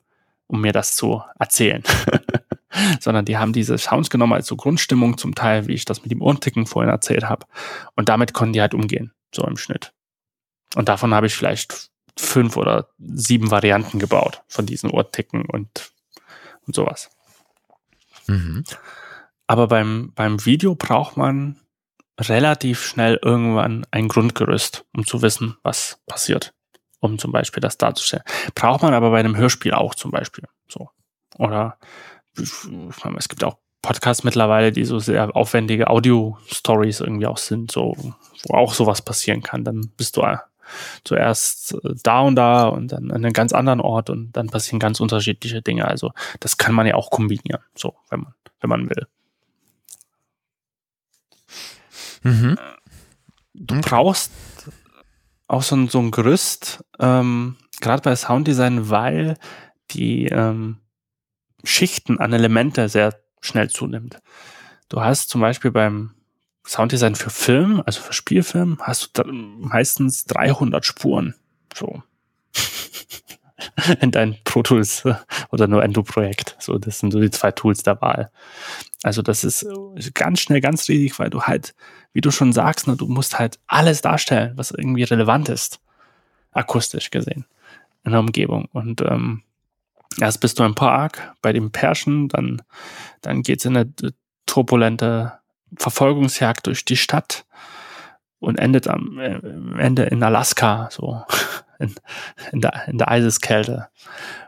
um 0.47 0.61
mir 0.61 0.71
das 0.71 0.95
zu 0.95 1.21
erzählen. 1.37 1.83
Sondern 2.99 3.25
die 3.25 3.37
haben 3.37 3.53
diese 3.53 3.77
Sounds 3.77 4.09
genommen 4.09 4.33
als 4.33 4.47
so 4.47 4.55
Grundstimmung 4.55 5.17
zum 5.17 5.35
Teil, 5.35 5.67
wie 5.67 5.73
ich 5.73 5.85
das 5.85 6.01
mit 6.01 6.11
dem 6.11 6.21
Ohrenticken 6.21 6.65
vorhin 6.65 6.91
erzählt 6.91 7.25
habe. 7.25 7.45
Und 7.95 8.09
damit 8.09 8.33
konnten 8.33 8.53
die 8.53 8.61
halt 8.61 8.73
umgehen, 8.73 9.13
so 9.33 9.45
im 9.45 9.57
Schnitt. 9.57 9.93
Und 10.75 10.89
davon 10.89 11.13
habe 11.13 11.27
ich 11.27 11.35
vielleicht 11.35 11.89
fünf 12.17 12.57
oder 12.57 12.89
sieben 12.97 13.51
Varianten 13.51 13.99
gebaut 13.99 14.41
von 14.47 14.65
diesen 14.65 14.89
Ohrticken 14.89 15.45
und, 15.45 15.91
und 16.65 16.75
sowas. 16.75 17.09
Mhm. 18.27 18.63
Aber 19.47 19.67
beim, 19.67 20.11
beim 20.15 20.45
Video 20.45 20.75
braucht 20.75 21.17
man 21.17 21.57
relativ 22.19 22.83
schnell 22.83 23.19
irgendwann 23.21 23.85
ein 23.91 24.07
Grundgerüst, 24.07 24.85
um 24.95 25.05
zu 25.05 25.21
wissen, 25.21 25.57
was 25.63 25.99
passiert. 26.05 26.53
Um 26.99 27.19
zum 27.19 27.31
Beispiel 27.31 27.61
das 27.61 27.77
darzustellen. 27.77 28.23
Braucht 28.55 28.81
man 28.81 28.93
aber 28.93 29.11
bei 29.11 29.19
einem 29.19 29.35
Hörspiel 29.35 29.73
auch 29.73 29.93
zum 29.95 30.11
Beispiel. 30.11 30.45
So. 30.67 30.89
Oder 31.37 31.77
es 32.37 33.29
gibt 33.29 33.43
auch 33.43 33.57
Podcasts 33.81 34.23
mittlerweile, 34.23 34.71
die 34.71 34.85
so 34.85 34.97
sehr 34.97 35.35
aufwendige 35.35 35.89
Audio-Stories 35.89 37.01
irgendwie 37.01 37.27
auch 37.27 37.37
sind, 37.37 37.71
so, 37.71 37.95
wo 38.47 38.53
auch 38.55 38.73
sowas 38.73 39.03
passieren 39.03 39.43
kann. 39.43 39.63
Dann 39.63 39.91
bist 39.95 40.17
du 40.17 40.21
äh, 40.21 40.37
zuerst 41.03 41.75
äh, 41.83 41.93
da 42.01 42.21
und 42.21 42.35
da 42.35 42.67
und 42.67 42.91
dann 42.91 43.11
an 43.11 43.17
einem 43.17 43.33
ganz 43.33 43.53
anderen 43.53 43.81
Ort 43.81 44.09
und 44.09 44.31
dann 44.31 44.47
passieren 44.47 44.79
ganz 44.79 44.99
unterschiedliche 44.99 45.61
Dinge. 45.61 45.87
Also 45.87 46.11
das 46.39 46.57
kann 46.57 46.73
man 46.73 46.87
ja 46.87 46.95
auch 46.95 47.11
kombinieren, 47.11 47.61
so, 47.75 47.93
wenn 48.09 48.21
man, 48.21 48.33
wenn 48.61 48.69
man 48.69 48.89
will. 48.89 49.05
Mhm. 52.25 52.57
du 53.53 53.81
brauchst 53.81 54.31
auch 55.47 55.61
so 55.61 55.75
ein, 55.75 55.89
so 55.89 55.99
ein 55.99 56.09
Gerüst, 56.09 56.83
ähm, 56.99 57.55
gerade 57.81 58.01
bei 58.01 58.15
Sounddesign, 58.15 58.89
weil 58.89 59.37
die 59.91 60.25
ähm, 60.25 60.79
Schichten 61.63 62.19
an 62.19 62.33
Elemente 62.33 62.89
sehr 62.89 63.15
schnell 63.41 63.69
zunimmt. 63.69 64.19
Du 64.89 65.01
hast 65.01 65.29
zum 65.29 65.41
Beispiel 65.41 65.71
beim 65.71 66.15
Sounddesign 66.65 67.15
für 67.15 67.29
Film, 67.29 67.83
also 67.85 68.01
für 68.01 68.13
Spielfilm, 68.13 68.79
hast 68.81 69.17
du 69.17 69.23
meistens 69.31 70.25
300 70.25 70.83
Spuren. 70.83 71.35
So. 71.75 72.01
In 74.01 74.11
dein 74.11 74.37
Pro 74.43 74.63
Tools 74.63 75.03
oder 75.49 75.67
nur 75.67 75.83
Endo-Projekt. 75.83 76.57
So, 76.59 76.77
das 76.77 76.99
sind 76.99 77.11
so 77.11 77.21
die 77.21 77.31
zwei 77.31 77.51
Tools 77.51 77.83
der 77.83 78.01
Wahl. 78.01 78.31
Also 79.03 79.21
das 79.21 79.43
ist 79.43 79.63
äh, 79.63 80.11
ganz 80.13 80.41
schnell 80.41 80.61
ganz 80.61 80.87
riesig, 80.89 81.17
weil 81.19 81.29
du 81.29 81.43
halt, 81.43 81.75
wie 82.11 82.21
du 82.21 82.31
schon 82.31 82.53
sagst, 82.53 82.87
ne, 82.87 82.95
du 82.95 83.07
musst 83.07 83.39
halt 83.39 83.59
alles 83.67 84.01
darstellen, 84.01 84.53
was 84.55 84.71
irgendwie 84.71 85.03
relevant 85.03 85.49
ist, 85.49 85.79
akustisch 86.51 87.11
gesehen, 87.11 87.45
in 88.03 88.11
der 88.11 88.19
Umgebung. 88.19 88.67
Und 88.73 89.01
ähm, 89.01 89.43
erst 90.19 90.41
bist 90.41 90.59
du 90.59 90.63
im 90.63 90.75
Park 90.75 91.33
bei 91.41 91.53
dem 91.53 91.71
Pärchen, 91.71 92.27
dann, 92.27 92.61
dann 93.21 93.41
geht's 93.41 93.65
in 93.65 93.77
eine 93.77 93.89
äh, 94.01 94.11
turbulente 94.45 95.33
Verfolgungsjagd 95.77 96.67
durch 96.67 96.85
die 96.85 96.97
Stadt 96.97 97.45
und 98.39 98.59
endet 98.59 98.87
äh, 98.87 98.91
am 98.91 99.77
Ende 99.77 100.03
in 100.03 100.23
Alaska, 100.23 100.89
so 100.91 101.23
in, 101.79 101.95
in, 102.51 102.61
der, 102.61 102.87
in 102.87 102.97
der 102.97 103.09
Eiseskälte. 103.09 103.87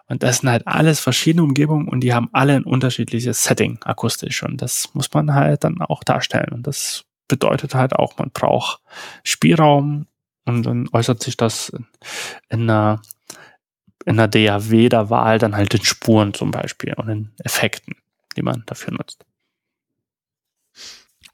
Und 0.08 0.24
das 0.24 0.40
sind 0.40 0.50
halt 0.50 0.66
alles 0.68 1.00
verschiedene 1.00 1.44
Umgebungen 1.44 1.88
und 1.88 2.00
die 2.00 2.14
haben 2.14 2.30
alle 2.32 2.56
ein 2.56 2.64
unterschiedliches 2.64 3.44
Setting 3.44 3.80
akustisch. 3.84 4.44
Und 4.44 4.62
das 4.62 4.94
muss 4.94 5.14
man 5.14 5.34
halt 5.34 5.64
dann 5.64 5.82
auch 5.82 6.04
darstellen. 6.04 6.54
Und 6.54 6.68
das 6.68 7.04
bedeutet 7.28 7.76
halt 7.76 7.94
auch, 7.94 8.18
man 8.18 8.32
braucht 8.32 8.82
Spielraum 9.24 10.08
und 10.46 10.64
dann 10.64 10.90
äußert 10.94 11.22
sich 11.22 11.36
das 11.36 11.70
in, 11.70 11.86
in 12.50 12.62
einer, 12.70 13.02
in 14.06 14.18
einer 14.18 14.30
DAW 14.30 14.88
der 14.88 15.10
Wahl 15.10 15.40
dann 15.40 15.56
halt 15.56 15.74
in 15.74 15.84
Spuren 15.84 16.34
zum 16.34 16.52
Beispiel 16.52 16.94
und 16.94 17.10
in 17.10 17.32
Effekten, 17.44 17.96
die 18.38 18.42
man 18.42 18.64
dafür 18.66 18.94
nutzt. 18.94 19.26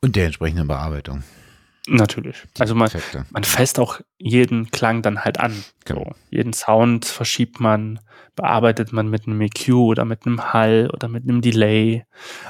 Und 0.01 0.15
der 0.15 0.25
entsprechenden 0.25 0.67
Bearbeitung. 0.67 1.23
Natürlich. 1.88 2.43
Also 2.60 2.76
man, 2.76 2.89
man 3.31 3.43
fässt 3.43 3.77
auch 3.77 3.99
jeden 4.18 4.72
Klang 4.72 5.01
dann 5.01 5.19
halt 5.19 5.39
an. 5.39 5.65
Genau. 5.84 6.05
So. 6.05 6.15
Jeden 6.30 6.53
Sound 6.53 7.05
verschiebt 7.05 7.60
man, 7.60 7.99
bearbeitet 8.35 8.93
man 8.93 9.10
mit 9.10 9.27
einem 9.27 9.41
EQ 9.41 9.69
oder 9.73 10.05
mit 10.05 10.26
einem 10.26 10.53
Hall 10.53 10.89
oder 10.93 11.10
mit 11.10 11.23
einem 11.23 11.41
Delay, 11.41 12.05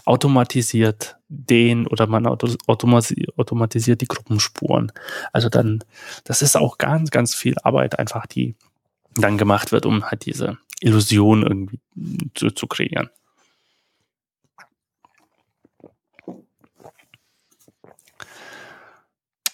automatisiert 0.06 1.18
den 1.30 1.88
oder 1.88 2.06
man 2.06 2.28
auto, 2.28 2.48
automatisiert 2.68 4.02
die 4.02 4.08
Gruppenspuren. 4.08 4.92
Also 5.32 5.50
dann, 5.50 5.84
das 6.26 6.44
ist 6.44 6.56
auch 6.56 6.78
ganz, 6.78 7.10
ganz 7.10 7.34
viel 7.34 7.56
Arbeit 7.64 7.98
einfach, 7.98 8.28
die 8.28 8.56
dann 9.16 9.40
gemacht 9.40 9.72
wird, 9.72 9.88
um 9.88 10.06
halt 10.06 10.26
diese 10.26 10.60
Illusion 10.80 11.42
irgendwie 11.42 11.80
zu, 12.36 12.52
zu 12.52 12.68
kreieren. 12.68 13.10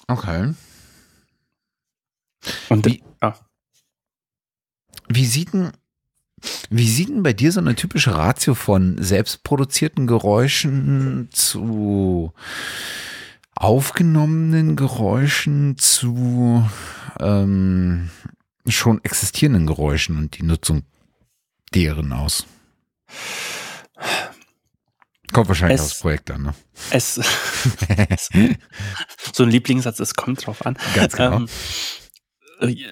Okay. 0.09 0.53
Und 2.69 2.85
Wie- 2.85 3.03
ja. 3.21 3.35
Wie 5.07 5.25
sieht 5.25 5.53
denn, 5.53 5.71
wie 6.69 6.87
sieht 6.89 7.09
denn 7.09 7.23
bei 7.23 7.33
dir 7.33 7.51
so 7.51 7.59
eine 7.59 7.75
typische 7.75 8.15
Ratio 8.15 8.55
von 8.55 9.01
selbstproduzierten 9.01 10.07
Geräuschen 10.07 11.29
zu 11.31 12.33
aufgenommenen 13.55 14.75
Geräuschen 14.75 15.77
zu 15.77 16.67
ähm, 17.19 18.09
schon 18.67 19.03
existierenden 19.03 19.67
Geräuschen 19.67 20.17
und 20.17 20.37
die 20.37 20.43
Nutzung 20.43 20.83
deren 21.73 22.13
aus? 22.13 22.45
Kommt 25.33 25.47
wahrscheinlich 25.47 25.79
Es- 25.79 25.91
aufs 25.91 25.99
Projekt 25.99 26.31
an, 26.31 26.43
ne? 26.43 26.53
es, 26.91 27.19
so 29.33 29.43
ein 29.43 29.49
Lieblingssatz, 29.49 29.99
es 29.99 30.15
kommt 30.15 30.45
drauf 30.45 30.65
an. 30.65 30.77
Ganz 30.95 31.15
genau. 31.15 31.37
Ähm, 31.37 31.47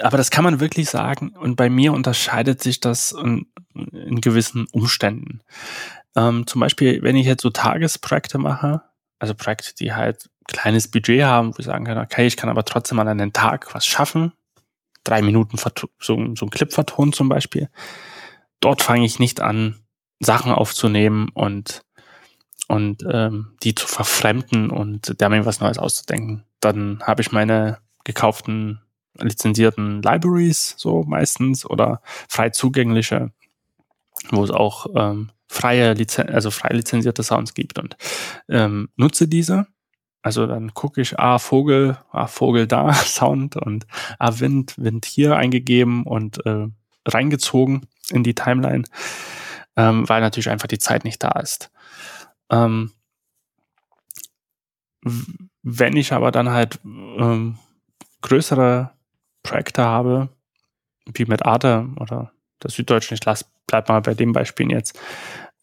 aber 0.01 0.18
das 0.18 0.31
kann 0.31 0.43
man 0.43 0.59
wirklich 0.59 0.89
sagen. 0.89 1.30
Und 1.35 1.55
bei 1.55 1.69
mir 1.69 1.93
unterscheidet 1.93 2.61
sich 2.61 2.80
das 2.80 3.11
in, 3.11 3.47
in 3.73 4.22
gewissen 4.22 4.65
Umständen. 4.72 5.41
Ähm, 6.15 6.47
zum 6.47 6.61
Beispiel, 6.61 7.01
wenn 7.03 7.15
ich 7.15 7.26
jetzt 7.26 7.41
so 7.41 7.49
Tagesprojekte 7.49 8.38
mache, 8.38 8.81
also 9.19 9.34
Projekte, 9.34 9.73
die 9.76 9.93
halt 9.93 10.30
kleines 10.47 10.89
Budget 10.89 11.23
haben, 11.23 11.53
wo 11.53 11.59
ich 11.59 11.65
sagen 11.65 11.85
kann, 11.85 11.97
okay, 11.97 12.27
ich 12.27 12.38
kann 12.38 12.49
aber 12.49 12.64
trotzdem 12.64 12.99
an 12.99 13.07
einem 13.07 13.34
Tag 13.34 13.73
was 13.73 13.85
schaffen, 13.85 14.31
drei 15.03 15.22
Minuten 15.22 15.57
so, 15.57 15.72
so 15.99 16.15
ein 16.45 16.49
Clip 16.49 16.72
vertonen 16.72 17.11
zum 17.11 17.27
Beispiel. 17.27 17.69
Dort 18.61 18.81
fange 18.81 19.05
ich 19.05 19.19
nicht 19.19 19.41
an, 19.41 19.84
Sachen 20.19 20.51
aufzunehmen 20.51 21.30
und 21.34 21.81
und 22.68 23.06
ähm, 23.10 23.53
die 23.64 23.76
zu 23.76 23.88
verfremden 23.88 24.69
und 24.69 25.22
da 25.22 25.30
mir 25.30 25.45
was 25.45 25.60
Neues 25.60 25.77
auszudenken. 25.77 26.44
Dann 26.60 27.02
habe 27.03 27.22
ich 27.22 27.31
meine 27.31 27.80
gekauften 28.03 28.81
lizenzierten 29.19 30.02
Libraries 30.02 30.76
so 30.77 31.03
meistens 31.03 31.65
oder 31.65 32.02
frei 32.30 32.49
zugängliche, 32.49 33.31
wo 34.30 34.44
es 34.44 34.52
auch 34.52 34.88
ähm, 34.95 35.31
freie 35.48 35.94
Lizen 35.94 36.30
also 36.30 36.52
frei 36.52 36.69
lizenzierte 36.73 37.23
Sounds 37.23 37.53
gibt 37.53 37.80
und 37.80 37.98
ähm, 38.49 38.89
nutze 38.95 39.27
diese. 39.27 39.68
Also 40.22 40.45
dann 40.45 40.73
gucke 40.73 40.99
ich, 40.99 41.18
ah, 41.19 41.39
Vogel, 41.39 41.98
ah, 42.11 42.27
Vogel 42.27 42.68
da, 42.68 42.94
Sound 42.94 43.56
und 43.56 43.88
ah, 44.19 44.39
Wind, 44.39 44.73
Wind 44.77 45.06
hier 45.06 45.38
eingegeben 45.38 46.03
und 46.03 46.45
äh, 46.45 46.68
reingezogen 47.06 47.88
in 48.10 48.23
die 48.23 48.35
Timeline, 48.35 48.84
ähm, 49.77 50.07
weil 50.10 50.22
natürlich 50.22 50.49
einfach 50.49 50.68
die 50.68 50.80
Zeit 50.80 51.06
nicht 51.06 51.23
da 51.23 51.39
ist. 51.39 51.72
Ähm, 52.49 52.91
wenn 55.63 55.95
ich 55.95 56.13
aber 56.13 56.31
dann 56.31 56.49
halt 56.49 56.79
ähm, 56.85 57.57
größere 58.21 58.91
Projekte 59.43 59.83
habe, 59.83 60.29
wie 61.05 61.25
mit 61.25 61.45
Arte 61.45 61.87
oder 61.97 62.31
der 62.63 62.69
Süddeutschen, 62.69 63.15
ich 63.15 63.25
lasse, 63.25 63.45
bleib 63.67 63.89
mal 63.89 64.01
bei 64.01 64.13
dem 64.13 64.33
Beispiel 64.33 64.71
jetzt, 64.71 64.99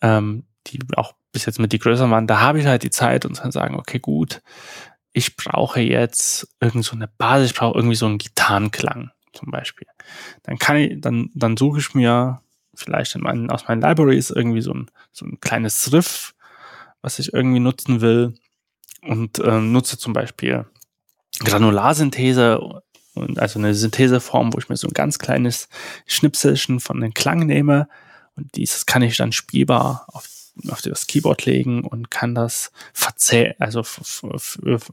ähm, 0.01 0.45
die 0.67 0.79
auch 0.97 1.15
bis 1.33 1.47
jetzt 1.47 1.59
mit 1.59 1.73
die 1.73 1.79
größeren 1.79 2.11
waren, 2.11 2.27
da 2.27 2.41
habe 2.41 2.61
ich 2.61 2.67
halt 2.67 2.83
die 2.83 2.91
Zeit 2.91 3.27
und 3.27 3.39
kann 3.39 3.51
sagen, 3.51 3.75
okay, 3.75 3.99
gut, 3.99 4.41
ich 5.13 5.37
brauche 5.37 5.81
jetzt 5.81 6.49
irgend 6.61 6.85
so 6.85 6.97
eine 6.97 7.09
Basis, 7.09 7.51
ich 7.51 7.57
brauche 7.57 7.77
irgendwie 7.77 7.97
so 7.97 8.07
einen 8.07 8.19
Gitarrenklang 8.19 9.11
zum 9.33 9.51
Beispiel. 9.51 9.87
Dann 10.45 10.59
kann 10.59 10.77
ich, 10.77 11.01
dann, 11.01 11.31
dann 11.35 11.57
suche 11.57 11.81
ich 11.81 11.95
mir 11.95 12.41
vielleicht 12.75 13.15
in 13.15 13.23
meinen, 13.23 13.51
aus 13.51 13.69
meinen 13.69 13.83
Libraries 13.83 14.31
irgendwie 14.31 14.61
so 14.61 14.73
ein, 14.73 14.91
so 15.13 15.25
ein 15.25 15.41
kleines 15.41 15.93
Riff, 15.93 16.35
was 17.05 17.19
ich 17.19 17.35
irgendwie 17.35 17.61
nutzen 17.61 18.01
will 18.01 18.35
und 19.03 19.39
äh, 19.39 19.61
nutze 19.61 19.99
zum 19.99 20.15
Beispiel 20.15 20.65
Granularsynthese 21.41 22.83
also 23.37 23.59
eine 23.59 23.75
Syntheseform, 23.75 24.53
wo 24.53 24.59
ich 24.59 24.69
mir 24.69 24.77
so 24.77 24.89
ein 24.89 24.95
ganz 24.95 25.19
kleines 25.19 25.69
Schnipselchen 26.07 26.81
von 26.81 27.01
den 27.01 27.15
Klang 27.15 27.47
nehme 27.47 27.89
und 28.37 28.57
dieses 28.57 28.87
kann 28.87 29.03
ich 29.03 29.19
dann 29.19 29.33
spielbar 29.33 30.07
auf, 30.09 30.29
auf 30.69 30.81
das 30.81 31.07
Keyboard 31.07 31.45
legen 31.45 31.85
und 31.85 32.11
kann 32.11 32.35
das 32.35 32.73
verzählen, 32.95 33.55
also 33.59 33.85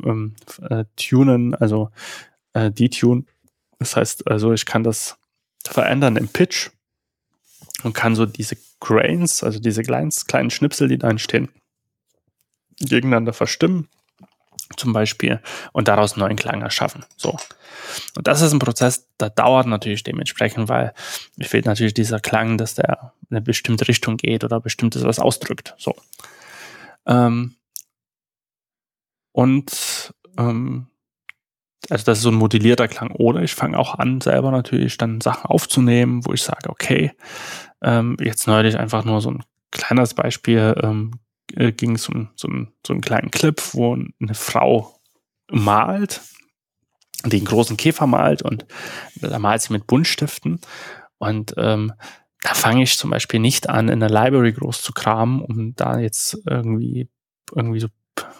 ähm, 0.03 0.35
äh, 0.69 0.83
tunen, 0.97 1.55
also 1.55 1.89
äh, 2.53 2.69
detune. 2.69 3.23
Das 3.79 3.95
heißt, 3.95 4.27
also 4.29 4.51
ich 4.51 4.65
kann 4.65 4.83
das 4.83 5.17
verändern 5.65 6.17
im 6.17 6.27
Pitch 6.27 6.69
und 7.83 7.93
kann 7.93 8.15
so 8.15 8.25
diese 8.25 8.57
Grains, 8.81 9.43
also 9.43 9.59
diese 9.59 9.81
kleinen, 9.81 10.11
kleinen 10.27 10.51
Schnipsel, 10.51 10.89
die 10.89 10.97
da 10.97 11.09
entstehen, 11.09 11.49
gegeneinander 12.87 13.33
verstimmen 13.33 13.87
zum 14.77 14.93
Beispiel 14.93 15.41
und 15.73 15.87
daraus 15.87 16.15
neuen 16.15 16.37
Klang 16.37 16.61
erschaffen. 16.61 17.05
So. 17.17 17.37
Und 18.15 18.27
das 18.27 18.41
ist 18.41 18.53
ein 18.53 18.59
Prozess, 18.59 19.07
der 19.19 19.29
dauert 19.29 19.67
natürlich 19.67 20.03
dementsprechend, 20.03 20.69
weil 20.69 20.93
mir 21.35 21.45
fehlt 21.45 21.65
natürlich 21.65 21.93
dieser 21.93 22.19
Klang, 22.19 22.57
dass 22.57 22.75
der 22.75 23.13
in 23.29 23.37
eine 23.37 23.41
bestimmte 23.41 23.87
Richtung 23.87 24.17
geht 24.17 24.43
oder 24.43 24.59
bestimmtes 24.59 25.03
was 25.03 25.19
ausdrückt. 25.19 25.75
So. 25.77 25.95
Ähm, 27.05 27.55
und 29.33 30.13
ähm, 30.37 30.87
also 31.89 32.05
das 32.05 32.19
ist 32.19 32.23
so 32.23 32.29
ein 32.29 32.35
modellierter 32.35 32.87
Klang. 32.87 33.11
Oder 33.11 33.41
ich 33.41 33.55
fange 33.55 33.77
auch 33.77 33.95
an, 33.95 34.21
selber 34.21 34.51
natürlich 34.51 34.97
dann 34.97 35.21
Sachen 35.21 35.45
aufzunehmen, 35.45 36.25
wo 36.25 36.33
ich 36.33 36.43
sage, 36.43 36.69
okay, 36.69 37.11
ähm, 37.81 38.17
jetzt 38.21 38.47
neulich 38.47 38.77
einfach 38.77 39.03
nur 39.03 39.21
so 39.21 39.31
ein 39.31 39.43
kleines 39.71 40.13
Beispiel, 40.13 40.75
ähm, 40.81 41.19
äh, 41.57 41.71
ging 41.71 41.97
so, 41.97 42.13
ein, 42.13 42.29
so 42.35 42.47
einen 42.47 43.01
kleinen 43.01 43.31
Clip, 43.31 43.61
wo 43.73 43.93
eine 43.93 44.33
Frau 44.33 44.99
malt, 45.49 46.21
den 47.25 47.45
großen 47.45 47.77
Käfer 47.77 48.07
malt 48.07 48.41
und 48.41 48.65
da 49.15 49.37
malt 49.39 49.61
sie 49.61 49.73
mit 49.73 49.87
Buntstiften. 49.87 50.59
Und 51.17 51.53
ähm, 51.57 51.93
da 52.41 52.55
fange 52.55 52.83
ich 52.83 52.97
zum 52.97 53.11
Beispiel 53.11 53.39
nicht 53.39 53.69
an, 53.69 53.89
in 53.89 53.99
der 53.99 54.09
Library 54.09 54.53
groß 54.53 54.81
zu 54.81 54.93
kramen, 54.93 55.41
um 55.41 55.75
da 55.75 55.99
jetzt 55.99 56.41
irgendwie, 56.47 57.09
irgendwie 57.53 57.79
so 57.79 57.87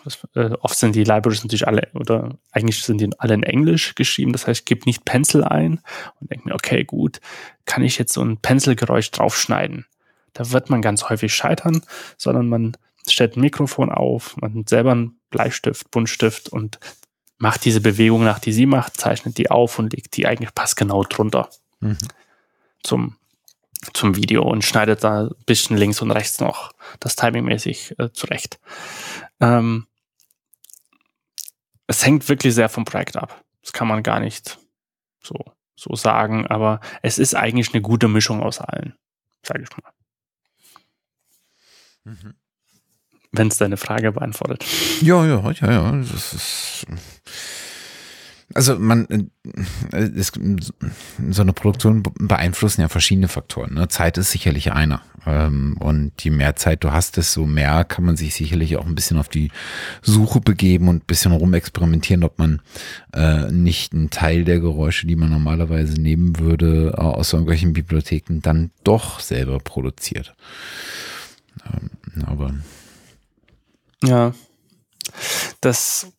was, 0.04 0.28
äh, 0.36 0.52
oft 0.62 0.78
sind 0.78 0.96
die 0.96 1.04
Libraries 1.04 1.44
natürlich 1.44 1.68
alle, 1.68 1.90
oder 1.94 2.38
eigentlich 2.52 2.84
sind 2.84 3.00
die 3.00 3.10
alle 3.20 3.36
in 3.36 3.44
Englisch 3.44 3.96
geschrieben. 3.96 4.32
Das 4.32 4.48
heißt, 4.48 4.62
ich 4.62 4.66
gebe 4.66 4.86
nicht 4.86 5.06
Pencil 5.06 5.44
ein 5.44 5.80
und 6.20 6.32
denke 6.32 6.50
mir, 6.50 6.56
okay, 6.56 6.84
gut, 6.84 7.20
kann 7.66 7.84
ich 7.84 7.98
jetzt 7.98 8.14
so 8.14 8.22
ein 8.22 8.38
Pencilgeräusch 8.38 9.12
draufschneiden? 9.12 9.86
Da 10.34 10.52
wird 10.52 10.70
man 10.70 10.82
ganz 10.82 11.10
häufig 11.10 11.34
scheitern, 11.34 11.82
sondern 12.18 12.48
man 12.48 12.78
stellt 13.08 13.36
ein 13.36 13.42
Mikrofon 13.42 13.92
auf, 13.92 14.38
man 14.38 14.54
nimmt 14.54 14.70
selber 14.70 14.92
einen 14.92 15.20
Bleistift, 15.30 15.90
Buntstift 15.92 16.50
und 16.50 16.80
macht 17.38 17.66
diese 17.66 17.82
Bewegung 17.82 18.24
nach, 18.24 18.40
die 18.40 18.54
sie 18.54 18.66
macht, 18.66 18.98
zeichnet 18.98 19.38
die 19.38 19.50
auf 19.50 19.80
und 19.80 19.94
legt 19.94 20.16
die 20.16 20.28
eigentlich 20.28 20.54
passgenau 20.54 21.04
drunter 21.04 21.50
mhm. 21.80 21.98
zum, 22.84 23.18
zum 23.94 24.16
Video 24.16 24.44
und 24.44 24.64
schneidet 24.64 25.04
da 25.04 25.24
ein 25.24 25.36
bisschen 25.46 25.78
links 25.78 26.02
und 26.02 26.12
rechts 26.12 26.40
noch 26.40 26.72
das 27.00 27.16
timingmäßig 27.16 27.96
äh, 27.98 28.12
zurecht. 28.14 28.60
Ähm, 29.40 29.88
es 31.88 32.06
hängt 32.06 32.30
wirklich 32.30 32.54
sehr 32.54 32.70
vom 32.70 32.86
Projekt 32.86 33.18
ab. 33.18 33.44
Das 33.62 33.74
kann 33.74 33.88
man 33.88 34.04
gar 34.04 34.20
nicht 34.20 34.60
so, 35.24 35.36
so 35.76 35.96
sagen, 35.96 36.46
aber 36.48 36.80
es 37.02 37.18
ist 37.18 37.36
eigentlich 37.36 37.74
eine 37.74 37.82
gute 37.82 38.08
Mischung 38.08 38.44
aus 38.44 38.60
allen, 38.60 38.96
sage 39.44 39.64
ich 39.64 39.70
mal. 39.78 39.92
Mhm 42.04 42.36
wenn 43.32 43.48
es 43.48 43.58
deine 43.58 43.78
Frage 43.78 44.12
beantwortet. 44.12 44.66
Ja, 45.02 45.26
ja, 45.26 45.52
ja, 45.52 45.72
ja. 45.72 45.92
Das 45.92 46.34
ist, 46.34 46.86
also 48.54 48.78
man, 48.78 49.30
es, 49.92 50.30
äh, 50.30 50.56
so 51.30 51.42
eine 51.42 51.54
Produktion 51.54 52.04
beeinflussen 52.20 52.82
ja 52.82 52.90
verschiedene 52.90 53.28
Faktoren. 53.28 53.74
Ne? 53.74 53.88
Zeit 53.88 54.18
ist 54.18 54.32
sicherlich 54.32 54.74
einer. 54.74 55.02
Ähm, 55.26 55.78
und 55.80 56.22
je 56.24 56.32
mehr 56.32 56.56
Zeit 56.56 56.84
du 56.84 56.92
hast, 56.92 57.18
desto 57.18 57.46
mehr 57.46 57.84
kann 57.86 58.04
man 58.06 58.18
sich 58.18 58.34
sicherlich 58.34 58.78
auch 58.78 58.86
ein 58.86 58.96
bisschen 58.96 59.18
auf 59.18 59.30
die 59.30 59.52
Suche 60.02 60.42
begeben 60.42 60.88
und 60.88 61.04
ein 61.04 61.08
bisschen 61.08 61.32
rumexperimentieren, 61.32 62.24
ob 62.24 62.40
man 62.40 62.62
äh, 63.14 63.52
nicht 63.52 63.94
einen 63.94 64.10
Teil 64.10 64.44
der 64.44 64.60
Geräusche, 64.60 65.08
die 65.08 65.16
man 65.16 65.30
normalerweise 65.30 66.02
nehmen 66.02 66.40
würde, 66.40 66.96
aus 66.98 67.34
irgendwelchen 67.34 67.74
Bibliotheken, 67.74 68.40
dann 68.42 68.72
doch 68.84 69.20
selber 69.20 69.60
produziert. 69.60 70.36
Ähm, 71.72 71.90
aber 72.26 72.54
ja. 74.04 74.34
Das, 75.62 76.12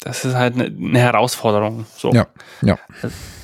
das 0.00 0.24
ist 0.24 0.34
halt 0.34 0.54
eine, 0.54 0.64
eine 0.64 0.98
Herausforderung. 0.98 1.86
So. 1.96 2.12
Ja, 2.12 2.26
ja. 2.62 2.78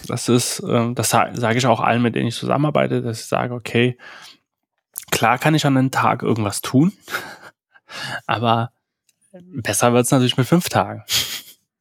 Das 0.06 0.28
ist, 0.28 0.62
ähm, 0.68 0.94
das 0.94 1.10
sage 1.10 1.58
ich 1.58 1.66
auch 1.66 1.80
allen, 1.80 2.02
mit 2.02 2.14
denen 2.14 2.28
ich 2.28 2.36
zusammenarbeite, 2.36 3.02
dass 3.02 3.20
ich 3.20 3.26
sage, 3.26 3.54
okay, 3.54 3.98
klar 5.10 5.38
kann 5.38 5.54
ich 5.54 5.66
an 5.66 5.76
einem 5.76 5.90
Tag 5.90 6.22
irgendwas 6.22 6.60
tun, 6.60 6.92
aber 8.26 8.72
besser 9.32 9.92
wird 9.92 10.04
es 10.04 10.10
natürlich 10.10 10.36
mit 10.36 10.46
fünf 10.46 10.68
Tagen. 10.68 11.04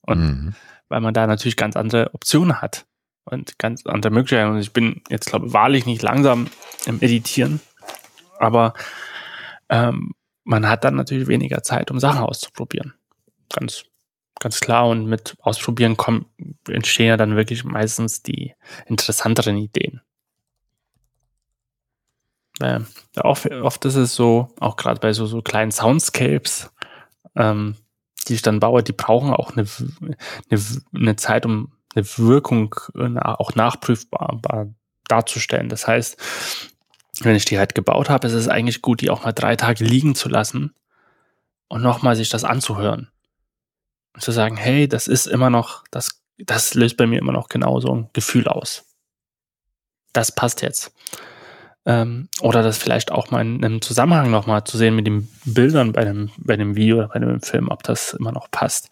Und 0.02 0.20
mhm. 0.20 0.56
weil 0.90 1.02
man 1.02 1.14
da 1.14 1.28
natürlich 1.28 1.58
ganz 1.58 1.76
andere 1.76 2.14
Optionen 2.14 2.62
hat 2.62 2.86
und 3.24 3.58
ganz 3.60 3.86
andere 3.86 4.12
Möglichkeiten. 4.12 4.52
Und 4.52 4.60
ich 4.60 4.74
bin 4.74 5.02
jetzt, 5.10 5.28
glaube 5.28 5.48
ich, 5.48 5.54
wahrlich 5.54 5.86
nicht 5.86 6.02
langsam 6.02 6.48
im 6.86 7.02
Editieren, 7.02 7.60
aber 8.40 8.74
ähm, 9.70 10.14
man 10.46 10.70
hat 10.70 10.86
dann 10.86 10.96
natürlich 10.96 11.28
weniger 11.28 11.64
Zeit, 11.64 11.92
um 11.92 12.00
Sachen 12.00 12.24
auszuprobieren. 12.24 12.94
Ganz, 13.52 13.84
ganz 14.40 14.62
klar. 14.62 14.88
Und 14.88 15.08
mit 15.08 15.36
Ausprobieren 15.42 15.98
kommen, 15.98 16.28
entstehen 16.70 17.08
ja 17.08 17.18
dann 17.18 17.36
wirklich 17.36 17.66
meistens 17.66 18.22
die 18.24 18.54
interessanteren 18.86 19.58
Ideen. 19.58 20.02
Äh, 22.62 22.80
oft, 23.18 23.52
oft 23.52 23.84
ist 23.84 23.96
es 23.96 24.16
so, 24.16 24.54
auch 24.60 24.78
gerade 24.78 25.02
bei 25.02 25.12
so, 25.12 25.26
so 25.26 25.42
kleinen 25.42 25.72
Soundscapes, 25.72 26.72
ähm, 27.36 27.76
die 28.28 28.36
ich 28.36 28.42
dann 28.42 28.60
baue, 28.60 28.82
die 28.82 28.94
brauchen 28.94 29.34
auch 29.34 29.58
eine, 29.58 29.68
eine, 30.50 30.62
eine 30.94 31.16
Zeit, 31.18 31.46
um 31.46 31.74
eine 31.96 32.06
Wirkung 32.18 32.76
äh, 32.96 33.20
auch 33.20 33.56
nachprüfbar 33.56 34.40
darzustellen. 35.08 35.70
Das 35.70 35.88
heißt, 35.88 36.75
wenn 37.22 37.36
ich 37.36 37.46
die 37.46 37.58
halt 37.58 37.76
gebaut 37.76 38.10
habe, 38.10 38.28
ist 38.28 38.34
es 38.34 38.48
eigentlich 38.48 38.82
gut, 38.82 39.02
die 39.02 39.10
auch 39.10 39.24
mal 39.24 39.32
drei 39.32 39.56
Tage 39.56 39.84
liegen 39.84 40.16
zu 40.16 40.30
lassen 40.30 40.74
und 41.68 41.82
nochmal 41.82 42.16
sich 42.16 42.30
das 42.30 42.44
anzuhören. 42.44 43.10
Und 44.14 44.22
zu 44.22 44.32
sagen, 44.32 44.56
hey, 44.56 44.88
das 44.88 45.08
ist 45.08 45.28
immer 45.28 45.50
noch, 45.50 45.84
das 45.92 46.22
das 46.38 46.74
löst 46.74 46.98
bei 46.98 47.08
mir 47.08 47.20
immer 47.20 47.32
noch 47.32 47.50
genau 47.50 47.80
so 47.80 47.94
ein 47.94 48.10
Gefühl 48.14 48.48
aus. 48.48 48.86
Das 50.14 50.32
passt 50.34 50.62
jetzt. 50.62 50.94
Ähm, 51.86 52.30
oder 52.42 52.64
das 52.64 52.78
vielleicht 52.78 53.12
auch 53.12 53.30
mal 53.30 53.42
in 53.42 53.64
einem 53.64 53.82
Zusammenhang 53.82 54.32
nochmal 54.32 54.64
zu 54.64 54.78
sehen 54.78 54.96
mit 54.96 55.06
den 55.06 55.30
Bildern 55.46 55.94
bei 55.94 56.04
dem, 56.04 56.32
bei 56.38 56.58
dem 56.58 56.76
Video 56.76 56.98
oder 56.98 57.10
bei 57.10 57.20
dem 57.20 57.42
Film, 57.42 57.70
ob 57.70 57.84
das 57.84 58.14
immer 58.14 58.32
noch 58.32 58.50
passt. 58.50 58.90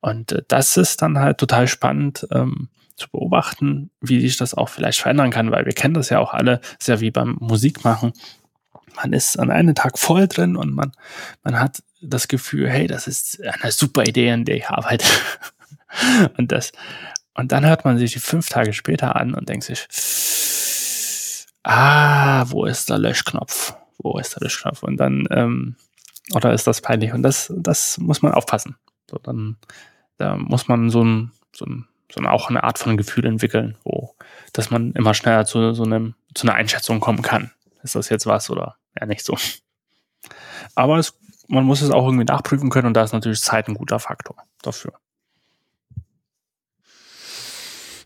Und 0.00 0.32
äh, 0.32 0.42
das 0.46 0.76
ist 0.76 1.02
dann 1.02 1.18
halt 1.18 1.38
total 1.38 1.66
spannend 1.66 2.26
ähm, 2.30 2.68
zu 3.00 3.10
beobachten, 3.10 3.90
wie 4.00 4.20
sich 4.20 4.36
das 4.36 4.54
auch 4.54 4.68
vielleicht 4.68 5.00
verändern 5.00 5.30
kann, 5.30 5.50
weil 5.50 5.66
wir 5.66 5.72
kennen 5.72 5.94
das 5.94 6.10
ja 6.10 6.18
auch 6.18 6.32
alle, 6.34 6.60
ist 6.78 6.88
ja 6.88 7.00
wie 7.00 7.10
beim 7.10 7.36
Musikmachen. 7.40 8.12
Man 8.96 9.12
ist 9.12 9.38
an 9.38 9.50
einem 9.50 9.74
Tag 9.74 9.98
voll 9.98 10.28
drin 10.28 10.56
und 10.56 10.74
man, 10.74 10.92
man 11.42 11.58
hat 11.58 11.82
das 12.02 12.28
Gefühl, 12.28 12.68
hey, 12.68 12.86
das 12.86 13.06
ist 13.06 13.40
eine 13.42 13.72
super 13.72 14.04
Idee, 14.04 14.30
an 14.30 14.44
der 14.44 14.56
ich 14.56 14.68
arbeite. 14.68 15.06
und 16.36 16.52
das, 16.52 16.72
und 17.34 17.52
dann 17.52 17.64
hört 17.64 17.84
man 17.84 17.98
sich 17.98 18.12
die 18.12 18.20
fünf 18.20 18.48
Tage 18.48 18.72
später 18.72 19.16
an 19.16 19.34
und 19.34 19.48
denkt 19.48 19.64
sich, 19.64 19.86
ah, 21.62 22.44
wo 22.48 22.64
ist 22.64 22.90
der 22.90 22.98
Löschknopf? 22.98 23.74
Wo 23.98 24.18
ist 24.18 24.34
der 24.34 24.42
Löschknopf? 24.42 24.82
Und 24.82 24.96
dann, 24.98 25.26
ähm, 25.30 25.76
oder 26.34 26.52
ist 26.52 26.66
das 26.66 26.80
peinlich? 26.80 27.12
Und 27.12 27.22
das, 27.22 27.52
das 27.56 27.98
muss 27.98 28.22
man 28.22 28.32
aufpassen. 28.32 28.76
So, 29.10 29.18
dann, 29.18 29.56
da 30.16 30.36
muss 30.36 30.68
man 30.68 30.90
so 30.90 31.02
ein, 31.02 31.32
so 31.54 31.64
ein, 31.64 31.86
so 32.12 32.20
eine, 32.20 32.30
auch 32.30 32.48
eine 32.48 32.64
Art 32.64 32.78
von 32.78 32.96
Gefühl 32.96 33.26
entwickeln, 33.26 33.76
wo, 33.84 34.14
dass 34.52 34.70
man 34.70 34.92
immer 34.92 35.14
schneller 35.14 35.44
zu 35.44 35.72
so 35.74 35.84
einem, 35.84 36.14
zu 36.34 36.46
einer 36.46 36.56
Einschätzung 36.56 37.00
kommen 37.00 37.22
kann. 37.22 37.52
Ist 37.82 37.94
das 37.94 38.08
jetzt 38.08 38.26
was 38.26 38.50
oder 38.50 38.76
ja 38.98 39.06
nicht 39.06 39.24
so? 39.24 39.36
Aber 40.74 40.98
es, 40.98 41.18
man 41.48 41.64
muss 41.64 41.82
es 41.82 41.90
auch 41.90 42.04
irgendwie 42.04 42.24
nachprüfen 42.24 42.70
können 42.70 42.88
und 42.88 42.94
da 42.94 43.02
ist 43.02 43.12
natürlich 43.12 43.40
Zeit 43.40 43.68
ein 43.68 43.74
guter 43.74 43.98
Faktor 43.98 44.36
dafür. 44.62 44.92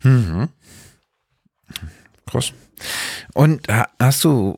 Mhm. 0.02 0.48
Krass. 2.26 2.52
Und 3.35 3.66
hast 3.98 4.23
du, 4.23 4.56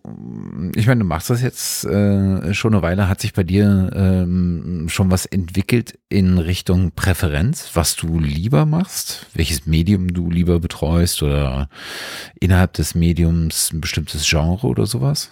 ich 0.74 0.86
meine, 0.86 1.00
du 1.00 1.06
machst 1.06 1.30
das 1.30 1.40
jetzt 1.40 1.86
äh, 1.86 2.52
schon 2.52 2.74
eine 2.74 2.82
Weile, 2.82 3.08
hat 3.08 3.22
sich 3.22 3.32
bei 3.32 3.42
dir 3.42 3.90
ähm, 3.94 4.88
schon 4.90 5.10
was 5.10 5.24
entwickelt 5.24 5.98
in 6.10 6.36
Richtung 6.36 6.92
Präferenz, 6.92 7.70
was 7.72 7.96
du 7.96 8.18
lieber 8.18 8.66
machst, 8.66 9.28
welches 9.32 9.64
Medium 9.64 10.12
du 10.12 10.30
lieber 10.30 10.60
betreust 10.60 11.22
oder 11.22 11.70
innerhalb 12.38 12.74
des 12.74 12.94
Mediums 12.94 13.72
ein 13.72 13.80
bestimmtes 13.80 14.28
Genre 14.28 14.66
oder 14.66 14.84
sowas? 14.84 15.30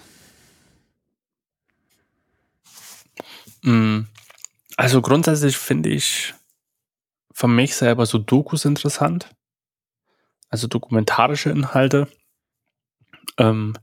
Mm, 3.61 4.05
also 4.79 5.03
grundsätzlich 5.03 5.59
finde 5.59 5.91
ich 5.91 6.33
von 7.31 7.55
mich 7.55 7.77
selber 7.77 8.07
so 8.07 8.17
Dokus 8.17 8.65
interessant, 8.65 9.29
also 10.49 10.67
dokumentarische 10.67 11.51
Inhalte 11.51 12.09
ähm, 13.39 13.75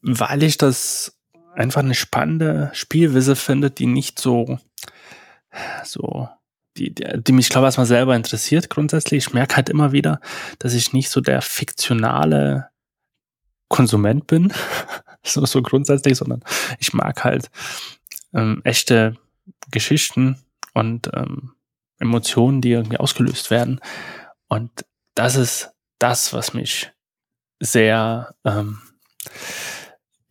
weil 0.00 0.42
ich 0.42 0.58
das 0.58 1.18
einfach 1.54 1.80
eine 1.80 1.94
spannende 1.94 2.70
Spielweise 2.72 3.36
finde, 3.36 3.70
die 3.70 3.86
nicht 3.86 4.18
so, 4.18 4.58
so, 5.84 6.28
die, 6.76 6.94
die, 6.94 7.04
die 7.22 7.32
mich, 7.32 7.48
glaube 7.48 7.64
ich, 7.64 7.68
erstmal 7.68 7.86
selber 7.86 8.16
interessiert 8.16 8.70
grundsätzlich. 8.70 9.26
Ich 9.26 9.34
merke 9.34 9.56
halt 9.56 9.68
immer 9.68 9.92
wieder, 9.92 10.20
dass 10.58 10.74
ich 10.74 10.92
nicht 10.92 11.10
so 11.10 11.20
der 11.20 11.42
fiktionale 11.42 12.68
Konsument 13.68 14.26
bin, 14.26 14.52
so, 15.24 15.44
so 15.44 15.62
grundsätzlich, 15.62 16.16
sondern 16.16 16.42
ich 16.78 16.92
mag 16.92 17.24
halt 17.24 17.50
ähm, 18.34 18.60
echte 18.64 19.16
Geschichten 19.70 20.38
und 20.74 21.10
ähm, 21.14 21.52
Emotionen, 21.98 22.60
die 22.60 22.72
irgendwie 22.72 22.98
ausgelöst 22.98 23.50
werden. 23.50 23.80
Und 24.48 24.70
das 25.14 25.36
ist 25.36 25.70
das, 25.98 26.32
was 26.32 26.54
mich 26.54 26.92
sehr, 27.62 28.34
ähm, 28.44 28.78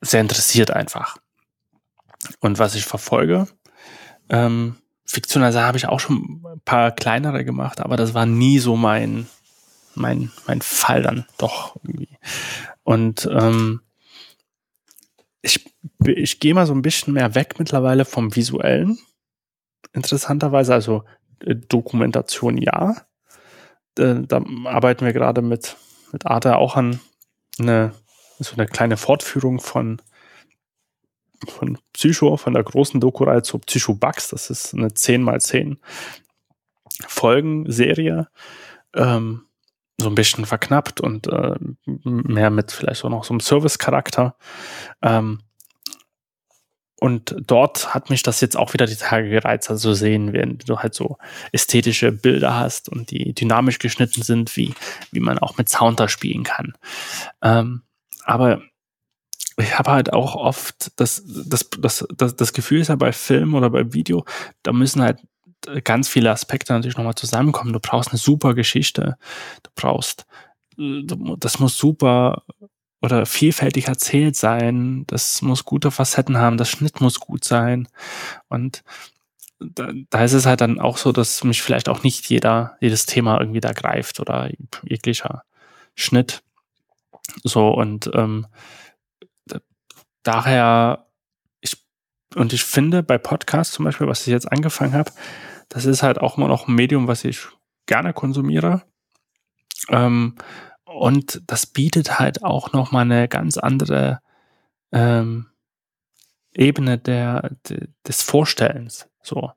sehr 0.01 0.21
interessiert 0.21 0.71
einfach. 0.71 1.17
Und 2.39 2.59
was 2.59 2.75
ich 2.75 2.85
verfolge, 2.85 3.47
ähm, 4.29 4.75
fiktional 5.05 5.53
habe 5.55 5.77
ich 5.77 5.87
auch 5.87 5.99
schon 5.99 6.43
ein 6.45 6.61
paar 6.65 6.91
kleinere 6.91 7.45
gemacht, 7.45 7.79
aber 7.79 7.95
das 7.95 8.13
war 8.13 8.25
nie 8.25 8.59
so 8.59 8.75
mein, 8.75 9.27
mein, 9.95 10.31
mein 10.45 10.61
Fall 10.61 11.01
dann 11.01 11.25
doch 11.37 11.77
irgendwie. 11.77 12.17
Und 12.83 13.27
ähm, 13.31 13.81
ich, 15.41 15.73
ich 16.05 16.39
gehe 16.39 16.53
mal 16.53 16.67
so 16.67 16.73
ein 16.73 16.81
bisschen 16.81 17.13
mehr 17.13 17.33
weg 17.33 17.55
mittlerweile 17.59 18.03
vom 18.03 18.35
Visuellen. 18.35 18.99
Interessanterweise, 19.93 20.73
also 20.73 21.05
äh, 21.45 21.55
Dokumentation 21.55 22.57
ja. 22.57 22.97
Da, 23.95 24.15
da 24.15 24.43
arbeiten 24.65 25.05
wir 25.05 25.13
gerade 25.13 25.41
mit, 25.41 25.77
mit 26.11 26.25
Arte 26.25 26.57
auch 26.57 26.75
an 26.75 26.99
eine, 27.61 27.93
so 28.39 28.55
eine 28.55 28.65
kleine 28.65 28.97
Fortführung 28.97 29.59
von, 29.59 30.01
von 31.47 31.77
Psycho, 31.93 32.37
von 32.37 32.53
der 32.53 32.63
großen 32.63 32.99
Doku-Reihe 32.99 33.43
zu 33.43 33.59
Psycho 33.59 33.93
Bugs. 33.95 34.29
Das 34.29 34.49
ist 34.49 34.73
eine 34.73 34.89
10x10 34.89 35.77
Folgen-Serie. 37.07 38.27
Ähm, 38.93 39.45
so 39.97 40.09
ein 40.09 40.15
bisschen 40.15 40.45
verknappt 40.45 40.99
und 40.99 41.27
äh, 41.27 41.55
mehr 41.85 42.49
mit 42.49 42.71
vielleicht 42.71 43.05
auch 43.05 43.09
noch 43.09 43.23
so 43.23 43.33
einem 43.33 43.39
Service-Charakter. 43.39 44.35
Ähm, 45.01 45.41
und 47.01 47.35
dort 47.47 47.95
hat 47.95 48.11
mich 48.11 48.21
das 48.21 48.41
jetzt 48.41 48.55
auch 48.55 48.73
wieder 48.73 48.85
die 48.85 48.95
Tage 48.95 49.27
gereizt, 49.27 49.71
also 49.71 49.95
sehen, 49.95 50.33
wenn 50.33 50.59
du 50.59 50.77
halt 50.77 50.93
so 50.93 51.17
ästhetische 51.51 52.11
Bilder 52.11 52.55
hast 52.55 52.89
und 52.89 53.09
die 53.09 53.33
dynamisch 53.33 53.79
geschnitten 53.79 54.21
sind, 54.21 54.55
wie, 54.55 54.75
wie 55.11 55.19
man 55.19 55.39
auch 55.39 55.57
mit 55.57 55.67
Sound 55.67 55.99
da 55.99 56.07
spielen 56.07 56.43
kann. 56.43 56.73
Ähm, 57.41 57.81
aber 58.23 58.61
ich 59.57 59.79
habe 59.79 59.89
halt 59.89 60.13
auch 60.13 60.35
oft 60.35 60.91
das, 60.97 61.23
das, 61.25 61.71
das, 61.79 62.05
das, 62.15 62.35
das 62.35 62.53
Gefühl 62.53 62.81
ist 62.81 62.89
ja 62.89 62.95
bei 62.97 63.11
Film 63.11 63.55
oder 63.55 63.71
bei 63.71 63.93
Video, 63.93 64.23
da 64.61 64.71
müssen 64.71 65.01
halt 65.01 65.17
ganz 65.83 66.07
viele 66.07 66.29
Aspekte 66.29 66.71
natürlich 66.71 66.97
nochmal 66.97 67.15
zusammenkommen. 67.15 67.73
Du 67.73 67.79
brauchst 67.79 68.11
eine 68.11 68.19
super 68.19 68.53
Geschichte, 68.53 69.17
du 69.63 69.71
brauchst, 69.73 70.27
das 70.77 71.57
muss 71.57 71.75
super 71.75 72.43
oder 73.01 73.25
vielfältig 73.25 73.87
erzählt 73.87 74.35
sein. 74.35 75.05
Das 75.07 75.41
muss 75.41 75.65
gute 75.65 75.91
Facetten 75.91 76.37
haben. 76.37 76.57
Das 76.57 76.69
Schnitt 76.69 77.01
muss 77.01 77.19
gut 77.19 77.43
sein. 77.43 77.87
Und 78.47 78.83
da, 79.59 79.91
da 80.09 80.23
ist 80.23 80.33
es 80.33 80.45
halt 80.45 80.61
dann 80.61 80.79
auch 80.79 80.97
so, 80.97 81.11
dass 81.11 81.43
mich 81.43 81.61
vielleicht 81.61 81.89
auch 81.89 82.03
nicht 82.03 82.29
jeder, 82.29 82.77
jedes 82.79 83.05
Thema 83.05 83.39
irgendwie 83.39 83.59
da 83.59 83.71
greift 83.71 84.19
oder 84.19 84.49
jeglicher 84.83 85.43
Schnitt. 85.95 86.43
So 87.43 87.69
und 87.69 88.09
ähm, 88.13 88.47
daher, 90.23 91.07
ich, 91.61 91.77
und 92.35 92.53
ich 92.53 92.63
finde 92.63 93.03
bei 93.03 93.17
Podcasts 93.17 93.73
zum 93.73 93.85
Beispiel, 93.85 94.07
was 94.07 94.21
ich 94.21 94.27
jetzt 94.27 94.51
angefangen 94.51 94.93
habe, 94.93 95.11
das 95.69 95.85
ist 95.85 96.03
halt 96.03 96.19
auch 96.19 96.37
immer 96.37 96.47
noch 96.47 96.67
ein 96.67 96.75
Medium, 96.75 97.07
was 97.07 97.23
ich 97.23 97.47
gerne 97.85 98.13
konsumiere. 98.13 98.83
Ähm, 99.89 100.35
und 100.93 101.41
das 101.47 101.65
bietet 101.65 102.19
halt 102.19 102.43
auch 102.43 102.73
nochmal 102.73 103.03
eine 103.03 103.27
ganz 103.27 103.57
andere 103.57 104.19
ähm, 104.91 105.47
Ebene 106.53 106.97
der, 106.97 107.51
de, 107.67 107.87
des 108.07 108.21
Vorstellens. 108.21 109.07
So. 109.21 109.51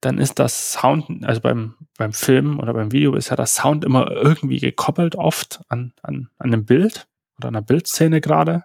Dann 0.00 0.18
ist 0.18 0.38
das 0.38 0.72
Sound, 0.72 1.24
also 1.24 1.40
beim, 1.40 1.74
beim 1.96 2.12
Film 2.12 2.60
oder 2.60 2.72
beim 2.72 2.92
Video 2.92 3.14
ist 3.14 3.30
ja 3.30 3.36
das 3.36 3.56
Sound 3.56 3.84
immer 3.84 4.10
irgendwie 4.10 4.60
gekoppelt, 4.60 5.16
oft 5.16 5.60
an, 5.68 5.92
an, 6.02 6.28
an 6.38 6.52
einem 6.52 6.64
Bild 6.64 7.08
oder 7.38 7.48
einer 7.48 7.62
Bildszene 7.62 8.20
gerade. 8.20 8.64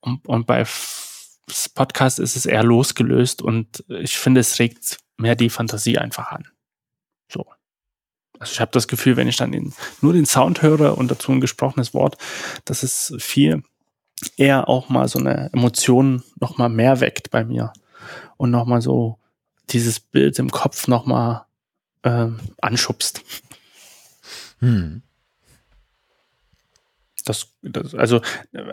Und, 0.00 0.26
und 0.26 0.46
bei 0.46 0.64
Podcast 1.74 2.18
ist 2.18 2.36
es 2.36 2.46
eher 2.46 2.62
losgelöst 2.62 3.42
und 3.42 3.84
ich 3.88 4.16
finde, 4.16 4.40
es 4.40 4.58
regt 4.58 4.98
mehr 5.16 5.34
die 5.34 5.50
Fantasie 5.50 5.98
einfach 5.98 6.30
an. 6.30 6.46
So. 7.30 7.44
Also 8.40 8.54
ich 8.54 8.60
habe 8.60 8.72
das 8.72 8.88
Gefühl, 8.88 9.16
wenn 9.16 9.28
ich 9.28 9.36
dann 9.36 9.52
den, 9.52 9.72
nur 10.00 10.14
den 10.14 10.26
Sound 10.26 10.62
höre 10.62 10.98
und 10.98 11.10
dazu 11.10 11.30
ein 11.30 11.42
gesprochenes 11.42 11.94
Wort, 11.94 12.16
dass 12.64 12.82
es 12.82 13.14
viel 13.18 13.62
eher 14.36 14.68
auch 14.68 14.88
mal 14.88 15.08
so 15.08 15.18
eine 15.18 15.50
Emotion 15.52 16.24
noch 16.40 16.58
mal 16.58 16.70
mehr 16.70 17.00
weckt 17.00 17.30
bei 17.30 17.44
mir 17.44 17.72
und 18.38 18.50
noch 18.50 18.64
mal 18.64 18.80
so 18.80 19.18
dieses 19.68 20.00
Bild 20.00 20.38
im 20.38 20.50
Kopf 20.50 20.88
noch 20.88 21.06
mal 21.06 21.46
ähm, 22.02 22.40
anschubst. 22.60 23.22
Hm. 24.60 25.02
Das, 27.24 27.48
das, 27.62 27.94
also 27.94 28.20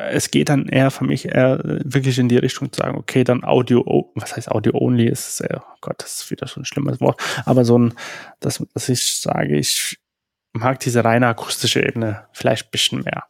es 0.10 0.32
geht 0.32 0.49
dann 0.49 0.68
eher 0.68 0.91
für 0.91 1.03
mich 1.03 1.26
eher 1.26 1.60
wirklich 1.64 2.19
in 2.19 2.30
die 2.30 2.38
Richtung 2.38 2.72
zu 2.72 2.80
sagen, 2.80 2.98
okay, 2.98 3.24
dann 3.24 3.44
Audio, 3.44 4.11
was 4.15 4.36
heißt 4.36 4.49
Audio 4.52 4.74
Only 4.76 5.07
ist, 5.07 5.41
äh, 5.41 5.57
oh 5.57 5.76
Gott, 5.82 5.95
das 5.99 6.22
ist 6.22 6.32
wieder 6.32 6.48
so 6.48 6.61
ein 6.61 6.65
schlimmes 6.65 6.99
Wort, 7.02 7.19
aber 7.45 7.65
so 7.65 7.78
ein, 7.78 7.94
dass, 8.40 8.64
dass 8.74 8.90
ich 8.90 9.18
sage, 9.18 9.57
ich 9.57 9.98
mag 10.53 10.80
diese 10.80 11.03
reine 11.03 11.28
akustische 11.28 11.86
Ebene 11.86 12.26
vielleicht 12.32 12.68
ein 12.68 12.72
bisschen 12.72 13.03
mehr. 13.03 13.26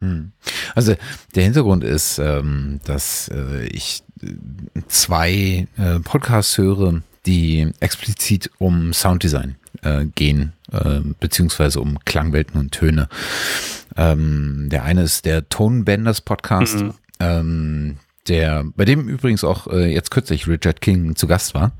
Hm. 0.00 0.32
Also 0.74 0.94
der 1.34 1.44
Hintergrund 1.44 1.84
ist, 1.84 2.18
ähm, 2.18 2.80
dass 2.84 3.28
äh, 3.28 3.66
ich 3.66 4.02
äh, 4.22 4.80
zwei 4.88 5.66
Podcasts 6.04 6.58
höre, 6.58 7.02
die 7.26 7.72
explizit 7.80 8.50
um 8.58 8.92
Sounddesign 8.92 9.56
äh, 9.82 10.06
gehen, 10.14 10.52
äh, 10.72 11.00
beziehungsweise 11.20 11.80
um 11.80 11.98
Klangwelten 12.04 12.60
und 12.60 12.72
Töne. 12.72 13.08
Ähm, 13.96 14.68
der 14.70 14.84
eine 14.84 15.02
ist 15.02 15.24
der 15.24 15.48
Tonebenders 15.48 16.20
Podcast, 16.20 16.76
mhm. 16.76 16.94
ähm, 17.20 17.96
der, 18.28 18.64
bei 18.76 18.84
dem 18.84 19.08
übrigens 19.08 19.44
auch 19.44 19.66
äh, 19.66 19.92
jetzt 19.92 20.10
kürzlich 20.10 20.48
Richard 20.48 20.80
King 20.80 21.14
zu 21.14 21.26
Gast 21.26 21.54
war 21.54 21.72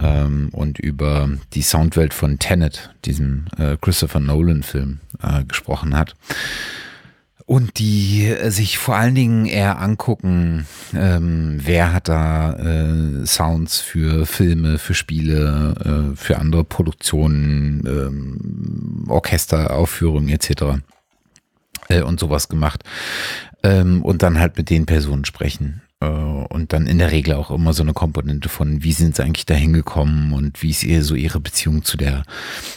ähm, 0.00 0.50
und 0.52 0.78
über 0.78 1.28
die 1.52 1.62
Soundwelt 1.62 2.14
von 2.14 2.38
Tenet, 2.38 2.94
diesem 3.04 3.46
äh, 3.58 3.76
Christopher 3.80 4.20
Nolan-Film, 4.20 5.00
äh, 5.22 5.44
gesprochen 5.44 5.96
hat. 5.96 6.14
Und 7.46 7.78
die 7.78 8.26
äh, 8.26 8.50
sich 8.50 8.78
vor 8.78 8.96
allen 8.96 9.14
Dingen 9.14 9.44
eher 9.44 9.78
angucken, 9.78 10.66
ähm, 10.94 11.58
wer 11.62 11.92
hat 11.92 12.08
da 12.08 12.54
äh, 12.54 13.26
Sounds 13.26 13.80
für 13.80 14.24
Filme, 14.24 14.78
für 14.78 14.94
Spiele, 14.94 16.12
äh, 16.12 16.16
für 16.16 16.38
andere 16.38 16.64
Produktionen, 16.64 17.84
ähm, 17.86 19.04
Orchesteraufführungen 19.08 20.30
etc. 20.30 20.80
Äh, 21.88 22.02
und 22.02 22.20
sowas 22.20 22.48
gemacht. 22.48 22.82
Ähm, 23.62 24.02
und 24.02 24.22
dann 24.22 24.38
halt 24.38 24.56
mit 24.56 24.70
den 24.70 24.86
Personen 24.86 25.24
sprechen. 25.24 25.82
Äh, 26.04 26.54
und 26.54 26.72
dann 26.72 26.86
in 26.86 26.98
der 26.98 27.12
Regel 27.12 27.34
auch 27.34 27.50
immer 27.50 27.72
so 27.72 27.82
eine 27.82 27.92
Komponente 27.92 28.48
von, 28.48 28.82
wie 28.82 28.92
sind 28.92 29.16
sie 29.16 29.22
eigentlich 29.22 29.46
da 29.46 29.54
hingekommen 29.54 30.32
und 30.32 30.62
wie 30.62 30.70
ist 30.70 30.84
ihr 30.84 31.02
so 31.02 31.14
ihre 31.14 31.40
Beziehung 31.40 31.84
zu 31.84 31.96
der, 31.96 32.22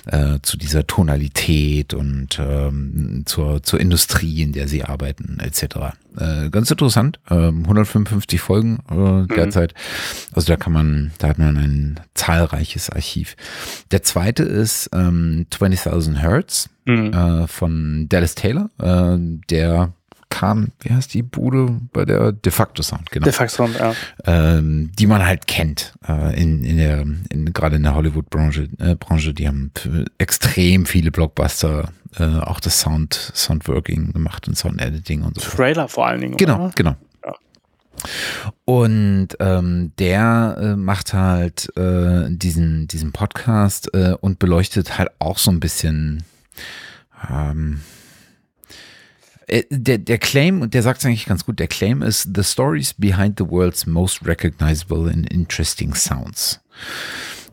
äh, 0.05 0.39
zu 0.41 0.57
dieser 0.57 0.87
Tonalität 0.87 1.93
und 1.93 2.39
ähm, 2.39 3.23
zur, 3.25 3.63
zur 3.63 3.79
Industrie, 3.79 4.41
in 4.41 4.53
der 4.53 4.67
sie 4.67 4.83
arbeiten, 4.83 5.39
etc. 5.39 5.95
Äh, 6.17 6.49
ganz 6.49 6.71
interessant. 6.71 7.19
Äh, 7.29 7.35
155 7.35 8.41
Folgen 8.41 8.79
äh, 8.89 8.93
mhm. 8.93 9.27
derzeit. 9.27 9.73
Mhm. 9.73 10.33
Also 10.33 10.47
da 10.47 10.57
kann 10.57 10.73
man, 10.73 11.11
da 11.19 11.29
hat 11.29 11.37
man 11.37 11.57
ein 11.57 11.99
zahlreiches 12.13 12.89
Archiv. 12.89 13.35
Der 13.91 14.03
zweite 14.03 14.43
ist 14.43 14.89
ähm, 14.93 15.45
20.000 15.51 16.15
Hertz 16.15 16.69
mhm. 16.85 17.13
äh, 17.13 17.47
von 17.47 18.07
Dallas 18.09 18.35
Taylor, 18.35 18.69
äh, 18.79 19.17
der 19.49 19.93
kam, 20.29 20.69
wie 20.79 20.93
heißt 20.93 21.13
die 21.13 21.23
Bude 21.23 21.79
bei 21.93 22.05
der 22.05 22.31
De 22.31 22.51
facto 22.51 22.83
Sound, 22.83 23.11
genau. 23.11 23.23
De 23.23 23.33
facto 23.33 23.55
Sound, 23.55 23.77
ja. 23.79 23.93
Ähm, 24.25 24.91
die 24.97 25.07
man 25.07 25.25
halt 25.25 25.47
kennt, 25.47 25.93
äh, 26.07 26.39
in, 26.39 26.63
in 26.63 26.77
der, 26.77 27.01
in, 27.01 27.53
gerade 27.53 27.77
in 27.77 27.83
der 27.83 27.95
Hollywood-Branche, 27.95 28.69
äh, 28.79 28.95
Branche, 28.95 29.33
die 29.33 29.47
haben 29.47 29.71
extrem 30.17 30.85
viele 30.85 31.11
Blockbuster, 31.11 31.89
äh, 32.19 32.23
auch 32.23 32.59
das 32.59 32.79
Sound, 32.79 33.13
Soundworking 33.33 34.13
gemacht 34.13 34.47
und 34.47 34.57
Sound-Editing 34.57 35.23
und 35.23 35.39
so. 35.39 35.49
Trailer 35.49 35.87
vor 35.87 36.07
allen 36.07 36.21
Dingen. 36.21 36.37
Genau, 36.37 36.65
oder? 36.65 36.71
genau. 36.75 36.95
Und 38.65 39.29
ähm, 39.39 39.91
der 39.97 40.57
äh, 40.59 40.75
macht 40.75 41.13
halt 41.13 41.75
äh, 41.75 42.27
diesen, 42.29 42.87
diesen 42.87 43.11
Podcast 43.11 43.93
äh, 43.93 44.15
und 44.19 44.39
beleuchtet 44.39 44.97
halt 44.97 45.09
auch 45.19 45.39
so 45.39 45.49
ein 45.51 45.59
bisschen 45.59 46.23
ähm, 47.29 47.81
äh, 47.81 47.96
der, 49.47 49.97
der 49.97 50.17
Claim, 50.17 50.61
und 50.61 50.73
der 50.73 50.83
sagt 50.83 50.99
es 50.99 51.05
eigentlich 51.05 51.25
ganz 51.25 51.45
gut, 51.45 51.59
der 51.59 51.67
Claim 51.67 52.01
ist 52.01 52.29
The 52.35 52.43
Stories 52.43 52.93
Behind 52.93 53.37
the 53.39 53.47
World's 53.47 53.85
Most 53.85 54.25
Recognizable 54.25 55.09
and 55.11 55.31
Interesting 55.31 55.93
Sounds. 55.95 56.59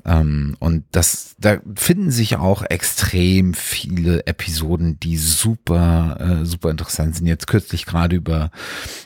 Ähm, 0.06 0.56
und 0.58 0.84
das, 0.92 1.34
da 1.38 1.58
finden 1.76 2.10
sich 2.10 2.36
auch 2.36 2.62
extrem 2.62 3.54
viele 3.54 4.26
Episoden, 4.26 5.00
die 5.00 5.16
super, 5.16 6.40
äh, 6.42 6.44
super 6.44 6.70
interessant 6.70 7.16
sind. 7.16 7.26
Jetzt 7.26 7.46
kürzlich 7.46 7.86
gerade 7.86 8.16
über 8.16 8.50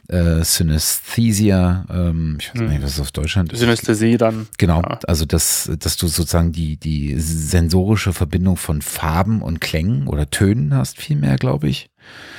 äh, 0.09 0.43
Synesthesia, 0.43 1.87
ähm, 1.89 2.39
ich 2.41 2.53
weiß 2.53 2.69
nicht, 2.69 2.83
was 2.83 2.95
es 2.95 3.01
auf 3.01 3.13
Deutschland 3.13 3.53
ist. 3.53 3.61
Synästhesie 3.61 4.17
dann. 4.17 4.49
Genau, 4.57 4.81
ja. 4.81 4.99
also 5.07 5.25
dass, 5.25 5.71
dass 5.79 5.99
du 5.99 6.09
sozusagen 6.09 6.51
die, 6.51 6.79
die 6.79 7.15
sensorische 7.21 8.13
Verbindung 8.13 8.57
von 8.57 8.83
Farben 8.83 9.41
und 9.41 9.61
Klängen 9.61 10.09
oder 10.09 10.31
Tönen 10.31 10.75
hast, 10.75 10.99
vielmehr, 10.99 11.37
glaube 11.37 11.69
ich 11.69 11.85
äh, 11.85 12.38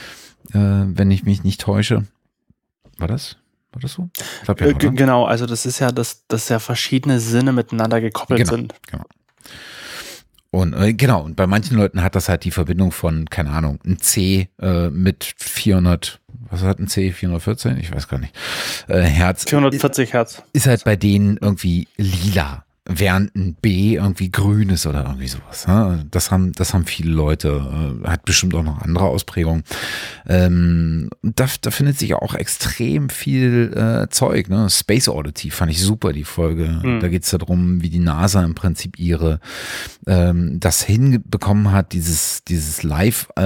wenn 0.54 1.12
ich 1.12 1.24
mich 1.24 1.44
nicht 1.44 1.62
täusche. 1.62 2.06
War 2.98 3.08
das? 3.08 3.38
War 3.72 3.82
das 3.82 3.94
so? 3.94 4.10
Glaub, 4.44 4.62
ja, 4.62 4.68
äh, 4.68 4.74
genau, 4.74 5.26
also 5.26 5.46
das 5.46 5.66
ist 5.66 5.80
ja, 5.80 5.92
dass, 5.92 6.26
dass 6.28 6.50
ja 6.50 6.60
verschiedene 6.60 7.20
Sinne 7.20 7.54
miteinander 7.54 8.02
gekoppelt 8.02 8.40
genau, 8.40 8.52
sind. 8.52 8.74
Genau. 8.90 9.04
Und 10.52 10.74
äh, 10.74 10.94
genau, 10.94 11.22
und 11.22 11.36
bei 11.36 11.46
manchen 11.46 11.78
Leuten 11.78 12.02
hat 12.02 12.16
das 12.16 12.28
halt 12.28 12.44
die 12.44 12.52
Verbindung 12.52 12.92
von, 12.92 13.30
keine 13.30 13.52
Ahnung, 13.52 13.80
ein 13.86 14.00
C 14.00 14.50
äh, 14.60 14.90
mit 14.90 15.36
400, 15.38 16.20
was 16.50 16.64
hat 16.64 16.80
ein 16.80 16.88
C, 16.88 17.12
414? 17.12 17.78
Ich 17.78 17.94
weiß 17.94 18.08
gar 18.08 18.18
nicht. 18.18 18.36
Äh, 18.88 19.02
Herz. 19.02 19.46
440 19.48 20.14
Hertz. 20.14 20.42
Ist 20.54 20.66
halt 20.66 20.84
bei 20.84 20.96
denen 20.96 21.38
irgendwie 21.38 21.88
lila 21.98 22.66
während 22.90 23.36
ein 23.36 23.56
B 23.62 23.96
irgendwie 23.96 24.32
grün 24.32 24.70
ist 24.70 24.88
oder 24.88 25.04
irgendwie 25.04 25.28
sowas. 25.28 25.68
Ne? 25.68 26.08
Das 26.10 26.32
haben, 26.32 26.54
das 26.54 26.74
haben 26.74 26.86
viele 26.86 27.12
Leute, 27.12 28.02
äh, 28.04 28.08
hat 28.08 28.26
bestimmt 28.26 28.56
auch 28.56 28.64
noch 28.64 28.82
andere 28.82 29.06
Ausprägungen. 29.06 29.64
Ähm, 30.28 31.12
da, 31.22 31.46
da 31.62 31.70
findet 31.72 32.00
sich 32.00 32.16
auch 32.16 32.34
extrem 32.34 33.10
viel 33.10 33.72
äh, 33.76 34.10
Zeug. 34.10 34.50
Ne? 34.50 34.68
Space 34.72 35.08
Oddity 35.08 35.52
fand 35.52 35.72
ich 35.72 35.80
super, 35.82 36.14
die 36.14 36.24
Folge. 36.24 36.82
Mhm. 36.84 37.00
Da 37.00 37.10
geht 37.10 37.24
es 37.24 37.30
darum, 37.30 37.84
wie 37.84 37.90
die 37.90 38.00
NASA 38.00 38.44
im 38.44 38.56
Prinzip 38.56 38.98
ihre 38.98 39.40
ähm, 40.08 40.60
das 40.60 40.82
hinbekommen 40.84 41.72
hat, 41.72 41.94
dieses, 41.94 42.44
dieses 42.44 42.82
Live-Audio 42.82 43.38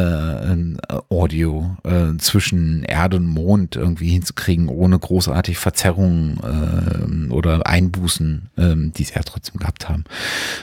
äh, 1.83 1.89
äh, 1.89 2.17
zwischen 2.17 2.83
Erde 2.83 3.17
und 3.17 3.27
Mond 3.27 3.75
irgendwie 3.75 4.07
hinzukriegen, 4.09 4.69
ohne 4.69 4.97
großartig 4.97 5.57
Verzerrungen 5.57 7.29
oder 7.31 7.67
Einbußen, 7.67 8.49
die 8.57 9.03
es 9.03 9.13
ja 9.13 9.21
trotzdem 9.33 9.59
gehabt 9.59 9.89
haben 9.89 10.03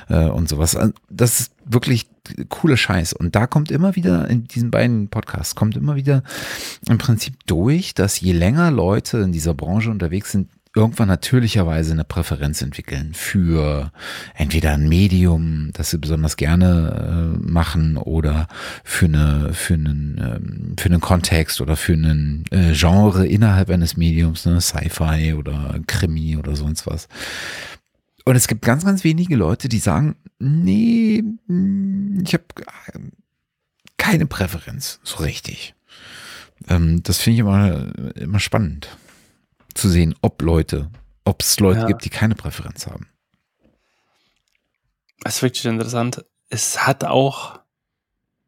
äh, 0.08 0.26
und 0.26 0.48
sowas. 0.48 0.76
Also, 0.76 0.92
das 1.08 1.40
ist 1.40 1.52
wirklich 1.64 2.08
cooler 2.48 2.76
Scheiß. 2.76 3.12
Und 3.12 3.34
da 3.34 3.46
kommt 3.46 3.70
immer 3.70 3.96
wieder 3.96 4.28
in 4.28 4.44
diesen 4.44 4.70
beiden 4.70 5.08
Podcasts, 5.08 5.54
kommt 5.54 5.76
immer 5.76 5.96
wieder 5.96 6.22
im 6.88 6.98
Prinzip 6.98 7.34
durch, 7.46 7.94
dass 7.94 8.20
je 8.20 8.32
länger 8.32 8.70
Leute 8.70 9.18
in 9.18 9.32
dieser 9.32 9.54
Branche 9.54 9.90
unterwegs 9.90 10.32
sind, 10.32 10.48
irgendwann 10.74 11.08
natürlicherweise 11.08 11.92
eine 11.92 12.04
Präferenz 12.04 12.62
entwickeln 12.62 13.12
für 13.12 13.90
entweder 14.34 14.72
ein 14.72 14.88
Medium, 14.88 15.70
das 15.72 15.90
sie 15.90 15.98
besonders 15.98 16.36
gerne 16.36 17.34
äh, 17.36 17.50
machen 17.50 17.96
oder 17.96 18.46
für 18.84 19.06
eine 19.06 19.52
für 19.52 19.74
einen 19.74 20.18
ähm, 20.18 20.76
für 20.78 20.88
einen 20.88 21.00
Kontext 21.00 21.60
oder 21.60 21.74
für 21.74 21.94
einen 21.94 22.44
äh, 22.52 22.72
Genre 22.72 23.26
innerhalb 23.26 23.70
eines 23.70 23.96
Mediums, 23.96 24.46
ne, 24.46 24.60
Sci-Fi 24.60 25.34
oder 25.34 25.80
Krimi 25.88 26.36
oder 26.36 26.54
sonst 26.54 26.86
was. 26.86 27.08
Und 28.30 28.36
es 28.36 28.46
gibt 28.46 28.62
ganz 28.62 28.84
ganz 28.84 29.02
wenige 29.02 29.34
Leute, 29.34 29.68
die 29.68 29.80
sagen, 29.80 30.14
nee, 30.38 31.20
hm, 31.48 32.22
ich 32.24 32.32
habe 32.32 32.44
keine 33.96 34.26
Präferenz 34.26 35.00
so 35.02 35.16
richtig. 35.24 35.74
Ähm, 36.68 37.02
das 37.02 37.18
finde 37.18 37.34
ich 37.34 37.40
immer 37.40 38.14
immer 38.14 38.38
spannend 38.38 38.96
zu 39.74 39.88
sehen, 39.88 40.14
ob 40.22 40.40
Leute, 40.42 40.90
ob 41.24 41.42
es 41.42 41.58
Leute 41.58 41.80
ja. 41.80 41.86
gibt, 41.88 42.04
die 42.04 42.08
keine 42.08 42.36
Präferenz 42.36 42.86
haben. 42.86 43.08
Das 45.22 45.38
ist 45.38 45.42
wirklich 45.42 45.64
interessant. 45.64 46.24
Es 46.50 46.86
hat 46.86 47.02
auch 47.02 47.58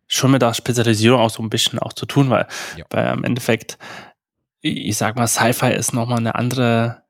schon 0.06 0.30
mit 0.30 0.42
der 0.42 0.54
Spezialisierung 0.54 1.20
auch 1.20 1.30
so 1.30 1.42
ein 1.42 1.50
bisschen 1.50 1.80
auch 1.80 1.92
zu 1.92 2.06
tun, 2.06 2.30
weil, 2.30 2.46
ja. 2.76 2.84
weil 2.90 3.14
im 3.14 3.24
Endeffekt, 3.24 3.78
ich 4.60 4.96
sag 4.96 5.16
mal, 5.16 5.26
Sci-Fi 5.26 5.72
ist 5.72 5.92
nochmal 5.92 6.18
eine 6.18 6.36
andere 6.36 7.02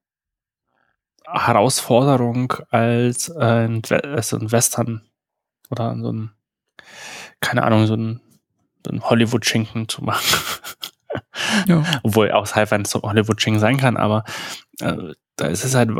Herausforderung 1.33 2.55
als 2.71 3.31
ein, 3.31 3.83
also 3.91 4.39
ein 4.39 4.53
Western 4.53 5.03
oder 5.71 5.97
so 5.97 6.13
ein, 6.13 6.33
keine 7.41 7.65
Ahnung, 7.65 7.87
so 7.87 7.95
ein, 7.95 8.21
so 8.85 8.93
ein 8.93 9.03
Hollywood-Schinken 9.03 9.89
zu 9.89 10.03
machen. 10.03 10.25
Ja. 11.67 11.85
Obwohl 12.03 12.33
auch 12.33 12.47
Sci-Fi 12.47 12.83
so 12.87 13.03
Hollywood-Ching 13.03 13.59
sein 13.59 13.77
kann, 13.77 13.97
aber 13.97 14.25
äh, 14.81 15.13
da 15.37 15.47
ist 15.47 15.65
es 15.65 15.75
halt, 15.75 15.91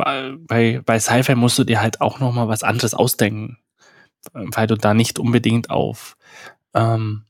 bei, 0.47 0.81
bei 0.83 0.99
Sci-Fi 0.99 1.35
musst 1.35 1.59
du 1.59 1.63
dir 1.63 1.81
halt 1.81 2.01
auch 2.01 2.19
nochmal 2.19 2.47
was 2.47 2.63
anderes 2.63 2.93
ausdenken, 2.93 3.57
weil 4.33 4.67
du 4.67 4.75
da 4.75 4.93
nicht 4.93 5.19
unbedingt 5.19 5.69
auf, 5.69 6.17
ähm, 6.73 7.25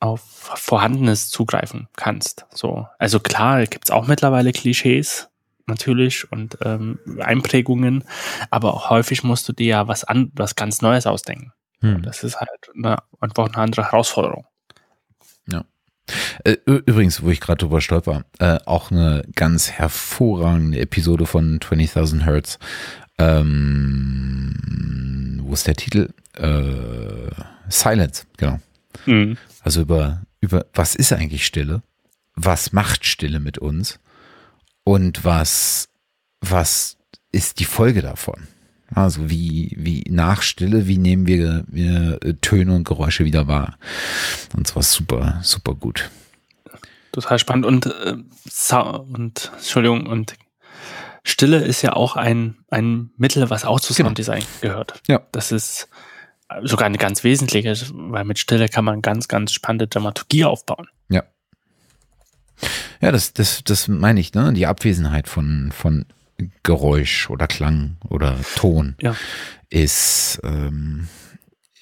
auf 0.00 0.20
Vorhandenes 0.20 1.28
zugreifen 1.28 1.88
kannst. 1.96 2.46
So, 2.50 2.86
also 2.98 3.20
klar, 3.20 3.66
gibt's 3.66 3.90
auch 3.90 4.06
mittlerweile 4.06 4.52
Klischees, 4.52 5.28
natürlich, 5.66 6.30
und 6.30 6.58
ähm, 6.62 6.98
Einprägungen, 7.20 8.04
aber 8.50 8.74
auch 8.74 8.90
häufig 8.90 9.22
musst 9.22 9.48
du 9.48 9.52
dir 9.52 9.66
ja 9.66 9.88
was 9.88 10.04
an, 10.04 10.30
was 10.34 10.56
ganz 10.56 10.82
Neues 10.82 11.06
ausdenken. 11.06 11.52
Hm. 11.80 12.02
Das 12.02 12.22
ist 12.22 12.40
halt 12.40 12.70
eine, 12.74 12.98
einfach 13.20 13.46
eine 13.48 13.58
andere 13.58 13.84
Herausforderung. 13.84 14.46
Ja. 15.50 15.64
Äh, 16.44 16.56
übrigens, 16.64 17.22
wo 17.22 17.30
ich 17.30 17.40
gerade 17.40 17.58
drüber 17.58 17.80
stolper, 17.80 18.24
äh, 18.38 18.58
auch 18.66 18.90
eine 18.90 19.24
ganz 19.34 19.70
hervorragende 19.70 20.78
Episode 20.80 21.26
von 21.26 21.58
20.000 21.60 22.24
Hertz. 22.24 22.58
Ähm, 23.18 24.52
wo 25.42 25.52
ist 25.52 25.66
der 25.66 25.76
Titel? 25.76 26.08
Äh, 26.34 27.30
Silence, 27.68 28.24
genau. 28.36 28.58
Mhm. 29.06 29.36
Also 29.60 29.82
über, 29.82 30.22
über, 30.40 30.66
was 30.74 30.94
ist 30.94 31.12
eigentlich 31.12 31.44
Stille? 31.46 31.82
Was 32.34 32.72
macht 32.72 33.04
Stille 33.04 33.40
mit 33.40 33.58
uns? 33.58 34.00
Und 34.84 35.24
was, 35.24 35.88
was 36.40 36.96
ist 37.30 37.60
die 37.60 37.64
Folge 37.64 38.02
davon? 38.02 38.48
Also 38.94 39.30
wie, 39.30 39.74
wie 39.78 40.04
nach 40.10 40.42
Stille, 40.42 40.86
wie 40.86 40.98
nehmen 40.98 41.26
wir, 41.26 41.64
wir 41.66 42.18
äh, 42.22 42.34
Töne 42.34 42.74
und 42.74 42.84
Geräusche 42.84 43.24
wieder 43.24 43.48
wahr? 43.48 43.78
Und 44.54 44.66
zwar 44.66 44.82
super, 44.82 45.40
super 45.42 45.74
gut. 45.74 46.10
Total 47.12 47.38
spannend 47.38 47.66
und, 47.66 47.86
äh, 47.86 48.16
und 49.12 49.52
Entschuldigung, 49.56 50.06
und 50.06 50.34
Stille 51.24 51.58
ist 51.58 51.82
ja 51.82 51.94
auch 51.94 52.16
ein, 52.16 52.56
ein 52.70 53.10
Mittel, 53.16 53.48
was 53.48 53.64
auch 53.64 53.80
zu 53.80 53.94
genau. 53.94 54.08
Sounddesign 54.08 54.42
gehört. 54.60 55.00
Ja. 55.06 55.20
Das 55.32 55.52
ist 55.52 55.88
sogar 56.62 56.86
eine 56.86 56.98
ganz 56.98 57.24
wesentliche, 57.24 57.74
weil 57.92 58.24
mit 58.24 58.38
Stille 58.38 58.68
kann 58.68 58.84
man 58.84 59.02
ganz, 59.02 59.28
ganz 59.28 59.52
spannende 59.52 59.86
Dramaturgie 59.86 60.44
aufbauen. 60.44 60.88
Ja. 61.08 61.22
Ja, 63.00 63.12
das, 63.12 63.32
das, 63.32 63.64
das 63.64 63.88
meine 63.88 64.20
ich, 64.20 64.34
ne? 64.34 64.52
Die 64.52 64.66
Abwesenheit 64.66 65.28
von, 65.28 65.72
von 65.72 66.06
Geräusch 66.62 67.30
oder 67.30 67.46
Klang 67.46 67.96
oder 68.08 68.36
Ton 68.56 68.96
ja. 69.00 69.16
ist, 69.70 70.40
ähm, 70.44 71.08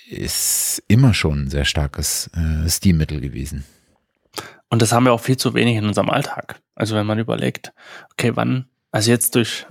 ist 0.09 0.83
immer 0.89 1.15
schon 1.15 1.45
ein 1.45 1.51
sehr 1.51 1.65
starkes 1.65 2.31
äh, 2.35 2.69
Stilmittel 2.69 3.21
gewesen. 3.21 3.65
Und 4.69 4.83
das 4.83 4.93
haben 4.93 5.05
wir 5.05 5.13
auch 5.13 5.21
viel 5.21 5.37
zu 5.37 5.55
wenig 5.55 5.77
in 5.77 5.87
unserem 5.87 6.11
Alltag. 6.11 6.61
Also 6.75 6.95
wenn 6.95 7.07
man 7.07 7.19
überlegt, 7.19 7.73
okay, 8.13 8.33
wann, 8.35 8.67
also 8.93 9.11
jetzt 9.11 9.35
durch, 9.35 9.67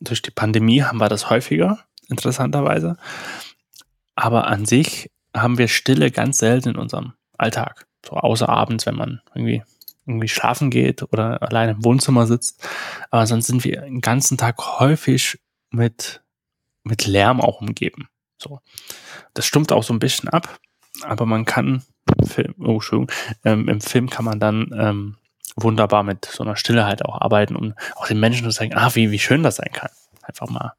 durch 0.00 0.22
die 0.22 0.32
Pandemie 0.32 0.82
haben 0.82 0.98
wir 0.98 1.08
das 1.08 1.30
häufiger, 1.30 1.84
interessanterweise. 2.08 2.96
Aber 4.16 4.48
an 4.48 4.66
sich 4.66 5.10
haben 5.34 5.58
wir 5.58 5.68
Stille 5.68 6.10
ganz 6.10 6.38
selten 6.38 6.70
in 6.70 6.76
unserem 6.76 7.12
Alltag. 7.38 7.86
So 8.04 8.12
außer 8.16 8.48
abends, 8.48 8.86
wenn 8.86 8.96
man 8.96 9.20
irgendwie 9.34 9.62
irgendwie 10.06 10.28
schlafen 10.28 10.70
geht 10.70 11.02
oder 11.02 11.42
allein 11.42 11.68
im 11.68 11.84
Wohnzimmer 11.84 12.26
sitzt. 12.26 12.66
Aber 13.10 13.26
sonst 13.26 13.46
sind 13.46 13.64
wir 13.64 13.82
den 13.82 14.00
ganzen 14.00 14.38
Tag 14.38 14.80
häufig 14.80 15.38
mit, 15.70 16.22
mit 16.82 17.06
Lärm 17.06 17.40
auch 17.40 17.60
umgeben. 17.60 18.08
So. 18.38 18.60
Das 19.34 19.46
stimmt 19.46 19.72
auch 19.72 19.82
so 19.82 19.92
ein 19.92 19.98
bisschen 19.98 20.28
ab, 20.28 20.58
aber 21.02 21.26
man 21.26 21.44
kann 21.44 21.84
im 22.18 22.26
Film, 22.26 22.54
oh, 22.58 22.80
schön, 22.80 23.06
ähm, 23.44 23.68
im 23.68 23.80
Film 23.80 24.10
kann 24.10 24.24
man 24.24 24.40
dann 24.40 24.70
ähm, 24.76 25.16
wunderbar 25.56 26.02
mit 26.02 26.24
so 26.24 26.42
einer 26.42 26.56
Stille 26.56 26.86
halt 26.86 27.04
auch 27.04 27.20
arbeiten, 27.20 27.56
um 27.56 27.74
auch 27.96 28.08
den 28.08 28.20
Menschen 28.20 28.44
zu 28.44 28.50
sagen, 28.50 28.74
ah, 28.74 28.94
wie, 28.94 29.10
wie 29.10 29.18
schön 29.18 29.42
das 29.42 29.56
sein 29.56 29.72
kann. 29.72 29.90
Einfach 30.22 30.48
mal 30.48 30.74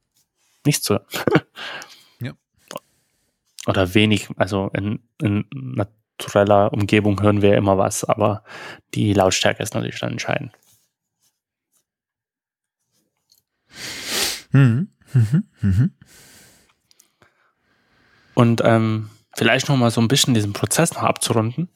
nichts 0.65 0.83
zu 0.83 0.95
hören. 0.95 1.05
ja. 2.19 2.33
Oder 3.67 3.93
wenig, 3.93 4.29
also 4.37 4.69
in, 4.73 4.99
in 5.21 5.45
natureller 6.21 6.71
Umgebung 6.73 7.21
hören 7.21 7.41
wir 7.41 7.55
immer 7.55 7.77
was, 7.77 8.03
aber 8.03 8.43
die 8.93 9.13
Lautstärke 9.13 9.63
ist 9.63 9.73
natürlich 9.73 9.99
dann 9.99 10.11
entscheidend. 10.11 10.51
Mhm. 14.51 14.89
Mhm. 15.13 15.43
Mhm. 15.61 15.91
Und 18.33 18.61
ähm, 18.63 19.09
vielleicht 19.33 19.69
noch 19.69 19.77
mal 19.77 19.91
so 19.91 20.01
ein 20.01 20.07
bisschen 20.07 20.33
diesen 20.33 20.53
Prozess 20.53 20.93
noch 20.93 21.03
abzurunden, 21.03 21.69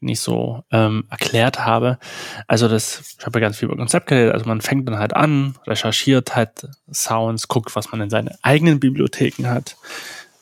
den 0.00 0.08
ich 0.08 0.20
so 0.20 0.64
ähm, 0.70 1.06
erklärt 1.10 1.64
habe. 1.64 1.98
Also 2.46 2.68
das, 2.68 3.16
ich 3.18 3.26
habe 3.26 3.38
ja 3.38 3.46
ganz 3.46 3.58
viel 3.58 3.66
über 3.66 3.76
Konzept 3.76 4.06
geredet. 4.06 4.34
Also 4.34 4.46
man 4.46 4.60
fängt 4.60 4.88
dann 4.88 4.98
halt 4.98 5.14
an, 5.14 5.56
recherchiert 5.66 6.36
halt 6.36 6.68
Sounds, 6.92 7.48
guckt, 7.48 7.74
was 7.74 7.90
man 7.90 8.00
in 8.00 8.10
seinen 8.10 8.30
eigenen 8.42 8.80
Bibliotheken 8.80 9.48
hat, 9.48 9.76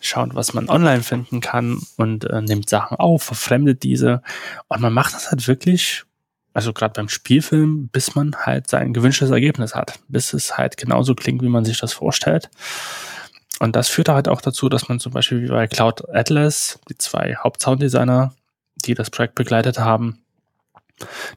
schaut, 0.00 0.34
was 0.34 0.54
man 0.54 0.68
online 0.68 1.02
finden 1.02 1.40
kann 1.40 1.80
und 1.96 2.24
äh, 2.24 2.40
nimmt 2.40 2.68
Sachen 2.68 2.96
auf, 2.96 3.22
verfremdet 3.22 3.82
diese. 3.82 4.22
Und 4.68 4.80
man 4.80 4.92
macht 4.92 5.14
das 5.14 5.30
halt 5.30 5.46
wirklich, 5.48 6.04
also 6.52 6.72
gerade 6.72 6.94
beim 6.94 7.08
Spielfilm, 7.08 7.88
bis 7.88 8.14
man 8.14 8.36
halt 8.36 8.68
sein 8.68 8.92
gewünschtes 8.92 9.30
Ergebnis 9.30 9.74
hat, 9.74 9.98
bis 10.08 10.32
es 10.32 10.56
halt 10.56 10.76
genauso 10.76 11.14
klingt, 11.14 11.42
wie 11.42 11.48
man 11.48 11.64
sich 11.64 11.78
das 11.80 11.92
vorstellt. 11.92 12.50
Und 13.58 13.74
das 13.74 13.88
führt 13.88 14.08
halt 14.08 14.28
auch 14.28 14.40
dazu, 14.40 14.68
dass 14.68 14.88
man 14.88 15.00
zum 15.00 15.12
Beispiel 15.12 15.42
wie 15.42 15.48
bei 15.48 15.66
Cloud 15.66 16.08
Atlas, 16.10 16.78
die 16.90 16.98
zwei 16.98 17.36
Hauptsounddesigner, 17.36 18.34
die 18.84 18.94
das 18.94 19.10
Projekt 19.10 19.34
begleitet 19.34 19.78
haben, 19.78 20.18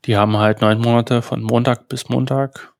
die 0.05 0.17
haben 0.17 0.37
halt 0.37 0.61
neun 0.61 0.79
Monate 0.79 1.21
von 1.21 1.41
Montag 1.41 1.87
bis 1.87 2.09
Montag, 2.09 2.73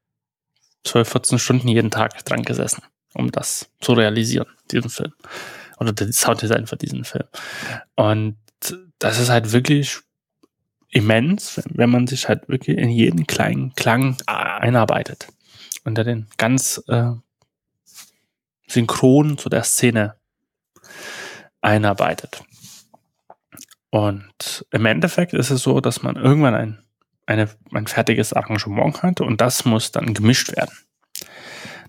12, 0.86 1.10
14 1.10 1.40
Stunden 1.40 1.68
jeden 1.68 1.92
Tag 1.92 2.24
dran 2.26 2.44
gesessen, 2.44 2.84
um 3.14 3.32
das 3.32 3.70
zu 3.82 3.94
realisieren, 3.94 4.48
diesen 4.72 4.90
Film 4.90 5.14
oder 5.80 5.94
das 5.94 6.18
Sounddesign 6.18 6.68
für 6.68 6.78
diesen 6.78 7.06
Film. 7.06 7.26
Und 7.96 8.38
das 9.00 9.20
ist 9.20 9.30
halt 9.30 9.52
wirklich 9.52 10.00
immens, 10.90 11.62
wenn 11.70 11.90
man 11.90 12.08
sich 12.08 12.28
halt 12.28 12.50
wirklich 12.50 12.78
in 12.78 12.90
jeden 12.90 13.28
kleinen 13.28 13.74
Klang 13.76 14.18
einarbeitet 14.26 15.28
und 15.84 15.98
den 15.98 16.28
ganz 16.38 16.84
äh, 16.88 17.12
synchron 18.68 19.38
zu 19.38 19.50
der 19.50 19.64
Szene 19.64 20.16
einarbeitet. 21.62 22.44
Und 23.92 24.66
im 24.72 24.86
Endeffekt 24.86 25.34
ist 25.34 25.50
es 25.50 25.64
so, 25.64 25.80
dass 25.80 26.04
man 26.04 26.16
irgendwann 26.16 26.56
ein, 26.56 26.84
eine, 27.26 27.50
ein 27.74 27.88
fertiges 27.88 28.34
Arrangement 28.34 29.02
hat 29.02 29.22
und 29.22 29.42
das 29.42 29.66
muss 29.66 29.92
dann 29.92 30.14
gemischt 30.14 30.56
werden. 30.56 30.76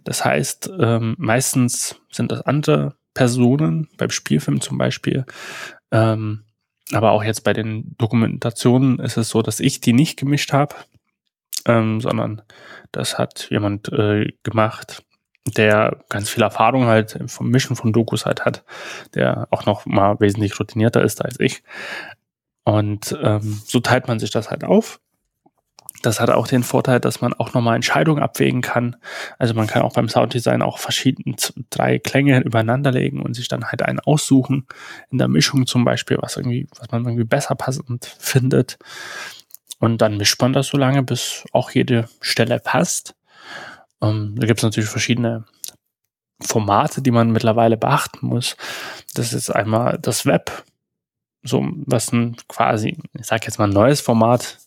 Das 0.05 0.25
heißt, 0.25 0.71
ähm, 0.79 1.15
meistens 1.19 2.01
sind 2.11 2.33
das 2.33 2.43
andere 2.43 2.97
Personen, 3.15 3.89
beim 3.97 4.11
Spielfilm 4.11 4.61
zum 4.61 4.79
Beispiel. 4.79 5.25
Ähm, 5.91 6.45
aber 6.93 7.13
auch 7.13 7.23
jetzt 7.23 7.45
bei 7.45 7.53
den 7.53 7.95
Dokumentationen 7.99 8.99
ist 8.99 9.17
es 9.17 9.29
so, 9.29 9.43
dass 9.43 9.61
ich 9.61 9.81
die 9.81 9.93
nicht 9.93 10.19
gemischt 10.19 10.53
habe, 10.53 10.75
ähm, 11.67 12.01
sondern 12.01 12.43
das 12.93 13.19
hat 13.19 13.49
jemand 13.51 13.93
äh, 13.93 14.33
gemacht, 14.43 15.05
der 15.57 16.05
ganz 16.09 16.29
viel 16.29 16.43
Erfahrung 16.43 16.87
halt 16.87 17.19
vom 17.27 17.49
Mischen 17.51 17.77
von 17.77 17.93
Dokus 17.93 18.27
halt 18.27 18.45
hat, 18.45 18.65
der 19.15 19.49
auch 19.51 19.67
noch 19.67 19.87
mal 19.87 20.19
wesentlich 20.21 20.59
routinierter 20.59 21.03
ist 21.03 21.25
als 21.25 21.39
ich. 21.41 21.63
Und 22.65 23.17
ähm, 23.23 23.61
so 23.65 23.81
teilt 23.81 24.07
man 24.07 24.19
sich 24.19 24.31
das 24.31 24.51
halt 24.51 24.65
auf. 24.65 25.01
Das 26.03 26.19
hat 26.19 26.31
auch 26.31 26.47
den 26.47 26.63
Vorteil, 26.63 26.99
dass 26.99 27.21
man 27.21 27.35
auch 27.35 27.53
nochmal 27.53 27.77
Entscheidungen 27.77 28.23
abwägen 28.23 28.63
kann. 28.63 28.97
Also 29.39 29.53
man 29.55 29.67
kann 29.67 29.83
auch 29.83 29.93
beim 29.93 30.09
Sounddesign 30.09 30.63
auch 30.63 30.79
verschiedene 30.79 31.37
drei 31.69 31.99
Klänge 31.99 32.41
übereinander 32.41 32.91
legen 32.91 33.21
und 33.21 33.35
sich 33.35 33.49
dann 33.49 33.67
halt 33.67 33.83
einen 33.83 34.01
aussuchen 34.01 34.67
in 35.11 35.19
der 35.19 35.29
Mischung 35.29 35.67
zum 35.67 35.85
Beispiel, 35.85 36.17
was 36.21 36.37
irgendwie, 36.37 36.69
was 36.79 36.91
man 36.91 37.05
irgendwie 37.05 37.25
besser 37.25 37.55
passend 37.55 38.17
findet. 38.19 38.79
Und 39.79 40.01
dann 40.01 40.17
mischt 40.17 40.41
man 40.41 40.53
das 40.53 40.69
so 40.69 40.79
lange, 40.79 41.03
bis 41.03 41.45
auch 41.53 41.71
jede 41.71 42.09
Stelle 42.21 42.61
passt. 42.61 43.15
Ähm, 44.03 44.35
da 44.39 44.47
gibt 44.47 44.61
es 44.61 44.65
natürlich 44.65 44.89
verschiedene 44.89 45.45
Formate, 46.41 47.03
die 47.03 47.11
man 47.11 47.31
mittlerweile 47.31 47.77
beachten 47.77 48.27
muss. 48.27 48.57
Das 49.15 49.33
ist 49.33 49.51
einmal 49.51 49.99
das 50.01 50.25
Web, 50.25 50.65
so 51.43 51.67
was 51.87 52.13
ein 52.13 52.37
quasi, 52.49 52.97
ich 53.19 53.27
sag 53.27 53.45
jetzt 53.45 53.59
mal 53.59 53.67
ein 53.67 53.75
neues 53.75 54.01
Format 54.01 54.59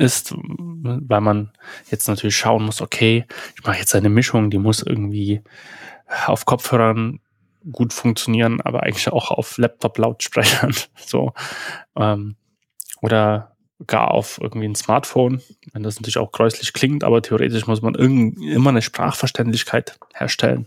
ist, 0.00 0.34
weil 0.34 1.20
man 1.20 1.52
jetzt 1.90 2.08
natürlich 2.08 2.36
schauen 2.36 2.64
muss, 2.64 2.80
okay, 2.80 3.26
ich 3.56 3.64
mache 3.64 3.78
jetzt 3.78 3.94
eine 3.94 4.08
Mischung, 4.08 4.50
die 4.50 4.58
muss 4.58 4.82
irgendwie 4.82 5.42
auf 6.26 6.46
Kopfhörern 6.46 7.20
gut 7.70 7.92
funktionieren, 7.92 8.60
aber 8.62 8.82
eigentlich 8.82 9.08
auch 9.12 9.30
auf 9.30 9.58
Laptop-Lautsprechern. 9.58 10.74
So. 11.06 11.32
Ähm, 11.96 12.36
oder 13.02 13.56
gar 13.86 14.10
auf 14.10 14.38
irgendwie 14.40 14.68
ein 14.68 14.74
Smartphone, 14.74 15.42
wenn 15.72 15.82
das 15.82 15.96
natürlich 15.96 16.18
auch 16.18 16.32
gräuslich 16.32 16.72
klingt, 16.72 17.02
aber 17.02 17.22
theoretisch 17.22 17.66
muss 17.66 17.82
man 17.82 17.94
irgend, 17.94 18.38
immer 18.42 18.70
eine 18.70 18.82
Sprachverständlichkeit 18.82 19.98
herstellen. 20.14 20.66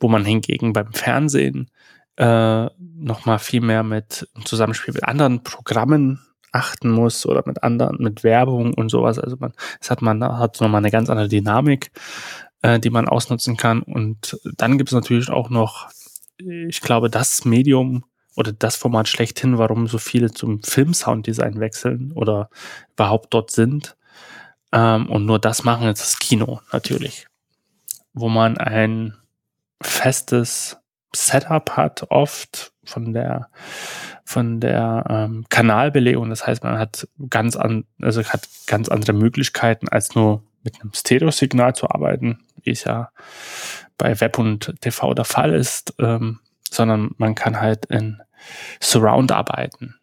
Wo 0.00 0.08
man 0.08 0.24
hingegen 0.24 0.72
beim 0.72 0.92
Fernsehen 0.92 1.70
äh, 2.16 2.66
nochmal 2.78 3.38
viel 3.38 3.60
mehr 3.60 3.82
mit 3.82 4.28
im 4.34 4.46
Zusammenspiel 4.46 4.94
mit 4.94 5.04
anderen 5.04 5.42
Programmen 5.42 6.20
achten 6.52 6.90
muss 6.90 7.26
oder 7.26 7.42
mit 7.46 7.62
anderen, 7.62 8.02
mit 8.02 8.24
Werbung 8.24 8.74
und 8.74 8.88
sowas. 8.88 9.18
Also 9.18 9.36
man, 9.38 9.52
es 9.80 9.90
hat 9.90 10.02
man 10.02 10.22
hat 10.22 10.60
nochmal 10.60 10.80
eine 10.80 10.90
ganz 10.90 11.10
andere 11.10 11.28
Dynamik, 11.28 11.90
äh, 12.62 12.78
die 12.80 12.90
man 12.90 13.08
ausnutzen 13.08 13.56
kann. 13.56 13.82
Und 13.82 14.38
dann 14.56 14.78
gibt 14.78 14.90
es 14.90 14.94
natürlich 14.94 15.30
auch 15.30 15.50
noch, 15.50 15.88
ich 16.38 16.80
glaube, 16.80 17.10
das 17.10 17.44
Medium 17.44 18.04
oder 18.36 18.52
das 18.52 18.76
Format 18.76 19.08
schlechthin, 19.08 19.58
warum 19.58 19.86
so 19.86 19.98
viele 19.98 20.30
zum 20.30 20.62
Film-Sounddesign 20.62 21.58
wechseln 21.58 22.12
oder 22.12 22.50
überhaupt 22.92 23.32
dort 23.32 23.50
sind. 23.50 23.96
Ähm, 24.72 25.08
und 25.08 25.24
nur 25.24 25.38
das 25.38 25.64
machen 25.64 25.86
jetzt 25.86 26.02
das 26.02 26.18
Kino 26.18 26.60
natürlich, 26.72 27.26
wo 28.12 28.28
man 28.28 28.58
ein 28.58 29.16
festes 29.82 30.76
Setup 31.14 31.70
hat, 31.76 32.10
oft 32.10 32.72
von 32.84 33.12
der 33.12 33.48
von 34.26 34.58
der 34.58 35.04
ähm, 35.08 35.46
Kanalbelegung. 35.48 36.28
Das 36.30 36.46
heißt, 36.46 36.64
man 36.64 36.78
hat 36.78 37.08
ganz 37.30 37.54
an, 37.56 37.84
also 38.02 38.22
hat 38.24 38.48
ganz 38.66 38.88
andere 38.88 39.12
Möglichkeiten, 39.12 39.88
als 39.88 40.16
nur 40.16 40.42
mit 40.64 40.80
einem 40.80 40.92
Stereo-Signal 40.92 41.76
zu 41.76 41.88
arbeiten, 41.88 42.40
wie 42.62 42.70
es 42.70 42.82
ja 42.84 43.10
bei 43.96 44.20
Web 44.20 44.38
und 44.38 44.74
TV 44.80 45.14
der 45.14 45.24
Fall 45.24 45.54
ist, 45.54 45.94
ähm, 46.00 46.40
sondern 46.68 47.12
man 47.18 47.36
kann 47.36 47.60
halt 47.60 47.86
in 47.86 48.20
Surround 48.80 49.30
arbeiten. 49.30 49.94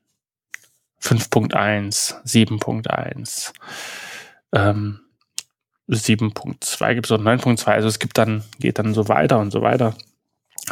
5.1, 1.01 2.23
7.1, 2.23 3.51
ähm, 4.53 5.01
7.2 5.89 6.93
gibt 6.93 7.07
es 7.07 7.11
oder 7.11 7.23
9.2. 7.23 7.67
Also 7.67 7.89
es 7.89 7.99
gibt 7.99 8.17
dann, 8.17 8.45
geht 8.57 8.79
dann 8.79 8.93
so 8.93 9.09
weiter 9.09 9.39
und 9.39 9.51
so 9.51 9.61
weiter. 9.61 9.95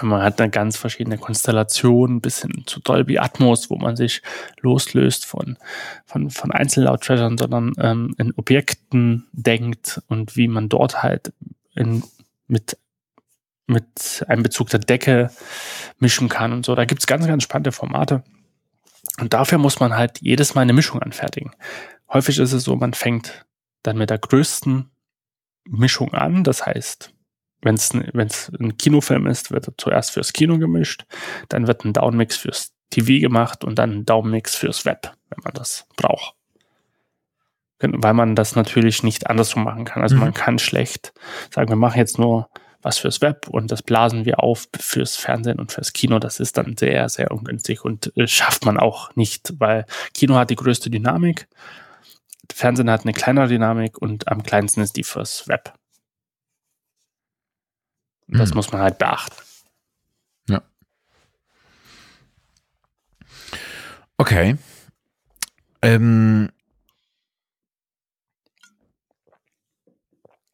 Man 0.02 0.22
hat 0.22 0.40
eine 0.40 0.50
ganz 0.50 0.78
verschiedene 0.78 1.18
Konstellation 1.18 2.22
bis 2.22 2.42
hin 2.42 2.64
zu 2.66 2.80
Dolby 2.80 3.20
Atmos, 3.20 3.70
wo 3.70 3.76
man 3.76 3.98
sich 3.98 4.22
loslöst 4.62 5.26
von, 5.26 5.58
von, 6.06 6.30
von 6.30 6.52
Einzellautsprechern, 6.52 7.38
sondern 7.38 7.74
ähm, 7.78 8.16
in 8.18 8.34
Objekten 8.36 9.28
denkt 9.34 10.02
und 10.08 10.38
wie 10.38 10.48
man 10.48 10.70
dort 10.70 11.04
halt 11.04 11.34
in, 11.76 12.04
mit, 12.48 12.78
mit 13.68 14.26
einem 14.30 14.44
Bezug 14.44 14.70
der 14.70 14.80
Decke 14.80 15.30
mischen 16.00 16.30
kann 16.30 16.54
und 16.54 16.66
so. 16.66 16.74
Da 16.74 16.86
gibt 16.86 17.02
es 17.02 17.08
ganz, 17.08 17.28
ganz 17.28 17.44
spannende 17.44 17.74
Formate. 17.74 18.24
Und 19.20 19.34
dafür 19.34 19.58
muss 19.58 19.80
man 19.80 19.96
halt 19.96 20.22
jedes 20.22 20.56
Mal 20.56 20.62
eine 20.62 20.74
Mischung 20.74 21.02
anfertigen. 21.02 21.52
Häufig 22.12 22.40
ist 22.40 22.54
es 22.54 22.64
so, 22.64 22.76
man 22.78 22.94
fängt 22.94 23.46
dann 23.84 23.98
mit 23.98 24.10
der 24.10 24.20
größten 24.20 24.90
Mischung 25.66 26.14
an. 26.14 26.44
Das 26.44 26.66
heißt, 26.66 27.14
wenn 27.62 27.76
es 27.76 27.94
ein 27.94 28.78
Kinofilm 28.78 29.28
ist, 29.28 29.52
wird 29.52 29.68
er 29.68 29.74
zuerst 29.78 30.12
fürs 30.12 30.34
Kino 30.34 30.58
gemischt, 30.58 31.06
dann 31.50 31.68
wird 31.68 31.86
ein 31.86 31.94
Downmix 31.94 32.38
fürs 32.38 32.74
TV 32.90 33.22
gemacht 33.22 33.64
und 33.64 33.78
dann 33.80 33.92
ein 33.92 34.06
Downmix 34.06 34.56
fürs 34.56 34.86
Web, 34.86 35.14
wenn 35.30 35.44
man 35.44 35.54
das 35.54 35.88
braucht. 35.96 36.36
Weil 37.80 38.14
man 38.14 38.36
das 38.36 38.56
natürlich 38.56 39.02
nicht 39.02 39.28
andersrum 39.28 39.64
machen 39.64 39.86
kann. 39.86 40.04
Also 40.04 40.16
mhm. 40.16 40.22
man 40.22 40.34
kann 40.34 40.60
schlecht 40.60 41.14
sagen, 41.50 41.70
wir 41.70 41.76
machen 41.76 41.98
jetzt 41.98 42.20
nur 42.20 42.50
was 42.84 42.98
fürs 42.98 43.22
Web 43.22 43.48
und 43.48 43.72
das 43.72 43.84
blasen 43.84 44.26
wir 44.26 44.44
auf 44.44 44.68
fürs 44.80 45.16
Fernsehen 45.16 45.60
und 45.60 45.72
fürs 45.72 45.94
Kino. 45.94 46.20
Das 46.20 46.40
ist 46.40 46.58
dann 46.58 46.78
sehr, 46.78 47.10
sehr 47.10 47.32
ungünstig 47.32 47.84
und 47.84 48.16
äh, 48.18 48.28
schafft 48.28 48.66
man 48.66 48.80
auch 48.80 49.16
nicht, 49.16 49.54
weil 49.60 49.86
Kino 50.14 50.36
hat 50.36 50.50
die 50.50 50.56
größte 50.56 50.90
Dynamik, 50.90 51.48
Fernsehen 52.52 52.90
hat 52.90 53.04
eine 53.04 53.14
kleinere 53.14 53.48
Dynamik 53.48 53.98
und 53.98 54.28
am 54.28 54.44
kleinsten 54.44 54.82
ist 54.82 54.98
die 54.98 55.04
fürs 55.04 55.48
Web. 55.48 55.74
Das 58.32 58.50
hm. 58.50 58.56
muss 58.56 58.72
man 58.72 58.82
halt 58.82 58.98
beachten. 58.98 59.36
Ja. 60.48 60.62
Okay. 64.18 64.58
Ähm, 65.82 66.50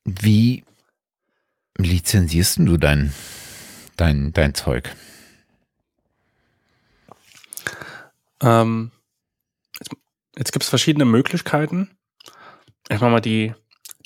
wie 0.06 0.64
lizenzierst 1.78 2.60
du 2.60 2.78
dein, 2.78 3.14
dein, 3.96 4.34
dein 4.34 4.56
Zeug? 4.56 4.90
Ähm, 8.42 8.92
jetzt 9.80 9.92
jetzt 10.38 10.52
gibt 10.52 10.64
es 10.64 10.70
verschiedene 10.70 11.06
Möglichkeiten. 11.06 11.98
Ich 12.90 13.00
mache 13.00 13.12
mal 13.12 13.22
die, 13.22 13.54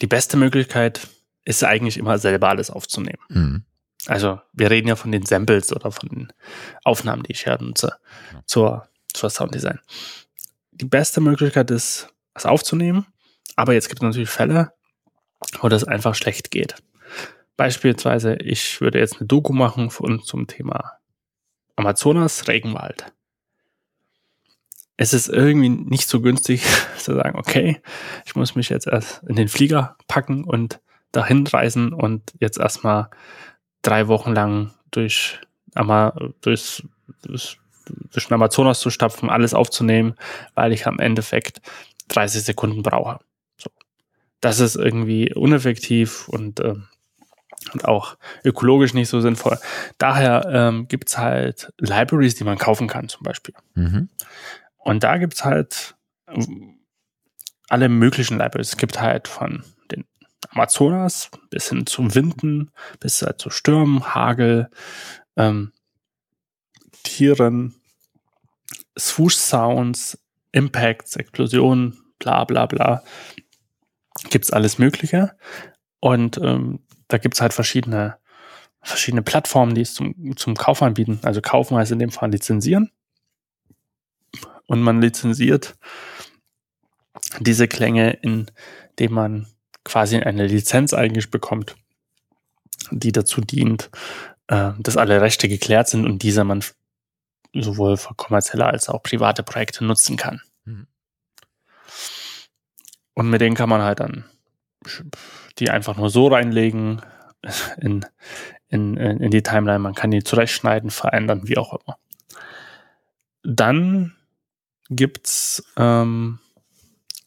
die 0.02 0.08
beste 0.08 0.38
Möglichkeit 0.38 1.08
ist 1.46 1.64
eigentlich 1.64 1.98
immer 1.98 2.18
selber 2.18 2.50
alles 2.50 2.70
aufzunehmen. 2.70 3.22
Mhm. 3.30 3.64
Also 4.08 4.40
wir 4.54 4.70
reden 4.70 4.88
ja 4.88 4.96
von 4.96 5.12
den 5.12 5.26
Samples 5.26 5.72
oder 5.74 5.92
von 5.92 6.10
den 6.10 6.34
Aufnahmen, 6.84 7.24
die 7.24 7.34
ich 7.34 7.44
hier 7.44 7.58
nutze 7.62 7.98
zur, 8.46 8.88
zur 9.14 9.30
Sounddesign. 9.30 9.80
Die 10.72 10.86
beste 10.86 11.22
Möglichkeit 11.22 11.70
ist, 11.70 12.10
es 12.34 12.46
aufzunehmen, 12.46 13.06
aber 13.56 13.74
jetzt 13.74 13.90
gibt 13.90 14.00
es 14.00 14.04
natürlich 14.04 14.30
Fälle, 14.30 14.74
wo 15.60 15.70
das 15.70 15.84
einfach 15.84 16.16
schlecht 16.16 16.50
geht. 16.50 16.76
Beispielsweise, 17.58 18.36
ich 18.36 18.82
würde 18.82 19.00
jetzt 19.00 19.20
eine 19.20 19.28
Doku 19.28 19.54
machen 19.54 19.92
von, 19.92 20.24
zum 20.24 20.48
Thema 20.48 20.94
Amazonas 21.76 22.48
Regenwald. 22.48 23.14
Es 24.98 25.14
ist 25.14 25.30
irgendwie 25.30 25.70
nicht 25.70 26.08
so 26.08 26.22
günstig 26.22 26.64
zu 26.98 27.14
sagen, 27.14 27.38
okay, 27.38 27.82
ich 28.26 28.36
muss 28.36 28.56
mich 28.56 28.70
jetzt 28.70 28.88
erst 28.88 29.22
in 29.28 29.36
den 29.36 29.48
Flieger 29.48 29.98
packen 30.08 30.44
und 30.44 30.80
dahin 31.12 31.46
reisen 31.46 31.94
und 31.94 32.34
jetzt 32.40 32.58
erstmal 32.58 33.10
drei 33.82 34.08
Wochen 34.08 34.34
lang 34.34 34.74
durch, 34.92 35.40
durch, 36.42 36.84
durch, 37.22 37.60
durch 38.12 38.28
den 38.28 38.34
Amazonas 38.34 38.80
zu 38.80 38.90
stapfen, 38.90 39.30
alles 39.30 39.54
aufzunehmen, 39.54 40.16
weil 40.56 40.72
ich 40.74 40.88
am 40.88 41.00
Endeffekt 41.00 41.62
30 42.10 42.44
Sekunden 42.44 42.84
brauche. 42.84 43.20
So. 43.58 43.70
Das 44.40 44.60
ist 44.60 44.76
irgendwie 44.76 45.34
uneffektiv 45.34 46.28
und, 46.28 46.60
äh, 46.60 46.76
und 47.74 47.86
auch 47.86 48.18
ökologisch 48.44 48.94
nicht 48.94 49.10
so 49.10 49.22
sinnvoll. 49.22 49.58
Daher 49.98 50.46
ähm, 50.52 50.88
gibt 50.88 51.10
es 51.10 51.18
halt 51.18 51.72
Libraries, 51.78 52.36
die 52.36 52.44
man 52.44 52.58
kaufen 52.58 52.88
kann, 52.88 53.10
zum 53.10 53.24
Beispiel. 53.24 53.56
Mhm. 53.76 54.10
Und 54.78 55.04
da 55.04 55.18
gibt 55.18 55.36
es 55.36 55.46
halt 55.46 55.96
alle 57.70 57.88
möglichen 57.88 58.38
Libraries. 58.38 58.70
Es 58.70 58.78
gibt 58.78 59.00
halt 59.00 59.28
von 59.28 59.64
Amazonas 60.52 61.30
bis 61.50 61.70
hin 61.70 61.86
zum 61.86 62.14
Winden, 62.14 62.72
bis 63.00 63.22
halt 63.22 63.40
zu 63.40 63.50
Stürmen, 63.50 64.14
Hagel, 64.14 64.70
ähm, 65.38 65.72
Tieren, 67.04 67.76
Swoosh 68.98 69.36
Sounds, 69.36 70.20
Impacts, 70.52 71.16
Explosionen, 71.16 71.98
bla 72.20 72.44
bla 72.44 72.66
bla. 72.66 73.04
Gibt's 74.30 74.52
alles 74.52 74.78
Mögliche. 74.78 75.36
Und 76.00 76.38
ähm, 76.38 76.80
da 77.08 77.18
gibt's 77.18 77.42
halt 77.42 77.54
verschiedene, 77.54 78.18
verschiedene 78.82 79.22
Plattformen, 79.22 79.76
die 79.76 79.82
es 79.82 79.94
zum, 79.94 80.36
zum 80.36 80.56
Kauf 80.56 80.82
anbieten. 80.82 81.20
Also 81.24 81.42
kaufen 81.42 81.78
heißt 81.78 81.92
in 81.92 82.00
dem 82.00 82.12
Fall 82.12 82.32
lizenzieren. 82.32 82.92
Und 84.68 84.82
man 84.82 85.02
lizenziert 85.02 85.76
diese 87.40 87.68
Klänge, 87.68 88.12
indem 88.22 89.14
man 89.14 89.48
quasi 89.84 90.18
eine 90.18 90.48
Lizenz 90.48 90.94
eigentlich 90.94 91.32
bekommt, 91.32 91.76
die 92.92 93.12
dazu 93.12 93.42
dient, 93.42 93.90
äh, 94.48 94.72
dass 94.80 94.98
alle 94.98 95.22
Rechte 95.22 95.48
geklärt 95.48 95.88
sind 95.88 96.06
und 96.06 96.24
diese 96.24 96.44
man 96.44 96.64
sowohl 97.54 97.98
für 97.98 98.14
kommerzielle 98.16 98.66
als 98.66 98.90
auch 98.90 99.04
private 99.04 99.44
Projekte 99.44 99.84
nutzen 99.84 100.18
kann. 100.18 100.42
Mhm. 100.66 100.88
Und 103.14 103.30
mit 103.30 103.42
denen 103.42 103.56
kann 103.56 103.70
man 103.70 103.82
halt 103.82 104.00
dann 104.00 104.26
die 105.60 105.70
einfach 105.70 105.96
nur 105.98 106.10
so 106.10 106.28
reinlegen 106.28 107.02
in, 107.78 108.06
in, 108.70 108.98
in 108.98 109.32
die 109.32 109.44
Timeline. 109.44 109.80
Man 109.80 109.96
kann 109.96 110.12
die 110.12 110.24
zurechtschneiden, 110.24 110.90
verändern, 110.90 111.48
wie 111.48 111.58
auch 111.58 111.74
immer. 111.74 111.98
Dann 113.44 114.16
gibt's 114.90 115.64
ähm, 115.78 116.40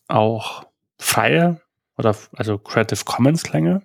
auch 0.08 0.66
freie 0.98 1.60
oder 1.96 2.16
also 2.32 2.58
Creative 2.58 3.04
Commons 3.04 3.42
Klänge. 3.42 3.82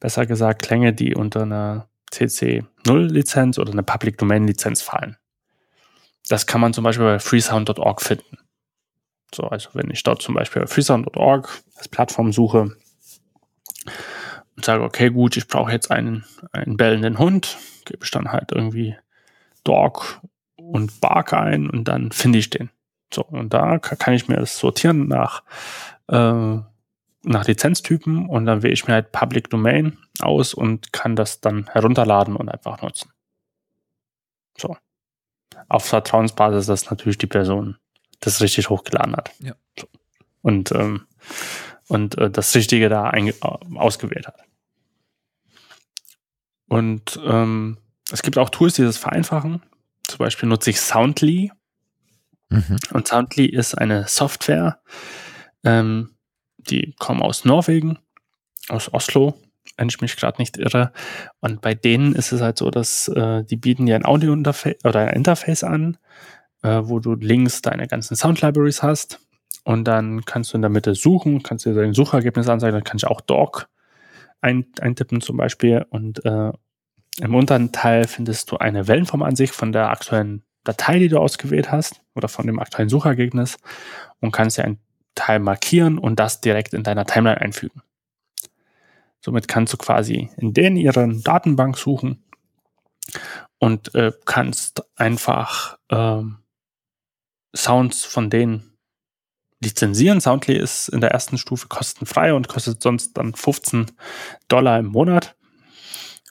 Besser 0.00 0.26
gesagt 0.26 0.62
Klänge, 0.62 0.92
die 0.92 1.14
unter 1.14 1.42
einer 1.42 1.88
CC 2.10 2.64
0 2.86 3.06
Lizenz 3.06 3.58
oder 3.58 3.72
einer 3.72 3.82
Public 3.82 4.18
Domain 4.18 4.46
Lizenz 4.46 4.82
fallen. 4.82 5.16
Das 6.28 6.46
kann 6.46 6.60
man 6.60 6.72
zum 6.72 6.84
Beispiel 6.84 7.04
bei 7.04 7.18
freesound.org 7.18 8.00
finden. 8.00 8.38
So, 9.34 9.44
also 9.44 9.70
wenn 9.74 9.90
ich 9.90 10.02
dort 10.02 10.22
zum 10.22 10.34
Beispiel 10.34 10.62
bei 10.62 10.68
freesound.org 10.68 11.62
als 11.76 11.88
Plattform 11.88 12.32
suche 12.32 12.76
und 14.56 14.64
sage, 14.64 14.84
okay, 14.84 15.10
gut, 15.10 15.36
ich 15.36 15.48
brauche 15.48 15.72
jetzt 15.72 15.90
einen, 15.90 16.24
einen 16.52 16.76
bellenden 16.76 17.18
Hund, 17.18 17.58
gebe 17.84 18.04
ich 18.04 18.10
dann 18.10 18.32
halt 18.32 18.52
irgendwie 18.52 18.96
Dog 19.64 20.20
und 20.56 21.00
Bark 21.00 21.32
ein 21.32 21.68
und 21.68 21.88
dann 21.88 22.12
finde 22.12 22.38
ich 22.38 22.50
den. 22.50 22.70
So, 23.12 23.22
und 23.22 23.52
da 23.52 23.78
kann 23.78 24.14
ich 24.14 24.28
mir 24.28 24.36
das 24.36 24.58
sortieren 24.58 25.08
nach 25.08 25.42
äh, 26.08 26.58
nach 27.24 27.46
Lizenztypen 27.46 28.28
und 28.28 28.46
dann 28.46 28.62
wähle 28.62 28.72
ich 28.72 28.86
mir 28.86 28.94
halt 28.94 29.12
Public 29.12 29.50
Domain 29.50 29.98
aus 30.20 30.54
und 30.54 30.92
kann 30.92 31.16
das 31.16 31.40
dann 31.40 31.66
herunterladen 31.68 32.36
und 32.36 32.48
einfach 32.48 32.82
nutzen. 32.82 33.10
So. 34.56 34.76
Auf 35.68 35.84
Vertrauensbasis, 35.84 36.66
dass 36.66 36.90
natürlich 36.90 37.18
die 37.18 37.26
Person 37.26 37.76
das 38.20 38.40
richtig 38.40 38.68
hochgeladen 38.70 39.16
hat. 39.16 39.30
Ja. 39.40 39.54
So. 39.78 39.88
Und, 40.42 40.72
ähm, 40.72 41.06
und 41.88 42.18
äh, 42.18 42.30
das 42.30 42.54
Richtige 42.54 42.88
da 42.88 43.12
ausgewählt 43.74 44.26
hat. 44.26 44.40
Und 46.68 47.20
ähm, 47.24 47.78
es 48.10 48.22
gibt 48.22 48.38
auch 48.38 48.50
Tools, 48.50 48.74
die 48.74 48.82
das 48.82 48.98
vereinfachen. 48.98 49.62
Zum 50.06 50.18
Beispiel 50.18 50.48
nutze 50.48 50.70
ich 50.70 50.80
Soundly. 50.80 51.52
Mhm. 52.48 52.76
Und 52.92 53.08
Soundly 53.08 53.46
ist 53.46 53.76
eine 53.76 54.06
Software, 54.06 54.80
ähm, 55.62 56.13
die 56.70 56.94
kommen 56.98 57.22
aus 57.22 57.44
Norwegen, 57.44 57.98
aus 58.68 58.92
Oslo, 58.92 59.34
wenn 59.76 59.88
ich 59.88 60.00
mich 60.00 60.16
gerade 60.16 60.40
nicht 60.40 60.56
irre. 60.56 60.92
Und 61.40 61.60
bei 61.60 61.74
denen 61.74 62.14
ist 62.14 62.32
es 62.32 62.40
halt 62.40 62.58
so, 62.58 62.70
dass 62.70 63.08
äh, 63.08 63.44
die 63.44 63.56
bieten 63.56 63.86
dir 63.86 63.96
ein 63.96 64.04
Audio-Interface 64.04 64.84
oder 64.84 65.00
ein 65.00 65.14
Interface 65.14 65.64
an, 65.64 65.96
äh, 66.62 66.80
wo 66.84 67.00
du 67.00 67.14
links 67.14 67.62
deine 67.62 67.86
ganzen 67.86 68.16
Sound-Libraries 68.16 68.82
hast. 68.82 69.20
Und 69.64 69.84
dann 69.84 70.24
kannst 70.24 70.52
du 70.52 70.56
in 70.56 70.62
der 70.62 70.70
Mitte 70.70 70.94
suchen, 70.94 71.42
kannst 71.42 71.64
dir 71.64 71.74
dein 71.74 71.94
Suchergebnis 71.94 72.48
anzeigen, 72.48 72.74
dann 72.74 72.84
kann 72.84 72.98
ich 72.98 73.06
auch 73.06 73.20
Dog 73.20 73.68
ein, 74.40 74.66
eintippen 74.80 75.20
zum 75.20 75.38
Beispiel. 75.38 75.86
Und 75.88 76.24
äh, 76.24 76.52
im 77.20 77.34
unteren 77.34 77.72
Teil 77.72 78.06
findest 78.06 78.50
du 78.50 78.58
eine 78.58 78.88
Wellenformansicht 78.88 79.54
von 79.54 79.72
der 79.72 79.90
aktuellen 79.90 80.44
Datei, 80.64 80.98
die 80.98 81.08
du 81.08 81.18
ausgewählt 81.18 81.70
hast 81.70 82.00
oder 82.14 82.28
von 82.28 82.46
dem 82.46 82.58
aktuellen 82.58 82.88
Suchergebnis 82.88 83.58
und 84.20 84.32
kannst 84.32 84.58
dir 84.58 84.64
ein 84.64 84.78
Teil 85.14 85.38
markieren 85.38 85.98
und 85.98 86.18
das 86.18 86.40
direkt 86.40 86.74
in 86.74 86.82
deiner 86.82 87.06
Timeline 87.06 87.40
einfügen. 87.40 87.82
Somit 89.20 89.48
kannst 89.48 89.72
du 89.72 89.76
quasi 89.76 90.30
in 90.36 90.52
denen 90.52 90.76
ihren 90.76 91.22
Datenbank 91.22 91.78
suchen 91.78 92.22
und 93.58 93.94
äh, 93.94 94.12
kannst 94.24 94.82
einfach 94.96 95.78
ähm, 95.90 96.38
Sounds 97.56 98.04
von 98.04 98.30
denen 98.30 98.74
lizenzieren. 99.62 100.20
Soundly 100.20 100.56
ist 100.56 100.88
in 100.88 101.00
der 101.00 101.12
ersten 101.12 101.38
Stufe 101.38 101.68
kostenfrei 101.68 102.34
und 102.34 102.48
kostet 102.48 102.82
sonst 102.82 103.16
dann 103.16 103.34
15 103.34 103.86
Dollar 104.48 104.78
im 104.78 104.86
Monat. 104.86 105.36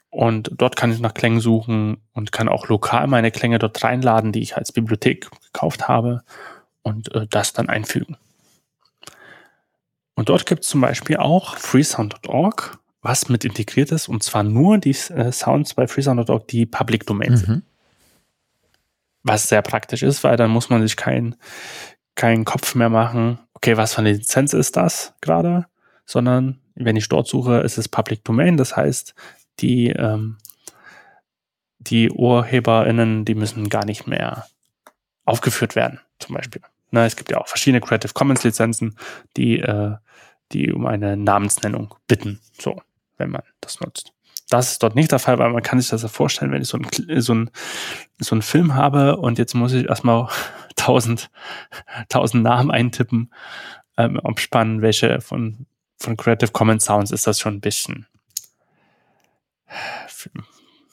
Und 0.10 0.52
dort 0.54 0.76
kann 0.76 0.92
ich 0.92 1.00
nach 1.00 1.16
Klängen 1.16 1.40
suchen 1.40 1.98
und 2.12 2.32
kann 2.32 2.48
auch 2.48 2.68
lokal 2.68 3.08
meine 3.08 3.32
Klänge 3.32 3.58
dort 3.58 3.84
reinladen, 3.84 4.32
die 4.32 4.42
ich 4.42 4.56
als 4.56 4.72
Bibliothek 4.72 5.32
gekauft 5.52 5.88
habe 5.88 6.24
und 6.84 7.14
äh, 7.16 7.26
das 7.28 7.54
dann 7.54 7.70
einfügen. 7.70 8.18
Und 10.16 10.30
dort 10.30 10.46
gibt 10.46 10.64
es 10.64 10.70
zum 10.70 10.82
Beispiel 10.82 11.18
auch 11.18 11.58
freesound.org, 11.58 12.78
was 13.02 13.30
mit 13.30 13.46
integriert 13.46 13.92
ist, 13.92 14.08
und 14.08 14.24
zwar 14.24 14.44
nur 14.44 14.78
die 14.78 14.92
äh, 14.92 15.32
Sounds 15.32 15.74
bei 15.74 15.88
freesound.org, 15.88 16.48
die 16.48 16.66
Public 16.66 17.06
Domain 17.06 17.38
sind. 17.38 17.50
Mhm. 17.50 17.64
Was 19.24 19.48
sehr 19.48 19.62
praktisch 19.62 20.04
ist, 20.04 20.24
weil 20.24 20.38
dann 20.38 20.52
muss 20.52 20.70
man 20.70 20.82
sich 20.82 20.98
keinen 20.98 21.36
keinen 22.16 22.46
Kopf 22.46 22.76
mehr 22.76 22.90
machen, 22.90 23.40
okay, 23.54 23.78
was 23.78 23.94
für 23.94 24.00
eine 24.00 24.14
Lizenz 24.14 24.54
ist 24.54 24.76
das 24.76 25.14
gerade, 25.22 25.66
sondern 26.06 26.60
wenn 26.76 26.96
ich 26.96 27.10
dort 27.10 27.28
suche, 27.28 27.60
ist 27.60 27.78
es 27.78 27.90
Public 27.90 28.24
Domain, 28.24 28.58
das 28.58 28.76
heißt, 28.76 29.16
die, 29.60 29.90
ähm, 29.90 30.38
die 31.80 32.10
UrheberInnen, 32.10 33.26
die 33.26 33.36
müssen 33.36 33.70
gar 33.70 33.86
nicht 33.86 34.08
mehr 34.08 34.48
aufgeführt 35.26 35.76
werden, 35.76 36.00
zum 36.20 36.36
Beispiel. 36.36 36.62
Na, 36.92 37.06
es 37.06 37.16
gibt 37.16 37.32
ja 37.32 37.40
auch 37.40 37.48
verschiedene 37.48 37.82
Creative 37.82 38.14
Commons 38.14 38.44
Lizenzen, 38.44 38.98
die, 39.38 39.60
äh, 39.60 39.96
die 40.54 40.72
um 40.72 40.86
eine 40.86 41.18
Namensnennung 41.18 41.96
bitten, 42.08 42.40
so, 42.60 42.82
wenn 43.18 43.32
man 43.32 43.42
das 43.62 43.80
nutzt. 43.80 44.14
Das 44.50 44.72
ist 44.72 44.84
dort 44.84 44.96
nicht 44.96 45.12
der 45.12 45.20
Fall, 45.20 45.40
weil 45.40 45.52
man 45.52 45.64
kann 45.64 45.80
sich 45.80 45.90
das 45.90 46.04
ja 46.04 46.08
vorstellen, 46.08 46.52
wenn 46.52 46.62
ich 46.62 46.68
so 46.68 46.78
einen 46.78 47.22
so 47.22 47.34
ein, 47.34 47.50
so 48.20 48.36
ein 48.36 48.42
Film 48.42 48.76
habe 48.76 49.18
und 49.18 49.40
jetzt 49.40 49.54
muss 49.56 49.74
ich 49.74 49.88
erstmal 49.88 50.28
tausend, 50.76 51.30
tausend 52.10 52.44
Namen 52.44 52.70
eintippen, 52.70 53.34
ähm, 53.98 54.20
abspannen, 54.20 54.82
welche 54.82 55.22
von, 55.22 55.66
von 55.98 56.18
Creative 56.18 56.52
Commons 56.52 56.86
Sounds 56.86 57.12
ist 57.12 57.26
das 57.26 57.40
schon 57.40 57.56
ein 57.56 57.62
bisschen 57.62 58.06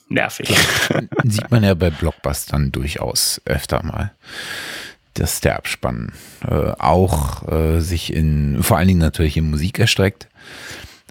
nervig. 0.09 0.49
Sieht 1.24 1.51
man 1.51 1.62
ja 1.62 1.74
bei 1.74 1.91
Blockbustern 1.91 2.73
durchaus 2.73 3.41
öfter 3.45 3.82
mal 3.82 4.12
dass 5.21 5.41
der 5.43 5.57
Abspann 5.57 6.13
äh, 6.49 6.73
auch 6.79 7.47
äh, 7.47 7.81
sich 7.81 8.13
in, 8.13 8.63
vor 8.63 8.79
allen 8.79 8.89
Dingen 8.89 9.01
natürlich 9.01 9.37
in 9.37 9.51
Musik 9.51 9.79
erstreckt, 9.79 10.29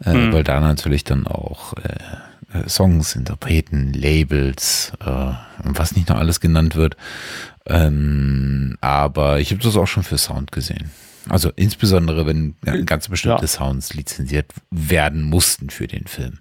äh, 0.03 0.14
mhm. 0.14 0.34
weil 0.34 0.44
da 0.44 0.60
natürlich 0.60 1.03
dann 1.03 1.27
auch 1.27 1.73
äh, 1.73 2.57
äh, 2.57 2.68
Songs, 2.68 3.15
Interpreten, 3.15 3.94
Labels 3.94 4.94
äh, 4.99 5.34
was 5.64 5.95
nicht 5.95 6.10
noch 6.10 6.18
alles 6.18 6.40
genannt 6.40 6.76
wird. 6.76 6.98
Ähm, 7.68 8.77
aber 8.81 9.40
ich 9.40 9.52
habe 9.52 9.61
das 9.61 9.77
auch 9.77 9.86
schon 9.86 10.03
für 10.03 10.18
Sound 10.18 10.52
gesehen. 10.52 10.90
Also 11.30 11.52
insbesondere, 11.56 12.26
wenn 12.26 12.56
ganz 12.86 13.10
bestimmte 13.10 13.44
ja. 13.44 13.48
Sounds 13.48 13.94
lizenziert 13.94 14.52
werden 14.72 15.22
mussten 15.22 15.69
für 15.69 15.86
den 15.86 16.07
Film. 16.07 16.40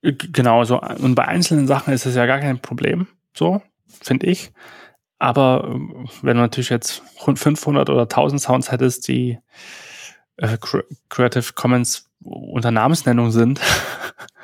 Genau, 0.00 0.64
so 0.64 0.80
und 0.80 1.14
bei 1.14 1.26
einzelnen 1.26 1.66
Sachen 1.66 1.92
ist 1.92 2.06
es 2.06 2.14
ja 2.14 2.24
gar 2.24 2.38
kein 2.38 2.60
Problem, 2.60 3.08
so 3.34 3.60
finde 4.00 4.26
ich. 4.28 4.52
Aber 5.18 5.64
ähm, 5.66 6.08
wenn 6.22 6.36
du 6.36 6.42
natürlich 6.42 6.70
jetzt 6.70 7.02
500 7.18 7.88
oder 7.88 8.02
1000 8.02 8.40
Sounds 8.40 8.70
hättest, 8.70 9.08
die 9.08 9.38
äh, 10.36 10.58
Creative 11.08 11.52
Commons 11.54 12.10
unter 12.22 12.70
Namensnennung 12.70 13.30
sind, 13.30 13.60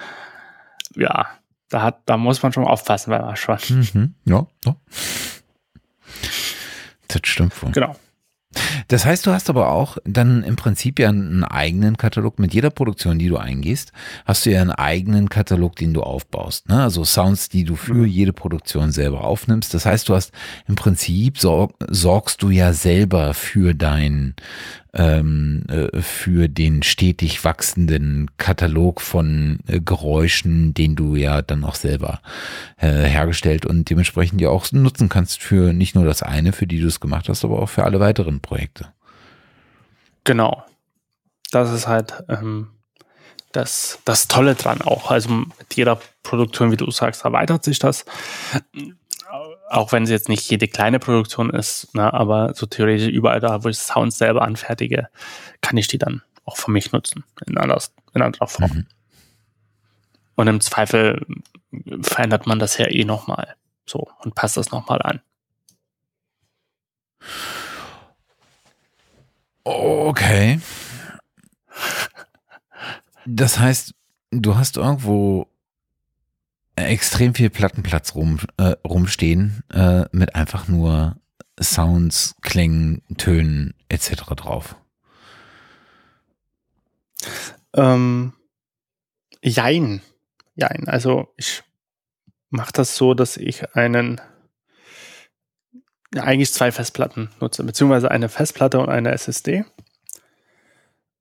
ja, 0.97 1.29
da, 1.69 1.83
hat, 1.83 2.01
da 2.07 2.17
muss 2.17 2.43
man 2.43 2.53
schon 2.53 2.65
aufpassen, 2.65 3.11
weil 3.11 3.23
man 3.23 3.37
schon. 3.37 3.59
Mhm. 3.69 4.15
Ja, 4.25 4.47
ja. 4.65 4.77
Das 7.09 7.21
stimmt 7.25 7.63
wohl. 7.63 7.73
Genau. 7.73 7.97
Das 8.89 9.05
heißt, 9.05 9.27
du 9.27 9.33
hast 9.33 9.51
aber 9.51 9.71
auch 9.71 9.99
dann 10.05 10.43
im 10.43 10.57
Prinzip 10.57 10.99
ja 10.99 11.09
einen 11.09 11.45
eigenen 11.45 11.97
Katalog. 11.97 12.39
Mit 12.39 12.55
jeder 12.55 12.71
Produktion, 12.71 13.19
die 13.19 13.29
du 13.29 13.37
eingehst, 13.37 13.93
hast 14.25 14.47
du 14.47 14.51
ja 14.51 14.61
einen 14.61 14.71
eigenen 14.71 15.29
Katalog, 15.29 15.77
den 15.77 15.95
du 15.95 16.03
aufbaust. 16.03 16.69
Ne? 16.69 16.83
Also 16.83 17.05
Sounds, 17.05 17.49
die 17.49 17.65
du 17.65 17.77
für 17.77 17.95
mhm. 17.95 18.07
jede 18.07 18.33
Produktion 18.33 18.93
selber 18.93 19.25
aufnimmst. 19.25 19.75
Das 19.75 19.87
heißt, 19.87 20.09
du 20.09 20.15
hast 20.15 20.33
im 20.69 20.75
Prinzip 20.75 21.39
sorg, 21.39 21.75
sorgst 21.89 22.43
du 22.43 22.51
ja 22.51 22.73
selber 22.73 23.35
für 23.35 23.75
dein 23.75 24.35
ähm, 24.95 25.65
äh, 25.69 26.03
für 26.03 26.49
den 26.49 26.83
stetig 26.83 27.45
wachsenden 27.45 28.31
Katalog 28.37 29.01
von 29.01 29.61
äh, 29.67 29.81
Geräuschen, 29.81 30.75
den 30.75 30.97
du 30.97 31.17
ja 31.17 31.41
dann 31.41 31.65
auch 31.65 31.77
selber 31.77 32.21
äh, 32.77 32.89
hergestellt 32.89 33.65
und 33.65 33.89
dementsprechend 33.89 34.41
ja 34.41 34.51
auch 34.51 34.71
nutzen 34.73 35.09
kannst 35.09 35.43
für 35.43 35.73
nicht 35.73 35.95
nur 35.95 36.05
das 36.05 36.23
eine, 36.23 36.53
für 36.53 36.67
die 36.67 36.81
du 36.81 36.89
es 36.89 37.01
gemacht 37.01 37.29
hast, 37.29 37.45
aber 37.45 37.61
auch 37.61 37.69
für 37.69 37.85
alle 37.85 38.01
weiteren 38.01 38.41
Projekte. 38.41 38.89
Genau. 40.25 40.65
Das 41.51 41.73
ist 41.73 41.87
halt 41.87 42.23
ähm, 42.29 42.69
das, 43.53 43.99
das 44.05 44.29
Tolle 44.29 44.55
dran 44.55 44.83
auch. 44.83 45.11
Also 45.11 45.31
mit 45.31 45.75
jeder 45.75 46.01
Produktion, 46.23 46.71
wie 46.71 46.77
du 46.77 46.91
sagst, 46.91 47.25
erweitert 47.25 47.65
sich 47.65 47.79
das 47.79 48.05
auch 49.73 49.91
wenn 49.93 50.03
es 50.03 50.11
jetzt 50.11 50.29
nicht 50.29 50.49
jede 50.51 50.69
kleine 50.69 50.99
Produktion 50.99 51.49
ist, 51.49 51.95
ne, 51.95 52.13
aber 52.13 52.55
so 52.55 52.67
theoretisch 52.67 53.09
überall 53.09 53.41
da, 53.41 53.65
wo 53.65 53.69
ich 53.69 53.79
Sounds 53.79 54.19
selber 54.19 54.43
anfertige, 54.43 55.09
kann 55.63 55.79
ich 55.79 55.89
die 55.89 55.99
dann 55.99 56.23
auch 56.45 56.59
für 56.59 56.71
mich 56.71 56.93
nutzen, 56.93 57.25
in, 57.47 57.57
anders, 57.57 57.95
in 58.15 58.21
anderer 58.21 58.49
Form. 58.49 58.71
Mhm. 58.71 58.87
Und 60.35 60.49
im 60.49 60.61
Zweifel 60.61 61.25
verändert 62.03 62.47
man 62.47 62.59
das 62.59 62.77
ja 62.77 62.87
eh 62.91 63.05
nochmal 63.05 63.55
so 63.87 64.09
und 64.19 64.35
passt 64.35 64.59
das 64.59 64.71
nochmal 64.71 65.01
an. 65.03 65.21
Okay. 69.65 70.61
Das 73.25 73.61
heißt, 73.61 73.95
du 74.33 74.57
hast 74.57 74.77
irgendwo 74.77 75.47
extrem 76.77 77.35
viel 77.35 77.51
Plattenplatz 77.51 78.15
rum, 78.15 78.39
äh, 78.57 78.75
rumstehen 78.87 79.63
äh, 79.73 80.05
mit 80.13 80.35
einfach 80.35 80.69
nur 80.69 81.17
Sounds, 81.61 82.35
Klängen, 82.41 83.03
Tönen 83.19 83.75
etc. 83.89 84.25
drauf. 84.37 84.77
Ähm, 87.75 88.33
jein. 89.43 90.03
Jein. 90.55 90.89
Also 90.89 91.33
ich 91.37 91.63
mache 92.51 92.73
das 92.73 92.97
so, 92.97 93.15
dass 93.15 93.37
ich 93.37 93.75
einen 93.75 94.21
eigentlich 96.15 96.53
zwei 96.53 96.73
Festplatten 96.73 97.31
nutze, 97.41 97.65
beziehungsweise 97.65 98.11
eine 98.11 98.29
Festplatte 98.29 98.79
und 98.81 98.91
eine 98.91 99.13
SSD. 99.13 99.65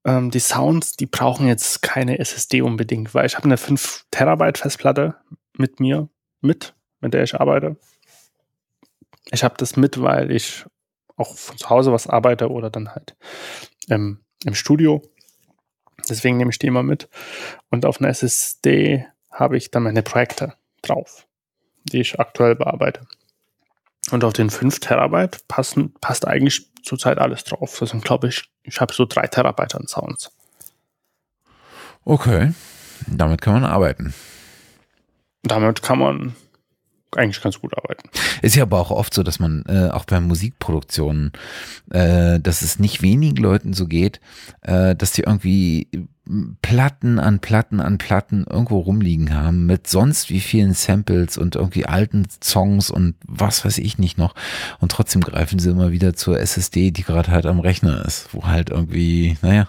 Ähm, 0.03 0.32
die 0.32 0.40
Sounds, 0.40 0.98
die 0.98 1.06
brauchen 1.06 1.48
jetzt 1.48 1.82
keine 1.82 2.19
SSD 2.19 2.61
unbedingt, 2.61 3.14
weil 3.14 3.26
ich 3.26 3.36
habe 3.36 3.45
eine 3.45 3.57
5 3.57 4.06
Terabyte 4.11 4.57
Festplatte 4.57 5.15
mit 5.57 5.80
mir 5.80 6.10
mit, 6.41 6.73
mit 6.99 7.14
der 7.14 7.23
ich 7.23 7.40
arbeite. 7.40 7.78
Ich 9.32 9.44
habe 9.44 9.56
das 9.57 9.78
mit, 9.78 10.02
weil 10.02 10.32
ich 10.32 10.65
auch 11.15 11.36
von 11.36 11.57
zu 11.57 11.69
Hause 11.69 11.91
was 11.91 12.07
arbeite 12.07 12.49
oder 12.49 12.69
dann 12.69 12.90
halt 12.90 13.15
ähm, 13.90 14.19
im 14.44 14.56
Studio. 14.56 15.02
Deswegen 16.10 16.38
nehme 16.38 16.49
ich 16.49 16.60
die 16.60 16.68
immer 16.68 16.84
mit. 16.84 17.07
Und 17.69 17.86
auf 17.86 18.02
einer 18.02 18.10
SSD 18.10 19.06
habe 19.32 19.56
ich 19.56 19.72
dann 19.72 19.84
meine 19.84 20.02
Projekte 20.02 20.56
drauf, 20.82 21.28
die 21.84 22.02
ich 22.02 22.19
aktuell 22.19 22.56
bearbeite. 22.56 23.02
Und 24.10 24.23
auf 24.23 24.34
den 24.34 24.49
5 24.49 24.80
Terabyte 24.80 25.48
passen, 25.48 25.94
passt 26.02 26.28
eigentlich 26.28 26.69
zurzeit 26.84 27.19
alles 27.19 27.44
drauf. 27.44 27.78
Das 27.80 27.91
sind, 27.91 28.03
glaube 28.03 28.28
ich, 28.28 28.49
ich 28.64 28.82
habe 28.82 28.94
so 28.94 29.06
3 29.06 29.28
Terabyte 29.28 29.76
an 29.76 29.88
Sounds. 29.88 30.32
Okay, 32.03 32.53
damit 33.07 33.41
kann 33.41 33.53
man 33.53 33.64
arbeiten 33.64 34.15
damit 35.44 35.82
kann 35.82 36.00
man 36.00 36.36
eigentlich 37.16 37.42
ganz 37.42 37.60
gut 37.60 37.76
arbeiten. 37.78 38.10
Ist 38.42 38.56
ja 38.56 38.64
aber 38.64 38.80
auch 38.80 38.92
oft 38.92 39.14
so, 39.14 39.24
dass 39.24 39.40
man 39.40 39.64
äh, 39.68 39.90
auch 39.90 40.06
bei 40.06 40.20
Musikproduktionen, 40.20 41.34
äh, 41.92 42.40
dass 42.40 42.62
es 42.62 42.80
nicht 42.80 43.02
wenigen 43.02 43.36
Leuten 43.36 43.74
so 43.74 43.86
geht, 43.88 44.22
äh, 44.62 44.96
dass 44.96 45.12
die 45.12 45.24
irgendwie 45.24 45.90
Platten 46.61 47.18
an 47.18 47.39
Platten 47.39 47.80
an 47.80 47.98
Platten 47.98 48.45
irgendwo 48.48 48.80
rumliegen 48.80 49.34
haben 49.34 49.65
mit 49.65 49.88
sonst 49.88 50.30
wie 50.30 50.39
vielen 50.39 50.73
Samples 50.73 51.38
und 51.38 51.56
irgendwie 51.56 51.88
alten 51.88 52.27
Songs 52.43 52.91
und 52.91 53.15
was 53.27 53.65
weiß 53.65 53.80
ich 53.80 53.98
nicht 53.98 54.18
noch. 54.18 54.35
Und 54.80 54.91
trotzdem 54.91 55.22
greifen 55.22 55.57
sie 55.57 55.72
immer 55.72 55.91
wieder 55.91 56.14
zur 56.14 56.39
SSD, 56.39 56.91
die 56.91 57.03
gerade 57.03 57.31
halt 57.31 57.48
am 57.48 57.60
Rechner 57.60 58.06
ist, 58.06 58.30
wo 58.34 58.45
halt 58.45 58.69
irgendwie, 58.69 59.38
naja, 59.41 59.68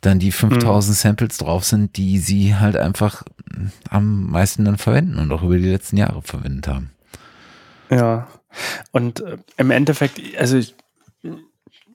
dann 0.00 0.18
die 0.18 0.32
5000 0.32 0.96
mhm. 0.96 0.98
Samples 0.98 1.38
drauf 1.38 1.64
sind, 1.64 1.96
die 1.96 2.18
sie 2.18 2.54
halt 2.56 2.76
einfach 2.76 3.22
am 3.90 4.30
meisten 4.30 4.64
dann 4.64 4.78
verwenden 4.78 5.18
und 5.18 5.30
auch 5.32 5.42
über 5.42 5.58
die 5.58 5.70
letzten 5.70 5.98
Jahre 5.98 6.22
verwendet 6.22 6.66
haben. 6.66 6.90
Ja, 7.90 8.26
und 8.92 9.20
äh, 9.20 9.36
im 9.58 9.70
Endeffekt, 9.70 10.20
also 10.38 10.56
ich, 10.56 10.74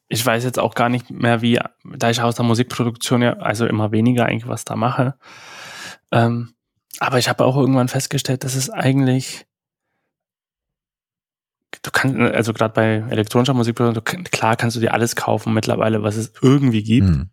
ich 0.09 0.25
weiß 0.25 0.43
jetzt 0.43 0.59
auch 0.59 0.73
gar 0.73 0.89
nicht 0.89 1.11
mehr, 1.11 1.41
wie, 1.41 1.59
da 1.85 2.09
ich 2.09 2.21
aus 2.21 2.35
der 2.35 2.45
Musikproduktion 2.45 3.21
ja, 3.21 3.33
also 3.33 3.67
immer 3.67 3.91
weniger 3.91 4.25
eigentlich 4.25 4.47
was 4.47 4.65
da 4.65 4.75
mache. 4.75 5.13
Ähm, 6.11 6.55
aber 6.97 7.19
ich 7.19 7.29
habe 7.29 7.45
auch 7.45 7.55
irgendwann 7.55 7.87
festgestellt, 7.87 8.43
dass 8.43 8.55
es 8.55 8.71
eigentlich, 8.71 9.45
du 11.83 11.91
kannst, 11.91 12.17
also 12.17 12.53
gerade 12.53 12.73
bei 12.73 13.11
elektronischer 13.11 13.53
Musikproduktion, 13.53 14.23
klar 14.25 14.55
kannst 14.55 14.75
du 14.75 14.81
dir 14.81 14.95
alles 14.95 15.15
kaufen 15.15 15.53
mittlerweile, 15.53 16.01
was 16.01 16.15
es 16.15 16.33
irgendwie 16.41 16.83
gibt. 16.83 17.07
Mhm. 17.07 17.29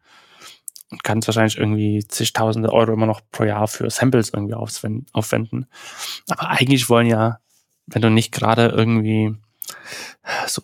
Und 0.90 1.02
kannst 1.02 1.26
wahrscheinlich 1.26 1.56
irgendwie 1.56 2.06
zigtausende 2.06 2.72
Euro 2.72 2.92
immer 2.92 3.06
noch 3.06 3.22
pro 3.32 3.42
Jahr 3.42 3.66
für 3.66 3.90
Samples 3.90 4.30
irgendwie 4.32 4.54
aufwenden. 4.54 5.66
Aber 6.28 6.50
eigentlich 6.50 6.88
wollen 6.88 7.08
ja, 7.08 7.40
wenn 7.86 8.02
du 8.02 8.10
nicht 8.10 8.32
gerade 8.32 8.68
irgendwie 8.68 9.34
so 10.46 10.62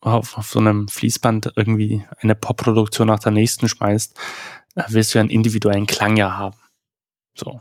auf, 0.00 0.36
auf 0.38 0.48
so 0.48 0.58
einem 0.58 0.88
Fließband 0.88 1.52
irgendwie 1.56 2.04
eine 2.20 2.34
Popproduktion 2.34 3.08
nach 3.08 3.18
der 3.18 3.32
nächsten 3.32 3.68
schmeißt, 3.68 4.16
äh, 4.76 4.82
willst 4.88 5.14
du 5.14 5.18
ja 5.18 5.20
einen 5.20 5.30
individuellen 5.30 5.86
Klang 5.86 6.16
ja 6.16 6.36
haben. 6.36 6.56
So. 7.34 7.60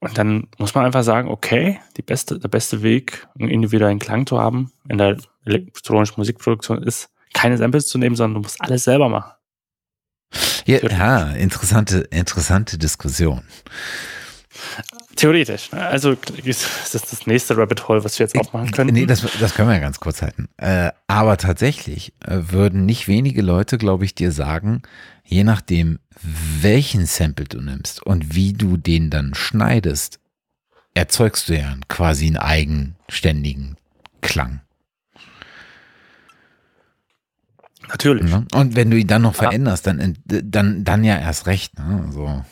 Und 0.00 0.16
dann 0.16 0.48
muss 0.58 0.74
man 0.74 0.86
einfach 0.86 1.02
sagen, 1.02 1.28
okay, 1.28 1.78
die 1.96 2.02
beste, 2.02 2.38
der 2.38 2.48
beste 2.48 2.82
Weg, 2.82 3.28
einen 3.38 3.50
individuellen 3.50 3.98
Klang 3.98 4.26
zu 4.26 4.38
haben 4.38 4.72
in 4.88 4.98
der 4.98 5.18
elektronischen 5.44 6.14
Musikproduktion 6.16 6.82
ist, 6.82 7.10
keine 7.34 7.58
Samples 7.58 7.86
zu 7.86 7.98
nehmen, 7.98 8.16
sondern 8.16 8.42
du 8.42 8.48
musst 8.48 8.60
alles 8.60 8.84
selber 8.84 9.08
machen. 9.08 9.32
Ja, 10.64 10.78
ja 10.78 11.30
interessante, 11.32 11.98
interessante 12.10 12.78
Diskussion. 12.78 13.42
Theoretisch. 15.16 15.72
Also 15.72 16.16
ist 16.44 16.66
das 16.92 17.02
das 17.02 17.26
nächste 17.26 17.56
Rabbit 17.56 17.88
Hole, 17.88 18.02
was 18.04 18.18
wir 18.18 18.24
jetzt 18.24 18.38
aufmachen 18.38 18.70
können. 18.70 18.94
Nee, 18.94 19.06
das, 19.06 19.26
das 19.38 19.54
können 19.54 19.68
wir 19.68 19.74
ja 19.74 19.80
ganz 19.80 20.00
kurz 20.00 20.22
halten. 20.22 20.48
Äh, 20.56 20.90
aber 21.06 21.36
tatsächlich 21.36 22.12
äh, 22.24 22.38
würden 22.48 22.86
nicht 22.86 23.08
wenige 23.08 23.42
Leute, 23.42 23.78
glaube 23.78 24.04
ich, 24.04 24.14
dir 24.14 24.32
sagen, 24.32 24.82
je 25.24 25.44
nachdem, 25.44 25.98
welchen 26.60 27.06
Sample 27.06 27.46
du 27.46 27.60
nimmst 27.60 28.02
und 28.04 28.34
wie 28.34 28.52
du 28.52 28.76
den 28.76 29.10
dann 29.10 29.34
schneidest, 29.34 30.20
erzeugst 30.94 31.48
du 31.48 31.58
ja 31.58 31.76
quasi 31.88 32.26
einen 32.26 32.36
eigenständigen 32.36 33.76
Klang. 34.20 34.60
Natürlich. 37.88 38.24
Ne? 38.24 38.46
Und 38.54 38.76
wenn 38.76 38.90
du 38.90 38.96
ihn 38.96 39.06
dann 39.06 39.22
noch 39.22 39.34
veränderst, 39.34 39.86
dann, 39.86 40.16
dann, 40.24 40.84
dann 40.84 41.04
ja 41.04 41.18
erst 41.18 41.46
recht. 41.46 41.78
Ne? 41.78 42.08
So. 42.12 42.44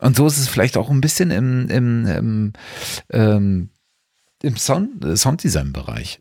Und 0.00 0.16
so 0.16 0.26
ist 0.26 0.38
es 0.38 0.48
vielleicht 0.48 0.76
auch 0.76 0.90
ein 0.90 1.00
bisschen 1.00 1.30
im, 1.30 1.68
im, 1.68 2.06
im, 2.06 2.52
ähm, 3.10 3.70
im 4.42 4.56
Sound, 4.56 5.18
Sounddesign-Bereich. 5.18 6.20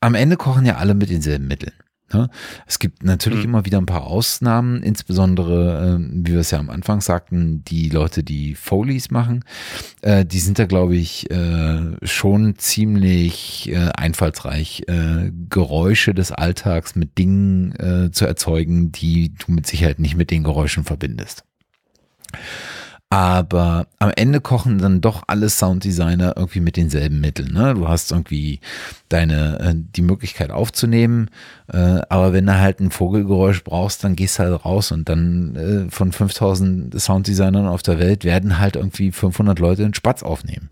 Am 0.00 0.14
Ende 0.14 0.36
kochen 0.36 0.66
ja 0.66 0.76
alle 0.76 0.94
mit 0.94 1.10
denselben 1.10 1.48
Mitteln. 1.48 1.72
Ne? 2.12 2.30
Es 2.66 2.78
gibt 2.78 3.02
natürlich 3.02 3.40
mhm. 3.40 3.44
immer 3.44 3.64
wieder 3.64 3.78
ein 3.78 3.86
paar 3.86 4.04
Ausnahmen, 4.06 4.82
insbesondere, 4.82 5.98
äh, 5.98 6.24
wie 6.24 6.32
wir 6.32 6.40
es 6.40 6.52
ja 6.52 6.60
am 6.60 6.70
Anfang 6.70 7.00
sagten, 7.00 7.64
die 7.64 7.88
Leute, 7.88 8.22
die 8.22 8.54
Foleys 8.54 9.10
machen, 9.10 9.44
äh, 10.02 10.24
die 10.24 10.38
sind 10.38 10.58
da, 10.58 10.66
glaube 10.66 10.94
ich, 10.94 11.28
äh, 11.30 11.96
schon 12.02 12.56
ziemlich 12.58 13.68
äh, 13.70 13.88
einfallsreich, 13.96 14.84
äh, 14.86 15.32
Geräusche 15.50 16.14
des 16.14 16.30
Alltags 16.30 16.94
mit 16.94 17.18
Dingen 17.18 17.72
äh, 17.72 18.12
zu 18.12 18.24
erzeugen, 18.24 18.92
die 18.92 19.34
du 19.34 19.50
mit 19.50 19.66
Sicherheit 19.66 19.98
nicht 19.98 20.16
mit 20.16 20.30
den 20.30 20.44
Geräuschen 20.44 20.84
verbindest. 20.84 21.45
Aber 23.08 23.86
am 24.00 24.10
Ende 24.16 24.40
kochen 24.40 24.78
dann 24.78 25.00
doch 25.00 25.22
alle 25.28 25.48
Sounddesigner 25.48 26.34
irgendwie 26.36 26.58
mit 26.58 26.76
denselben 26.76 27.20
Mitteln. 27.20 27.52
Ne? 27.52 27.74
Du 27.74 27.86
hast 27.86 28.10
irgendwie 28.10 28.58
deine 29.08 29.60
äh, 29.60 29.74
die 29.76 30.02
Möglichkeit 30.02 30.50
aufzunehmen, 30.50 31.30
äh, 31.72 32.00
aber 32.08 32.32
wenn 32.32 32.46
du 32.46 32.58
halt 32.58 32.80
ein 32.80 32.90
Vogelgeräusch 32.90 33.62
brauchst, 33.62 34.02
dann 34.02 34.16
gehst 34.16 34.38
du 34.38 34.42
halt 34.42 34.64
raus 34.64 34.90
und 34.90 35.08
dann 35.08 35.54
äh, 35.54 35.90
von 35.90 36.10
5000 36.10 37.00
Sounddesignern 37.00 37.68
auf 37.68 37.84
der 37.84 38.00
Welt 38.00 38.24
werden 38.24 38.58
halt 38.58 38.74
irgendwie 38.74 39.12
500 39.12 39.60
Leute 39.60 39.84
einen 39.84 39.94
Spatz 39.94 40.24
aufnehmen, 40.24 40.68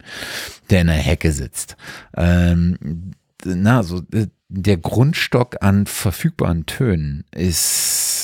der 0.70 0.80
in 0.80 0.88
der 0.88 0.96
Hecke 0.96 1.30
sitzt. 1.30 1.76
Ähm, 2.16 3.12
na, 3.44 3.84
so 3.84 4.02
äh, 4.12 4.26
der 4.48 4.76
Grundstock 4.76 5.62
an 5.62 5.86
verfügbaren 5.86 6.66
Tönen 6.66 7.24
ist 7.30 8.23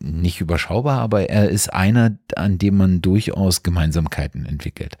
nicht 0.00 0.40
überschaubar, 0.40 1.00
aber 1.00 1.28
er 1.28 1.48
ist 1.48 1.72
einer, 1.72 2.16
an 2.34 2.58
dem 2.58 2.76
man 2.76 3.02
durchaus 3.02 3.62
Gemeinsamkeiten 3.62 4.46
entwickelt. 4.46 4.98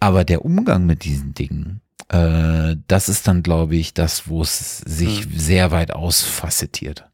Aber 0.00 0.24
der 0.24 0.44
Umgang 0.44 0.86
mit 0.86 1.04
diesen 1.04 1.34
Dingen, 1.34 1.80
äh, 2.08 2.76
das 2.86 3.08
ist 3.08 3.28
dann, 3.28 3.42
glaube 3.42 3.76
ich, 3.76 3.94
das, 3.94 4.28
wo 4.28 4.42
es 4.42 4.78
sich 4.78 5.24
hm. 5.24 5.38
sehr 5.38 5.70
weit 5.70 5.92
ausfacettiert. 5.92 7.04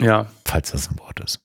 Ja. 0.00 0.26
Falls 0.44 0.72
das 0.72 0.90
ein 0.90 0.98
Wort 0.98 1.20
ist. 1.20 1.40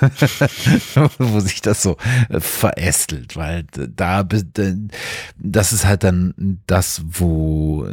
wo 1.18 1.40
sich 1.40 1.60
das 1.60 1.82
so 1.82 1.96
äh, 2.30 2.40
verästelt, 2.40 3.36
weil 3.36 3.64
da, 3.64 4.26
das 5.36 5.72
ist 5.72 5.84
halt 5.84 6.04
dann 6.04 6.62
das, 6.66 7.02
wo 7.04 7.86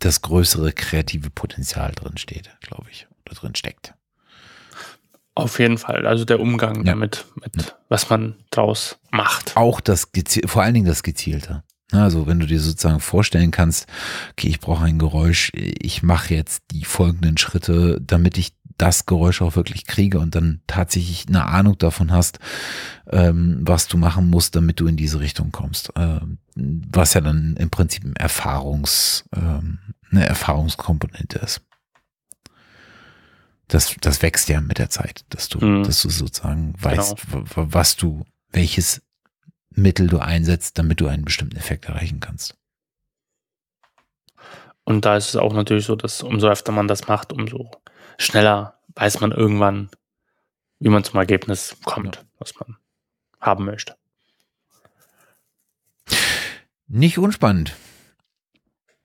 das 0.00 0.22
größere 0.22 0.72
kreative 0.72 1.30
Potenzial 1.30 1.92
drin 1.92 2.16
steht, 2.16 2.50
glaube 2.60 2.90
ich, 2.90 3.06
oder 3.24 3.34
drin 3.36 3.54
steckt. 3.54 3.94
Auf 5.34 5.58
jeden 5.58 5.78
Fall. 5.78 6.06
Also 6.06 6.24
der 6.24 6.40
Umgang 6.40 6.78
ja. 6.78 6.92
damit, 6.92 7.24
mit 7.36 7.56
ja. 7.56 7.72
was 7.88 8.10
man 8.10 8.34
draus 8.50 8.98
macht. 9.10 9.56
Auch 9.56 9.80
das, 9.80 10.10
vor 10.46 10.62
allen 10.62 10.74
Dingen 10.74 10.86
das 10.86 11.02
Gezielte. 11.02 11.62
Also 11.92 12.26
wenn 12.26 12.38
du 12.38 12.46
dir 12.46 12.60
sozusagen 12.60 13.00
vorstellen 13.00 13.50
kannst, 13.50 13.86
okay, 14.32 14.48
ich 14.48 14.60
brauche 14.60 14.84
ein 14.84 14.98
Geräusch, 14.98 15.50
ich 15.54 16.02
mache 16.02 16.34
jetzt 16.34 16.62
die 16.70 16.84
folgenden 16.84 17.36
Schritte, 17.36 18.00
damit 18.00 18.38
ich 18.38 18.52
das 18.80 19.04
Geräusch 19.04 19.42
auch 19.42 19.56
wirklich 19.56 19.86
kriege 19.86 20.18
und 20.18 20.34
dann 20.34 20.62
tatsächlich 20.66 21.26
eine 21.28 21.44
Ahnung 21.44 21.76
davon 21.76 22.12
hast, 22.12 22.38
ähm, 23.10 23.58
was 23.60 23.88
du 23.88 23.98
machen 23.98 24.30
musst, 24.30 24.56
damit 24.56 24.80
du 24.80 24.86
in 24.86 24.96
diese 24.96 25.20
Richtung 25.20 25.52
kommst. 25.52 25.92
Ähm, 25.96 26.38
was 26.54 27.14
ja 27.14 27.20
dann 27.20 27.56
im 27.56 27.68
Prinzip 27.68 28.04
ein 28.04 28.16
Erfahrungs, 28.16 29.24
ähm, 29.36 29.78
eine 30.10 30.26
Erfahrungskomponente 30.26 31.38
ist. 31.40 31.62
Das, 33.68 33.94
das 34.00 34.22
wächst 34.22 34.48
ja 34.48 34.60
mit 34.60 34.78
der 34.78 34.90
Zeit, 34.90 35.24
dass 35.28 35.48
du, 35.48 35.64
mhm. 35.64 35.84
dass 35.84 36.02
du 36.02 36.08
sozusagen 36.08 36.74
weißt, 36.80 37.16
genau. 37.30 37.44
was 37.54 37.96
du, 37.96 38.24
welches 38.50 39.02
Mittel 39.70 40.08
du 40.08 40.18
einsetzt, 40.18 40.78
damit 40.78 41.00
du 41.00 41.06
einen 41.06 41.24
bestimmten 41.24 41.56
Effekt 41.56 41.84
erreichen 41.84 42.18
kannst. 42.18 42.56
Und 44.84 45.04
da 45.04 45.16
ist 45.16 45.28
es 45.28 45.36
auch 45.36 45.52
natürlich 45.52 45.84
so, 45.84 45.94
dass 45.94 46.22
umso 46.22 46.48
öfter 46.48 46.72
man 46.72 46.88
das 46.88 47.06
macht, 47.06 47.32
umso 47.32 47.70
schneller 48.20 48.78
weiß 48.94 49.20
man 49.20 49.32
irgendwann, 49.32 49.90
wie 50.78 50.88
man 50.88 51.04
zum 51.04 51.18
Ergebnis 51.18 51.76
kommt, 51.84 52.16
ja. 52.16 52.22
was 52.38 52.54
man 52.58 52.76
haben 53.40 53.64
möchte. 53.64 53.96
Nicht 56.86 57.18
unspannend. 57.18 57.74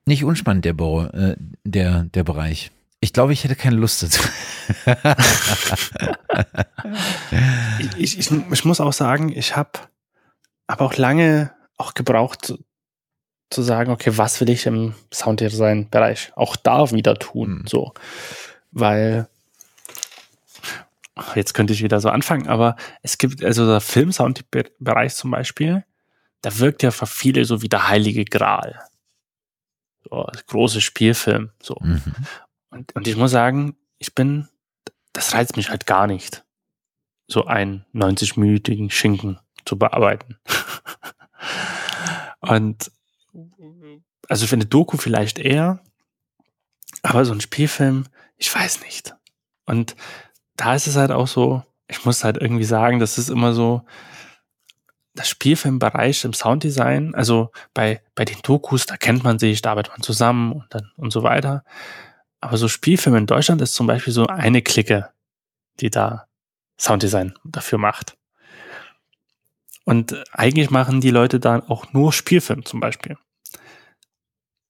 Nicht 0.06 0.24
unspannend, 0.24 0.66
der, 0.66 0.74
Bo 0.74 1.04
äh, 1.04 1.36
der, 1.64 2.04
der 2.06 2.24
Bereich. 2.24 2.72
Ich 3.00 3.14
glaube, 3.14 3.34
ich 3.34 3.44
hätte 3.44 3.56
keine 3.56 3.76
Lust 3.76 4.04
dazu. 4.04 4.22
ich, 7.98 8.20
ich, 8.20 8.32
ich, 8.32 8.66
muss 8.66 8.82
auch 8.82 8.94
sagen, 8.94 9.32
ich 9.32 9.56
habe 9.56 9.72
aber 10.68 10.86
auch 10.86 10.96
lange 10.96 11.52
auch 11.78 11.94
gebraucht 11.94 12.46
zu, 12.46 12.64
zu, 13.50 13.62
sagen, 13.62 13.92
okay, 13.92 14.18
was 14.18 14.40
will 14.42 14.50
ich 14.50 14.66
im 14.66 14.96
Sounddesign-Bereich 15.14 16.32
auch 16.36 16.56
da 16.56 16.90
wieder 16.92 17.16
tun? 17.16 17.60
Mhm. 17.60 17.68
So 17.68 17.94
weil 18.76 19.27
jetzt 21.34 21.53
könnte 21.53 21.73
ich 21.73 21.81
wieder 21.81 21.99
so 22.02 22.10
anfangen, 22.10 22.47
aber 22.47 22.76
es 23.02 23.18
gibt 23.18 23.43
also 23.43 23.65
der 23.65 23.80
Filmsoundbereich 23.80 25.15
zum 25.15 25.31
Beispiel, 25.31 25.85
da 26.41 26.60
wirkt 26.60 26.84
ja 26.84 26.91
für 26.91 27.07
viele 27.07 27.45
so 27.45 27.61
wie 27.61 27.69
der 27.69 27.88
heilige 27.88 28.26
Gral. 28.26 28.80
So, 30.03 30.27
große 30.47 30.81
Spielfilm, 30.81 31.52
so. 31.64 31.77
Mhm. 31.81 32.02
Und, 32.69 32.95
und 32.95 33.07
ich 33.07 33.15
muss 33.15 33.31
sagen, 33.31 33.77
ich 33.97 34.14
bin, 34.14 34.49
das 35.14 35.34
reizt 35.34 35.56
mich 35.56 35.69
halt 35.69 35.88
gar 35.88 36.06
nicht, 36.06 36.43
so 37.27 37.45
einen 37.45 37.85
90-minütigen 37.93 38.91
Schinken 38.91 39.39
zu 39.64 39.80
bearbeiten. 39.80 40.38
und 42.41 42.91
also 44.27 44.47
für 44.47 44.56
eine 44.56 44.65
Doku 44.65 44.97
vielleicht 44.97 45.39
eher, 45.39 45.80
aber 47.03 47.23
so 47.23 47.34
ein 47.34 47.41
Spielfilm, 47.41 48.06
ich 48.38 48.53
weiß 48.53 48.82
nicht. 48.82 49.16
Und 49.66 49.95
da 50.56 50.76
ist 50.76 50.88
es 50.88 50.95
halt 50.95 51.12
auch 51.12 51.28
so, 51.28 51.64
ich 51.88 52.06
muss 52.06 52.24
halt 52.24 52.38
irgendwie 52.38 52.64
sagen, 52.64 52.99
das 52.99 53.18
ist 53.18 53.30
immer 53.30 53.53
so, 53.53 53.86
das 55.14 55.30
Spielfilmbereich 55.30 56.26
im 56.26 56.34
Sounddesign, 56.34 57.16
also 57.16 57.52
bei, 57.74 58.02
bei 58.16 58.26
den 58.26 58.38
Dokus, 58.44 58.86
da 58.86 58.98
kennt 58.98 59.24
man 59.24 59.40
sich, 59.40 59.62
da 59.62 59.72
arbeitet 59.72 59.94
man 59.94 60.02
zusammen 60.02 60.52
und 60.52 60.66
dann 60.70 60.91
und 60.98 61.12
so 61.12 61.24
weiter. 61.24 61.64
Aber 62.41 62.57
so 62.57 62.68
Spielfilm 62.68 63.16
in 63.16 63.26
Deutschland 63.26 63.62
ist 63.62 63.74
zum 63.74 63.88
Beispiel 63.88 64.14
so 64.14 64.28
eine 64.28 64.62
Clique, 64.62 65.10
die 65.80 65.90
da 65.90 66.28
Sounddesign 66.78 67.34
dafür 67.45 67.78
macht. 67.78 68.18
Und 69.86 70.24
eigentlich 70.34 70.70
machen 70.70 70.99
die 70.99 71.12
Leute 71.12 71.40
dann 71.40 71.64
auch 71.64 71.94
nur 71.94 72.12
Spielfilm 72.12 72.66
zum 72.66 72.80
Beispiel. 72.80 73.18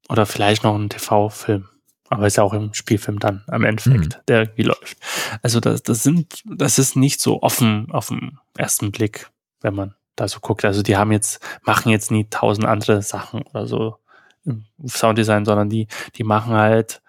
Oder 0.09 0.25
vielleicht 0.25 0.63
noch 0.63 0.75
ein 0.75 0.89
TV-Film. 0.89 1.67
Aber 2.09 2.27
ist 2.27 2.37
ja 2.37 2.43
auch 2.43 2.53
im 2.53 2.73
Spielfilm 2.73 3.19
dann 3.19 3.43
am 3.47 3.63
Endeffekt, 3.63 4.17
mhm. 4.17 4.21
der 4.27 4.39
irgendwie 4.41 4.63
läuft. 4.63 4.97
Also 5.41 5.59
das, 5.59 5.81
das 5.83 6.03
sind, 6.03 6.43
das 6.45 6.77
ist 6.77 6.95
nicht 6.95 7.19
so 7.19 7.41
offen 7.41 7.91
auf 7.91 8.09
den 8.09 8.39
ersten 8.55 8.91
Blick, 8.91 9.31
wenn 9.61 9.73
man 9.73 9.95
da 10.15 10.27
so 10.27 10.39
guckt. 10.39 10.65
Also 10.65 10.83
die 10.83 10.97
haben 10.97 11.11
jetzt, 11.11 11.43
machen 11.63 11.91
jetzt 11.91 12.11
nie 12.11 12.27
tausend 12.29 12.65
andere 12.67 13.01
Sachen 13.01 13.41
oder 13.43 13.65
so 13.65 13.97
im 14.45 14.65
Sounddesign, 14.85 15.45
sondern 15.45 15.69
die, 15.69 15.87
die 16.15 16.23
machen 16.23 16.53
halt 16.53 17.01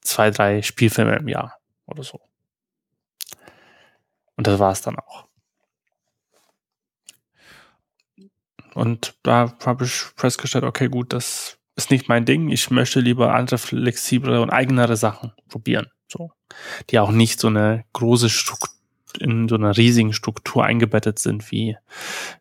zwei, 0.00 0.30
drei 0.30 0.62
Spielfilme 0.62 1.16
im 1.16 1.28
Jahr 1.28 1.58
oder 1.86 2.02
so. 2.02 2.20
Und 4.36 4.46
das 4.46 4.58
war 4.58 4.72
es 4.72 4.80
dann 4.80 4.96
auch. 4.96 5.26
Und 8.74 9.14
da 9.24 9.56
habe 9.66 9.84
ich 9.84 9.92
festgestellt, 10.16 10.64
okay, 10.64 10.88
gut, 10.88 11.12
das 11.12 11.57
ist 11.78 11.90
nicht 11.90 12.08
mein 12.08 12.24
Ding. 12.24 12.50
Ich 12.50 12.70
möchte 12.70 13.00
lieber 13.00 13.34
andere 13.34 13.56
flexiblere 13.56 14.42
und 14.42 14.50
eigenere 14.50 14.96
Sachen 14.96 15.32
probieren. 15.48 15.86
So. 16.08 16.32
Die 16.90 16.98
auch 16.98 17.10
nicht 17.10 17.40
so 17.40 17.48
eine 17.48 17.84
große 17.92 18.28
Struktur 18.28 18.74
in 19.18 19.48
so 19.48 19.54
einer 19.54 19.76
riesigen 19.76 20.12
Struktur 20.12 20.64
eingebettet 20.64 21.18
sind 21.18 21.50
wie, 21.50 21.76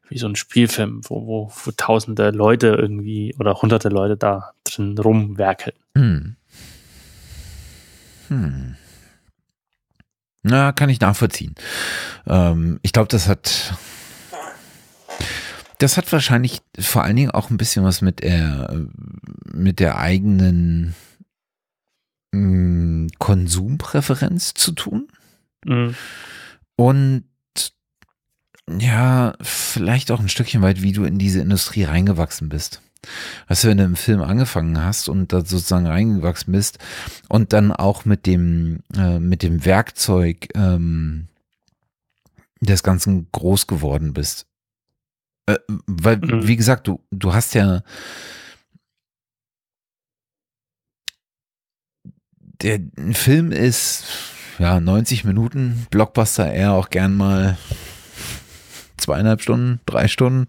wie 0.10 0.18
so 0.18 0.28
ein 0.28 0.36
Spielfilm, 0.36 1.02
wo, 1.06 1.26
wo, 1.26 1.52
wo 1.64 1.72
tausende 1.72 2.32
Leute 2.32 2.68
irgendwie 2.68 3.34
oder 3.40 3.62
hunderte 3.62 3.88
Leute 3.90 4.18
da 4.18 4.52
drin 4.66 4.98
rumwerkeln. 4.98 5.78
Hm. 5.96 6.36
Hm. 8.28 8.76
Na, 10.44 10.72
kann 10.74 10.90
ich 10.90 11.00
nachvollziehen. 11.00 11.56
Ähm, 12.28 12.80
ich 12.82 12.92
glaube, 12.92 13.08
das 13.08 13.28
hat 13.28 13.74
das 15.80 15.98
hat 15.98 16.12
wahrscheinlich 16.12 16.62
vor 16.80 17.04
allen 17.04 17.16
Dingen 17.16 17.32
auch 17.32 17.50
ein 17.50 17.58
bisschen 17.58 17.84
was 17.84 18.02
mit 18.02 18.24
der 18.24 18.88
mit 19.54 19.80
der 19.80 19.98
eigenen 19.98 20.96
mh, 22.32 22.40
hm, 22.40 23.08
Konsumpräferenz 23.20 24.54
zu 24.54 24.72
tun. 24.72 25.08
Mhm. 25.66 25.96
Und 26.76 27.24
ja, 28.80 29.34
vielleicht 29.42 30.12
auch 30.12 30.20
ein 30.20 30.30
Stückchen 30.30 30.62
weit, 30.62 30.82
wie 30.82 30.92
du 30.92 31.06
in 31.06 31.18
diese 31.18 31.40
Industrie 31.40 31.84
reingewachsen 31.84 32.50
bist. 32.50 32.82
Weißt 33.48 33.64
du, 33.64 33.68
wenn 33.70 33.78
du 33.78 33.86
im 33.86 33.96
Film 33.96 34.22
angefangen 34.22 34.84
hast 34.84 35.08
und 35.08 35.32
da 35.32 35.40
sozusagen 35.40 35.88
reingewachsen 35.88 36.52
bist 36.52 36.80
und 37.30 37.54
dann 37.54 37.72
auch 37.72 38.04
mit 38.04 38.26
dem, 38.26 38.80
äh, 38.96 39.20
mit 39.20 39.44
dem 39.44 39.64
Werkzeug 39.64 40.50
ähm, 40.56 41.28
des 42.60 42.84
Ganzen 42.84 43.28
groß 43.32 43.68
geworden 43.68 44.14
bist. 44.14 44.47
Äh, 45.48 45.58
weil, 45.88 46.18
mhm. 46.18 46.48
wie 46.48 46.56
gesagt, 46.56 46.88
du, 46.88 47.02
du 47.12 47.34
hast 47.34 47.56
ja 47.56 47.82
der 52.62 52.80
Film 53.12 53.52
ist 53.52 54.06
ja 54.60 54.80
90 54.80 55.24
Minuten, 55.24 55.86
Blockbuster 55.92 56.52
eher 56.52 56.74
auch 56.74 56.90
gern 56.90 57.16
mal 57.16 57.58
zweieinhalb 58.98 59.42
Stunden, 59.42 59.80
drei 59.86 60.08
Stunden. 60.08 60.48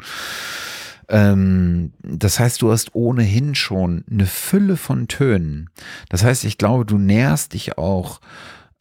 Ähm, 1.08 1.92
das 2.02 2.38
heißt, 2.38 2.60
du 2.62 2.70
hast 2.70 2.94
ohnehin 2.94 3.54
schon 3.54 4.04
eine 4.10 4.26
Fülle 4.26 4.76
von 4.76 5.08
Tönen. 5.08 5.70
Das 6.08 6.24
heißt, 6.24 6.44
ich 6.44 6.58
glaube, 6.58 6.84
du 6.84 6.98
näherst 6.98 7.54
dich 7.54 7.78
auch 7.78 8.20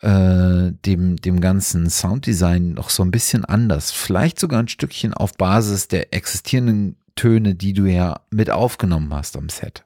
äh, 0.02 0.72
dem, 0.86 1.16
dem 1.18 1.42
ganzen 1.42 1.90
Sounddesign 1.90 2.74
noch 2.74 2.90
so 2.90 3.04
ein 3.04 3.12
bisschen 3.12 3.46
anders. 3.46 3.92
Vielleicht 3.92 4.40
sogar 4.40 4.60
ein 4.60 4.68
Stückchen 4.68 5.14
auf 5.14 5.34
Basis 5.36 5.88
der 5.88 6.14
existierenden 6.14 6.98
Töne, 7.16 7.56
die 7.56 7.74
du 7.74 7.86
ja 7.86 8.20
mit 8.30 8.50
aufgenommen 8.50 9.14
hast 9.14 9.38
am 9.38 9.50
Set. 9.50 9.84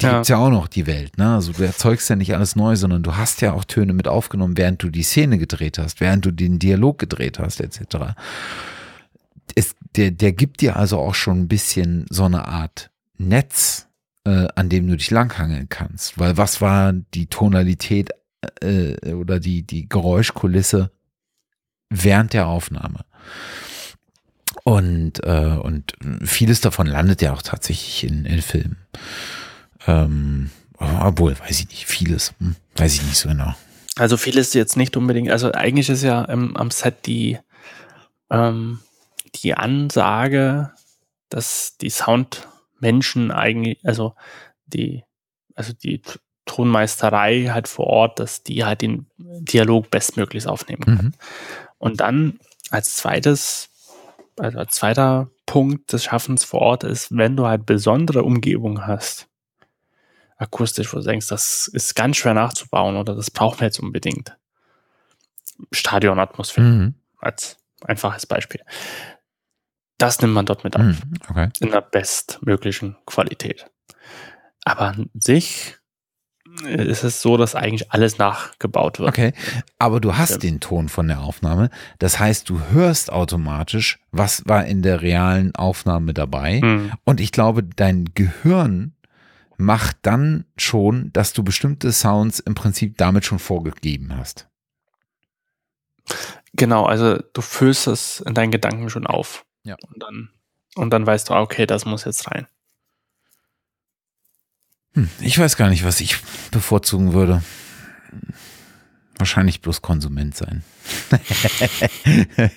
Die 0.00 0.06
ja. 0.06 0.14
gibt's 0.14 0.28
ja 0.28 0.38
auch 0.38 0.50
noch, 0.50 0.68
die 0.68 0.86
Welt, 0.86 1.18
ne? 1.18 1.34
Also 1.34 1.52
du 1.52 1.62
erzeugst 1.62 2.08
ja 2.08 2.16
nicht 2.16 2.34
alles 2.34 2.56
neu, 2.56 2.76
sondern 2.76 3.02
du 3.02 3.16
hast 3.16 3.42
ja 3.42 3.52
auch 3.52 3.64
Töne 3.64 3.92
mit 3.92 4.08
aufgenommen, 4.08 4.56
während 4.56 4.82
du 4.82 4.88
die 4.88 5.02
Szene 5.02 5.36
gedreht 5.36 5.78
hast, 5.78 6.00
während 6.00 6.24
du 6.24 6.30
den 6.30 6.58
Dialog 6.58 6.98
gedreht 6.98 7.38
hast, 7.38 7.60
etc 7.60 8.14
es, 9.54 9.74
der, 9.96 10.10
der 10.10 10.32
gibt 10.32 10.60
dir 10.60 10.76
also 10.76 10.98
auch 10.98 11.14
schon 11.14 11.42
ein 11.42 11.48
bisschen 11.48 12.06
so 12.10 12.24
eine 12.24 12.46
Art 12.48 12.90
Netz, 13.18 13.88
äh, 14.24 14.48
an 14.54 14.68
dem 14.68 14.86
du 14.88 14.96
dich 14.96 15.10
langhangeln 15.10 15.68
kannst. 15.68 16.18
Weil 16.18 16.36
was 16.36 16.60
war 16.60 16.92
die 16.92 17.26
Tonalität 17.26 18.10
äh, 18.60 19.12
oder 19.12 19.40
die, 19.40 19.62
die 19.62 19.88
Geräuschkulisse 19.88 20.90
während 21.88 22.32
der 22.32 22.46
Aufnahme? 22.46 23.04
Und, 24.64 25.24
äh, 25.24 25.58
und 25.60 25.94
vieles 26.22 26.60
davon 26.60 26.86
landet 26.86 27.22
ja 27.22 27.32
auch 27.32 27.42
tatsächlich 27.42 28.04
in, 28.04 28.24
in 28.24 28.42
Filmen. 28.42 28.76
Ähm, 29.86 30.50
obwohl, 30.78 31.38
weiß 31.38 31.60
ich 31.60 31.68
nicht, 31.68 31.86
vieles, 31.86 32.34
hm, 32.38 32.56
weiß 32.76 32.94
ich 32.94 33.02
nicht 33.02 33.16
so 33.16 33.28
genau. 33.28 33.54
Also 33.96 34.16
vieles 34.16 34.54
jetzt 34.54 34.76
nicht 34.76 34.96
unbedingt, 34.96 35.30
also 35.30 35.52
eigentlich 35.52 35.88
ist 35.88 36.02
ja 36.02 36.28
ähm, 36.28 36.56
am 36.56 36.70
Set 36.70 37.06
die, 37.06 37.38
ähm, 38.30 38.80
die 39.36 39.54
Ansage, 39.54 40.72
dass 41.28 41.76
die 41.78 41.90
Soundmenschen 41.90 43.30
eigentlich, 43.30 43.78
also 43.84 44.14
die, 44.66 45.04
also 45.54 45.72
die 45.72 46.02
Tonmeisterei 46.46 47.50
halt 47.52 47.68
vor 47.68 47.86
Ort, 47.86 48.18
dass 48.18 48.42
die 48.42 48.64
halt 48.64 48.82
den 48.82 49.06
Dialog 49.18 49.90
bestmöglichst 49.90 50.48
aufnehmen 50.48 50.82
kann. 50.82 50.94
Mhm. 50.94 51.12
Und 51.78 52.00
dann 52.00 52.38
als 52.70 52.96
zweites, 52.96 53.70
also 54.38 54.58
als 54.58 54.74
zweiter 54.74 55.30
Punkt 55.46 55.92
des 55.92 56.04
Schaffens 56.04 56.44
vor 56.44 56.60
Ort 56.60 56.84
ist, 56.84 57.16
wenn 57.16 57.36
du 57.36 57.46
halt 57.46 57.66
besondere 57.66 58.22
Umgebung 58.22 58.86
hast, 58.86 59.28
akustisch, 60.36 60.92
wo 60.92 60.98
du 60.98 61.04
denkst, 61.04 61.28
das 61.28 61.68
ist 61.68 61.94
ganz 61.94 62.16
schwer 62.16 62.34
nachzubauen 62.34 62.96
oder 62.96 63.14
das 63.14 63.30
brauchen 63.30 63.60
wir 63.60 63.66
jetzt 63.66 63.80
unbedingt. 63.80 64.36
Stadionatmosphäre 65.70 66.66
mhm. 66.66 66.94
als 67.18 67.56
einfaches 67.84 68.26
Beispiel. 68.26 68.60
Das 69.98 70.20
nimmt 70.20 70.34
man 70.34 70.46
dort 70.46 70.64
mit 70.64 70.74
auf. 70.74 70.82
Hm, 70.82 70.98
okay. 71.30 71.48
In 71.60 71.70
der 71.70 71.80
bestmöglichen 71.80 72.96
Qualität. 73.06 73.70
Aber 74.64 74.88
an 74.88 75.10
sich 75.14 75.76
ist 76.64 77.04
es 77.04 77.22
so, 77.22 77.36
dass 77.36 77.54
eigentlich 77.54 77.90
alles 77.92 78.18
nachgebaut 78.18 78.98
wird. 78.98 79.08
Okay, 79.08 79.32
aber 79.78 80.00
du 80.00 80.16
hast 80.16 80.30
ja. 80.30 80.38
den 80.38 80.60
Ton 80.60 80.88
von 80.88 81.08
der 81.08 81.20
Aufnahme. 81.20 81.70
Das 81.98 82.18
heißt, 82.18 82.48
du 82.48 82.60
hörst 82.70 83.12
automatisch, 83.12 84.00
was 84.10 84.46
war 84.46 84.64
in 84.64 84.82
der 84.82 85.02
realen 85.02 85.54
Aufnahme 85.54 86.14
dabei. 86.14 86.60
Mhm. 86.62 86.92
Und 87.04 87.20
ich 87.20 87.32
glaube, 87.32 87.62
dein 87.62 88.10
Gehirn 88.14 88.94
macht 89.56 89.98
dann 90.02 90.44
schon, 90.56 91.12
dass 91.12 91.32
du 91.32 91.42
bestimmte 91.42 91.92
Sounds 91.92 92.40
im 92.40 92.54
Prinzip 92.54 92.98
damit 92.98 93.24
schon 93.24 93.38
vorgegeben 93.38 94.16
hast. 94.16 94.48
Genau, 96.54 96.84
also 96.84 97.18
du 97.32 97.40
füllst 97.40 97.86
es 97.86 98.20
in 98.20 98.34
deinen 98.34 98.50
Gedanken 98.50 98.90
schon 98.90 99.06
auf. 99.06 99.44
Ja. 99.64 99.76
Und 99.88 100.02
dann, 100.02 100.30
und 100.74 100.90
dann 100.90 101.06
weißt 101.06 101.30
du, 101.30 101.34
ah, 101.34 101.40
okay, 101.40 101.66
das 101.66 101.84
muss 101.84 102.04
jetzt 102.04 102.30
rein. 102.30 102.46
Hm, 104.94 105.08
ich 105.20 105.38
weiß 105.38 105.56
gar 105.56 105.70
nicht, 105.70 105.84
was 105.84 106.00
ich 106.00 106.16
bevorzugen 106.50 107.12
würde. 107.12 107.42
Wahrscheinlich 109.16 109.60
bloß 109.60 109.82
Konsument 109.82 110.36
sein. 110.36 110.62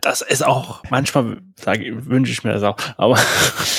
das 0.00 0.20
ist 0.20 0.44
auch, 0.44 0.82
manchmal 0.90 1.40
sage, 1.58 2.06
wünsche 2.06 2.32
ich 2.32 2.44
mir 2.44 2.52
das 2.52 2.62
auch, 2.62 2.76
aber. 2.96 3.18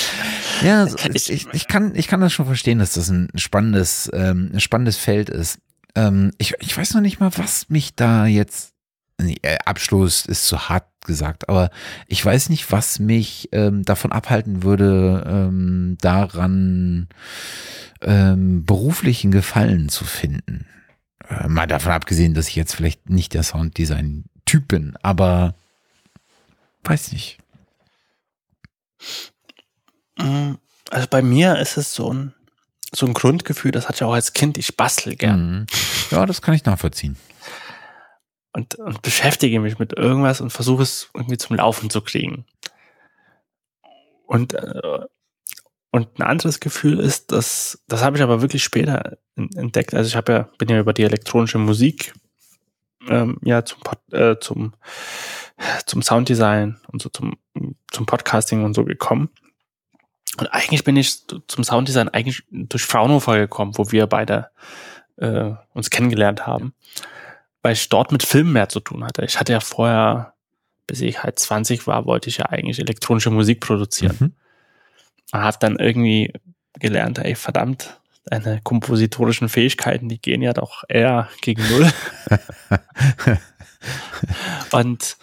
ja, 0.61 0.87
ich, 1.13 1.31
ich, 1.31 1.47
ich, 1.51 1.67
kann, 1.67 1.95
ich 1.95 2.07
kann 2.07 2.21
das 2.21 2.33
schon 2.33 2.45
verstehen, 2.45 2.79
dass 2.79 2.93
das 2.93 3.09
ein 3.09 3.29
spannendes, 3.35 4.09
ähm, 4.13 4.51
ein 4.53 4.59
spannendes 4.59 4.97
Feld 4.97 5.29
ist. 5.29 5.59
Ähm, 5.95 6.31
ich, 6.37 6.55
ich 6.59 6.75
weiß 6.75 6.93
noch 6.95 7.01
nicht 7.01 7.19
mal, 7.19 7.31
was 7.37 7.69
mich 7.69 7.95
da 7.95 8.25
jetzt 8.25 8.72
äh, 9.19 9.57
Abschluss 9.65 10.25
ist 10.25 10.47
zu 10.47 10.69
hart 10.69 10.87
gesagt, 11.05 11.49
aber 11.49 11.69
ich 12.07 12.23
weiß 12.23 12.49
nicht, 12.49 12.71
was 12.71 12.99
mich 12.99 13.49
ähm, 13.51 13.83
davon 13.83 14.11
abhalten 14.11 14.63
würde, 14.63 15.23
ähm, 15.27 15.97
daran 16.01 17.07
ähm, 18.01 18.65
beruflichen 18.65 19.31
Gefallen 19.31 19.89
zu 19.89 20.05
finden. 20.05 20.65
Äh, 21.27 21.47
mal 21.47 21.67
davon 21.67 21.91
abgesehen, 21.91 22.33
dass 22.33 22.47
ich 22.47 22.55
jetzt 22.55 22.75
vielleicht 22.75 23.09
nicht 23.09 23.33
der 23.33 23.43
Sounddesign-Typ 23.43 24.67
bin, 24.67 24.97
aber 25.01 25.55
weiß 26.83 27.11
nicht. 27.11 27.37
Mm, 30.17 30.53
also 30.89 31.07
bei 31.09 31.21
mir 31.21 31.57
ist 31.59 31.77
es 31.77 31.93
so 31.93 32.13
ein, 32.13 32.33
so 32.93 33.05
ein 33.05 33.13
Grundgefühl, 33.13 33.71
das 33.71 33.87
hatte 33.87 33.97
ich 33.97 34.03
auch 34.03 34.13
als 34.13 34.33
Kind, 34.33 34.57
ich 34.57 34.77
bastel 34.77 35.15
gern. 35.15 35.59
Mhm. 35.59 35.65
Ja, 36.11 36.25
das 36.25 36.41
kann 36.41 36.53
ich 36.53 36.65
nachvollziehen 36.65 37.17
und, 38.53 38.75
und 38.75 39.01
beschäftige 39.01 39.59
mich 39.59 39.79
mit 39.79 39.93
irgendwas 39.93 40.41
und 40.41 40.51
versuche 40.51 40.83
es 40.83 41.09
irgendwie 41.13 41.37
zum 41.37 41.55
Laufen 41.55 41.89
zu 41.89 42.01
kriegen. 42.01 42.45
Und, 44.25 44.53
äh, 44.53 44.99
und 45.91 46.19
ein 46.19 46.23
anderes 46.23 46.59
Gefühl 46.59 46.99
ist, 46.99 47.31
dass, 47.31 47.83
das 47.87 48.03
habe 48.03 48.17
ich 48.17 48.23
aber 48.23 48.41
wirklich 48.41 48.63
später 48.63 49.17
entdeckt. 49.35 49.93
Also 49.93 50.07
ich 50.07 50.15
habe 50.15 50.31
ja, 50.31 50.49
bin 50.57 50.69
ja 50.69 50.79
über 50.79 50.93
die 50.93 51.03
elektronische 51.03 51.57
Musik 51.57 52.13
ähm, 53.09 53.37
ja 53.43 53.65
zum, 53.65 53.79
äh, 54.11 54.37
zum, 54.39 54.73
zum 55.85 56.01
Sounddesign 56.01 56.79
und 56.91 57.01
so 57.01 57.09
zum, 57.09 57.37
zum 57.91 58.05
Podcasting 58.05 58.63
und 58.63 58.73
so 58.73 58.85
gekommen. 58.85 59.29
Und 60.39 60.47
eigentlich 60.47 60.83
bin 60.83 60.95
ich 60.95 61.27
zum 61.47 61.63
Sounddesign 61.63 62.09
eigentlich 62.09 62.43
durch 62.49 62.85
Fraunhofer 62.85 63.37
gekommen, 63.37 63.77
wo 63.77 63.91
wir 63.91 64.07
beide 64.07 64.49
äh, 65.17 65.51
uns 65.73 65.89
kennengelernt 65.91 66.47
haben, 66.47 66.73
weil 67.63 67.73
ich 67.73 67.89
dort 67.89 68.11
mit 68.11 68.21
Filmen 68.21 68.53
mehr 68.53 68.69
zu 68.69 68.79
tun 68.79 69.03
hatte. 69.03 69.25
Ich 69.25 69.39
hatte 69.39 69.53
ja 69.53 69.59
vorher, 69.59 70.33
bis 70.85 71.01
ich 71.01 71.23
halt 71.23 71.39
20 71.39 71.87
war, 71.87 72.05
wollte 72.05 72.29
ich 72.29 72.37
ja 72.37 72.45
eigentlich 72.45 72.79
elektronische 72.79 73.31
Musik 73.31 73.61
produzieren. 73.61 74.15
Mhm. 74.19 74.33
Und 75.31 75.41
habe 75.41 75.57
dann 75.59 75.77
irgendwie 75.79 76.31
gelernt, 76.79 77.17
ey, 77.17 77.33
verdammt, 77.33 77.99
deine 78.25 78.61
kompositorischen 78.61 79.49
Fähigkeiten, 79.49 80.09
die 80.09 80.21
gehen 80.21 80.43
ja 80.43 80.53
doch 80.53 80.83
eher 80.87 81.29
gegen 81.41 81.67
Null. 81.69 81.91
Und 84.71 85.17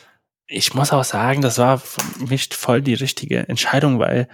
ich 0.47 0.75
muss 0.75 0.93
auch 0.93 1.05
sagen, 1.05 1.43
das 1.43 1.59
war 1.59 1.79
für 1.79 2.25
mich 2.25 2.49
voll 2.53 2.83
die 2.83 2.95
richtige 2.95 3.49
Entscheidung, 3.49 4.01
weil 4.01 4.29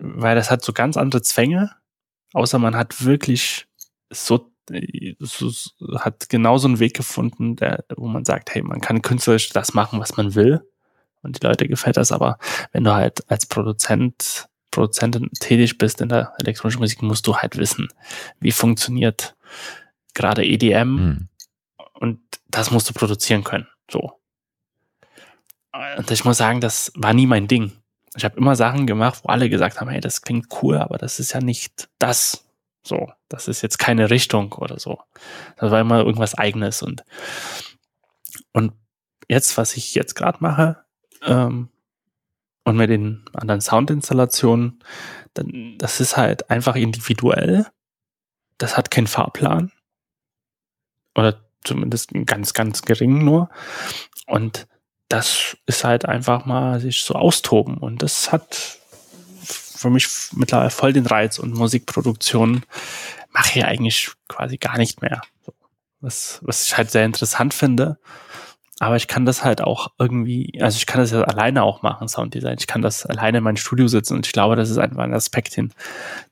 weil 0.00 0.34
das 0.34 0.50
hat 0.50 0.64
so 0.64 0.72
ganz 0.72 0.96
andere 0.96 1.22
Zwänge, 1.22 1.70
außer 2.32 2.58
man 2.58 2.74
hat 2.74 3.04
wirklich 3.04 3.66
so, 4.08 4.49
so 5.18 5.50
hat 5.98 6.28
genauso 6.28 6.68
einen 6.68 6.78
Weg 6.78 6.94
gefunden, 6.94 7.56
der, 7.56 7.84
wo 7.96 8.06
man 8.06 8.24
sagt, 8.24 8.54
hey, 8.54 8.62
man 8.62 8.80
kann 8.80 9.02
künstlerisch 9.02 9.50
das 9.50 9.74
machen, 9.74 10.00
was 10.00 10.16
man 10.16 10.34
will. 10.34 10.62
Und 11.22 11.40
die 11.40 11.46
Leute 11.46 11.68
gefällt 11.68 11.96
das, 11.96 12.12
aber 12.12 12.38
wenn 12.72 12.84
du 12.84 12.94
halt 12.94 13.28
als 13.30 13.46
Produzent, 13.46 14.48
Produzentin 14.70 15.30
tätig 15.38 15.76
bist 15.78 16.00
in 16.00 16.08
der 16.08 16.32
elektronischen 16.38 16.80
Musik, 16.80 17.02
musst 17.02 17.26
du 17.26 17.36
halt 17.36 17.56
wissen, 17.56 17.88
wie 18.38 18.52
funktioniert 18.52 19.36
gerade 20.14 20.44
EDM 20.44 20.88
mhm. 20.88 21.28
und 21.94 22.20
das 22.48 22.70
musst 22.70 22.88
du 22.88 22.94
produzieren 22.94 23.44
können. 23.44 23.66
So. 23.90 24.20
Und 25.96 26.10
ich 26.10 26.24
muss 26.24 26.38
sagen, 26.38 26.60
das 26.60 26.92
war 26.94 27.12
nie 27.12 27.26
mein 27.26 27.48
Ding. 27.48 27.72
Ich 28.16 28.24
habe 28.24 28.36
immer 28.38 28.56
Sachen 28.56 28.86
gemacht, 28.86 29.20
wo 29.22 29.28
alle 29.28 29.48
gesagt 29.48 29.80
haben, 29.80 29.88
hey, 29.88 30.00
das 30.00 30.22
klingt 30.22 30.48
cool, 30.62 30.78
aber 30.78 30.98
das 30.98 31.20
ist 31.20 31.32
ja 31.32 31.40
nicht 31.40 31.88
das. 31.98 32.44
So, 32.82 33.12
das 33.28 33.48
ist 33.48 33.62
jetzt 33.62 33.78
keine 33.78 34.10
Richtung 34.10 34.52
oder 34.54 34.78
so. 34.78 35.00
Das 35.56 35.70
war 35.70 35.80
immer 35.80 36.00
irgendwas 36.00 36.34
eigenes 36.36 36.82
und 36.82 37.04
und 38.52 38.72
jetzt, 39.28 39.56
was 39.56 39.76
ich 39.76 39.94
jetzt 39.94 40.14
gerade 40.14 40.38
mache 40.40 40.84
ähm, 41.22 41.68
und 42.64 42.76
mit 42.76 42.90
den 42.90 43.24
anderen 43.32 43.60
Soundinstallationen, 43.60 44.82
dann, 45.34 45.76
das 45.78 46.00
ist 46.00 46.16
halt 46.16 46.50
einfach 46.50 46.76
individuell. 46.76 47.66
Das 48.58 48.76
hat 48.76 48.90
keinen 48.90 49.06
Fahrplan 49.06 49.72
oder 51.14 51.40
zumindest 51.64 52.10
ganz, 52.26 52.54
ganz 52.54 52.82
gering 52.82 53.24
nur. 53.24 53.50
Und 54.26 54.66
das 55.08 55.56
ist 55.66 55.84
halt 55.84 56.06
einfach 56.06 56.46
mal 56.46 56.80
sich 56.80 57.02
so 57.02 57.14
austoben. 57.14 57.78
Und 57.78 58.02
das 58.02 58.32
hat 58.32 58.79
für 59.80 59.88
mich 59.88 60.06
mittlerweile 60.32 60.68
voll 60.68 60.92
den 60.92 61.06
Reiz 61.06 61.38
und 61.38 61.54
Musikproduktion 61.54 62.64
mache 63.30 63.58
ich 63.58 63.64
eigentlich 63.64 64.10
quasi 64.28 64.58
gar 64.58 64.76
nicht 64.76 65.00
mehr. 65.00 65.22
Was, 66.00 66.40
was 66.42 66.66
ich 66.66 66.76
halt 66.76 66.90
sehr 66.90 67.06
interessant 67.06 67.54
finde. 67.54 67.98
Aber 68.78 68.96
ich 68.96 69.08
kann 69.08 69.24
das 69.24 69.42
halt 69.42 69.62
auch 69.62 69.88
irgendwie, 69.98 70.60
also 70.60 70.76
ich 70.76 70.84
kann 70.84 71.00
das 71.00 71.12
ja 71.12 71.22
alleine 71.22 71.62
auch 71.62 71.80
machen, 71.80 72.08
Sounddesign. 72.08 72.56
Ich 72.58 72.66
kann 72.66 72.82
das 72.82 73.06
alleine 73.06 73.38
in 73.38 73.44
mein 73.44 73.56
Studio 73.56 73.88
sitzen 73.88 74.14
und 74.14 74.26
ich 74.26 74.32
glaube, 74.32 74.56
das 74.56 74.68
ist 74.68 74.78
einfach 74.78 75.02
ein 75.02 75.14
Aspekt, 75.14 75.56
den, 75.56 75.72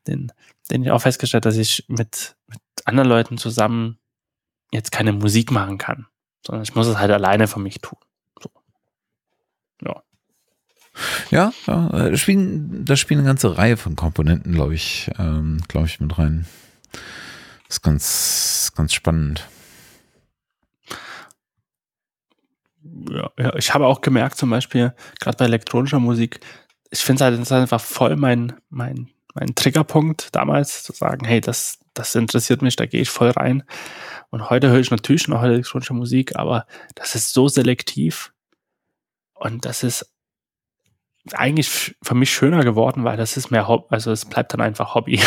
den, 0.06 0.30
den 0.70 0.82
ich 0.82 0.90
auch 0.90 1.00
festgestellt, 1.00 1.46
dass 1.46 1.56
ich 1.56 1.84
mit, 1.88 2.36
mit 2.48 2.60
anderen 2.84 3.08
Leuten 3.08 3.38
zusammen 3.38 3.98
jetzt 4.72 4.92
keine 4.92 5.12
Musik 5.14 5.50
machen 5.50 5.78
kann, 5.78 6.06
sondern 6.46 6.62
ich 6.64 6.74
muss 6.74 6.86
es 6.86 6.98
halt 6.98 7.10
alleine 7.10 7.48
für 7.48 7.60
mich 7.60 7.80
tun. 7.80 7.98
Ja. 11.30 11.52
Ja, 11.66 11.88
da, 11.88 12.16
spielen, 12.16 12.84
da 12.84 12.96
spielen 12.96 13.20
eine 13.20 13.28
ganze 13.28 13.56
Reihe 13.56 13.76
von 13.76 13.96
Komponenten, 13.96 14.52
glaube 14.52 14.74
ich, 14.74 15.10
ähm, 15.18 15.60
glaube 15.68 15.86
ich, 15.86 16.00
mit 16.00 16.18
rein. 16.18 16.46
Das 17.68 17.76
ist 17.76 17.82
ganz, 17.82 18.72
ganz 18.74 18.94
spannend. 18.94 19.48
Ja, 23.10 23.30
ja, 23.38 23.54
ich 23.56 23.74
habe 23.74 23.86
auch 23.86 24.00
gemerkt, 24.00 24.38
zum 24.38 24.50
Beispiel, 24.50 24.94
gerade 25.20 25.36
bei 25.36 25.44
elektronischer 25.44 26.00
Musik, 26.00 26.40
ich 26.90 27.00
finde 27.00 27.24
es 27.24 27.50
halt 27.50 27.62
einfach 27.62 27.80
voll 27.80 28.16
mein, 28.16 28.54
mein, 28.70 29.10
mein 29.34 29.54
Triggerpunkt 29.54 30.34
damals, 30.34 30.82
zu 30.82 30.92
sagen, 30.92 31.26
hey, 31.26 31.40
das, 31.40 31.78
das 31.94 32.14
interessiert 32.14 32.62
mich, 32.62 32.76
da 32.76 32.86
gehe 32.86 33.02
ich 33.02 33.10
voll 33.10 33.30
rein. 33.30 33.62
Und 34.30 34.50
heute 34.50 34.70
höre 34.70 34.80
ich 34.80 34.90
natürlich 34.90 35.28
noch 35.28 35.42
elektronische 35.42 35.94
Musik, 35.94 36.36
aber 36.36 36.66
das 36.94 37.14
ist 37.14 37.32
so 37.32 37.48
selektiv 37.48 38.32
und 39.34 39.64
das 39.64 39.82
ist 39.82 40.10
eigentlich 41.34 41.96
für 42.02 42.14
mich 42.14 42.30
schöner 42.30 42.64
geworden, 42.64 43.04
weil 43.04 43.16
das 43.16 43.36
ist 43.36 43.50
mehr 43.50 43.68
Hobby, 43.68 43.86
also 43.90 44.10
es 44.12 44.24
bleibt 44.24 44.52
dann 44.52 44.60
einfach 44.60 44.94
Hobby. 44.94 45.20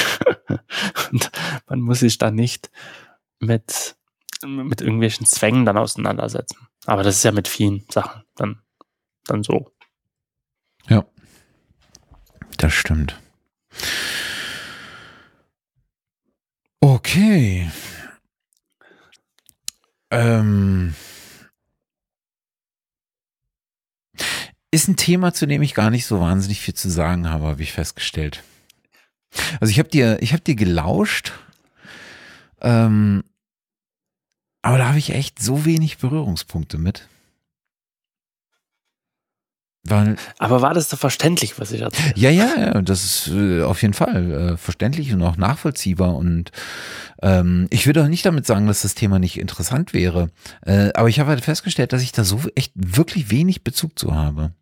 und 1.12 1.32
man 1.68 1.82
muss 1.82 2.00
sich 2.00 2.18
dann 2.18 2.36
nicht 2.36 2.72
mit, 3.40 3.96
mit 4.46 4.82
irgendwelchen 4.82 5.26
Zwängen 5.26 5.66
dann 5.66 5.78
auseinandersetzen. 5.78 6.68
Aber 6.86 7.04
das 7.04 7.18
ist 7.18 7.24
ja 7.24 7.32
mit 7.32 7.48
vielen 7.48 7.86
Sachen 7.90 8.24
dann, 8.36 8.62
dann 9.26 9.44
so. 9.44 9.72
Ja, 10.88 11.06
das 12.58 12.74
stimmt. 12.74 13.20
Okay. 16.80 17.70
Ähm, 20.10 20.94
Ist 24.72 24.88
ein 24.88 24.96
Thema, 24.96 25.34
zu 25.34 25.46
dem 25.46 25.62
ich 25.62 25.74
gar 25.74 25.90
nicht 25.90 26.06
so 26.06 26.22
wahnsinnig 26.22 26.62
viel 26.62 26.74
zu 26.74 26.90
sagen 26.90 27.30
habe, 27.30 27.46
habe 27.46 27.62
ich 27.62 27.74
festgestellt. 27.74 28.44
Also 29.60 29.72
ich 29.72 29.80
habe 29.80 29.90
dir, 29.90 30.22
ich 30.22 30.34
habe 30.34 30.44
dir 30.44 30.56
gelauscht, 30.56 31.34
ähm, 32.62 33.24
aber 34.62 34.78
da 34.78 34.88
habe 34.90 34.98
ich 35.00 35.14
echt 35.14 35.42
so 35.42 35.66
wenig 35.66 35.98
Berührungspunkte 35.98 36.78
mit. 36.78 37.08
Weil, 39.84 40.16
aber 40.38 40.62
war 40.62 40.76
das 40.76 40.92
so 40.92 40.96
verständlich, 40.96 41.60
was 41.60 41.72
ich 41.72 41.82
erzählt 41.82 42.16
Ja, 42.16 42.30
ja, 42.30 42.56
ja, 42.56 42.82
das 42.82 43.04
ist 43.04 43.28
äh, 43.30 43.64
auf 43.64 43.82
jeden 43.82 43.96
Fall 43.96 44.32
äh, 44.32 44.58
verständlich 44.58 45.12
und 45.12 45.24
auch 45.24 45.38
nachvollziehbar. 45.38 46.16
Und 46.16 46.52
ähm, 47.24 47.66
ich 47.72 47.88
würde 47.88 48.04
auch 48.04 48.08
nicht 48.08 48.24
damit 48.24 48.46
sagen, 48.46 48.68
dass 48.68 48.84
das 48.84 48.94
Thema 48.94 49.18
nicht 49.18 49.40
interessant 49.40 49.94
wäre. 49.94 50.30
Äh, 50.62 50.92
aber 50.94 51.10
ich 51.10 51.20
habe 51.20 51.32
halt 51.32 51.44
festgestellt, 51.44 51.94
dass 51.94 52.04
ich 52.04 52.12
da 52.12 52.24
so 52.24 52.42
echt 52.54 52.74
wirklich 52.76 53.32
wenig 53.32 53.64
Bezug 53.64 53.98
zu 53.98 54.14
habe. 54.14 54.54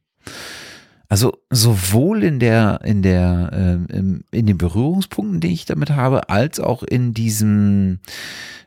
Also 1.10 1.42
sowohl 1.50 2.24
in 2.24 2.40
der, 2.40 2.82
in 2.84 3.02
der, 3.02 3.50
äh, 3.52 3.98
in 4.32 4.46
den 4.46 4.58
Berührungspunkten, 4.58 5.40
die 5.42 5.52
ich 5.52 5.66
damit 5.66 5.90
habe, 5.90 6.30
als 6.30 6.60
auch 6.60 6.84
in 6.84 7.16
diesem 7.16 8.00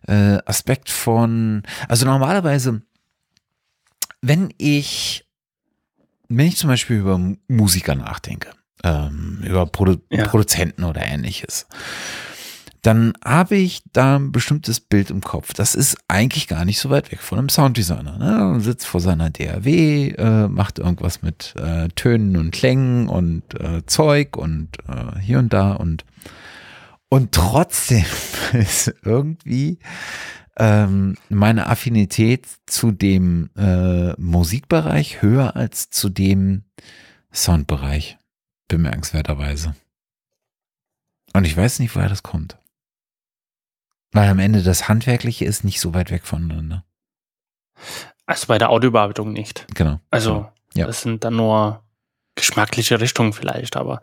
äh, 0.09 0.39
Aspekt 0.45 0.91
von, 0.91 1.63
also 1.89 2.05
normalerweise, 2.05 2.83
wenn 4.21 4.53
ich, 4.59 5.25
wenn 6.29 6.49
ich 6.49 6.57
zum 6.57 6.69
Beispiel 6.69 6.99
über 6.99 7.21
Musiker 7.47 7.95
nachdenke, 7.95 8.51
ähm, 8.83 9.41
über 9.45 9.67
Produ 9.67 9.99
ja. 10.11 10.27
Produzenten 10.27 10.83
oder 10.83 11.07
ähnliches, 11.07 11.69
dann 12.83 13.13
habe 13.25 13.57
ich 13.57 13.83
da 13.93 14.17
ein 14.17 14.33
bestimmtes 14.33 14.81
Bild 14.81 15.11
im 15.11 15.21
Kopf. 15.21 15.55
Das 15.55 15.77
ist 15.77 15.97
eigentlich 16.09 16.49
gar 16.49 16.65
nicht 16.65 16.81
so 16.81 16.91
weit 16.91 17.13
weg 17.13 17.21
von 17.21 17.39
einem 17.39 17.49
Sounddesigner. 17.49 18.19
Ne? 18.19 18.61
Sitzt 18.61 18.87
vor 18.87 19.01
seiner 19.01 19.31
DAW, 19.31 20.09
äh, 20.09 20.49
macht 20.49 20.81
irgendwas 20.81 21.23
mit 21.23 21.55
äh, 21.57 21.89
Tönen 21.95 22.37
und 22.37 22.51
Klängen 22.51 23.09
und 23.09 23.43
äh, 23.61 23.87
Zeug 23.87 24.37
und 24.37 24.69
äh, 24.89 25.19
hier 25.21 25.39
und 25.39 25.53
da 25.53 25.73
und 25.73 26.05
und 27.09 27.33
trotzdem 27.33 28.05
ist 28.53 28.93
irgendwie 29.05 29.79
ähm, 30.57 31.17
meine 31.29 31.69
Affinität 31.69 32.47
zu 32.67 32.91
dem 32.91 33.51
äh, 33.57 34.13
Musikbereich 34.21 35.23
höher 35.23 35.55
als 35.55 35.91
zu 35.91 36.09
dem 36.09 36.65
Soundbereich, 37.33 38.19
bemerkenswerterweise. 38.69 39.75
Und 41.33 41.47
ich 41.47 41.57
weiß 41.57 41.79
nicht, 41.79 41.95
woher 41.95 42.09
das 42.09 42.23
kommt. 42.23 42.59
Weil 44.13 44.29
am 44.29 44.39
Ende 44.39 44.63
das 44.63 44.89
Handwerkliche 44.89 45.45
ist 45.45 45.65
nicht 45.65 45.81
so 45.81 45.95
weit 45.95 46.11
weg 46.11 46.25
voneinander. 46.25 46.85
Also 48.27 48.47
bei 48.47 48.59
der 48.59 48.71
Audiobearbeitung 48.71 49.33
nicht. 49.33 49.67
Genau. 49.75 50.01
Also 50.11 50.49
ja. 50.75 50.87
das 50.87 51.03
sind 51.03 51.25
dann 51.25 51.37
nur 51.37 51.83
geschmackliche 52.35 53.01
Richtungen 53.01 53.33
vielleicht, 53.33 53.77
aber 53.77 54.03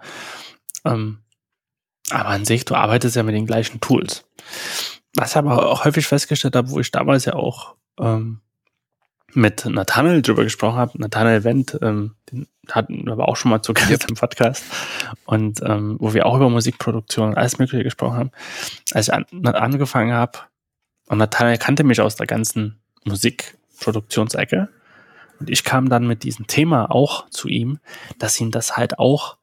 ähm, 0.86 1.20
aber 2.12 2.30
an 2.30 2.46
sich, 2.46 2.66
du 2.66 2.76
arbeitest 2.76 3.16
ja 3.16 3.24
mit 3.24 3.36
den 3.36 3.46
gleichen 3.46 3.80
Tools. 3.80 4.26
Was 5.16 5.32
ich 5.32 5.38
aber 5.38 5.70
auch 5.70 5.86
häufig 5.86 6.08
festgestellt 6.08 6.56
habe, 6.56 6.70
wo 6.70 6.80
ich 6.80 6.92
damals 6.92 7.26
ja 7.26 7.34
auch 7.34 7.76
ähm, 8.00 8.42
mit 9.34 9.66
Nathanael 9.66 10.22
drüber 10.22 10.44
gesprochen 10.44 10.78
habe, 10.78 11.00
Nathanael 11.00 11.44
Wendt, 11.44 11.78
ähm, 11.82 12.16
den 12.32 12.48
hatten 12.70 13.06
wir 13.06 13.14
aber 13.14 13.28
auch 13.28 13.36
schon 13.36 13.52
mal 13.52 13.62
zu 13.62 13.74
Gast 13.74 13.90
yep. 13.90 14.10
im 14.10 14.16
Podcast 14.16 14.64
und 15.26 15.62
ähm, 15.64 15.98
wo 16.00 16.14
wir 16.14 16.26
auch 16.26 16.36
über 16.36 16.50
Musikproduktion 16.50 17.30
und 17.30 17.38
alles 17.38 17.58
Mögliche 17.58 17.84
gesprochen 17.84 18.18
haben. 18.18 18.32
Als 18.94 19.08
ich 19.08 19.14
an, 19.14 19.26
angefangen 19.46 20.14
habe 20.14 20.40
und 21.08 21.18
Nathanael 21.18 21.58
kannte 21.58 21.84
mich 21.84 22.02
aus 22.02 22.16
der 22.16 22.28
ganzen 22.28 22.80
Musikproduktionsecke 23.06 24.70
und 25.40 25.50
ich 25.50 25.64
kam 25.64 25.90
dann 25.90 26.06
mit 26.06 26.24
diesem 26.24 26.48
Thema 26.48 26.92
auch 26.92 27.30
zu 27.30 27.48
ihm, 27.48 27.80
dass 28.20 28.40
ihn 28.40 28.52
das 28.52 28.78
halt 28.78 29.00
auch 29.00 29.40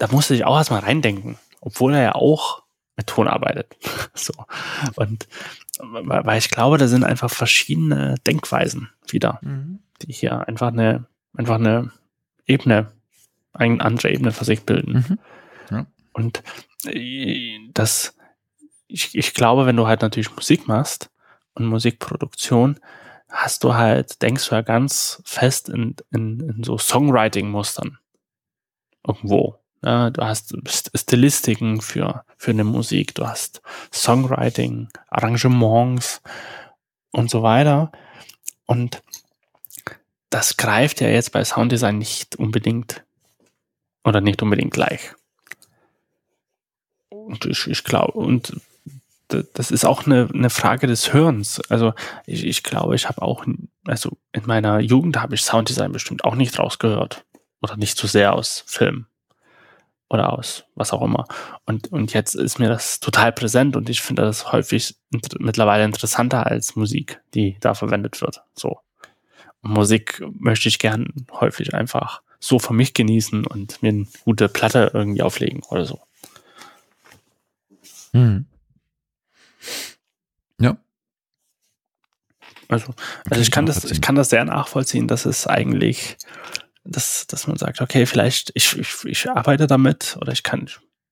da 0.00 0.08
musste 0.10 0.34
ich 0.34 0.44
auch 0.44 0.56
erstmal 0.56 0.80
reindenken, 0.80 1.38
obwohl 1.60 1.94
er 1.94 2.02
ja 2.02 2.14
auch 2.14 2.62
mit 2.96 3.06
Ton 3.06 3.28
arbeitet. 3.28 3.76
so. 4.14 4.32
Und 4.96 5.28
weil 5.82 6.38
ich 6.38 6.50
glaube, 6.50 6.78
da 6.78 6.88
sind 6.88 7.04
einfach 7.04 7.30
verschiedene 7.30 8.16
Denkweisen 8.26 8.90
wieder, 9.08 9.38
mhm. 9.42 9.80
die 10.02 10.12
hier 10.12 10.46
einfach 10.48 10.68
eine, 10.68 11.06
einfach 11.34 11.56
eine 11.56 11.92
Ebene, 12.46 12.92
eine 13.52 13.82
andere 13.84 14.10
Ebene 14.10 14.32
für 14.32 14.44
sich 14.44 14.62
bilden. 14.64 15.04
Mhm. 15.08 15.18
Ja. 15.70 15.86
Und 16.12 16.42
äh, 16.84 17.58
das, 17.74 18.16
ich, 18.86 19.16
ich 19.16 19.34
glaube, 19.34 19.66
wenn 19.66 19.76
du 19.76 19.86
halt 19.86 20.02
natürlich 20.02 20.34
Musik 20.34 20.66
machst 20.66 21.10
und 21.54 21.66
Musikproduktion, 21.66 22.78
hast 23.28 23.64
du 23.64 23.74
halt, 23.74 24.22
denkst 24.22 24.48
du 24.48 24.54
ja 24.56 24.62
ganz 24.62 25.22
fest 25.24 25.68
in, 25.68 25.94
in, 26.10 26.40
in 26.40 26.64
so 26.64 26.78
Songwriting-Mustern. 26.78 27.98
Irgendwo. 29.06 29.59
Ja, 29.82 30.10
du 30.10 30.22
hast 30.22 30.54
Stilistiken 30.94 31.80
für, 31.80 32.24
für 32.36 32.50
eine 32.50 32.64
Musik, 32.64 33.14
du 33.14 33.26
hast 33.26 33.62
Songwriting, 33.92 34.88
Arrangements 35.08 36.20
und 37.12 37.30
so 37.30 37.42
weiter. 37.42 37.90
Und 38.66 39.02
das 40.28 40.56
greift 40.56 41.00
ja 41.00 41.08
jetzt 41.08 41.32
bei 41.32 41.44
Sounddesign 41.44 41.98
nicht 41.98 42.36
unbedingt 42.36 43.02
oder 44.04 44.20
nicht 44.20 44.42
unbedingt 44.42 44.72
gleich. 44.72 45.12
Und 47.08 47.46
ich, 47.46 47.66
ich 47.66 47.82
glaube, 47.84 48.12
und 48.12 48.60
das 49.28 49.70
ist 49.70 49.84
auch 49.84 50.06
eine, 50.06 50.28
eine 50.32 50.50
Frage 50.50 50.86
des 50.86 51.12
Hörens. 51.12 51.60
Also 51.68 51.94
ich, 52.26 52.44
ich 52.44 52.62
glaube, 52.62 52.96
ich 52.96 53.08
habe 53.08 53.22
auch, 53.22 53.44
also 53.86 54.16
in 54.32 54.46
meiner 54.46 54.80
Jugend 54.80 55.20
habe 55.20 55.34
ich 55.34 55.42
Sounddesign 55.42 55.92
bestimmt 55.92 56.24
auch 56.24 56.34
nicht 56.34 56.58
rausgehört. 56.58 57.24
Oder 57.62 57.76
nicht 57.76 57.98
so 57.98 58.06
sehr 58.06 58.32
aus 58.32 58.64
Film. 58.66 59.06
Oder 60.10 60.32
aus 60.32 60.64
was 60.74 60.92
auch 60.92 61.02
immer. 61.02 61.24
Und, 61.64 61.92
und 61.92 62.12
jetzt 62.12 62.34
ist 62.34 62.58
mir 62.58 62.68
das 62.68 63.00
total 63.00 63.32
präsent 63.32 63.76
und 63.76 63.88
ich 63.88 64.02
finde 64.02 64.22
das 64.22 64.52
häufig 64.52 64.96
mittlerweile 65.38 65.84
interessanter 65.84 66.46
als 66.46 66.76
Musik, 66.76 67.20
die 67.32 67.56
da 67.60 67.74
verwendet 67.74 68.20
wird. 68.20 68.42
So. 68.54 68.80
Und 69.62 69.72
Musik 69.72 70.22
möchte 70.32 70.68
ich 70.68 70.80
gern 70.80 71.26
häufig 71.32 71.74
einfach 71.74 72.22
so 72.40 72.58
für 72.58 72.72
mich 72.72 72.92
genießen 72.94 73.46
und 73.46 73.82
mir 73.82 73.90
eine 73.90 74.06
gute 74.24 74.48
Platte 74.48 74.90
irgendwie 74.92 75.22
auflegen 75.22 75.62
oder 75.70 75.84
so. 75.84 76.00
Hm. 78.12 78.46
Ja. 80.58 80.76
Also, 82.68 82.94
also 83.28 83.42
ich 83.42 83.50
kann 83.50 83.66
das, 83.66 83.84
ich 83.84 84.00
kann 84.00 84.14
das 84.14 84.30
sehr 84.30 84.44
nachvollziehen, 84.44 85.06
dass 85.06 85.26
es 85.26 85.46
eigentlich, 85.46 86.16
dass, 86.84 87.26
dass 87.26 87.46
man 87.46 87.56
sagt, 87.56 87.80
okay, 87.80 88.06
vielleicht, 88.06 88.52
ich, 88.54 88.76
ich, 88.78 89.04
ich 89.04 89.30
arbeite 89.30 89.66
damit 89.66 90.16
oder 90.20 90.32
ich 90.32 90.42
kann, 90.42 90.66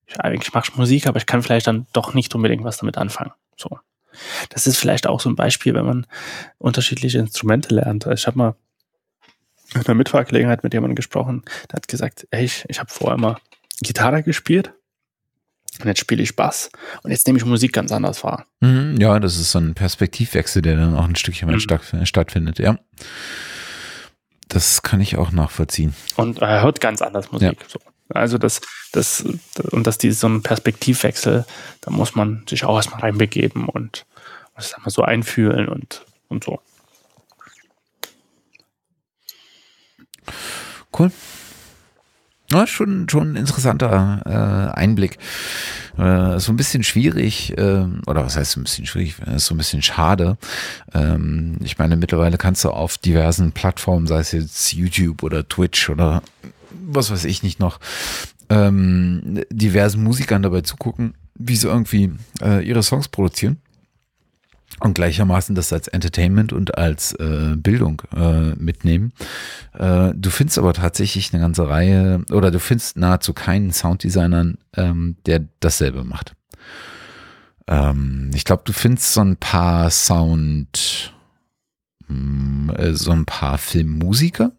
ich, 0.07 0.21
eigentlich 0.21 0.53
mache 0.53 0.73
Musik, 0.77 1.07
aber 1.07 1.19
ich 1.19 1.27
kann 1.27 1.43
vielleicht 1.43 1.67
dann 1.67 1.87
doch 1.93 2.15
nicht 2.15 2.35
unbedingt 2.35 2.65
was 2.65 2.79
damit 2.79 2.97
anfangen. 2.97 3.33
So. 3.57 3.79
Das 4.49 4.67
ist 4.67 4.79
vielleicht 4.79 5.07
auch 5.07 5.21
so 5.21 5.29
ein 5.29 5.37
Beispiel, 5.37 5.75
wenn 5.75 5.85
man 5.85 6.07
unterschiedliche 6.59 7.19
Instrumente 7.19 7.75
lernt. 7.75 8.07
Ich 8.07 8.27
habe 8.27 8.39
mal 8.39 8.55
in 9.75 9.85
einer 9.85 9.95
Mitfahrgelegenheit 9.95 10.65
mit 10.65 10.73
jemandem 10.73 10.97
gesprochen, 10.97 11.43
der 11.71 11.77
hat 11.77 11.89
gesagt, 11.89 12.27
ey, 12.31 12.45
ich, 12.45 12.65
ich 12.69 12.81
habe 12.81 12.91
vorher 12.91 13.19
immer 13.19 13.39
Gitarre 13.83 14.23
gespielt 14.23 14.73
und 15.81 15.87
jetzt 15.87 16.01
spiele 16.01 16.23
ich 16.23 16.37
Bass 16.37 16.71
und 17.03 17.11
jetzt 17.11 17.27
nehme 17.27 17.39
ich 17.39 17.45
Musik 17.45 17.73
ganz 17.75 17.93
anders 17.93 18.25
wahr. 18.25 18.47
Mhm, 18.61 18.97
ja, 18.99 19.21
das 19.21 19.37
ist 19.37 19.51
so 19.53 19.59
ein 19.59 19.75
Perspektivwechsel, 19.75 20.63
der 20.63 20.77
dann 20.77 20.97
auch 20.97 21.05
ein 21.05 21.17
Stückchen 21.17 21.51
mhm. 21.51 21.61
statt, 21.61 21.83
stattfindet, 22.05 22.59
ja. 22.59 22.79
Das 24.49 24.83
kann 24.83 25.01
ich 25.01 25.17
auch 25.17 25.31
nachvollziehen. 25.31 25.95
Und 26.17 26.39
er 26.39 26.63
hört 26.63 26.81
ganz 26.81 27.03
anders 27.03 27.31
Musik. 27.31 27.61
Ja. 27.61 27.69
So. 27.69 27.79
Also 28.09 28.39
das, 28.39 28.63
das, 28.93 29.23
und 29.71 29.87
dass 29.87 29.99
dieses 29.99 30.21
so 30.21 30.29
ein 30.29 30.43
Perspektivwechsel, 30.43 31.45
da 31.83 31.91
muss 31.91 32.15
man 32.15 32.45
sich 32.49 32.65
auch 32.65 32.77
erstmal 32.77 33.01
reinbegeben 33.01 33.69
und 33.69 34.07
das 34.57 34.75
mal 34.79 34.91
so 34.91 35.03
einfühlen 35.03 35.69
und, 35.69 36.05
und 36.29 36.45
so. 36.45 36.61
Cool. 40.99 41.13
Ja, 42.51 42.67
schon, 42.67 43.09
schon 43.11 43.33
ein 43.33 43.37
interessanter 43.37 44.23
äh, 44.25 44.79
Einblick. 44.79 45.19
Äh, 45.99 46.39
so 46.39 46.51
ein 46.51 46.57
bisschen 46.57 46.83
schwierig, 46.83 47.57
äh, 47.59 47.85
oder 48.07 48.25
was 48.25 48.37
heißt 48.37 48.53
so 48.53 48.61
ein 48.61 48.65
bisschen 48.65 48.87
schwierig, 48.87 49.17
ist 49.35 49.47
so 49.47 49.55
ein 49.55 49.59
bisschen 49.59 49.83
schade. 49.83 50.39
Ähm, 50.95 51.59
ich 51.63 51.77
meine, 51.77 51.97
mittlerweile 51.97 52.39
kannst 52.39 52.65
du 52.65 52.71
auf 52.71 52.97
diversen 52.97 53.53
Plattformen, 53.53 54.07
sei 54.07 54.21
es 54.21 54.33
jetzt 54.33 54.73
YouTube 54.73 55.23
oder 55.23 55.47
Twitch 55.47 55.91
oder 55.91 56.23
was 56.87 57.11
weiß 57.11 57.27
ich 57.27 57.43
nicht 57.43 57.61
noch, 57.61 57.81
ähm, 58.49 59.45
diversen 59.51 60.03
Musikern 60.03 60.43
dabei 60.43 60.63
zugucken, 60.63 61.15
wie 61.35 61.57
sie 61.57 61.69
irgendwie 61.69 62.13
äh, 62.41 62.67
ihre 62.67 62.83
Songs 62.83 63.09
produzieren 63.09 63.59
und 64.81 64.95
gleichermaßen 64.95 65.55
das 65.55 65.73
als 65.73 65.89
Entertainment 65.89 66.53
und 66.53 66.79
als 66.79 67.13
äh, 67.15 67.57
Bildung 67.57 68.03
äh, 68.15 68.55
mitnehmen. 68.55 69.13
Äh, 69.77 70.13
du 70.15 70.31
findest 70.31 70.59
aber 70.59 70.73
tatsächlich 70.73 71.33
eine 71.33 71.43
ganze 71.43 71.69
Reihe 71.69 72.25
oder 72.31 72.51
du 72.51 72.61
findest 72.61 72.97
nahezu 72.97 73.33
keinen 73.33 73.73
Sounddesigner, 73.73 74.55
ähm, 74.77 75.17
der 75.27 75.45
dasselbe 75.61 76.05
macht. 76.05 76.35
Ähm, 77.67 78.31
ich 78.35 78.45
glaube, 78.45 78.63
du 78.65 78.73
findest 78.73 79.13
so 79.13 79.21
ein 79.21 79.37
paar 79.37 79.91
Sound, 79.91 81.13
mh, 82.07 82.73
hm, 82.73 82.77
äh, 82.77 82.95
so 82.95 83.11
ein 83.13 83.25
paar 83.25 83.59
Filmmusiker 83.59 84.53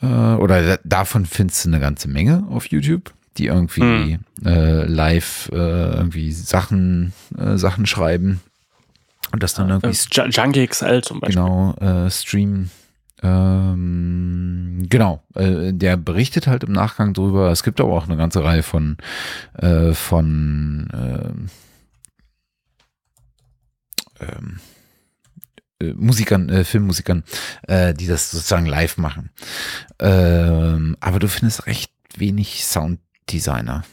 äh, 0.00 0.06
oder 0.06 0.78
davon 0.84 1.26
findest 1.26 1.64
du 1.64 1.68
eine 1.70 1.80
ganze 1.80 2.08
Menge 2.08 2.46
auf 2.50 2.66
YouTube 2.66 3.12
die 3.38 3.46
irgendwie 3.46 4.18
hm. 4.42 4.44
äh, 4.44 4.84
live 4.84 5.48
irgendwie 5.50 6.32
Sachen 6.32 7.14
Sachen 7.34 7.86
schreiben 7.86 8.42
und 9.32 9.42
das 9.42 9.54
dann 9.54 9.70
irgendwie. 9.70 9.88
Äh, 9.88 10.28
Junkie 10.28 10.66
XL 10.66 11.02
zum 11.02 11.20
Beispiel. 11.20 11.42
Genau, 11.42 11.74
äh, 11.74 12.10
Stream. 12.10 12.70
Ähm, 13.22 14.86
genau, 14.88 15.22
äh, 15.34 15.72
der 15.72 15.96
berichtet 15.96 16.46
halt 16.48 16.64
im 16.64 16.72
Nachgang 16.72 17.14
drüber. 17.14 17.50
Es 17.50 17.62
gibt 17.62 17.80
aber 17.80 17.92
auch 17.92 18.06
eine 18.06 18.16
ganze 18.16 18.42
Reihe 18.42 18.64
von, 18.64 18.96
äh, 19.58 19.92
von 19.92 20.88
ähm, 20.92 21.50
ähm, 24.20 24.60
äh, 25.80 25.92
Musikern, 25.94 26.48
äh, 26.48 26.64
Filmmusikern, 26.64 27.22
äh, 27.68 27.94
die 27.94 28.06
das 28.06 28.30
sozusagen 28.30 28.66
live 28.66 28.96
machen. 28.96 29.30
Ähm, 30.00 30.96
aber 31.00 31.18
du 31.20 31.28
findest 31.28 31.66
recht 31.66 31.92
wenig 32.16 32.64
Sounddesigner. 32.64 33.84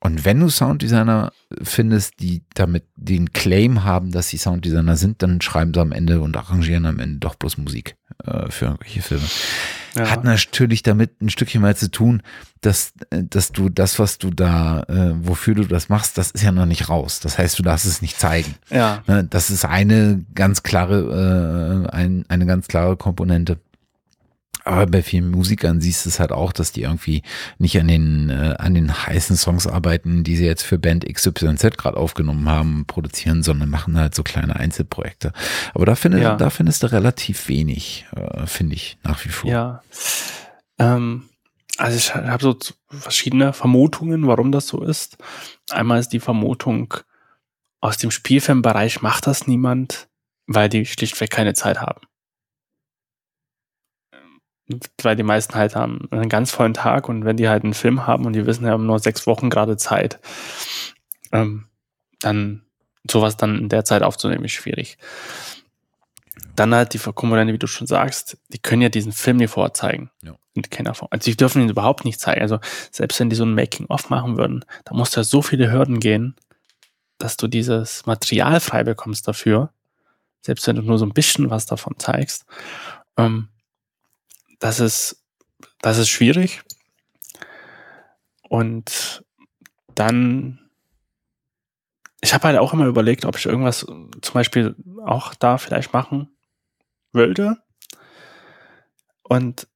Und 0.00 0.24
wenn 0.24 0.40
du 0.40 0.48
Sounddesigner 0.48 1.32
findest, 1.62 2.20
die 2.20 2.44
damit 2.54 2.84
den 2.96 3.32
Claim 3.32 3.84
haben, 3.84 4.12
dass 4.12 4.28
sie 4.28 4.36
Sounddesigner 4.36 4.96
sind, 4.96 5.22
dann 5.22 5.40
schreiben 5.40 5.72
sie 5.72 5.80
am 5.80 5.92
Ende 5.92 6.20
und 6.20 6.36
arrangieren 6.36 6.86
am 6.86 6.98
Ende 7.00 7.18
doch 7.18 7.34
bloß 7.34 7.58
Musik 7.58 7.96
äh, 8.24 8.50
für 8.50 8.66
irgendwelche 8.66 9.02
Filme. 9.02 9.24
Ja. 9.94 10.10
Hat 10.10 10.24
natürlich 10.24 10.82
damit 10.82 11.22
ein 11.22 11.30
Stückchen 11.30 11.62
mal 11.62 11.74
zu 11.74 11.90
tun, 11.90 12.22
dass, 12.60 12.92
äh, 13.10 13.22
dass 13.24 13.52
du 13.52 13.70
das, 13.70 13.98
was 13.98 14.18
du 14.18 14.30
da, 14.30 14.82
äh, 14.82 15.14
wofür 15.26 15.54
du 15.54 15.64
das 15.64 15.88
machst, 15.88 16.18
das 16.18 16.30
ist 16.32 16.42
ja 16.42 16.52
noch 16.52 16.66
nicht 16.66 16.90
raus. 16.90 17.20
Das 17.20 17.38
heißt, 17.38 17.58
du 17.58 17.62
darfst 17.62 17.86
es 17.86 18.02
nicht 18.02 18.20
zeigen. 18.20 18.54
Ja. 18.70 19.02
Ne, 19.06 19.24
das 19.24 19.48
ist 19.50 19.64
eine 19.64 20.24
ganz 20.34 20.62
klare, 20.62 21.86
äh, 21.90 21.96
ein, 21.96 22.26
eine 22.28 22.44
ganz 22.44 22.68
klare 22.68 22.96
Komponente. 22.96 23.58
Aber 24.66 24.86
bei 24.86 25.02
vielen 25.02 25.30
Musikern 25.30 25.80
siehst 25.80 26.04
du 26.04 26.08
es 26.08 26.18
halt 26.18 26.32
auch, 26.32 26.52
dass 26.52 26.72
die 26.72 26.82
irgendwie 26.82 27.22
nicht 27.58 27.78
an 27.78 27.86
den, 27.86 28.30
äh, 28.30 28.56
an 28.58 28.74
den 28.74 29.06
heißen 29.06 29.36
Songs 29.36 29.68
arbeiten, 29.68 30.24
die 30.24 30.34
sie 30.34 30.44
jetzt 30.44 30.64
für 30.64 30.76
Band 30.76 31.06
XYZ 31.06 31.76
gerade 31.76 31.96
aufgenommen 31.96 32.48
haben, 32.48 32.84
produzieren, 32.84 33.44
sondern 33.44 33.70
machen 33.70 33.96
halt 33.96 34.16
so 34.16 34.24
kleine 34.24 34.56
Einzelprojekte. 34.56 35.32
Aber 35.72 35.86
da, 35.86 35.94
finde, 35.94 36.20
ja. 36.20 36.34
da 36.34 36.50
findest 36.50 36.82
du 36.82 36.90
relativ 36.90 37.46
wenig, 37.46 38.06
äh, 38.16 38.44
finde 38.46 38.74
ich, 38.74 38.98
nach 39.04 39.24
wie 39.24 39.28
vor. 39.28 39.48
Ja. 39.48 39.82
Ähm, 40.80 41.28
also 41.78 41.96
ich 41.96 42.12
habe 42.16 42.42
so 42.42 42.56
verschiedene 42.90 43.52
Vermutungen, 43.52 44.26
warum 44.26 44.50
das 44.50 44.66
so 44.66 44.82
ist. 44.82 45.16
Einmal 45.70 46.00
ist 46.00 46.08
die 46.08 46.20
Vermutung, 46.20 46.92
aus 47.80 47.98
dem 47.98 48.10
Spielfilmbereich 48.10 49.00
macht 49.00 49.28
das 49.28 49.46
niemand, 49.46 50.08
weil 50.48 50.68
die 50.68 50.86
schlichtweg 50.86 51.30
keine 51.30 51.54
Zeit 51.54 51.80
haben 51.80 52.00
weil 55.02 55.16
die 55.16 55.22
meisten 55.22 55.54
halt 55.54 55.76
haben 55.76 56.08
einen 56.10 56.28
ganz 56.28 56.50
vollen 56.50 56.74
Tag 56.74 57.08
und 57.08 57.24
wenn 57.24 57.36
die 57.36 57.48
halt 57.48 57.64
einen 57.64 57.74
Film 57.74 58.06
haben 58.06 58.26
und 58.26 58.32
die 58.32 58.46
wissen, 58.46 58.64
die 58.64 58.70
haben 58.70 58.86
nur 58.86 58.98
sechs 58.98 59.26
Wochen 59.26 59.50
gerade 59.50 59.76
Zeit, 59.76 60.18
ähm, 61.32 61.66
dann 62.20 62.62
sowas 63.08 63.36
dann 63.36 63.58
in 63.58 63.68
der 63.68 63.84
Zeit 63.84 64.02
aufzunehmen 64.02 64.44
ist 64.44 64.52
schwierig. 64.52 64.98
Dann 66.56 66.74
halt 66.74 66.94
die 66.94 66.98
Komponente, 66.98 67.52
wie 67.52 67.58
du 67.58 67.66
schon 67.66 67.86
sagst, 67.86 68.38
die 68.48 68.58
können 68.58 68.82
ja 68.82 68.88
diesen 68.88 69.12
Film 69.12 69.36
nicht 69.36 69.50
vorzeigen. 69.50 70.10
Ja. 70.22 70.34
In 70.54 70.62
keiner 70.62 70.94
Form. 70.94 71.08
Also 71.10 71.30
die 71.30 71.36
dürfen 71.36 71.62
ihn 71.62 71.68
überhaupt 71.68 72.04
nicht 72.04 72.18
zeigen. 72.18 72.40
Also 72.40 72.58
selbst 72.90 73.20
wenn 73.20 73.28
die 73.28 73.36
so 73.36 73.44
ein 73.44 73.54
Making-of 73.54 74.08
machen 74.08 74.38
würden, 74.38 74.64
da 74.84 74.94
musst 74.94 75.14
du 75.14 75.20
ja 75.20 75.24
so 75.24 75.42
viele 75.42 75.70
Hürden 75.70 76.00
gehen, 76.00 76.34
dass 77.18 77.36
du 77.36 77.46
dieses 77.46 78.06
Material 78.06 78.60
frei 78.60 78.82
bekommst 78.82 79.28
dafür. 79.28 79.70
Selbst 80.40 80.66
wenn 80.66 80.76
du 80.76 80.82
nur 80.82 80.98
so 80.98 81.04
ein 81.04 81.12
bisschen 81.12 81.50
was 81.50 81.66
davon 81.66 81.94
zeigst. 81.98 82.46
Ähm, 83.18 83.48
das 84.58 84.80
ist, 84.80 85.24
das 85.80 85.98
ist 85.98 86.08
schwierig. 86.08 86.62
und 88.48 89.24
dann, 89.94 90.60
ich 92.20 92.34
habe 92.34 92.48
halt 92.48 92.58
auch 92.58 92.72
immer 92.72 92.86
überlegt, 92.86 93.24
ob 93.24 93.36
ich 93.36 93.46
irgendwas 93.46 93.80
zum 93.80 94.34
Beispiel 94.34 94.76
auch 95.04 95.34
da 95.34 95.58
vielleicht 95.58 95.92
machen 95.92 96.28
würde. 97.12 97.56
Und 99.22 99.66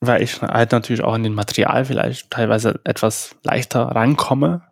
weil 0.00 0.22
ich 0.22 0.40
halt 0.40 0.72
natürlich 0.72 1.02
auch 1.02 1.14
an 1.14 1.22
den 1.22 1.34
Material 1.34 1.84
vielleicht 1.84 2.30
teilweise 2.30 2.80
etwas 2.84 3.36
leichter 3.42 3.82
rankomme, 3.82 4.62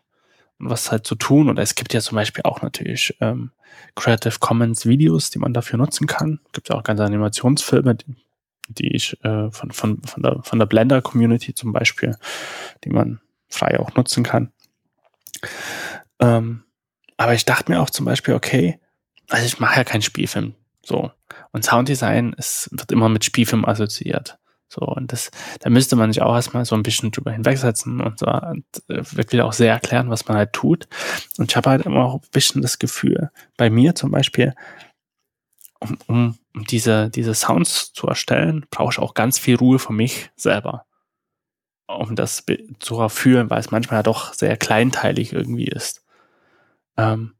was 0.59 0.91
halt 0.93 1.07
zu 1.07 1.15
tun. 1.15 1.49
Und 1.49 1.59
es 1.59 1.75
gibt 1.75 1.93
ja 1.93 2.01
zum 2.01 2.17
Beispiel 2.17 2.45
auch 2.45 2.63
natürlich 2.63 3.17
ähm, 3.21 3.51
Creative 3.95 4.39
Commons 4.39 4.87
Videos, 4.87 5.31
die 5.31 5.39
man 5.39 5.53
dafür 5.55 5.79
nutzen 5.79 6.07
kann. 6.07 6.41
Gibt 6.53 6.69
ja 6.69 6.77
auch 6.77 6.85
ganze 6.85 7.05
Animationsfilme, 7.05 7.97
die, 7.97 8.17
die 8.73 8.95
ich 8.95 9.23
äh, 9.25 9.51
von, 9.51 9.71
von, 9.71 10.03
von, 10.03 10.23
der, 10.23 10.43
von 10.43 10.59
der 10.59 10.67
Blender 10.67 11.03
Community 11.03 11.55
zum 11.55 11.73
Beispiel, 11.73 12.17
die 12.85 12.91
man 12.91 13.21
frei 13.49 13.79
auch 13.79 13.95
nutzen 13.95 14.23
kann. 14.25 14.53
Ähm, 16.19 16.65
aber 17.17 17.35
ich 17.35 17.45
dachte 17.45 17.71
mir 17.71 17.81
auch 17.81 17.91
zum 17.91 18.07
Beispiel, 18.07 18.35
okay, 18.35 18.81
also 19.29 19.45
ich 19.47 19.61
mache 19.61 19.77
ja 19.77 19.85
keinen 19.85 20.03
Spielfilm, 20.03 20.55
so. 20.85 21.11
Und 21.53 21.65
Sounddesign 21.65 22.35
ist, 22.35 22.69
wird 22.73 22.93
immer 22.93 23.09
mit 23.09 23.25
Spielfilm 23.25 23.65
assoziiert. 23.65 24.39
So, 24.69 24.81
und 24.81 25.13
das, 25.13 25.31
da 25.61 25.69
müsste 25.69 25.97
man 25.97 26.11
sich 26.11 26.23
auch 26.23 26.35
erstmal 26.35 26.65
so 26.65 26.75
ein 26.75 26.83
bisschen 26.83 27.11
drüber 27.11 27.31
hinwegsetzen 27.31 28.01
und 28.01 28.19
so 28.19 28.27
und 28.27 28.65
äh, 28.89 29.03
wirklich 29.13 29.43
auch 29.43 29.53
sehr 29.53 29.71
erklären, 29.71 30.09
was 30.09 30.27
man 30.27 30.39
halt 30.39 30.55
tut. 30.55 30.89
Und 31.37 31.51
ich 31.51 31.57
habe 31.57 31.69
halt 31.69 31.85
immer 31.85 32.07
auch 32.07 32.15
ein 32.15 32.29
bisschen 32.33 32.63
das 32.63 32.79
Gefühl, 32.79 33.31
bei 33.59 33.69
mir 33.69 33.95
zum 33.95 34.11
Beispiel, 34.11 34.55
um, 35.83 35.99
um, 36.07 36.39
um 36.55 36.65
diese, 36.65 37.11
diese 37.11 37.35
Sounds 37.35 37.93
zu 37.93 38.07
erstellen, 38.07 38.67
brauche 38.71 38.93
ich 38.93 38.99
auch 38.99 39.15
ganz 39.15 39.39
viel 39.39 39.57
Ruhe 39.57 39.79
für 39.79 39.93
mich 39.93 40.31
selber. 40.37 40.85
Um 41.87 42.17
das 42.17 42.45
zu 42.79 42.99
erfühlen, 42.99 43.51
weil 43.51 43.61
es 43.61 43.71
manchmal 43.71 43.99
ja 43.99 44.03
doch 44.03 44.33
sehr 44.33 44.57
kleinteilig 44.57 45.33
irgendwie 45.33 45.67
ist. 45.67 46.05
Ähm, 46.97 47.35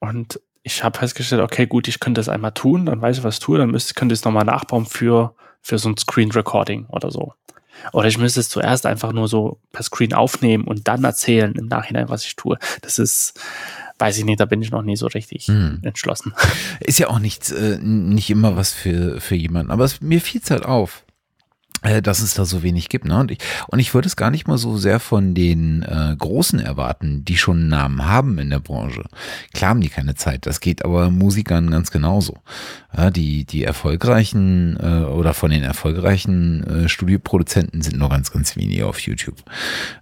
und 0.00 0.40
ich 0.62 0.84
habe 0.84 0.98
festgestellt, 0.98 1.40
okay, 1.42 1.66
gut, 1.66 1.88
ich 1.88 2.00
könnte 2.00 2.18
das 2.18 2.28
einmal 2.28 2.52
tun, 2.52 2.86
dann 2.86 3.00
weiß 3.00 3.18
ich, 3.18 3.24
was 3.24 3.36
ich 3.36 3.40
tue, 3.40 3.58
dann 3.58 3.70
müsste, 3.70 3.94
könnte 3.94 4.12
ich 4.12 4.20
es 4.20 4.24
nochmal 4.24 4.44
nachbauen 4.44 4.86
für 4.86 5.34
für 5.60 5.78
so 5.78 5.88
ein 5.88 5.96
Screen 5.96 6.30
Recording 6.32 6.86
oder 6.86 7.10
so. 7.10 7.34
Oder 7.92 8.08
ich 8.08 8.18
müsste 8.18 8.40
es 8.40 8.48
zuerst 8.48 8.86
einfach 8.86 9.12
nur 9.12 9.28
so 9.28 9.60
per 9.70 9.84
Screen 9.84 10.12
aufnehmen 10.12 10.64
und 10.64 10.88
dann 10.88 11.04
erzählen 11.04 11.54
im 11.54 11.66
Nachhinein, 11.66 12.08
was 12.08 12.24
ich 12.24 12.34
tue. 12.34 12.58
Das 12.82 12.98
ist, 12.98 13.38
weiß 13.98 14.18
ich 14.18 14.24
nicht, 14.24 14.40
da 14.40 14.44
bin 14.44 14.62
ich 14.62 14.70
noch 14.70 14.82
nie 14.82 14.96
so 14.96 15.06
richtig 15.06 15.46
hm. 15.46 15.80
entschlossen. 15.82 16.32
Ist 16.80 16.98
ja 16.98 17.08
auch 17.08 17.18
nicht, 17.18 17.50
äh, 17.50 17.78
nicht 17.78 18.30
immer 18.30 18.56
was 18.56 18.72
für, 18.72 19.20
für 19.20 19.34
jemanden, 19.34 19.70
aber 19.70 19.84
es, 19.84 20.00
mir 20.00 20.20
fiel 20.20 20.40
es 20.42 20.50
halt 20.50 20.64
auf. 20.64 21.04
Äh, 21.82 22.02
dass 22.02 22.20
es 22.20 22.34
da 22.34 22.44
so 22.44 22.64
wenig 22.64 22.88
gibt. 22.88 23.04
Ne? 23.04 23.18
Und, 23.18 23.30
ich, 23.30 23.38
und 23.68 23.78
ich 23.78 23.94
würde 23.94 24.08
es 24.08 24.16
gar 24.16 24.32
nicht 24.32 24.48
mal 24.48 24.58
so 24.58 24.76
sehr 24.76 24.98
von 24.98 25.34
den 25.34 25.82
äh, 25.82 26.16
Großen 26.18 26.58
erwarten, 26.58 27.24
die 27.24 27.36
schon 27.36 27.58
einen 27.58 27.68
Namen 27.68 28.04
haben 28.04 28.38
in 28.38 28.50
der 28.50 28.58
Branche. 28.58 29.04
Klar 29.54 29.70
haben 29.70 29.80
die 29.80 29.88
keine 29.88 30.16
Zeit, 30.16 30.46
das 30.46 30.58
geht 30.60 30.84
aber 30.84 31.10
Musikern 31.10 31.70
ganz 31.70 31.92
genauso. 31.92 32.38
Ja, 32.96 33.10
die, 33.10 33.44
die 33.44 33.62
erfolgreichen 33.62 34.76
äh, 34.80 35.04
oder 35.04 35.34
von 35.34 35.50
den 35.50 35.62
erfolgreichen 35.62 36.64
äh, 36.64 36.88
Studioproduzenten 36.88 37.82
sind 37.82 37.98
nur 37.98 38.08
ganz, 38.08 38.32
ganz 38.32 38.56
wenige 38.56 38.86
auf 38.86 38.98
YouTube 38.98 39.36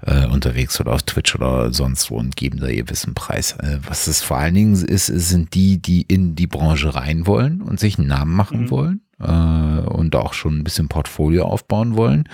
äh, 0.01 0.27
unterwegs 0.27 0.81
oder 0.81 0.93
auf 0.93 1.03
Twitch 1.03 1.35
oder 1.35 1.75
sonst 1.75 2.11
wo 2.11 2.17
und 2.17 2.37
geben 2.37 2.59
da 2.59 2.69
ihr 2.69 2.89
Wissen 2.89 3.13
preis. 3.13 3.53
Äh, 3.53 3.81
was 3.87 4.07
es 4.07 4.23
vor 4.23 4.39
allen 4.39 4.55
Dingen 4.55 4.75
ist, 4.75 5.07
sind 5.07 5.53
die, 5.53 5.77
die 5.83 6.03
in 6.03 6.37
die 6.37 6.47
Branche 6.47 6.95
rein 6.95 7.27
wollen 7.27 7.61
und 7.61 7.79
sich 7.79 7.99
einen 7.99 8.09
Namen 8.09 8.35
machen 8.35 8.63
mhm. 8.63 8.71
wollen 8.71 9.01
äh, 9.21 9.27
und 9.27 10.15
auch 10.17 10.33
schon 10.35 10.59
ein 10.59 10.65
bisschen 10.65 10.89
Portfolio 10.89 11.45
aufbauen 11.45 11.97
wollen. 11.97 12.29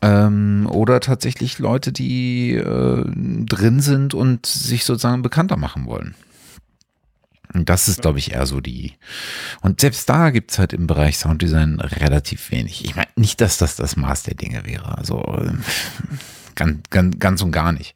Ähm, 0.00 0.68
oder 0.70 1.00
tatsächlich 1.00 1.58
Leute, 1.58 1.92
die 1.92 2.54
äh, 2.54 3.04
drin 3.46 3.80
sind 3.80 4.14
und 4.14 4.46
sich 4.46 4.84
sozusagen 4.84 5.22
bekannter 5.22 5.56
machen 5.56 5.86
wollen. 5.86 6.14
Und 7.54 7.68
das 7.68 7.86
ist, 7.86 8.00
glaube 8.00 8.18
ich, 8.18 8.32
eher 8.32 8.46
so 8.46 8.60
die. 8.60 8.94
Und 9.60 9.80
selbst 9.80 10.08
da 10.08 10.30
gibt's 10.30 10.58
halt 10.58 10.72
im 10.72 10.86
Bereich 10.86 11.18
Sounddesign 11.18 11.80
relativ 11.80 12.50
wenig. 12.50 12.84
Ich 12.84 12.96
meine, 12.96 13.10
nicht, 13.14 13.40
dass 13.40 13.58
das 13.58 13.76
das 13.76 13.96
Maß 13.96 14.22
der 14.22 14.34
Dinge 14.34 14.64
wäre. 14.64 14.96
Also 14.96 15.22
ganz, 16.54 16.80
ganz, 16.90 17.18
ganz 17.18 17.42
und 17.42 17.52
gar 17.52 17.72
nicht. 17.72 17.94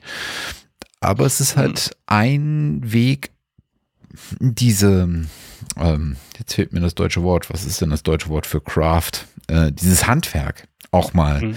Aber 1.00 1.24
es 1.24 1.40
ist 1.40 1.56
halt 1.56 1.96
ein 2.06 2.80
Weg, 2.84 3.30
diese, 4.40 5.08
ähm, 5.76 6.16
jetzt 6.38 6.54
fehlt 6.54 6.72
mir 6.72 6.80
das 6.80 6.94
deutsche 6.94 7.22
Wort, 7.22 7.50
was 7.50 7.64
ist 7.64 7.80
denn 7.80 7.90
das 7.90 8.02
deutsche 8.02 8.28
Wort 8.28 8.46
für 8.46 8.60
Craft? 8.60 9.26
Äh, 9.48 9.72
dieses 9.72 10.06
Handwerk 10.06 10.68
auch 10.96 11.12
mal 11.12 11.42
mhm. 11.42 11.56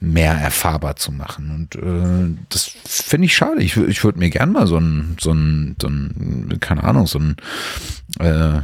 mehr 0.00 0.32
erfahrbar 0.32 0.96
zu 0.96 1.12
machen. 1.12 1.50
Und 1.50 1.74
äh, 1.76 2.36
das 2.48 2.64
finde 2.84 3.26
ich 3.26 3.34
schade. 3.34 3.62
Ich, 3.62 3.76
ich 3.76 4.02
würde 4.04 4.18
mir 4.18 4.30
gern 4.30 4.52
mal 4.52 4.66
so 4.66 4.78
ein, 4.78 5.16
so 5.20 5.32
ein, 5.32 5.76
so 5.80 5.88
ein, 5.88 6.56
keine 6.60 6.84
Ahnung, 6.84 7.06
so 7.06 7.18
ein 7.18 7.36
äh, 8.18 8.60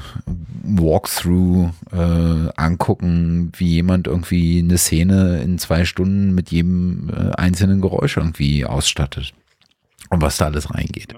Walkthrough 0.63 1.71
äh, 1.93 2.51
angucken, 2.57 3.53
wie 3.57 3.69
jemand 3.69 4.07
irgendwie 4.07 4.61
eine 4.61 4.79
Szene 4.79 5.41
in 5.43 5.59
zwei 5.59 5.85
Stunden 5.85 6.35
mit 6.35 6.51
jedem 6.51 7.11
äh, 7.11 7.33
einzelnen 7.35 7.81
Geräusch 7.81 8.17
irgendwie 8.17 8.65
ausstattet. 8.65 9.35
Und 10.09 10.23
was 10.23 10.37
da 10.37 10.47
alles 10.47 10.73
reingeht. 10.73 11.15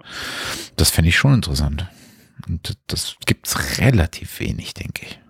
Das 0.77 0.89
fände 0.91 1.11
ich 1.11 1.17
schon 1.17 1.35
interessant. 1.35 1.87
Und 2.47 2.79
das 2.87 3.17
gibt's 3.27 3.79
relativ 3.79 4.41
wenig, 4.41 4.75
denke 4.75 5.07
ich. 5.07 5.21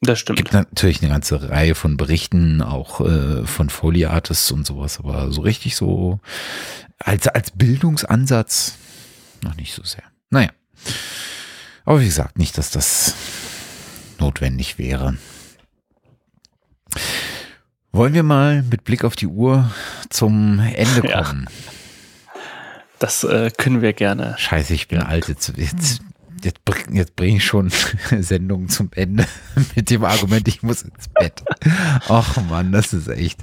Das 0.00 0.18
stimmt. 0.18 0.38
Gibt 0.38 0.52
natürlich 0.52 1.00
eine 1.00 1.12
ganze 1.12 1.48
Reihe 1.48 1.76
von 1.76 1.96
Berichten, 1.96 2.60
auch 2.60 3.00
äh, 3.00 3.46
von 3.46 3.70
Foliates 3.70 4.50
und 4.50 4.66
sowas, 4.66 4.98
aber 4.98 5.30
so 5.30 5.42
richtig 5.42 5.76
so 5.76 6.18
als, 6.98 7.28
als 7.28 7.52
Bildungsansatz 7.52 8.78
noch 9.42 9.54
nicht 9.54 9.74
so 9.74 9.84
sehr. 9.84 10.02
Naja. 10.30 10.50
Aber 11.84 12.00
wie 12.00 12.06
gesagt, 12.06 12.38
nicht, 12.38 12.58
dass 12.58 12.70
das 12.70 13.14
notwendig 14.18 14.78
wäre. 14.78 15.16
Wollen 17.92 18.14
wir 18.14 18.22
mal 18.22 18.62
mit 18.62 18.84
Blick 18.84 19.04
auf 19.04 19.16
die 19.16 19.26
Uhr 19.26 19.70
zum 20.08 20.58
Ende 20.58 21.00
kommen? 21.02 21.46
Ja. 21.48 21.72
Das 23.02 23.24
äh, 23.24 23.50
können 23.50 23.82
wir 23.82 23.94
gerne. 23.94 24.36
Scheiße, 24.38 24.74
ich 24.74 24.86
bin 24.86 25.00
alt. 25.00 25.26
Jetzt, 25.26 25.54
jetzt, 25.56 26.02
jetzt, 26.44 26.60
jetzt 26.92 27.16
bringe 27.16 27.38
ich 27.38 27.44
schon 27.44 27.68
Sendungen 28.20 28.68
zum 28.68 28.90
Ende 28.94 29.26
mit 29.74 29.90
dem 29.90 30.04
Argument, 30.04 30.46
ich 30.46 30.62
muss 30.62 30.82
ins 30.82 31.08
Bett. 31.08 31.42
Ach 32.08 32.36
man, 32.48 32.70
das 32.70 32.92
ist 32.92 33.08
echt, 33.08 33.40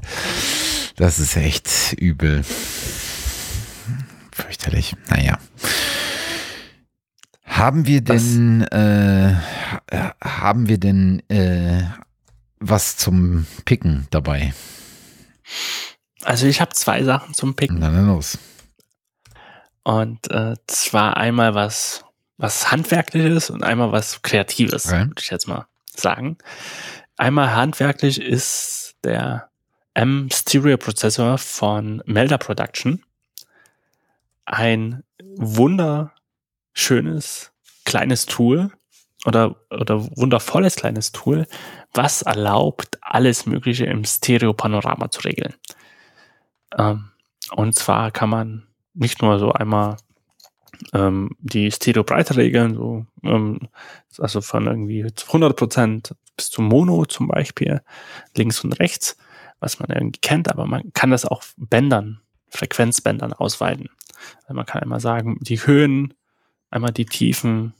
das 0.96 1.20
ist 1.20 1.36
echt 1.36 1.92
übel. 1.98 2.46
Fürchterlich. 4.32 4.96
Naja. 5.10 5.38
Haben 7.44 7.86
wir 7.86 8.00
denn, 8.00 8.62
äh, 8.62 9.36
haben 10.24 10.70
wir 10.70 10.78
denn 10.78 11.22
äh, 11.28 11.84
was 12.62 12.96
zum 12.96 13.46
Picken 13.66 14.08
dabei? 14.10 14.54
Also 16.24 16.48
ich 16.48 16.62
habe 16.62 16.72
zwei 16.72 17.04
Sachen 17.04 17.34
zum 17.34 17.56
Picken. 17.56 17.80
Na 17.80 17.90
dann 17.90 18.08
los. 18.08 18.38
Und 19.90 20.30
äh, 20.30 20.54
zwar 20.68 21.18
einmal 21.18 21.56
was, 21.56 22.06
was 22.38 22.72
Handwerkliches 22.72 23.50
und 23.50 23.64
einmal 23.64 23.92
was 23.92 24.22
Kreatives, 24.22 24.86
okay. 24.86 25.08
würde 25.08 25.20
ich 25.20 25.32
jetzt 25.32 25.48
mal 25.48 25.66
sagen. 25.96 26.38
Einmal 27.18 27.56
handwerklich 27.56 28.22
ist 28.22 28.98
der 29.04 29.50
M-Stereo-Prozessor 29.96 31.40
von 31.40 32.04
Melda 32.06 32.38
Production. 32.38 33.04
Ein 34.46 35.04
wunderschönes 35.38 37.52
kleines 37.84 38.28
Tool 38.28 38.70
oder, 39.26 39.56
oder 39.72 40.06
wundervolles 40.16 40.76
kleines 40.76 41.14
Tool, 41.14 41.48
was 41.96 42.22
erlaubt, 42.22 43.00
alles 43.02 43.48
Mögliche 43.48 43.86
im 43.86 44.06
Stereo-Panorama 44.06 45.10
zu 45.10 45.22
regeln. 45.22 45.56
Ähm, 46.78 47.10
und 47.50 47.74
zwar 47.74 48.12
kann 48.12 48.30
man 48.30 48.69
nicht 48.94 49.22
nur 49.22 49.40
so 49.40 49.52
einmal 49.52 49.98
ähm, 50.94 51.32
die 51.40 51.72
Stereo-Breite 51.72 52.38
regeln, 52.38 52.76
so, 52.76 53.06
ähm, 53.24 53.60
also 54.18 54.42
von 54.42 54.68
irgendwie 54.68 55.06
100% 55.06 56.14
bis 56.36 56.50
zum 56.50 56.66
Mono 56.66 57.06
zum 57.06 57.28
Beispiel, 57.28 57.82
links 58.36 58.64
und 58.64 58.80
rechts, 58.80 59.18
was 59.60 59.80
man 59.80 59.90
irgendwie 59.90 60.22
kennt, 60.22 60.50
aber 60.50 60.66
man 60.66 60.94
kann 60.94 61.12
das 61.12 61.26
auch 61.26 61.44
Bändern, 61.58 62.22
Frequenzbändern 62.50 63.34
ausweiten. 63.34 63.90
Also 64.44 64.54
man 64.54 64.66
kann 64.66 64.82
einmal 64.82 65.00
sagen, 65.00 65.38
die 65.42 65.66
Höhen, 65.66 66.14
einmal 66.70 66.92
die 66.92 67.06
Tiefen 67.06 67.74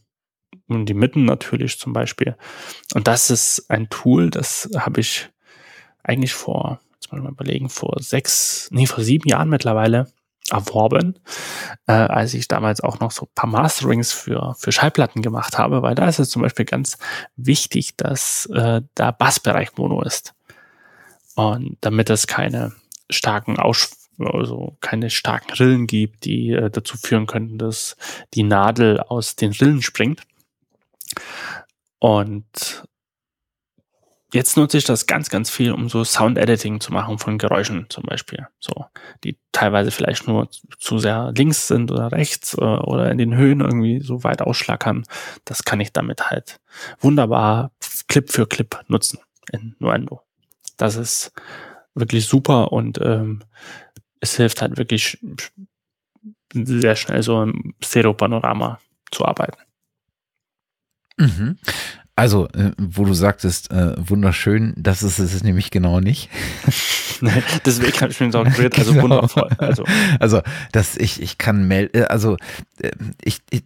und 0.68 0.88
die 0.88 0.94
Mitten 0.94 1.26
natürlich 1.26 1.80
zum 1.80 1.94
Beispiel. 1.94 2.36
Und 2.94 3.08
das 3.08 3.30
ist 3.30 3.70
ein 3.70 3.90
Tool, 3.90 4.30
das 4.30 4.70
habe 4.78 5.00
ich 5.02 5.30
eigentlich 6.04 6.34
vor, 6.34 6.80
jetzt 6.94 7.12
mal 7.12 7.26
überlegen, 7.26 7.70
vor 7.70 7.96
sechs, 8.00 8.70
nee, 8.72 8.86
vor 8.88 9.04
sieben 9.04 9.28
Jahren 9.28 9.50
mittlerweile 9.50 10.12
erworben, 10.52 11.20
äh, 11.88 11.94
als 11.94 12.34
ich 12.34 12.48
damals 12.48 12.82
auch 12.82 13.00
noch 13.00 13.12
so 13.12 13.26
ein 13.26 13.32
paar 13.36 13.50
Masterings 13.50 14.12
für, 14.12 14.56
für 14.58 14.72
Schallplatten 14.72 15.22
gemacht 15.22 15.58
habe, 15.58 15.82
weil 15.82 15.96
da 15.96 16.08
ist 16.08 16.20
es 16.20 16.30
zum 16.30 16.42
Beispiel 16.42 16.66
ganz 16.66 16.98
wichtig, 17.36 17.96
dass 17.98 18.46
äh, 18.48 18.82
der 18.98 19.12
Bassbereich 19.12 19.78
Mono 19.78 20.02
ist. 20.02 20.34
Und 21.36 21.78
damit 21.82 22.10
es 22.10 22.28
keine 22.28 22.74
starken 23.10 23.58
Aus 23.58 23.92
also 24.20 24.78
keine 24.82 25.10
starken 25.10 25.54
Rillen 25.54 25.88
gibt, 25.88 26.26
die 26.26 26.52
äh, 26.52 26.70
dazu 26.70 26.98
führen 26.98 27.26
könnten, 27.26 27.58
dass 27.58 27.96
die 28.34 28.44
Nadel 28.44 29.00
aus 29.00 29.36
den 29.36 29.52
Rillen 29.52 29.82
springt. 29.82 30.24
Und 32.00 32.84
jetzt 34.34 34.58
nutze 34.58 34.78
ich 34.78 34.84
das 34.84 35.08
ganz, 35.08 35.30
ganz 35.30 35.50
viel, 35.50 35.72
um 35.72 35.90
so 35.90 36.04
Sound-Editing 36.04 36.80
zu 36.80 36.94
machen 36.94 37.18
von 37.18 37.38
Geräuschen 37.38 37.88
zum 37.90 38.04
Beispiel. 38.04 38.48
So, 38.60 38.86
die 39.24 39.38
teilweise 39.52 39.92
vielleicht 39.92 40.28
nur 40.28 40.50
zu 40.78 41.00
sehr 41.00 41.32
links 41.36 41.68
sind 41.68 41.92
oder 41.92 42.12
rechts 42.12 42.54
äh, 42.54 42.62
oder 42.62 43.12
in 43.12 43.18
den 43.18 43.36
Höhen 43.36 43.62
irgendwie 43.62 44.02
so 44.02 44.24
weit 44.24 44.42
ausschlackern. 44.42 45.04
Das 45.46 45.64
kann 45.64 45.80
ich 45.80 45.92
damit 45.94 46.30
halt 46.30 46.60
wunderbar 47.00 47.72
Clip 48.08 48.30
für 48.32 48.48
Clip 48.48 48.80
nutzen 48.88 49.20
in 49.52 49.76
Nuendo. 49.80 50.22
Das 50.78 50.96
ist 50.96 51.32
wirklich 51.96 52.26
super 52.26 52.72
und 52.72 53.00
ähm, 53.02 53.44
es 54.20 54.36
hilft 54.36 54.62
halt 54.62 54.78
wirklich 54.78 55.18
sehr 56.54 56.96
schnell 56.96 57.24
so 57.24 57.42
im 57.44 57.74
Stereo-Panorama 57.84 58.80
zu 59.12 59.26
arbeiten. 59.26 59.58
Mhm. 61.18 61.58
Also, 62.20 62.50
äh, 62.50 62.72
wo 62.78 63.06
du 63.06 63.14
sagtest, 63.14 63.72
äh, 63.72 63.96
wunderschön, 63.98 64.74
das 64.76 65.04
ist 65.04 65.20
es 65.20 65.42
nämlich 65.42 65.72
genau 65.72 66.02
nicht. 66.02 66.30
Deswegen 67.66 67.98
habe 68.02 68.12
ich 68.12 68.20
mir 68.20 68.30
so 68.30 68.44
gerührt, 68.44 68.78
also 68.78 68.92
genau. 68.92 69.04
wundervoll. 69.04 69.50
Also, 69.58 69.86
also 70.20 70.42
das, 70.74 70.98
ich, 70.98 71.22
ich 71.22 71.38
kann 71.38 71.66
melden, 71.70 72.02
äh, 72.02 72.04
also 72.08 72.36
äh, 72.82 72.92
ich, 73.24 73.40
ich 73.52 73.64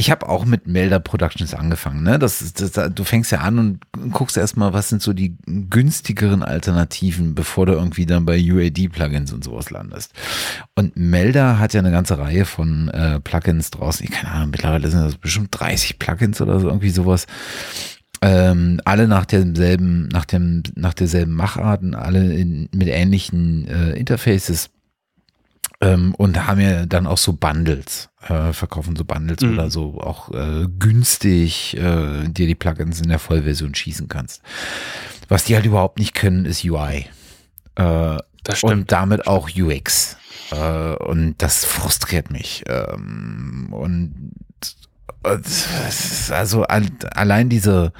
ich 0.00 0.10
habe 0.10 0.26
auch 0.30 0.46
mit 0.46 0.66
Melder 0.66 0.98
Productions 0.98 1.52
angefangen. 1.52 2.02
Ne? 2.02 2.18
Das, 2.18 2.54
das, 2.54 2.72
du 2.72 3.04
fängst 3.04 3.30
ja 3.32 3.40
an 3.40 3.58
und 3.58 4.12
guckst 4.12 4.38
erstmal, 4.38 4.72
was 4.72 4.88
sind 4.88 5.02
so 5.02 5.12
die 5.12 5.36
günstigeren 5.46 6.42
Alternativen, 6.42 7.34
bevor 7.34 7.66
du 7.66 7.74
irgendwie 7.74 8.06
dann 8.06 8.24
bei 8.24 8.40
UAD-Plugins 8.40 9.30
und 9.30 9.44
sowas 9.44 9.68
landest. 9.68 10.14
Und 10.74 10.96
Melder 10.96 11.58
hat 11.58 11.74
ja 11.74 11.80
eine 11.80 11.90
ganze 11.90 12.16
Reihe 12.16 12.46
von 12.46 12.88
äh, 12.88 13.20
Plugins 13.20 13.70
draußen. 13.72 14.04
Ich 14.04 14.10
keine 14.10 14.32
Ahnung, 14.32 14.50
mittlerweile 14.52 14.88
sind 14.88 15.04
das 15.04 15.16
bestimmt 15.16 15.48
30 15.50 15.98
Plugins 15.98 16.40
oder 16.40 16.58
so, 16.60 16.68
irgendwie 16.68 16.88
sowas. 16.88 17.26
Ähm, 18.22 18.80
alle 18.86 19.06
nach 19.06 19.26
demselben, 19.26 20.08
nach 20.08 20.24
dem, 20.24 20.62
nach 20.76 20.94
derselben 20.94 21.32
Macharten, 21.32 21.94
alle 21.94 22.34
in, 22.34 22.70
mit 22.74 22.88
ähnlichen 22.88 23.68
äh, 23.68 23.92
Interfaces 23.92 24.70
ähm, 25.80 26.14
und 26.16 26.46
haben 26.46 26.60
ja 26.60 26.86
dann 26.86 27.06
auch 27.06 27.18
so 27.18 27.32
Bundles, 27.32 28.08
äh, 28.28 28.52
verkaufen 28.52 28.96
so 28.96 29.04
Bundles 29.04 29.42
mhm. 29.42 29.54
oder 29.54 29.70
so 29.70 30.00
auch 30.00 30.30
äh, 30.32 30.66
günstig 30.78 31.76
äh, 31.76 32.28
dir 32.28 32.46
die 32.46 32.54
Plugins 32.54 33.00
in 33.00 33.08
der 33.08 33.18
Vollversion 33.18 33.74
schießen 33.74 34.08
kannst. 34.08 34.42
Was 35.28 35.44
die 35.44 35.54
halt 35.54 35.66
überhaupt 35.66 35.98
nicht 35.98 36.14
können, 36.14 36.44
ist 36.44 36.64
UI. 36.64 37.06
Äh, 37.76 38.18
das 38.44 38.58
stimmt. 38.58 38.72
Und 38.72 38.92
damit 38.92 39.26
auch 39.26 39.48
UX. 39.56 40.16
Äh, 40.50 40.94
und 40.96 41.36
das 41.38 41.64
frustriert 41.64 42.30
mich. 42.30 42.64
Ähm, 42.66 43.68
und 43.70 44.32
also 45.22 46.62
allein 46.64 47.48
diese 47.48 47.92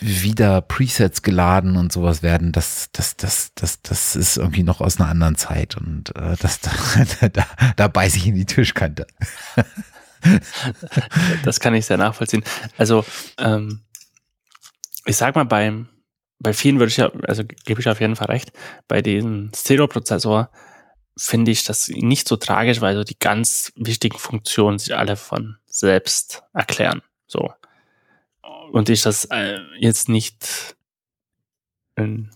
wieder 0.00 0.60
Presets 0.62 1.22
geladen 1.22 1.76
und 1.76 1.92
sowas 1.92 2.22
werden, 2.22 2.52
das, 2.52 2.88
das, 2.92 3.16
das, 3.16 3.52
das, 3.54 3.82
das 3.82 4.16
ist 4.16 4.36
irgendwie 4.38 4.62
noch 4.62 4.80
aus 4.80 4.98
einer 4.98 5.08
anderen 5.08 5.36
Zeit 5.36 5.76
und 5.76 6.14
äh, 6.16 6.36
das, 6.40 6.60
da, 7.20 7.28
da, 7.28 7.46
da 7.76 7.88
beiße 7.88 8.16
ich 8.16 8.26
in 8.26 8.34
die 8.34 8.46
Tischkante. 8.46 9.06
das 11.44 11.60
kann 11.60 11.74
ich 11.74 11.86
sehr 11.86 11.98
nachvollziehen. 11.98 12.44
Also 12.78 13.04
ähm, 13.38 13.80
ich 15.04 15.16
sag 15.16 15.34
mal 15.34 15.44
beim 15.44 15.88
bei 16.42 16.52
vielen 16.52 16.78
würde 16.80 16.90
ich 16.90 16.96
ja, 16.96 17.10
also 17.28 17.44
gebe 17.44 17.80
ich 17.80 17.88
auf 17.88 18.00
jeden 18.00 18.16
Fall 18.16 18.26
recht, 18.26 18.52
bei 18.88 19.00
diesem 19.00 19.52
Stereo-Prozessor 19.54 20.50
finde 21.16 21.50
ich 21.50 21.64
das 21.64 21.88
nicht 21.88 22.28
so 22.28 22.36
tragisch, 22.36 22.80
weil 22.80 22.96
so 22.96 23.04
die 23.04 23.18
ganz 23.18 23.72
wichtigen 23.76 24.18
Funktionen 24.18 24.78
sich 24.78 24.96
alle 24.96 25.16
von 25.16 25.58
selbst 25.66 26.42
erklären. 26.52 27.02
So. 27.26 27.52
Und 28.72 28.88
ich 28.88 29.02
das 29.02 29.26
äh, 29.26 29.58
jetzt 29.78 30.08
nicht, 30.08 30.76
in, 31.96 32.30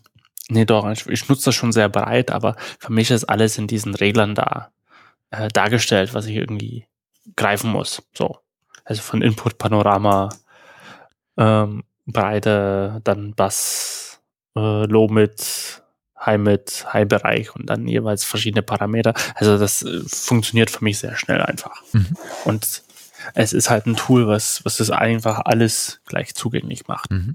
nee 0.49 0.65
doch, 0.65 0.91
ich, 0.91 1.07
ich 1.07 1.29
nutze 1.29 1.47
das 1.47 1.55
schon 1.55 1.73
sehr 1.73 1.89
breit, 1.89 2.31
aber 2.31 2.57
für 2.79 2.93
mich 2.93 3.11
ist 3.11 3.25
alles 3.25 3.57
in 3.59 3.67
diesen 3.67 3.95
Reglern 3.95 4.35
da 4.35 4.71
äh, 5.31 5.49
dargestellt, 5.49 6.15
was 6.15 6.27
ich 6.27 6.37
irgendwie 6.37 6.87
greifen 7.37 7.71
muss. 7.71 8.03
So. 8.15 8.39
Also 8.85 9.03
von 9.03 9.23
Input, 9.23 9.59
Panorama, 9.59 10.29
ähm, 11.37 11.85
Breite, 12.07 13.01
dann 13.03 13.35
Bass, 13.35 14.21
äh, 14.55 14.85
Low 14.87 15.09
mit 15.09 15.83
High 16.19 16.39
mit 16.39 16.87
High 16.93 17.07
Bereich 17.07 17.55
und 17.55 17.67
dann 17.67 17.87
jeweils 17.87 18.25
verschiedene 18.25 18.63
Parameter. 18.63 19.15
Also 19.35 19.59
das 19.59 19.83
äh, 19.83 20.01
funktioniert 20.07 20.71
für 20.71 20.85
mich 20.85 20.99
sehr 20.99 21.17
schnell 21.17 21.43
einfach. 21.43 21.83
Mhm. 21.93 22.17
Und 22.45 22.83
es 23.35 23.53
ist 23.53 23.71
halt 23.71 23.87
ein 23.87 23.97
Tool, 23.97 24.27
was, 24.27 24.65
was 24.65 24.77
das 24.77 24.91
einfach 24.91 25.43
alles 25.45 26.01
gleich 26.07 26.35
zugänglich 26.35 26.87
macht. 26.87 27.11
Mhm. 27.11 27.35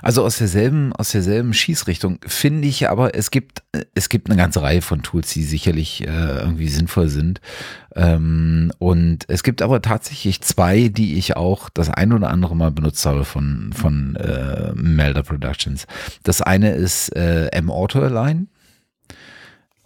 Also 0.00 0.22
aus 0.22 0.38
derselben, 0.38 0.92
aus 0.92 1.10
derselben 1.10 1.52
Schießrichtung 1.52 2.20
finde 2.24 2.68
ich 2.68 2.88
aber, 2.88 3.16
es 3.16 3.32
gibt, 3.32 3.64
es 3.94 4.08
gibt 4.08 4.30
eine 4.30 4.36
ganze 4.36 4.62
Reihe 4.62 4.80
von 4.80 5.02
Tools, 5.02 5.32
die 5.32 5.42
sicherlich 5.42 6.06
äh, 6.06 6.38
irgendwie 6.38 6.68
sinnvoll 6.68 7.08
sind. 7.08 7.40
Ähm, 7.96 8.70
und 8.78 9.24
es 9.26 9.42
gibt 9.42 9.62
aber 9.62 9.82
tatsächlich 9.82 10.40
zwei, 10.42 10.88
die 10.88 11.18
ich 11.18 11.36
auch 11.36 11.68
das 11.68 11.90
ein 11.90 12.12
oder 12.12 12.30
andere 12.30 12.54
Mal 12.54 12.70
benutzt 12.70 13.04
habe 13.06 13.24
von, 13.24 13.72
von 13.72 14.14
äh, 14.16 14.72
Melder 14.74 15.24
Productions. 15.24 15.88
Das 16.22 16.42
eine 16.42 16.72
ist 16.72 17.08
äh, 17.16 17.46
M-Auto 17.46 18.00
Align. 18.00 18.48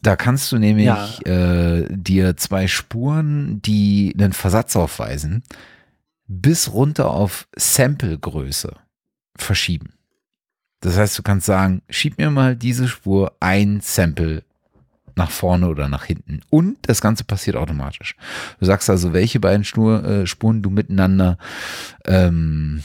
Da 0.03 0.17
kannst 0.17 0.51
du 0.51 0.59
nämlich 0.59 0.87
ja. 0.87 1.09
äh, 1.25 1.87
dir 1.91 2.37
zwei 2.37 2.67
Spuren, 2.67 3.61
die 3.63 4.15
einen 4.19 4.33
Versatz 4.33 4.77
aufweisen, 4.77 5.43
bis 6.27 6.73
runter 6.73 7.11
auf 7.11 7.49
Sample-Größe 7.57 8.75
verschieben. 9.37 9.95
Das 10.81 10.97
heißt, 10.97 11.19
du 11.19 11.23
kannst 11.23 11.47
sagen, 11.47 11.83
schieb 11.91 12.17
mir 12.19 12.31
mal 12.31 12.57
diese 12.57 12.89
Spur 12.89 13.35
ein 13.41 13.81
Sample 13.83 14.43
nach 15.17 15.31
vorne 15.31 15.69
oder 15.69 15.89
nach 15.89 16.05
hinten. 16.05 16.41
Und 16.49 16.79
das 16.83 17.03
Ganze 17.03 17.25
passiert 17.25 17.57
automatisch. 17.57 18.17
Du 18.59 18.67
sagst 18.67 18.89
also, 18.89 19.13
welche 19.13 19.41
beiden 19.41 19.65
Schnur, 19.65 20.03
äh, 20.05 20.27
Spuren 20.27 20.63
du 20.63 20.71
miteinander 20.71 21.37
ähm, 22.07 22.83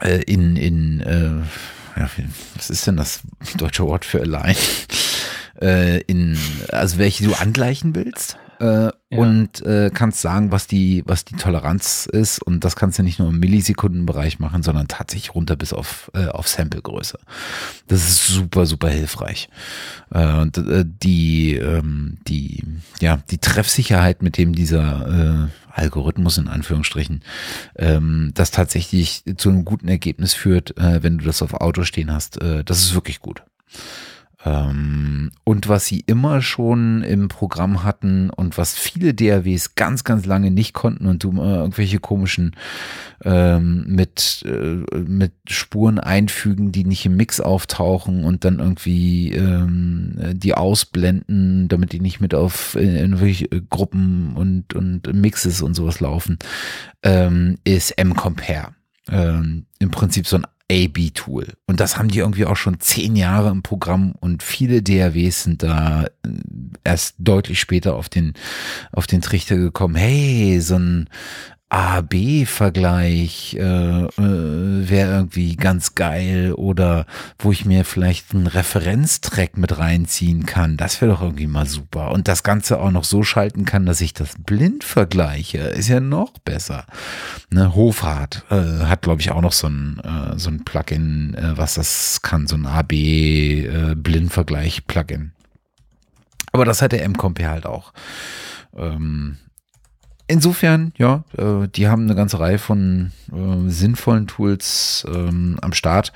äh, 0.00 0.22
in, 0.22 0.56
in 0.56 1.00
äh, 1.00 1.30
was 2.54 2.70
ist 2.70 2.86
denn 2.86 2.96
das 2.96 3.20
deutsche 3.56 3.84
Wort 3.84 4.06
für 4.06 4.20
Align? 4.20 4.56
Äh, 5.62 6.00
in, 6.02 6.36
also 6.68 6.98
welche 6.98 7.24
du 7.24 7.34
angleichen 7.34 7.94
willst. 7.94 8.36
Äh, 8.62 8.84
ja. 8.84 8.92
Und 9.10 9.60
äh, 9.62 9.90
kannst 9.92 10.20
sagen, 10.20 10.52
was 10.52 10.68
die, 10.68 11.02
was 11.04 11.24
die 11.24 11.34
Toleranz 11.34 12.06
ist. 12.06 12.40
Und 12.40 12.62
das 12.62 12.76
kannst 12.76 12.96
du 12.96 13.02
nicht 13.02 13.18
nur 13.18 13.28
im 13.30 13.40
Millisekundenbereich 13.40 14.38
machen, 14.38 14.62
sondern 14.62 14.86
tatsächlich 14.86 15.34
runter 15.34 15.56
bis 15.56 15.72
auf, 15.72 16.12
äh, 16.14 16.26
auf 16.28 16.46
Samplegröße. 16.46 17.18
Das 17.88 18.08
ist 18.08 18.28
super, 18.28 18.66
super 18.66 18.88
hilfreich. 18.88 19.48
Äh, 20.12 20.34
und 20.34 20.58
äh, 20.58 20.84
die, 20.86 21.56
ähm, 21.56 22.18
die, 22.28 22.62
ja, 23.00 23.18
die 23.30 23.38
Treffsicherheit, 23.38 24.22
mit 24.22 24.38
dem 24.38 24.54
dieser 24.54 25.50
Algorithmus 25.68 26.38
in 26.38 26.46
Anführungsstrichen, 26.46 27.24
ähm, 27.76 28.30
das 28.34 28.52
tatsächlich 28.52 29.24
zu 29.36 29.48
einem 29.48 29.64
guten 29.64 29.88
Ergebnis 29.88 30.34
führt, 30.34 30.74
wenn 30.76 31.18
du 31.18 31.24
das 31.24 31.42
auf 31.42 31.54
Auto 31.54 31.82
stehen 31.82 32.12
hast, 32.12 32.38
das 32.40 32.78
ist 32.78 32.94
wirklich 32.94 33.20
gut. 33.20 33.42
Ähm, 34.44 35.30
und 35.44 35.68
was 35.68 35.86
sie 35.86 36.00
immer 36.00 36.42
schon 36.42 37.02
im 37.02 37.28
Programm 37.28 37.84
hatten 37.84 38.30
und 38.30 38.58
was 38.58 38.74
viele 38.74 39.14
DAWs 39.14 39.76
ganz, 39.76 40.02
ganz 40.02 40.26
lange 40.26 40.50
nicht 40.50 40.72
konnten 40.72 41.06
und 41.06 41.22
du 41.22 41.30
äh, 41.32 41.56
irgendwelche 41.56 42.00
komischen 42.00 42.56
ähm, 43.24 43.84
mit, 43.86 44.44
äh, 44.44 44.98
mit 44.98 45.32
Spuren 45.48 46.00
einfügen, 46.00 46.72
die 46.72 46.84
nicht 46.84 47.06
im 47.06 47.16
Mix 47.16 47.40
auftauchen 47.40 48.24
und 48.24 48.44
dann 48.44 48.58
irgendwie 48.58 49.32
ähm, 49.32 50.16
die 50.32 50.54
ausblenden, 50.54 51.68
damit 51.68 51.92
die 51.92 52.00
nicht 52.00 52.20
mit 52.20 52.34
auf 52.34 52.74
in 52.74 52.96
irgendwelche 52.96 53.48
Gruppen 53.48 54.34
und, 54.34 54.74
und 54.74 55.12
Mixes 55.14 55.62
und 55.62 55.74
sowas 55.74 56.00
laufen, 56.00 56.38
ähm, 57.04 57.58
ist 57.64 57.92
M-Compare. 57.92 58.74
Ähm, 59.08 59.66
Im 59.78 59.90
Prinzip 59.90 60.26
so 60.26 60.36
ein 60.36 60.46
A-B-Tool. 60.72 61.48
Und 61.66 61.80
das 61.80 61.98
haben 61.98 62.08
die 62.08 62.20
irgendwie 62.20 62.46
auch 62.46 62.56
schon 62.56 62.80
zehn 62.80 63.16
Jahre 63.16 63.50
im 63.50 63.62
Programm 63.62 64.14
und 64.20 64.42
viele 64.42 64.82
DAWs 64.82 65.44
sind 65.44 65.62
da 65.62 66.04
äh, 66.04 66.08
erst 66.84 67.16
deutlich 67.18 67.60
später 67.60 67.94
auf 67.94 68.08
den, 68.08 68.34
auf 68.92 69.06
den 69.06 69.20
Trichter 69.20 69.56
gekommen. 69.56 69.94
Hey, 69.94 70.60
so 70.60 70.76
ein 70.76 71.08
A-B-Vergleich 71.72 73.56
äh, 73.58 73.62
äh, 73.62 74.08
wäre 74.18 75.16
irgendwie 75.16 75.56
ganz 75.56 75.94
geil 75.94 76.52
oder 76.52 77.06
wo 77.38 77.50
ich 77.50 77.64
mir 77.64 77.86
vielleicht 77.86 78.34
einen 78.34 78.46
Referenztrack 78.46 79.56
mit 79.56 79.78
reinziehen 79.78 80.44
kann. 80.44 80.76
Das 80.76 81.00
wäre 81.00 81.12
doch 81.12 81.22
irgendwie 81.22 81.46
mal 81.46 81.64
super. 81.64 82.10
Und 82.10 82.28
das 82.28 82.42
Ganze 82.42 82.78
auch 82.78 82.90
noch 82.90 83.04
so 83.04 83.22
schalten 83.22 83.64
kann, 83.64 83.86
dass 83.86 84.02
ich 84.02 84.12
das 84.12 84.34
blind 84.38 84.84
vergleiche, 84.84 85.60
ist 85.60 85.88
ja 85.88 86.00
noch 86.00 86.32
besser. 86.40 86.84
Ne, 87.48 87.74
Hofrat 87.74 88.44
äh, 88.50 88.84
hat, 88.84 89.00
glaube 89.00 89.22
ich, 89.22 89.30
auch 89.30 89.40
noch 89.40 89.52
so 89.52 89.68
ein, 89.68 89.98
äh, 90.04 90.38
so 90.38 90.50
ein 90.50 90.64
Plugin, 90.64 91.32
äh, 91.32 91.56
was 91.56 91.72
das 91.74 92.20
kann, 92.20 92.46
so 92.46 92.56
ein 92.56 92.66
AB-Blindvergleich-Plugin. 92.66 95.32
Aber 96.52 96.66
das 96.66 96.82
hat 96.82 96.92
der 96.92 97.04
M-Compare 97.04 97.48
halt 97.48 97.64
auch. 97.64 97.94
Ähm, 98.76 99.38
insofern, 100.26 100.92
ja, 100.96 101.24
äh, 101.36 101.68
die 101.68 101.88
haben 101.88 102.04
eine 102.04 102.14
ganze 102.14 102.38
Reihe 102.40 102.58
von 102.58 103.12
äh, 103.32 103.68
sinnvollen 103.68 104.26
Tools 104.26 105.06
ähm, 105.08 105.58
am 105.60 105.72
Start. 105.72 106.12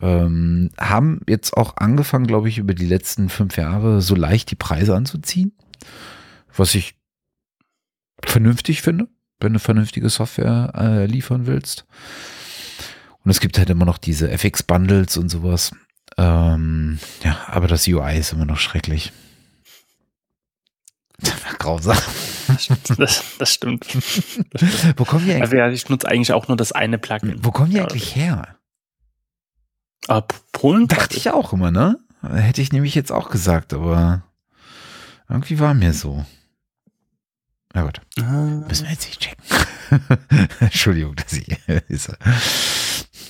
Ähm, 0.00 0.70
haben 0.78 1.20
jetzt 1.28 1.56
auch 1.56 1.76
angefangen, 1.76 2.26
glaube 2.26 2.48
ich, 2.48 2.58
über 2.58 2.74
die 2.74 2.86
letzten 2.86 3.28
fünf 3.28 3.56
Jahre 3.56 4.00
so 4.00 4.14
leicht 4.14 4.50
die 4.50 4.56
Preise 4.56 4.94
anzuziehen. 4.94 5.52
Was 6.54 6.74
ich 6.74 6.96
vernünftig 8.24 8.82
finde, 8.82 9.08
wenn 9.40 9.52
du 9.52 9.58
vernünftige 9.58 10.08
Software 10.08 10.72
äh, 10.76 11.06
liefern 11.06 11.46
willst. 11.46 11.86
Und 13.24 13.30
es 13.30 13.40
gibt 13.40 13.58
halt 13.58 13.70
immer 13.70 13.84
noch 13.84 13.98
diese 13.98 14.30
FX-Bundles 14.30 15.16
und 15.16 15.28
sowas. 15.28 15.72
Ähm, 16.16 16.98
ja, 17.22 17.38
aber 17.46 17.66
das 17.66 17.86
UI 17.86 18.18
ist 18.18 18.32
immer 18.32 18.46
noch 18.46 18.58
schrecklich. 18.58 19.12
Grausam. 21.58 21.98
Das, 22.96 23.22
das 23.38 23.52
stimmt. 23.52 23.86
Wo 24.96 25.04
kommen 25.04 25.24
die 25.26 25.32
eigentlich? 25.32 25.42
Also 25.42 25.56
ja, 25.56 25.68
ich 25.68 25.88
nutze 25.88 26.08
eigentlich 26.08 26.32
auch 26.32 26.48
nur 26.48 26.56
das 26.56 26.72
eine 26.72 26.98
Plugin. 26.98 27.44
Wo 27.44 27.50
kommen 27.50 27.70
die 27.70 27.80
eigentlich 27.80 28.16
her? 28.16 28.56
Ah, 30.06 30.22
Polen? 30.52 30.88
Dachte 30.88 31.16
ich 31.16 31.30
auch 31.30 31.52
immer, 31.52 31.70
ne? 31.70 31.98
Hätte 32.22 32.62
ich 32.62 32.72
nämlich 32.72 32.94
jetzt 32.94 33.12
auch 33.12 33.30
gesagt, 33.30 33.74
aber 33.74 34.22
irgendwie 35.28 35.60
war 35.60 35.74
mir 35.74 35.92
so. 35.92 36.24
Na 37.74 37.82
gut. 37.82 38.00
Ah. 38.18 38.64
Müssen 38.66 38.84
wir 38.84 38.92
jetzt 38.92 39.06
nicht 39.06 39.20
checken. 39.20 39.44
Entschuldigung, 40.60 41.14
dass 41.16 41.32
ich 41.34 41.48
ist, 41.88 42.10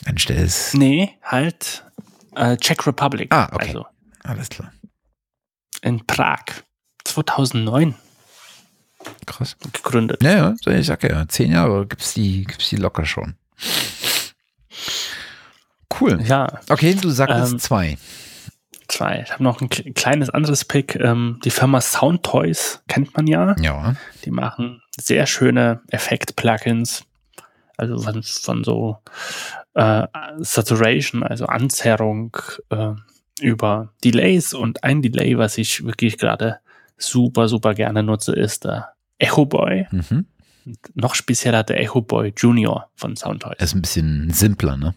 anstelle 0.06 0.42
ist. 0.42 0.74
Nee, 0.74 1.10
halt 1.22 1.84
äh, 2.36 2.56
Czech 2.56 2.86
Republic. 2.86 3.34
Ah, 3.34 3.48
okay. 3.52 3.68
Also 3.68 3.86
Alles 4.22 4.48
klar. 4.48 4.72
in 5.82 6.06
Prag. 6.06 6.44
2009 7.08 7.94
Krass. 9.26 9.56
gegründet. 9.72 10.22
Ja, 10.22 10.30
ja, 10.32 10.54
so, 10.60 10.70
ich 10.70 10.86
sag 10.86 11.02
ja, 11.04 11.26
zehn 11.28 11.52
Jahre 11.52 11.86
gibt's 11.86 12.14
die, 12.14 12.44
gibt's 12.44 12.68
die 12.68 12.76
locker 12.76 13.04
schon. 13.06 13.34
Cool. 16.00 16.20
Ja, 16.22 16.60
Okay, 16.68 16.94
du 16.94 17.10
sagtest 17.10 17.52
Ähm, 17.52 17.58
zwei. 17.58 17.98
zwei. 18.88 19.22
Ich 19.24 19.32
habe 19.32 19.42
noch 19.42 19.60
ein 19.60 19.68
kle- 19.68 19.92
kleines 19.94 20.30
anderes 20.30 20.64
Pick. 20.64 20.94
Ähm, 20.96 21.40
die 21.44 21.50
Firma 21.50 21.80
Sound 21.80 22.22
Toys 22.24 22.82
kennt 22.88 23.16
man 23.16 23.26
ja. 23.26 23.56
Ja. 23.60 23.94
Die 24.24 24.30
machen 24.30 24.82
sehr 24.98 25.26
schöne 25.26 25.80
Effekt-Plugins. 25.88 27.04
Also 27.76 27.98
von, 27.98 28.22
von 28.22 28.64
so 28.64 28.98
äh, 29.74 30.06
Saturation, 30.38 31.22
also 31.22 31.46
Anzerrung 31.46 32.36
äh, 32.70 32.92
über 33.40 33.92
Delays. 34.04 34.52
Und 34.52 34.84
ein 34.84 35.00
Delay, 35.02 35.38
was 35.38 35.58
ich 35.58 35.84
wirklich 35.84 36.18
gerade 36.18 36.58
super, 36.98 37.48
super 37.48 37.74
gerne 37.74 38.02
nutze, 38.02 38.32
ist 38.32 38.64
der 38.64 38.94
Echo 39.18 39.46
Boy. 39.46 39.86
Mhm. 39.90 40.26
Noch 40.94 41.14
spezieller 41.14 41.62
der 41.62 41.80
Echo 41.80 42.02
Boy 42.02 42.32
Junior 42.36 42.90
von 42.94 43.16
Soundtoys. 43.16 43.58
Ist 43.58 43.74
ein 43.74 43.82
bisschen 43.82 44.30
simpler, 44.30 44.76
ne? 44.76 44.94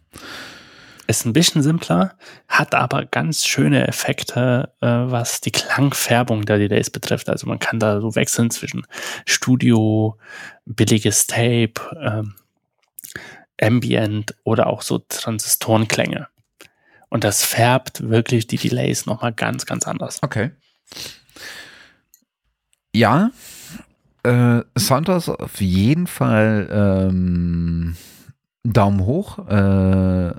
Ist 1.08 1.26
ein 1.26 1.34
bisschen 1.34 1.62
simpler, 1.64 2.16
hat 2.48 2.76
aber 2.76 3.06
ganz 3.06 3.46
schöne 3.46 3.88
Effekte, 3.88 4.72
äh, 4.82 4.88
was 4.88 5.42
die 5.42 5.52
Klangfärbung 5.52 6.46
der 6.46 6.58
Delays 6.58 6.90
betrifft. 6.90 7.30
Also 7.30 7.48
man 7.48 7.60
kann 7.60 7.80
da 7.80 8.00
so 8.00 8.16
wechseln 8.16 8.50
zwischen 8.50 8.86
Studio, 9.26 10.18
billiges 10.66 11.28
Tape, 11.28 11.74
ähm, 12.00 12.36
Ambient 13.62 14.36
oder 14.44 14.68
auch 14.68 14.82
so 14.82 15.00
Transistorenklänge. 15.00 16.28
Und 17.10 17.26
das 17.26 17.44
färbt 17.44 18.10
wirklich 18.10 18.48
die 18.48 18.58
Delays 18.58 19.06
nochmal 19.06 19.34
ganz, 19.34 19.66
ganz 19.66 19.86
anders. 19.86 20.20
Okay. 20.24 20.52
Ja, 22.94 23.32
äh, 24.24 24.62
Santos 24.76 25.30
auf 25.30 25.62
jeden 25.62 26.08
Fall 26.08 26.68
ähm, 26.72 27.96
Daumen 28.64 29.00
hoch. 29.06 29.40
Äh, 29.48 30.34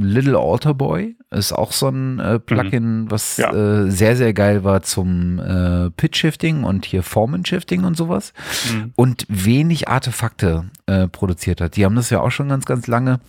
Little 0.00 0.36
Alter 0.38 0.74
Boy 0.74 1.16
ist 1.30 1.52
auch 1.52 1.70
so 1.70 1.88
ein 1.88 2.18
äh, 2.18 2.38
Plugin, 2.40 3.08
was 3.10 3.36
Ja. 3.36 3.52
äh, 3.52 3.90
sehr, 3.90 4.16
sehr 4.16 4.32
geil 4.34 4.64
war 4.64 4.82
zum 4.82 5.38
äh, 5.38 5.90
Pitch-Shifting 5.90 6.64
und 6.64 6.84
hier 6.86 7.02
Formen-Shifting 7.04 7.84
und 7.84 7.96
sowas. 7.96 8.32
Mhm. 8.72 8.92
und 8.96 9.26
wenig 9.28 9.86
Artefakte 9.88 10.64
äh, 10.86 11.06
produziert 11.06 11.60
hat. 11.60 11.76
Die 11.76 11.84
haben 11.84 11.94
das 11.94 12.10
ja 12.10 12.20
auch 12.20 12.30
schon 12.32 12.48
ganz, 12.48 12.64
ganz 12.64 12.86
lange 12.88 13.20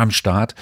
am 0.00 0.10
Start. 0.10 0.54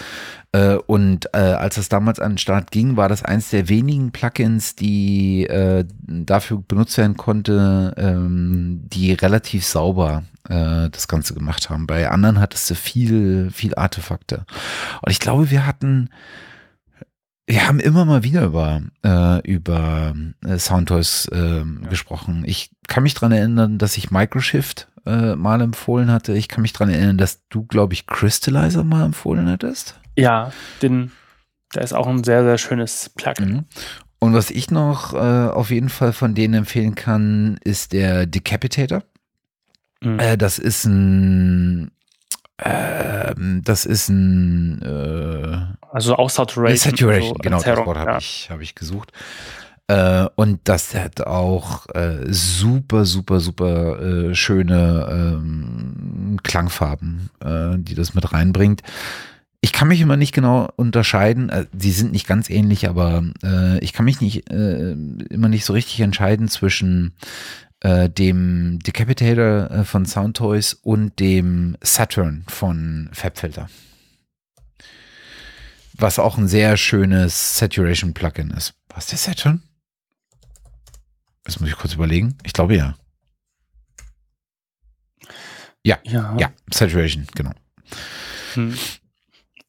Äh, 0.53 0.75
und 0.75 1.27
äh, 1.35 1.39
als 1.39 1.77
das 1.77 1.89
damals 1.89 2.21
an 2.21 2.33
den 2.33 2.39
Start 2.39 2.71
ging, 2.71 2.97
war 2.97 3.09
das 3.09 3.23
eins 3.23 3.51
der 3.51 3.69
wenigen 3.69 4.13
Plugins, 4.13 4.75
die 4.75 5.47
äh, 5.47 5.85
dafür 6.07 6.63
benutzt 6.67 6.97
werden 6.99 7.17
konnte, 7.17 7.95
ähm, 7.97 8.83
die 8.85 9.13
relativ 9.13 9.65
sauber 9.65 10.25
das 10.51 11.09
Ganze 11.09 11.35
gemacht 11.35 11.69
haben. 11.69 11.87
Bei 11.87 12.09
anderen 12.09 12.41
hattest 12.41 12.71
du 12.71 12.75
viel, 12.75 13.51
viel 13.51 13.75
Artefakte. 13.75 14.47
Und 15.03 15.13
ich 15.13 15.21
glaube, 15.21 15.51
wir 15.51 15.67
hatten 15.67 16.09
wir 17.49 17.67
haben 17.67 17.81
immer 17.81 18.05
mal 18.05 18.23
wieder 18.23 18.45
über, 18.45 18.83
äh, 19.03 19.41
über 19.51 20.15
äh, 20.47 20.59
Soundtoys 20.59 21.27
äh, 21.33 21.65
gesprochen. 21.89 22.45
Ich 22.47 22.71
kann 22.89 23.03
mich 23.03 23.15
dran 23.15 23.33
erinnern, 23.33 23.79
dass 23.79 23.97
ich 23.97 24.11
Microshift 24.11 24.89
äh, 25.09 25.37
mal 25.37 25.61
empfohlen 25.61 26.11
hatte. 26.11 26.35
Ich 26.35 26.49
kann 26.49 26.63
mich 26.63 26.73
dran 26.73 26.91
erinnern, 26.91 27.19
dass 27.19 27.47
du, 27.49 27.65
glaube 27.65 27.95
ich, 27.95 28.07
Crystallizer 28.07 28.85
mal 28.85 29.05
empfohlen 29.05 29.49
hattest. 29.49 29.99
Ja, 30.17 30.53
den, 30.83 31.13
der 31.75 31.83
ist 31.83 31.95
auch 31.95 32.07
ein 32.07 32.25
sehr, 32.25 32.45
sehr 32.45 32.59
schönes 32.59 33.11
Plugin. 33.17 33.49
Mhm. 33.49 33.65
Und 34.21 34.35
was 34.35 34.51
ich 34.51 34.71
noch 34.71 35.15
äh, 35.15 35.17
auf 35.17 35.71
jeden 35.71 35.89
Fall 35.89 36.13
von 36.13 36.35
denen 36.35 36.55
empfehlen 36.55 36.95
kann, 36.95 37.59
ist 37.65 37.93
der 37.93 38.27
Decapitator. 38.27 39.03
Mhm. 40.01 40.19
Äh, 40.19 40.37
das 40.37 40.59
ist 40.59 40.85
ein 40.85 41.93
ähm, 42.61 43.63
das 43.65 43.87
ist 43.87 44.09
ein 44.09 44.83
äh, 44.83 45.87
Also 45.93 46.17
auch 46.17 46.29
Saturation. 46.29 46.91
Saturation, 46.91 47.29
so 47.29 47.35
genau, 47.35 47.63
das 47.63 47.77
Wort 47.87 47.99
habe 47.99 48.11
ja. 48.13 48.19
ich, 48.19 48.49
hab 48.51 48.61
ich 48.61 48.75
gesucht. 48.75 49.13
Äh, 49.89 50.27
und 50.37 50.61
das 50.65 50.95
hat 50.95 51.23
auch 51.23 51.87
äh, 51.95 52.27
super, 52.29 53.07
super, 53.07 53.41
super 53.41 54.01
äh, 54.01 54.35
schöne 54.35 55.09
ähm, 55.11 56.39
Klangfarben, 56.43 57.31
äh, 57.41 57.79
die 57.79 57.95
das 57.95 58.15
mit 58.15 58.33
reinbringt. 58.33 58.83
Ich 59.61 59.73
kann 59.73 59.89
mich 59.89 60.01
immer 60.01 60.17
nicht 60.17 60.35
genau 60.35 60.69
unterscheiden, 60.77 61.49
äh, 61.49 61.65
sie 61.77 61.91
sind 61.91 62.13
nicht 62.13 62.27
ganz 62.27 62.51
ähnlich, 62.51 62.89
aber 62.89 63.25
äh, 63.43 63.79
ich 63.79 63.95
kann 63.95 64.05
mich 64.05 64.21
nicht 64.21 64.51
äh, 64.51 64.93
immer 64.93 65.49
nicht 65.49 65.65
so 65.65 65.73
richtig 65.73 66.01
entscheiden 66.01 66.49
zwischen 66.49 67.15
äh, 67.81 68.11
dem 68.11 68.79
Decapitator 68.81 69.71
äh, 69.71 69.85
von 69.85 70.05
Soundtoys 70.05 70.75
und 70.75 71.19
dem 71.19 71.79
Saturn 71.81 72.45
von 72.47 73.09
Fabfilter. 73.13 73.69
Was 75.95 76.19
auch 76.19 76.37
ein 76.37 76.47
sehr 76.47 76.77
schönes 76.77 77.57
Saturation-Plugin 77.59 78.51
ist. 78.51 78.75
Was 78.95 79.13
ist 79.13 79.27
der 79.27 79.35
Saturn? 79.35 79.63
Das 81.49 81.59
muss 81.61 81.71
ich 81.71 81.77
kurz 81.77 81.95
überlegen. 81.95 82.37
Ich 82.45 82.53
glaube 82.53 82.77
ja. 82.77 82.95
Ja. 85.83 85.99
Ja, 86.05 86.53
Saturation, 86.71 87.27
genau. 87.35 87.53
Hm. 88.53 88.77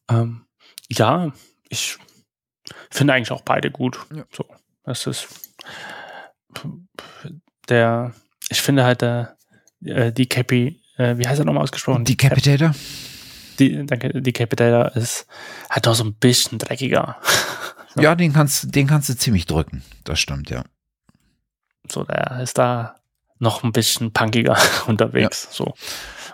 Ähm, 0.09 0.41
ja, 0.90 1.32
ich 1.69 1.98
finde 2.91 3.14
eigentlich 3.14 3.32
auch 3.32 3.43
beide 3.43 3.72
gut. 3.72 3.98
Ja. 4.14 4.25
So, 4.30 4.45
das 4.83 5.08
ist 5.08 5.30
der, 7.69 8.14
ich 8.49 8.61
finde 8.61 8.83
halt 8.83 9.01
der, 9.01 9.38
äh, 9.85 10.11
die 10.11 10.27
Capi, 10.27 10.82
äh, 10.98 11.17
wie 11.17 11.25
heißt 11.25 11.40
er 11.40 11.45
nochmal 11.45 11.64
ausgesprochen? 11.64 12.03
Decapitator? 12.03 12.75
Die, 13.58 13.85
danke, 13.85 14.22
die 14.22 14.33
Capitator 14.33 14.93
ist 14.98 15.27
halt 15.69 15.85
noch 15.85 15.95
so 15.95 16.03
ein 16.03 16.16
bisschen 16.16 16.59
dreckiger. 16.59 17.22
So. 17.95 18.01
Ja, 18.01 18.14
den 18.14 18.33
kannst, 18.33 18.75
den 18.75 18.85
kannst 18.85 19.09
du 19.09 19.17
ziemlich 19.17 19.48
drücken. 19.48 19.82
Das 20.03 20.19
stimmt, 20.19 20.51
ja. 20.51 20.64
So, 21.92 22.03
der 22.03 22.40
ist 22.42 22.58
da 22.58 22.95
noch 23.40 23.64
ein 23.64 23.72
bisschen 23.72 24.11
punkiger 24.11 24.58
unterwegs. 24.88 25.48
So. 25.51 25.74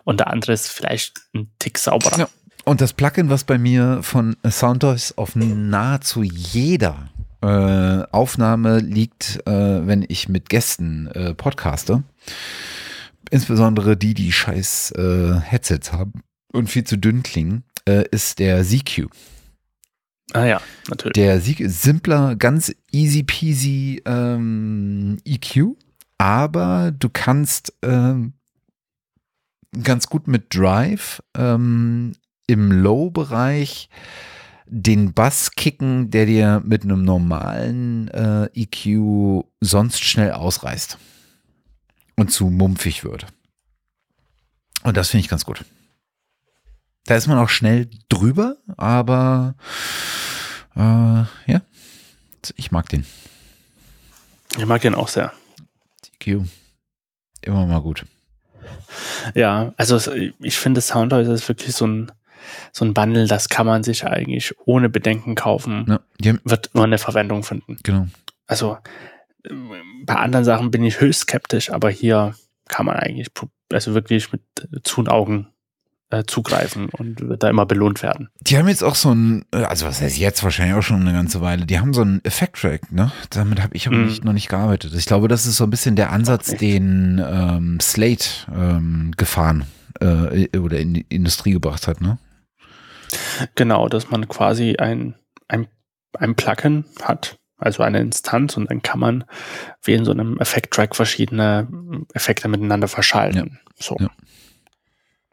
Und 0.03 0.19
der 0.19 0.27
andere 0.27 0.53
ist 0.53 0.67
vielleicht 0.67 1.21
ein 1.33 1.51
Tick 1.59 1.77
sauberer. 1.77 2.17
Ja. 2.17 2.27
Und 2.63 2.81
das 2.81 2.93
Plugin, 2.93 3.29
was 3.29 3.43
bei 3.43 3.57
mir 3.57 3.99
von 4.01 4.35
Soundtoys 4.47 5.13
auf 5.17 5.35
nahezu 5.35 6.23
jeder 6.23 7.09
äh, 7.41 8.03
Aufnahme 8.11 8.79
liegt, 8.79 9.41
äh, 9.45 9.85
wenn 9.85 10.03
ich 10.07 10.29
mit 10.29 10.49
Gästen 10.49 11.07
äh, 11.07 11.35
podcaste, 11.35 12.03
insbesondere 13.29 13.97
die, 13.97 14.15
die 14.15 14.31
scheiß 14.31 14.93
äh, 14.97 15.39
Headsets 15.41 15.93
haben 15.93 16.23
und 16.51 16.69
viel 16.69 16.85
zu 16.85 16.97
dünn 16.97 17.21
klingen, 17.21 17.65
äh, 17.87 18.03
ist 18.09 18.39
der 18.39 18.63
ZQ. 18.63 19.09
Ah 20.33 20.45
ja, 20.45 20.61
natürlich. 20.89 21.13
Der 21.13 21.39
Sieg 21.39 21.61
simpler, 21.65 22.35
ganz 22.35 22.73
easy 22.91 23.23
peasy 23.23 24.01
ähm, 24.05 25.17
EQ, 25.23 25.77
aber 26.17 26.91
du 26.91 27.09
kannst 27.09 27.73
ähm, 27.83 28.33
ganz 29.83 30.07
gut 30.07 30.27
mit 30.27 30.55
Drive 30.55 31.21
ähm, 31.37 32.13
im 32.47 32.71
Low-Bereich 32.71 33.89
den 34.67 35.13
Bass 35.13 35.51
kicken, 35.51 36.09
der 36.09 36.25
dir 36.25 36.61
mit 36.65 36.83
einem 36.83 37.03
normalen 37.03 38.07
äh, 38.09 38.45
EQ 38.53 39.45
sonst 39.61 40.03
schnell 40.03 40.31
ausreißt 40.31 40.97
und 42.15 42.31
zu 42.31 42.49
mumpfig 42.49 43.03
wird. 43.03 43.27
Und 44.83 44.97
das 44.97 45.09
finde 45.09 45.21
ich 45.21 45.29
ganz 45.29 45.45
gut. 45.45 45.65
Da 47.05 47.15
ist 47.15 47.27
man 47.27 47.37
auch 47.37 47.49
schnell 47.49 47.87
drüber, 48.09 48.57
aber 48.77 49.55
äh, 50.75 50.79
ja, 50.79 51.61
ich 52.55 52.71
mag 52.71 52.89
den. 52.89 53.05
Ich 54.57 54.65
mag 54.65 54.81
den 54.81 54.95
auch 54.95 55.07
sehr. 55.07 55.31
EQ. 56.19 56.45
Immer 57.41 57.65
mal 57.67 57.81
gut. 57.81 58.05
Ja, 59.33 59.73
also 59.77 59.99
ich 60.39 60.57
finde 60.57 60.81
Soundhouse 60.81 61.27
ist 61.27 61.47
wirklich 61.47 61.75
so 61.75 61.85
ein, 61.85 62.11
so 62.71 62.85
ein 62.85 62.93
Bundle, 62.93 63.27
das 63.27 63.49
kann 63.49 63.65
man 63.65 63.83
sich 63.83 64.05
eigentlich 64.05 64.55
ohne 64.65 64.89
Bedenken 64.89 65.35
kaufen. 65.35 65.85
Ja, 66.21 66.35
wird 66.43 66.71
immer 66.73 66.85
eine 66.85 66.97
Verwendung 66.97 67.43
finden. 67.43 67.77
Genau. 67.83 68.07
Also 68.47 68.77
bei 70.03 70.15
anderen 70.15 70.45
Sachen 70.45 70.71
bin 70.71 70.83
ich 70.83 70.99
höchst 70.99 71.21
skeptisch, 71.21 71.71
aber 71.71 71.89
hier 71.89 72.35
kann 72.67 72.85
man 72.85 72.95
eigentlich 72.95 73.27
also 73.71 73.93
wirklich 73.93 74.31
mit 74.31 74.41
zu 74.83 75.01
und 75.01 75.09
Augen 75.09 75.47
äh, 75.47 75.54
zugreifen 76.23 76.89
und 76.89 77.19
wird 77.21 77.43
da 77.43 77.49
immer 77.49 77.65
belohnt 77.65 78.01
werden. 78.01 78.29
Die 78.41 78.57
haben 78.57 78.67
jetzt 78.67 78.83
auch 78.83 78.95
so 78.95 79.11
ein, 79.11 79.45
äh, 79.53 79.63
also 79.63 79.85
was 79.85 80.01
heißt 80.01 80.17
jetzt 80.17 80.43
wahrscheinlich 80.43 80.75
auch 80.75 80.83
schon 80.83 81.01
eine 81.01 81.13
ganze 81.13 81.41
Weile, 81.41 81.65
die 81.65 81.79
haben 81.79 81.93
so 81.93 82.01
einen 82.01 82.23
Effekt-Track, 82.23 82.91
ne? 82.91 83.11
Damit 83.29 83.61
habe 83.61 83.75
ich 83.75 83.87
aber 83.87 83.97
mm. 83.97 84.05
nicht, 84.05 84.23
noch 84.23 84.33
nicht 84.33 84.49
gearbeitet. 84.49 84.93
Ich 84.95 85.05
glaube, 85.05 85.27
das 85.27 85.45
ist 85.45 85.57
so 85.57 85.65
ein 85.65 85.69
bisschen 85.69 85.95
der 85.95 86.11
Ansatz, 86.11 86.55
den 86.55 87.23
ähm, 87.25 87.79
Slate 87.81 88.25
ähm, 88.53 89.11
gefahren 89.17 89.65
äh, 89.99 90.57
oder 90.57 90.79
in 90.79 90.93
die 90.93 91.05
Industrie 91.09 91.51
gebracht 91.51 91.87
hat, 91.87 92.01
ne? 92.01 92.17
Genau, 93.55 93.87
dass 93.87 94.09
man 94.09 94.27
quasi 94.27 94.75
ein, 94.77 95.15
ein, 95.47 95.67
ein 96.17 96.35
Plugin 96.35 96.85
hat, 97.01 97.37
also 97.57 97.83
eine 97.83 97.99
Instanz 97.99 98.57
und 98.57 98.69
dann 98.69 98.81
kann 98.81 98.99
man 98.99 99.23
wie 99.83 99.93
in 99.93 100.05
so 100.05 100.11
einem 100.11 100.37
Effekt-Track 100.39 100.95
verschiedene 100.95 101.67
Effekte 102.13 102.47
miteinander 102.47 102.87
verschalten. 102.87 103.59
Ja. 103.59 103.59
So. 103.77 103.97
Ja. 103.99 104.09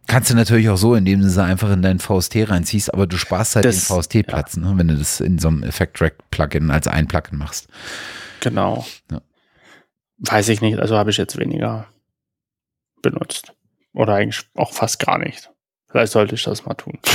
Kannst 0.07 0.31
du 0.31 0.35
natürlich 0.35 0.69
auch 0.69 0.77
so, 0.77 0.95
indem 0.95 1.21
du 1.21 1.31
sie 1.31 1.43
einfach 1.43 1.71
in 1.71 1.83
deinen 1.83 2.01
VST 2.01 2.37
reinziehst, 2.49 2.93
aber 2.93 3.07
du 3.07 3.17
sparst 3.17 3.57
halt 3.57 3.65
das, 3.65 3.87
den 3.87 4.03
VST-Platz, 4.03 4.57
ja. 4.57 4.63
ne, 4.63 4.73
wenn 4.77 4.89
du 4.89 4.97
das 4.97 5.21
in 5.21 5.39
so 5.39 5.49
einem 5.49 5.63
Effect-Track-Plugin 5.63 6.71
als 6.71 6.89
ein 6.89 7.07
Plugin 7.07 7.39
machst. 7.39 7.69
Genau. 8.41 8.87
Ja. 9.11 9.23
Weiß 10.19 10.49
ich 10.49 10.61
nicht, 10.61 10.79
also 10.79 10.97
habe 10.97 11.11
ich 11.11 11.17
jetzt 11.17 11.39
weniger 11.39 11.87
benutzt. 13.01 13.53
Oder 13.95 14.15
eigentlich 14.15 14.45
auch 14.55 14.73
fast 14.73 14.99
gar 14.99 15.19
nicht. 15.19 15.51
Vielleicht 15.89 16.13
sollte 16.13 16.35
ich 16.35 16.43
das 16.43 16.65
mal 16.65 16.75
tun. 16.75 16.99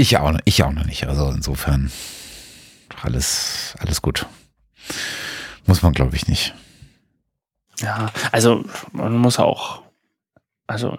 Ich 0.00 0.16
auch, 0.16 0.34
ich 0.46 0.62
auch 0.62 0.72
noch 0.72 0.86
nicht. 0.86 1.06
Also 1.08 1.28
insofern 1.28 1.92
alles, 3.02 3.74
alles 3.80 4.00
gut. 4.00 4.24
Muss 5.66 5.82
man, 5.82 5.92
glaube 5.92 6.16
ich, 6.16 6.26
nicht. 6.26 6.54
Ja, 7.80 8.10
also 8.32 8.64
man 8.92 9.18
muss 9.18 9.38
auch 9.38 9.82
also, 10.70 10.96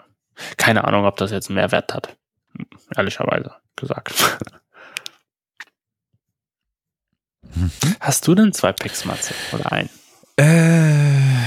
keine 0.58 0.84
Ahnung, 0.84 1.06
ob 1.06 1.16
das 1.16 1.32
jetzt 1.32 1.48
einen 1.50 1.56
Mehrwert 1.56 1.94
hat. 1.94 2.18
Ehrlicherweise 2.94 3.56
gesagt. 3.78 4.14
Mhm. 7.56 7.72
Hast 8.02 8.28
du 8.28 8.36
denn 8.36 8.52
zwei 8.52 8.74
Picks, 8.74 9.06
Matze? 9.06 9.34
Oder 9.54 9.72
ein? 9.72 9.90
Äh, 10.36 11.46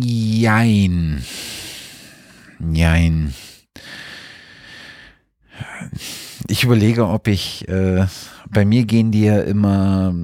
jein. 0.00 1.24
Jein. 2.72 3.34
Ich 6.46 6.62
überlege, 6.62 7.08
ob 7.08 7.26
ich, 7.26 7.66
äh, 7.68 8.06
bei 8.48 8.64
mir 8.64 8.84
gehen 8.84 9.10
die 9.10 9.24
ja 9.24 9.40
immer 9.40 10.14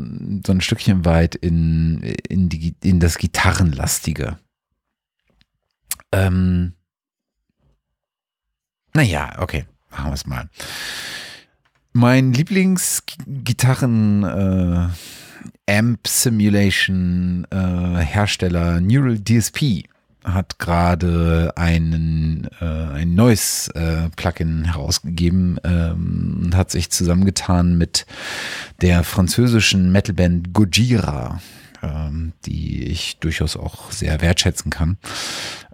so 0.46 0.52
ein 0.52 0.60
Stückchen 0.60 1.04
weit 1.04 1.34
in, 1.34 2.02
in, 2.28 2.48
die, 2.48 2.76
in 2.84 3.00
das 3.00 3.18
Gitarrenlastige. 3.18 4.38
Ähm, 6.12 6.74
naja, 8.94 9.32
okay, 9.38 9.66
machen 9.90 10.10
wir 10.10 10.14
es 10.14 10.26
mal. 10.26 10.48
Mein 11.92 12.32
Lieblingsgitarren 12.32 14.24
äh, 14.24 14.88
Amp 15.70 16.06
Simulation 16.06 17.46
äh, 17.50 18.00
Hersteller 18.00 18.80
Neural 18.80 19.18
DSP 19.18 19.84
hat 20.24 20.58
gerade 20.58 21.52
einen 21.56 22.48
äh, 22.60 22.64
ein 22.64 23.14
neues 23.14 23.68
äh, 23.68 24.08
Plugin 24.16 24.64
herausgegeben 24.64 25.60
ähm, 25.64 26.40
und 26.44 26.56
hat 26.56 26.70
sich 26.70 26.90
zusammengetan 26.90 27.76
mit 27.76 28.06
der 28.80 29.04
französischen 29.04 29.92
Metalband 29.92 30.54
Gojira, 30.54 31.40
ähm, 31.84 32.32
die 32.46 32.84
ich 32.84 33.18
durchaus 33.18 33.56
auch 33.56 33.90
sehr 33.90 34.20
wertschätzen 34.20 34.70
kann. 34.70 34.98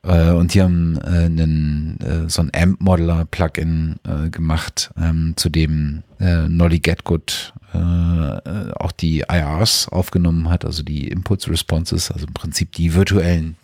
Äh, 0.03 0.31
und 0.31 0.55
die 0.55 0.63
haben 0.63 0.99
äh, 0.99 1.27
einen, 1.27 1.99
äh, 2.01 2.29
so 2.29 2.43
ein 2.43 2.51
Amp-Modeler-Plugin 2.55 3.97
äh, 4.07 4.31
gemacht, 4.31 4.91
ähm, 5.01 5.35
zu 5.37 5.49
dem 5.49 6.03
äh, 6.19 6.49
Nolly 6.49 6.81
Getgood 6.81 7.53
äh, 7.73 7.79
auch 7.79 8.93
die 8.93 9.21
IRs 9.29 9.89
aufgenommen 9.89 10.49
hat, 10.49 10.65
also 10.65 10.83
die 10.83 11.09
Impulse 11.09 11.51
Responses, 11.51 12.11
also 12.11 12.27
im 12.27 12.35
Prinzip 12.35 12.73
die 12.73 12.95
virtuellen 12.95 13.57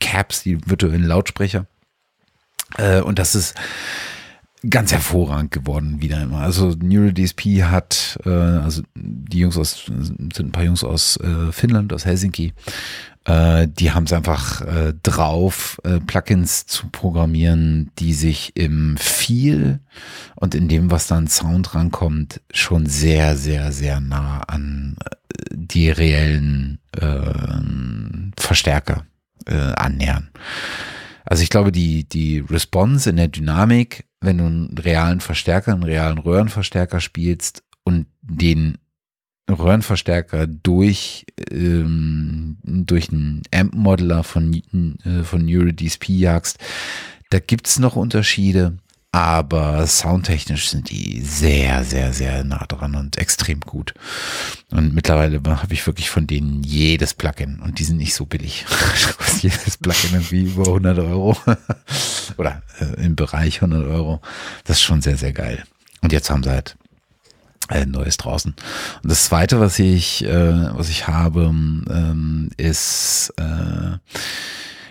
Caps, 0.00 0.42
die 0.42 0.58
virtuellen 0.68 1.04
Lautsprecher. 1.04 1.66
Und 3.04 3.18
das 3.18 3.34
ist 3.34 3.56
ganz 4.68 4.92
hervorragend 4.92 5.52
geworden 5.52 6.00
wieder 6.00 6.22
immer. 6.22 6.40
Also 6.40 6.74
Neural 6.82 7.14
DSP 7.14 7.62
hat, 7.62 8.18
äh, 8.24 8.28
also 8.28 8.82
die 8.94 9.38
Jungs 9.38 9.56
aus, 9.56 9.86
sind 9.86 10.38
ein 10.38 10.52
paar 10.52 10.64
Jungs 10.64 10.84
aus 10.84 11.16
äh, 11.18 11.52
Finnland, 11.52 11.92
aus 11.92 12.04
Helsinki, 12.04 12.52
äh, 13.24 13.68
die 13.68 13.92
haben 13.92 14.04
es 14.04 14.12
einfach 14.12 14.60
äh, 14.62 14.94
drauf, 15.02 15.80
äh, 15.84 16.00
Plugins 16.00 16.66
zu 16.66 16.88
programmieren, 16.88 17.90
die 17.98 18.14
sich 18.14 18.52
im 18.56 18.96
Feel 18.96 19.80
und 20.36 20.54
in 20.54 20.68
dem, 20.68 20.90
was 20.90 21.06
dann 21.06 21.28
Sound 21.28 21.74
rankommt, 21.74 22.40
schon 22.52 22.86
sehr, 22.86 23.36
sehr, 23.36 23.72
sehr 23.72 24.00
nah 24.00 24.40
an 24.46 24.96
äh, 25.04 25.16
die 25.52 25.90
reellen 25.90 26.78
äh, 26.92 28.40
Verstärker 28.40 29.04
äh, 29.46 29.54
annähern. 29.54 30.30
Also 31.24 31.42
ich 31.42 31.50
glaube, 31.50 31.72
die, 31.72 32.04
die 32.04 32.38
Response 32.38 33.08
in 33.10 33.16
der 33.16 33.28
Dynamik, 33.28 34.04
wenn 34.20 34.38
du 34.38 34.44
einen 34.44 34.78
realen 34.78 35.20
Verstärker, 35.20 35.72
einen 35.72 35.82
realen 35.82 36.18
Röhrenverstärker 36.18 37.00
spielst 37.00 37.62
und 37.84 38.06
den 38.22 38.78
Röhrenverstärker 39.48 40.46
durch, 40.46 41.26
ähm, 41.50 42.58
durch 42.62 43.10
einen 43.10 43.42
Amp-Modeler 43.52 44.22
von, 44.22 44.54
äh, 44.54 45.22
von 45.24 45.44
NeuroDSP 45.44 46.10
jagst. 46.10 46.58
Da 47.30 47.38
gibt's 47.38 47.78
noch 47.78 47.96
Unterschiede, 47.96 48.78
aber 49.12 49.86
soundtechnisch 49.86 50.68
sind 50.68 50.90
die 50.90 51.20
sehr, 51.20 51.84
sehr, 51.84 52.12
sehr 52.12 52.44
nah 52.44 52.64
dran 52.66 52.94
und 52.94 53.18
extrem 53.18 53.60
gut. 53.60 53.94
Und 54.70 54.94
mittlerweile 54.94 55.40
habe 55.44 55.74
ich 55.74 55.86
wirklich 55.86 56.10
von 56.10 56.26
denen 56.26 56.62
jedes 56.62 57.14
Plugin 57.14 57.60
und 57.60 57.78
die 57.80 57.84
sind 57.84 57.96
nicht 57.96 58.14
so 58.14 58.26
billig. 58.26 58.66
jedes 59.40 59.78
Plugin 59.78 60.10
irgendwie 60.12 60.44
über 60.44 60.66
100 60.66 60.98
Euro 61.00 61.36
oder 62.36 62.62
äh, 62.78 63.04
im 63.04 63.16
Bereich 63.16 63.56
100 63.56 63.84
Euro. 63.88 64.20
Das 64.64 64.76
ist 64.76 64.82
schon 64.82 65.02
sehr, 65.02 65.16
sehr 65.16 65.32
geil. 65.32 65.64
Und 66.02 66.12
jetzt 66.12 66.30
haben 66.30 66.44
sie 66.44 66.50
halt 66.50 66.76
ein 67.70 67.82
äh, 67.82 67.86
Neues 67.86 68.16
draußen. 68.16 68.54
Und 69.02 69.10
das 69.10 69.24
zweite, 69.24 69.60
was 69.60 69.78
ich, 69.78 70.24
äh, 70.24 70.76
was 70.76 70.88
ich 70.88 71.08
habe, 71.08 71.42
ähm, 71.42 72.50
ist, 72.56 73.32
äh, 73.36 73.98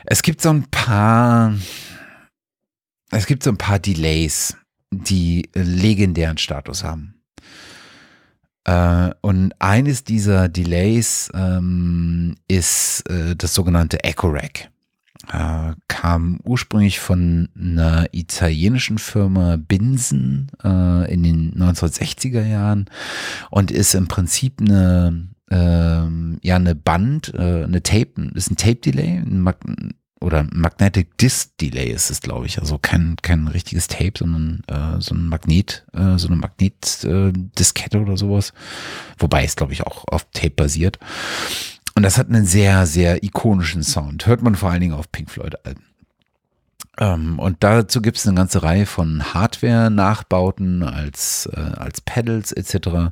es 0.05 0.21
gibt 0.21 0.41
so 0.41 0.49
ein 0.49 0.63
paar, 0.71 1.53
es 3.11 3.25
gibt 3.25 3.43
so 3.43 3.49
ein 3.49 3.57
paar 3.57 3.79
Delays, 3.79 4.55
die 4.91 5.49
legendären 5.53 6.37
Status 6.37 6.83
haben. 6.83 7.15
Äh, 8.65 9.11
und 9.21 9.53
eines 9.59 10.03
dieser 10.03 10.49
Delays 10.49 11.29
ähm, 11.33 12.35
ist 12.47 13.09
äh, 13.09 13.35
das 13.35 13.53
sogenannte 13.53 14.03
Echo 14.03 14.27
Rack 14.27 14.69
äh, 15.31 15.73
kam 15.87 16.39
ursprünglich 16.43 16.99
von 16.99 17.49
einer 17.59 18.07
italienischen 18.11 18.97
Firma 18.97 19.57
Binsen 19.57 20.51
äh, 20.63 21.13
in 21.13 21.23
den 21.23 21.53
1960er 21.55 22.45
Jahren 22.45 22.89
und 23.49 23.71
ist 23.71 23.95
im 23.95 24.07
Prinzip 24.07 24.61
eine 24.61 25.29
ähm, 25.51 26.37
ja 26.43 26.55
eine 26.55 26.75
Band, 26.75 27.33
äh, 27.33 27.63
eine 27.63 27.81
Tape, 27.81 28.31
ist 28.35 28.51
ein 28.51 28.55
Tape-Delay, 28.55 29.17
ein 29.17 29.41
Mag 29.41 29.57
oder 30.21 30.45
Magnetic 30.51 31.17
Disc 31.17 31.57
Delay 31.59 31.91
ist 31.91 32.09
es, 32.09 32.21
glaube 32.21 32.45
ich. 32.45 32.59
Also 32.59 32.77
kein, 32.77 33.15
kein 33.21 33.47
richtiges 33.47 33.87
Tape, 33.87 34.13
sondern 34.17 34.63
äh, 34.67 35.01
so 35.01 35.15
ein 35.15 35.27
Magnet, 35.27 35.85
äh, 35.93 36.17
so 36.17 36.27
eine 36.27 36.35
Magnetdiskette 36.35 37.97
äh, 37.97 38.01
oder 38.01 38.17
sowas. 38.17 38.53
Wobei 39.17 39.45
es, 39.45 39.55
glaube 39.55 39.73
ich, 39.73 39.85
auch 39.85 40.05
auf 40.07 40.25
Tape 40.33 40.51
basiert. 40.51 40.99
Und 41.95 42.03
das 42.03 42.17
hat 42.17 42.27
einen 42.27 42.45
sehr, 42.45 42.85
sehr 42.85 43.23
ikonischen 43.23 43.83
Sound. 43.83 44.25
Hört 44.25 44.41
man 44.41 44.55
vor 44.55 44.69
allen 44.69 44.81
Dingen 44.81 44.93
auf 44.93 45.11
Pink 45.11 45.31
Floyd-Alben. 45.31 45.83
Ähm, 46.97 47.39
und 47.39 47.63
dazu 47.63 48.01
gibt 48.01 48.17
es 48.17 48.27
eine 48.27 48.35
ganze 48.35 48.61
Reihe 48.61 48.85
von 48.85 49.33
Hardware-Nachbauten 49.33 50.83
als, 50.83 51.49
äh, 51.53 51.59
als 51.59 52.01
Pedals 52.01 52.51
etc. 52.51 53.11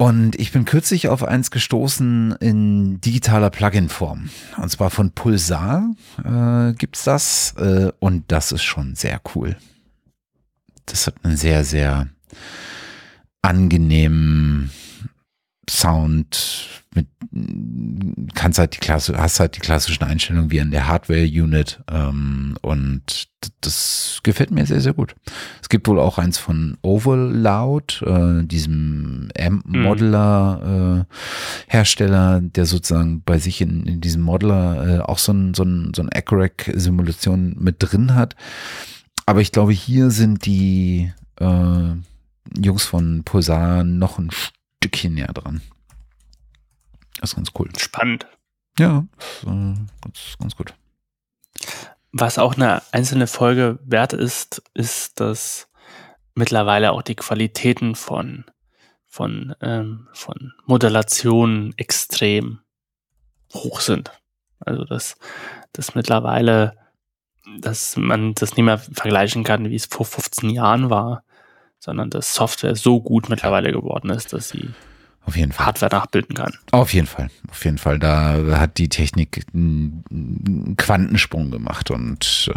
Und 0.00 0.34
ich 0.40 0.50
bin 0.50 0.64
kürzlich 0.64 1.08
auf 1.08 1.22
eins 1.22 1.50
gestoßen 1.50 2.34
in 2.40 3.02
digitaler 3.02 3.50
Plugin-Form. 3.50 4.30
Und 4.56 4.70
zwar 4.70 4.88
von 4.88 5.10
Pulsar 5.10 5.90
äh, 6.24 6.72
gibt's 6.72 7.04
das. 7.04 7.52
Äh, 7.58 7.92
und 7.98 8.24
das 8.28 8.50
ist 8.50 8.62
schon 8.62 8.94
sehr 8.94 9.20
cool. 9.34 9.58
Das 10.86 11.06
hat 11.06 11.16
einen 11.22 11.36
sehr, 11.36 11.64
sehr 11.66 12.08
angenehmen 13.42 14.70
Sound, 15.70 16.82
mit, 16.94 17.06
kannst 18.34 18.58
halt 18.58 18.74
die 18.74 18.80
Klasse, 18.80 19.16
hast 19.16 19.38
halt 19.38 19.54
die 19.54 19.60
klassischen 19.60 20.02
Einstellungen 20.02 20.50
wie 20.50 20.58
in 20.58 20.72
der 20.72 20.88
Hardware-Unit 20.88 21.84
ähm, 21.88 22.56
und 22.60 23.28
das 23.60 24.18
gefällt 24.24 24.50
mir 24.50 24.66
sehr, 24.66 24.80
sehr 24.80 24.94
gut. 24.94 25.14
Es 25.62 25.68
gibt 25.68 25.86
wohl 25.86 26.00
auch 26.00 26.18
eins 26.18 26.38
von 26.38 26.76
Overloud, 26.82 28.02
äh, 28.04 28.42
diesem 28.44 29.28
Amp-Modeler-Hersteller, 29.38 32.38
äh, 32.38 32.42
der 32.42 32.66
sozusagen 32.66 33.22
bei 33.22 33.38
sich 33.38 33.60
in, 33.60 33.86
in 33.86 34.00
diesem 34.00 34.22
Modeler 34.22 34.88
äh, 34.88 34.98
auch 35.00 35.18
so 35.18 35.32
ein, 35.32 35.54
so 35.54 35.62
ein, 35.62 35.92
so 35.94 36.02
ein 36.02 36.10
Acurac-Simulation 36.12 37.54
mit 37.60 37.76
drin 37.78 38.14
hat. 38.14 38.34
Aber 39.24 39.40
ich 39.40 39.52
glaube, 39.52 39.70
hier 39.72 40.10
sind 40.10 40.44
die 40.44 41.12
äh, 41.38 41.94
Jungs 42.58 42.84
von 42.84 43.22
Pulsar 43.24 43.84
noch 43.84 44.18
ein 44.18 44.30
Stückchen 44.82 45.14
näher 45.14 45.32
dran. 45.34 45.60
Das 47.20 47.30
ist 47.30 47.36
ganz 47.36 47.50
cool. 47.58 47.68
Spannend. 47.76 48.26
Ja, 48.78 49.04
ist, 49.18 49.42
äh, 49.44 49.46
ganz, 49.46 50.36
ganz 50.38 50.56
gut. 50.56 50.74
Was 52.12 52.38
auch 52.38 52.54
eine 52.54 52.82
einzelne 52.90 53.26
Folge 53.26 53.78
wert 53.84 54.14
ist, 54.14 54.62
ist, 54.72 55.20
dass 55.20 55.68
mittlerweile 56.34 56.92
auch 56.92 57.02
die 57.02 57.14
Qualitäten 57.14 57.94
von, 57.94 58.44
von, 59.06 59.54
ähm, 59.60 60.08
von 60.14 60.54
Modellation 60.64 61.74
extrem 61.76 62.60
hoch 63.52 63.80
sind. 63.80 64.10
Also 64.60 64.84
dass, 64.84 65.16
dass 65.72 65.94
mittlerweile, 65.94 66.76
dass 67.58 67.98
man 67.98 68.32
das 68.34 68.56
nicht 68.56 68.64
mehr 68.64 68.78
vergleichen 68.78 69.44
kann, 69.44 69.68
wie 69.68 69.76
es 69.76 69.86
vor 69.86 70.06
15 70.06 70.48
Jahren 70.48 70.88
war, 70.88 71.22
sondern 71.80 72.10
dass 72.10 72.34
Software 72.34 72.76
so 72.76 73.00
gut 73.00 73.28
mittlerweile 73.28 73.72
geworden 73.72 74.10
ist, 74.10 74.32
dass 74.32 74.50
sie 74.50 74.68
auf 75.24 75.36
jeden 75.36 75.52
Fall. 75.52 75.66
Hardware 75.66 75.94
nachbilden 75.94 76.34
kann. 76.34 76.52
Auf 76.70 76.92
jeden 76.92 77.06
Fall. 77.06 77.30
Auf 77.50 77.64
jeden 77.64 77.78
Fall. 77.78 77.98
Da 77.98 78.58
hat 78.58 78.78
die 78.78 78.88
Technik 78.88 79.44
einen 79.52 80.74
Quantensprung 80.76 81.50
gemacht 81.50 81.90
und 81.90 82.50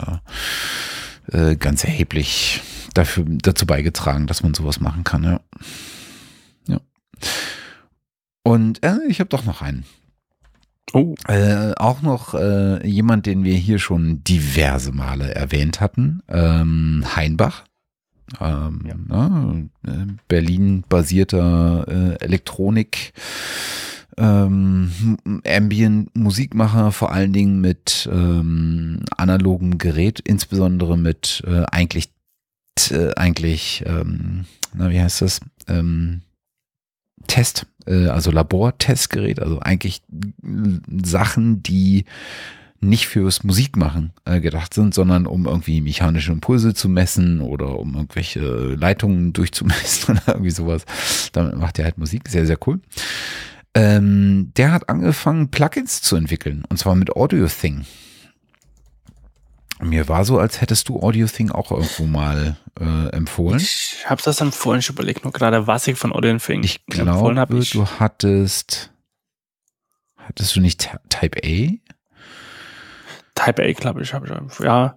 äh, 1.31 1.51
äh, 1.51 1.55
ganz 1.55 1.83
erheblich 1.83 2.61
dafür, 2.93 3.25
dazu 3.27 3.65
beigetragen, 3.65 4.27
dass 4.27 4.43
man 4.43 4.53
sowas 4.53 4.79
machen 4.79 5.03
kann. 5.03 5.23
Ja. 5.23 5.39
ja. 6.67 6.79
Und 8.43 8.83
äh, 8.83 8.99
ich 9.07 9.19
habe 9.19 9.29
doch 9.29 9.45
noch 9.45 9.61
einen. 9.61 9.85
Oh. 10.93 11.15
Äh, 11.27 11.73
auch 11.75 12.01
noch 12.01 12.33
äh, 12.33 12.85
jemand, 12.87 13.25
den 13.25 13.43
wir 13.43 13.55
hier 13.55 13.79
schon 13.79 14.23
diverse 14.23 14.91
Male 14.91 15.33
erwähnt 15.33 15.81
hatten, 15.81 16.21
ähm, 16.27 17.03
Heinbach. 17.15 17.63
Ähm, 18.39 18.81
ja. 18.85 18.95
ne, 18.95 19.69
äh, 19.85 20.05
Berlin-basierter 20.27 21.85
äh, 21.87 22.23
Elektronik. 22.23 23.13
Ähm, 24.15 25.17
Ambient-Musikmacher, 25.47 26.91
vor 26.91 27.11
allen 27.11 27.33
Dingen 27.33 27.61
mit 27.61 28.07
ähm, 28.11 28.99
analogem 29.17 29.79
Gerät, 29.79 30.19
insbesondere 30.19 30.97
mit 30.97 31.43
äh, 31.47 31.63
eigentlich, 31.71 32.11
äh, 32.91 33.13
eigentlich, 33.15 33.83
ähm, 33.87 34.45
na, 34.73 34.91
wie 34.91 35.01
heißt 35.01 35.21
das? 35.21 35.39
Ähm, 35.67 36.21
Test, 37.27 37.65
äh, 37.87 38.07
also 38.07 38.31
Labortestgerät, 38.31 39.39
also 39.39 39.59
eigentlich 39.59 40.03
Sachen, 41.03 41.63
die 41.63 42.05
nicht 42.83 43.07
fürs 43.07 43.43
Musikmachen 43.43 44.13
äh, 44.25 44.39
gedacht 44.41 44.73
sind, 44.73 44.93
sondern 44.93 45.25
um 45.25 45.45
irgendwie 45.45 45.81
mechanische 45.81 46.31
Impulse 46.31 46.73
zu 46.73 46.89
messen 46.89 47.41
oder 47.41 47.79
um 47.79 47.95
irgendwelche 47.95 48.41
Leitungen 48.75 49.33
durchzumessen 49.33 50.15
oder 50.15 50.35
irgendwie 50.35 50.51
sowas. 50.51 50.85
Damit 51.31 51.57
macht 51.57 51.79
er 51.79 51.85
halt 51.85 51.97
Musik, 51.97 52.29
sehr, 52.29 52.45
sehr 52.45 52.57
cool. 52.67 52.79
Ähm, 53.75 54.51
der 54.55 54.71
hat 54.71 54.89
angefangen, 54.89 55.49
Plugins 55.49 56.01
zu 56.01 56.15
entwickeln, 56.15 56.63
und 56.69 56.77
zwar 56.77 56.95
mit 56.95 57.15
Audio 57.15 57.47
Thing. 57.47 57.85
Mir 59.79 60.07
war 60.07 60.23
so, 60.23 60.37
als 60.37 60.61
hättest 60.61 60.89
du 60.89 61.01
Audio 61.01 61.25
Thing 61.27 61.49
auch 61.49 61.71
irgendwo 61.71 62.05
mal 62.05 62.55
äh, 62.79 63.09
empfohlen. 63.09 63.59
Ich 63.59 64.05
habe 64.05 64.21
das 64.23 64.39
empfohlen, 64.41 64.79
ich 64.79 64.89
überlege 64.89 65.21
nur 65.23 65.33
gerade, 65.33 65.67
was 65.67 65.87
ich 65.87 65.97
von 65.97 66.13
Audio 66.13 66.37
Thing 66.37 66.63
ich 66.63 66.81
empfohlen 66.91 67.39
habe. 67.39 67.59
Du 67.59 67.85
hattest, 67.99 68.91
hattest 70.17 70.55
du 70.55 70.61
nicht 70.61 70.89
Type 71.09 71.39
A? 71.43 71.92
Type 73.35 73.63
A, 73.63 73.71
glaube 73.73 74.01
ich, 74.01 74.13
habe 74.13 74.27
ich. 74.27 74.59
Ja, 74.59 74.95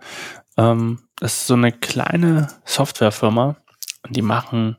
ähm, 0.57 1.01
das 1.17 1.35
ist 1.35 1.47
so 1.47 1.55
eine 1.55 1.73
kleine 1.73 2.49
Softwarefirma 2.65 3.57
und 4.03 4.17
die 4.17 4.23
machen 4.23 4.77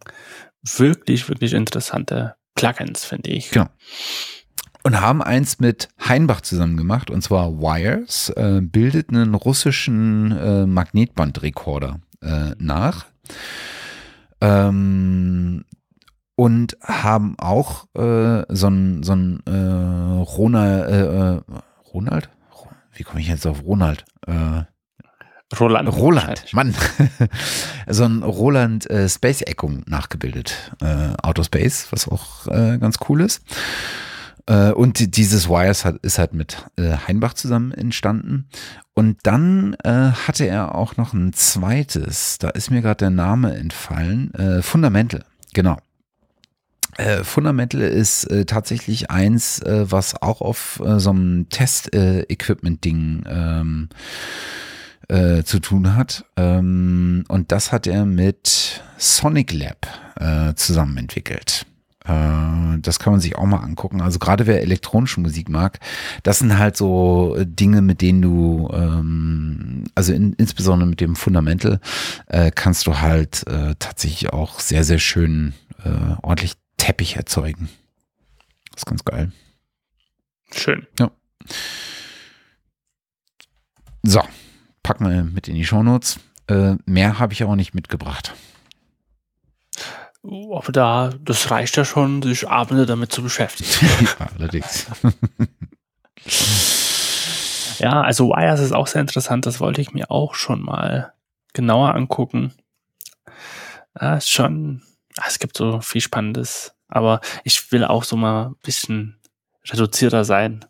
wirklich, 0.64 1.28
wirklich 1.30 1.54
interessante 1.54 2.36
Plugins, 2.56 3.06
finde 3.06 3.30
ich. 3.30 3.52
Genau. 3.52 3.68
Und 4.84 5.02
haben 5.02 5.22
eins 5.22 5.60
mit 5.60 5.90
Heinbach 6.00 6.42
zusammen 6.42 6.78
gemacht, 6.78 7.10
und 7.10 7.22
zwar 7.22 7.60
Wires, 7.60 8.30
äh, 8.30 8.62
bildet 8.62 9.10
einen 9.10 9.36
russischen 9.36 10.32
äh, 10.32 10.66
Magnetbandrekorder 10.66 12.00
äh, 12.22 12.52
nach. 12.58 13.06
Ähm, 14.40 15.66
und 16.36 16.78
haben 16.84 17.36
auch 17.40 17.86
äh, 17.96 18.44
so 18.50 18.68
ein, 18.68 19.04
so 19.04 19.14
ein 19.14 19.42
äh, 19.46 20.22
Ronald, 20.22 20.90
äh, 20.90 21.54
Ronald? 21.94 22.30
Wie 22.98 23.04
komme 23.04 23.22
ich 23.22 23.28
jetzt 23.28 23.46
auf 23.46 23.64
Ronald? 23.64 24.06
Äh, 24.26 24.64
Roland. 25.58 25.90
Roland, 25.90 26.54
Mann. 26.54 26.76
so 27.88 28.04
ein 28.04 28.22
Roland 28.22 28.90
äh, 28.90 29.08
Space 29.08 29.42
Echo 29.44 29.72
nachgebildet. 29.86 30.74
Äh, 30.82 31.14
Outer 31.24 31.46
Space, 31.46 31.88
was 31.92 32.08
auch 32.08 32.48
äh, 32.48 32.78
ganz 32.78 32.98
cool 33.08 33.22
ist. 33.22 33.42
Äh, 34.46 34.72
und 34.72 35.16
dieses 35.16 35.48
Wires 35.48 35.86
hat, 35.86 35.98
ist 36.02 36.20
halt 36.20 36.34
mit 36.34 36.66
äh, 36.78 36.98
Heinbach 37.08 37.34
zusammen 37.34 37.72
entstanden. 37.72 38.50
Und 38.94 39.20
dann 39.24 39.76
äh, 39.84 40.12
hatte 40.12 40.46
er 40.46 40.76
auch 40.76 40.98
noch 40.98 41.14
ein 41.14 41.32
zweites, 41.32 42.40
da 42.40 42.50
ist 42.50 42.70
mir 42.70 42.82
gerade 42.82 42.98
der 42.98 43.10
Name 43.10 43.56
entfallen, 43.56 44.34
äh, 44.34 44.62
Fundamental, 44.62 45.24
genau. 45.54 45.78
Äh, 46.98 47.24
Fundamental 47.24 47.82
ist 47.82 48.26
äh, 48.26 48.46
tatsächlich 48.46 49.12
eins, 49.12 49.60
äh, 49.60 49.86
was 49.90 50.20
auch 50.22 50.42
auf 50.42 50.82
äh, 50.84 51.00
so 51.00 51.12
einem 51.12 51.48
Test-Equipment-Ding 51.50 53.24
ähm, 53.30 53.90
äh, 55.08 55.44
zu 55.44 55.60
tun 55.60 55.96
hat. 55.96 56.26
Ähm, 56.36 57.24
und 57.28 57.52
das 57.52 57.72
hat 57.72 57.86
er 57.88 58.06
mit 58.06 58.82
Sonic 58.98 59.54
Lab 59.54 59.88
äh, 60.20 60.56
zusammen 60.56 60.98
entwickelt. 60.98 61.68
Äh, 62.04 62.80
das 62.82 62.98
kann 62.98 63.14
man 63.14 63.22
sich 63.22 63.38
auch 63.38 63.46
mal 63.46 63.62
angucken. 63.62 64.02
Also 64.02 64.18
gerade 64.18 64.48
wer 64.48 64.64
elektronische 64.64 65.22
Musik 65.22 65.50
mag, 65.50 65.80
das 66.24 66.40
sind 66.40 66.58
halt 66.58 66.76
so 66.76 67.36
äh, 67.38 67.46
Dinge, 67.46 67.84
mit 67.84 68.02
denen 68.02 68.24
du, 68.24 68.70
ähm, 68.74 69.84
also 69.94 70.14
in, 70.14 70.34
insbesondere 70.34 70.90
mit 70.90 71.00
dem 71.00 71.16
Fundamental, 71.16 71.80
kannst 72.56 72.88
du 72.88 73.00
halt 73.00 73.46
tatsächlich 73.80 74.34
auch 74.34 74.60
sehr, 74.60 74.84
sehr 74.84 75.00
schön 75.00 75.54
ordentlich 76.22 76.56
Teppich 76.88 77.18
erzeugen. 77.18 77.68
Das 78.72 78.84
ist 78.84 78.86
ganz 78.86 79.04
geil. 79.04 79.34
Schön. 80.56 80.88
Ja. 80.98 81.12
So, 84.04 84.24
packen 84.84 85.10
wir 85.10 85.24
mit 85.26 85.50
in 85.50 85.56
die 85.56 85.66
Shownotes. 85.66 86.22
Äh, 86.48 86.76
mehr 86.86 87.20
habe 87.20 87.34
ich 87.34 87.44
aber 87.44 87.58
nicht 87.58 87.74
mitgebracht. 87.74 88.34
Aber 90.24 90.72
da, 90.72 91.10
das 91.20 91.52
reicht 91.52 91.76
ja 91.76 91.84
schon, 91.84 92.22
sich 92.22 92.48
Abende 92.48 92.86
damit 92.86 93.12
zu 93.12 93.22
beschäftigen. 93.22 93.70
ja, 94.06 94.28
allerdings. 94.38 94.88
ja, 97.80 98.00
also 98.00 98.30
Wires 98.30 98.62
ist 98.62 98.72
auch 98.72 98.88
sehr 98.88 99.02
interessant. 99.02 99.46
Das 99.46 99.60
wollte 99.60 99.82
ich 99.82 99.92
mir 99.92 100.10
auch 100.10 100.36
schon 100.36 100.62
mal 100.62 101.12
genauer 101.52 101.96
angucken. 101.96 102.54
Ja, 104.00 104.16
ist 104.16 104.32
schon, 104.32 104.84
es 105.28 105.40
gibt 105.40 105.58
so 105.58 105.82
viel 105.82 106.00
Spannendes 106.00 106.74
Aber 106.88 107.22
ich 107.44 107.72
will 107.72 107.84
auch 107.84 108.04
so 108.04 108.16
mal 108.16 108.48
ein 108.48 108.56
bisschen 108.64 109.18
reduzierter 109.66 110.24
sein. 110.24 110.66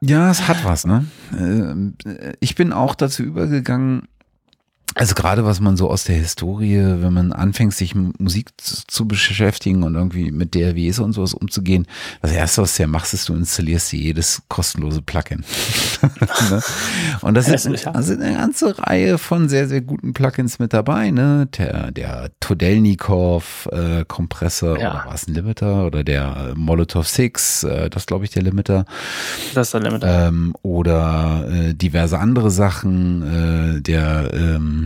Ja, 0.00 0.30
es 0.30 0.48
hat 0.48 0.64
was, 0.64 0.84
ne? 0.84 1.06
Äh, 1.32 2.34
ich 2.40 2.56
bin 2.56 2.72
auch 2.72 2.96
dazu 2.96 3.22
übergegangen, 3.22 4.08
also 4.94 5.14
gerade 5.14 5.44
was 5.44 5.60
man 5.60 5.76
so 5.76 5.90
aus 5.90 6.04
der 6.04 6.16
Historie, 6.16 6.78
wenn 6.78 7.12
man 7.12 7.32
anfängt, 7.32 7.74
sich 7.74 7.94
mit 7.94 8.20
Musik 8.20 8.50
zu, 8.58 8.86
zu, 8.86 9.08
beschäftigen 9.08 9.82
und 9.82 9.94
irgendwie 9.94 10.30
mit 10.30 10.54
DRWs 10.54 10.98
und 10.98 11.12
sowas 11.12 11.34
umzugehen, 11.34 11.86
das 12.20 12.32
erste, 12.32 12.62
was 12.62 12.76
du 12.76 12.82
ja 12.82 12.86
machst, 12.86 13.14
ist, 13.14 13.28
du 13.28 13.34
installierst 13.34 13.92
dir 13.92 14.00
jedes 14.00 14.42
kostenlose 14.48 15.02
Plugin. 15.02 15.44
ne? 16.50 16.62
Und 17.22 17.34
das 17.34 17.48
ist 17.48 17.66
eine, 17.66 17.94
also 17.94 18.12
eine 18.12 18.34
ganze 18.34 18.78
Reihe 18.78 19.18
von 19.18 19.48
sehr, 19.48 19.68
sehr 19.68 19.80
guten 19.80 20.12
Plugins 20.12 20.58
mit 20.58 20.72
dabei, 20.72 21.10
ne? 21.10 21.48
Der, 21.58 21.90
der 21.90 22.30
Todelnikov 22.40 23.68
äh, 23.72 24.04
Kompressor 24.06 24.78
ja. 24.78 24.90
oder 24.90 25.06
war 25.06 25.14
es 25.14 25.26
ein 25.26 25.34
Limiter 25.34 25.86
oder 25.86 26.04
der 26.04 26.52
Molotov 26.54 27.08
6, 27.08 27.64
äh, 27.64 27.90
das 27.90 28.06
glaube 28.06 28.24
ich 28.24 28.30
der 28.30 28.42
Limiter. 28.42 28.84
Das 29.54 29.68
ist 29.68 29.74
der 29.74 29.80
Limiter. 29.80 30.28
Ähm, 30.28 30.54
oder 30.62 31.48
äh, 31.50 31.74
diverse 31.74 32.18
andere 32.18 32.50
Sachen, 32.50 33.76
äh, 33.78 33.80
der 33.80 34.30
ähm, 34.32 34.81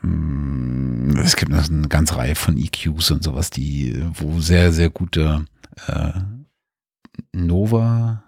hm, 0.00 1.16
es 1.24 1.36
gibt 1.36 1.52
eine 1.52 1.88
ganze 1.88 2.16
Reihe 2.16 2.34
von 2.34 2.56
EQs 2.56 3.10
und 3.10 3.22
sowas, 3.22 3.50
die, 3.50 4.02
wo 4.14 4.40
sehr, 4.40 4.72
sehr 4.72 4.90
gute 4.90 5.46
äh, 5.86 6.12
Nova, 7.32 8.22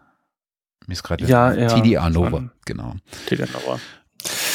mir 0.87 0.93
ist 0.93 1.03
gerade 1.03 1.25
ja, 1.27 1.53
ja, 1.53 1.69
TDA 1.69 2.11
Nova, 2.11 2.51
genau. 2.65 2.95
TDA 3.27 3.47
Nova. 3.53 3.81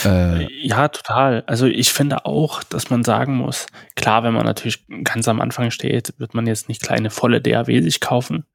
Äh, 0.04 0.52
ja, 0.66 0.88
total. 0.88 1.44
Also 1.48 1.66
ich 1.66 1.94
finde 1.94 2.26
auch, 2.26 2.64
dass 2.64 2.90
man 2.90 3.04
sagen 3.04 3.36
muss, 3.36 3.68
klar, 3.96 4.24
wenn 4.24 4.34
man 4.34 4.46
natürlich 4.46 4.86
ganz 5.04 5.28
am 5.28 5.42
Anfang 5.42 5.72
steht, 5.72 6.14
wird 6.18 6.34
man 6.34 6.48
jetzt 6.48 6.68
nicht 6.68 6.82
kleine 6.82 7.10
volle 7.10 7.42
DAW 7.42 7.82
sich 7.82 8.00
kaufen. 8.00 8.46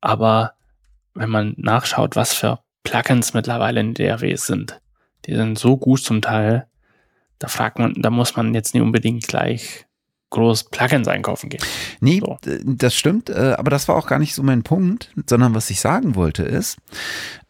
Aber 0.00 0.52
wenn 1.14 1.30
man 1.30 1.54
nachschaut, 1.56 2.16
was 2.16 2.34
für 2.34 2.60
Plugins 2.84 3.34
mittlerweile 3.34 3.80
in 3.80 3.94
DAWs 3.94 4.46
sind, 4.46 4.80
die 5.24 5.34
sind 5.34 5.58
so 5.58 5.76
gut 5.76 6.02
zum 6.02 6.20
Teil, 6.22 6.66
da 7.38 7.48
fragt 7.48 7.78
man, 7.78 7.94
da 7.96 8.10
muss 8.10 8.36
man 8.36 8.54
jetzt 8.54 8.74
nicht 8.74 8.82
unbedingt 8.82 9.26
gleich 9.26 9.86
groß 10.30 10.64
Plugins 10.70 11.08
einkaufen 11.08 11.48
gehen. 11.48 11.62
Nee, 12.00 12.20
so. 12.20 12.38
das 12.64 12.94
stimmt, 12.94 13.30
äh, 13.30 13.54
aber 13.56 13.70
das 13.70 13.88
war 13.88 13.96
auch 13.96 14.06
gar 14.06 14.18
nicht 14.18 14.34
so 14.34 14.42
mein 14.42 14.62
Punkt, 14.62 15.12
sondern 15.28 15.54
was 15.54 15.70
ich 15.70 15.80
sagen 15.80 16.14
wollte 16.14 16.42
ist, 16.42 16.78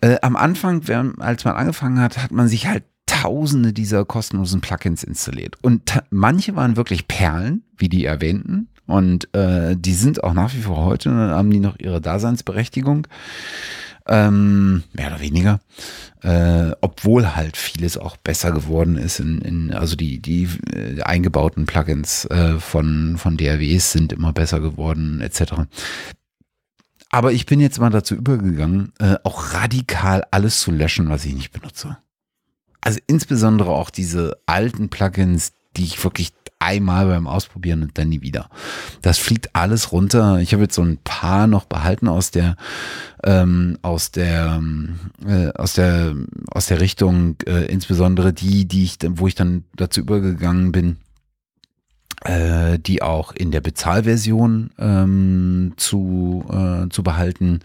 äh, 0.01 0.17
am 0.23 0.37
Anfang, 0.37 0.83
als 1.19 1.45
man 1.45 1.57
angefangen 1.57 2.01
hat, 2.01 2.19
hat 2.19 2.33
man 2.33 2.49
sich 2.49 2.67
halt 2.67 2.85
tausende 3.07 3.73
dieser 3.73 4.05
kostenlosen 4.05 4.61
Plugins 4.61 5.05
installiert. 5.05 5.57
Und 5.63 6.03
manche 6.11 6.55
waren 6.57 6.77
wirklich 6.77 7.09
Perlen, 7.09 7.65
wie 7.77 7.89
die 7.89 8.05
erwähnten. 8.05 8.69
Und 8.87 9.33
äh, 9.35 9.77
die 9.77 9.95
sind 9.95 10.23
auch 10.23 10.35
nach 10.35 10.55
wie 10.55 10.61
vor 10.61 10.85
heute, 10.85 11.11
haben 11.11 11.51
die 11.51 11.61
noch 11.61 11.79
ihre 11.79 12.01
Daseinsberechtigung 12.01 13.07
ähm, 14.09 14.85
mehr 14.93 15.09
oder 15.09 15.21
weniger, 15.21 15.61
äh, 16.23 16.73
obwohl 16.81 17.35
halt 17.35 17.57
vieles 17.57 17.99
auch 17.99 18.17
besser 18.17 18.53
geworden 18.53 18.97
ist. 18.97 19.21
In, 19.21 19.41
in, 19.41 19.73
also 19.73 19.97
die, 19.97 20.21
die 20.21 20.49
äh, 20.73 21.03
eingebauten 21.03 21.67
Plugins 21.67 22.25
äh, 22.27 22.59
von, 22.59 23.17
von 23.19 23.37
DRWs 23.37 23.93
sind 23.93 24.13
immer 24.13 24.33
besser 24.33 24.61
geworden, 24.61 25.21
etc. 25.21 25.55
Aber 27.11 27.33
ich 27.33 27.47
bin 27.47 27.61
jetzt 27.61 27.81
mal 27.81 27.91
dazu 27.91 28.15
übergegangen, 28.15 28.93
äh, 28.99 29.17
auch 29.23 29.55
radikal 29.55 30.25
alles 30.31 30.61
zu 30.61 30.71
löschen, 30.71 31.09
was 31.09 31.25
ich 31.25 31.35
nicht 31.35 31.53
benutze. 31.53 31.99
Also 32.81 33.01
insbesondere 33.07 33.71
auch 33.71 33.91
diese 33.91 34.39
alten 34.47 34.89
Plugins, 34.89 35.53
die 35.77 35.85
ich 35.85 36.03
wirklich 36.03 36.33
einmal 36.67 37.07
beim 37.07 37.27
Ausprobieren 37.27 37.83
und 37.83 37.97
dann 37.97 38.09
nie 38.09 38.23
wieder. 38.23 38.51
Das 39.01 39.19
fliegt 39.19 39.55
alles 39.55 39.93
runter. 39.93 40.41
Ich 40.41 40.53
habe 40.53 40.65
jetzt 40.65 40.75
so 40.75 40.83
ein 40.83 40.99
paar 41.05 41.47
noch 41.47 41.65
behalten 41.65 42.09
aus 42.09 42.33
der 42.33 42.57
ähm, 43.23 43.79
aus 43.83 44.11
der 44.11 44.61
äh, 45.27 45.49
aus 45.53 45.75
der 45.75 46.15
aus 46.51 46.67
der 46.67 46.81
Richtung, 46.81 47.37
äh, 47.47 47.67
insbesondere 47.67 48.33
die, 48.33 48.67
die 48.67 48.85
ich, 48.85 48.99
wo 49.09 49.27
ich 49.27 49.35
dann 49.35 49.65
dazu 49.77 50.01
übergegangen 50.01 50.73
bin, 50.73 50.97
die 52.79 53.03
auch 53.03 53.33
in 53.33 53.51
der 53.51 53.61
Bezahlversion 53.61 54.71
ähm, 54.79 55.75
zu, 55.77 56.45
äh, 56.51 56.89
zu 56.89 57.03
behalten. 57.03 57.61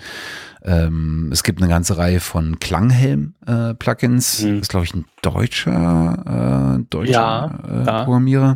Ähm, 0.63 1.29
es 1.31 1.43
gibt 1.43 1.61
eine 1.61 1.69
ganze 1.69 1.97
Reihe 1.97 2.19
von 2.19 2.59
Klanghelm-Plugins. 2.59 4.43
Äh, 4.43 4.45
mhm. 4.45 4.51
Das 4.51 4.61
ist, 4.61 4.69
glaube 4.69 4.85
ich, 4.85 4.93
ein 4.93 5.05
deutscher, 5.21 6.77
äh, 6.77 6.83
deutscher 6.89 7.11
ja, 7.11 7.59
äh, 7.67 7.85
ja. 7.85 8.03
Programmierer. 8.03 8.55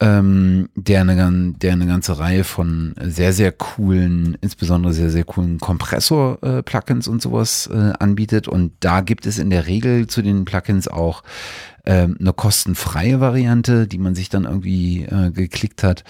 Ähm, 0.00 0.68
der, 0.74 1.02
eine, 1.02 1.54
der 1.56 1.72
eine 1.72 1.86
ganze 1.86 2.18
Reihe 2.18 2.42
von 2.42 2.94
sehr, 3.00 3.32
sehr 3.32 3.52
coolen, 3.52 4.36
insbesondere 4.40 4.92
sehr, 4.92 5.10
sehr 5.10 5.24
coolen 5.24 5.60
Kompressor-Plugins 5.60 7.06
und 7.06 7.22
sowas 7.22 7.70
äh, 7.72 7.92
anbietet. 8.00 8.48
Und 8.48 8.72
da 8.80 9.02
gibt 9.02 9.24
es 9.24 9.38
in 9.38 9.50
der 9.50 9.66
Regel 9.66 10.08
zu 10.08 10.20
den 10.20 10.44
Plugins 10.44 10.88
auch 10.88 11.22
ähm, 11.86 12.16
eine 12.18 12.32
kostenfreie 12.32 13.20
Variante, 13.20 13.86
die 13.86 13.98
man 13.98 14.14
sich 14.14 14.28
dann 14.28 14.44
irgendwie 14.44 15.04
äh, 15.04 15.30
geklickt 15.30 15.84
hat. 15.84 16.02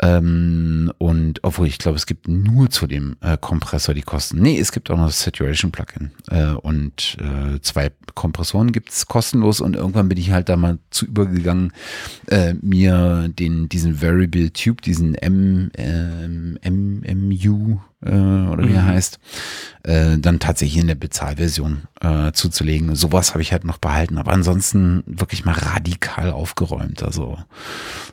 Ähm, 0.00 0.92
und 0.98 1.40
obwohl 1.42 1.66
ich 1.66 1.78
glaube, 1.78 1.96
es 1.96 2.06
gibt 2.06 2.28
nur 2.28 2.70
zu 2.70 2.86
dem 2.86 3.16
äh, 3.20 3.36
Kompressor 3.36 3.94
die 3.94 4.02
Kosten. 4.02 4.40
Nee, 4.40 4.58
es 4.58 4.70
gibt 4.70 4.90
auch 4.90 4.96
noch 4.96 5.06
das 5.06 5.22
Saturation 5.22 5.72
Plugin. 5.72 6.12
Äh, 6.30 6.52
und 6.52 7.16
äh, 7.20 7.60
zwei 7.60 7.90
Kompressoren 8.14 8.70
gibt 8.70 8.90
es 8.90 9.06
kostenlos 9.06 9.60
und 9.60 9.74
irgendwann 9.74 10.08
bin 10.08 10.18
ich 10.18 10.30
halt 10.30 10.48
da 10.48 10.56
mal 10.56 10.78
zu 10.90 11.06
übergegangen, 11.06 11.72
äh, 12.26 12.54
mir 12.60 13.28
den, 13.28 13.68
diesen 13.68 14.00
Variable 14.00 14.52
Tube, 14.52 14.82
diesen 14.82 15.14
M, 15.16 15.70
ähm, 15.76 16.58
MMU 16.62 17.78
äh, 18.00 18.10
oder 18.10 18.64
wie 18.64 18.70
mhm. 18.70 18.76
er 18.76 18.86
heißt, 18.86 19.18
äh, 19.82 20.18
dann 20.18 20.38
tatsächlich 20.38 20.80
in 20.80 20.86
der 20.86 20.94
Bezahlversion 20.94 21.82
äh, 22.00 22.32
zuzulegen. 22.32 22.94
Sowas 22.94 23.32
habe 23.32 23.42
ich 23.42 23.52
halt 23.52 23.64
noch 23.64 23.78
behalten, 23.78 24.18
aber 24.18 24.32
ansonsten 24.32 25.02
wirklich 25.06 25.44
mal 25.44 25.54
radikal 25.54 26.30
aufgeräumt. 26.30 27.02
Also 27.02 27.38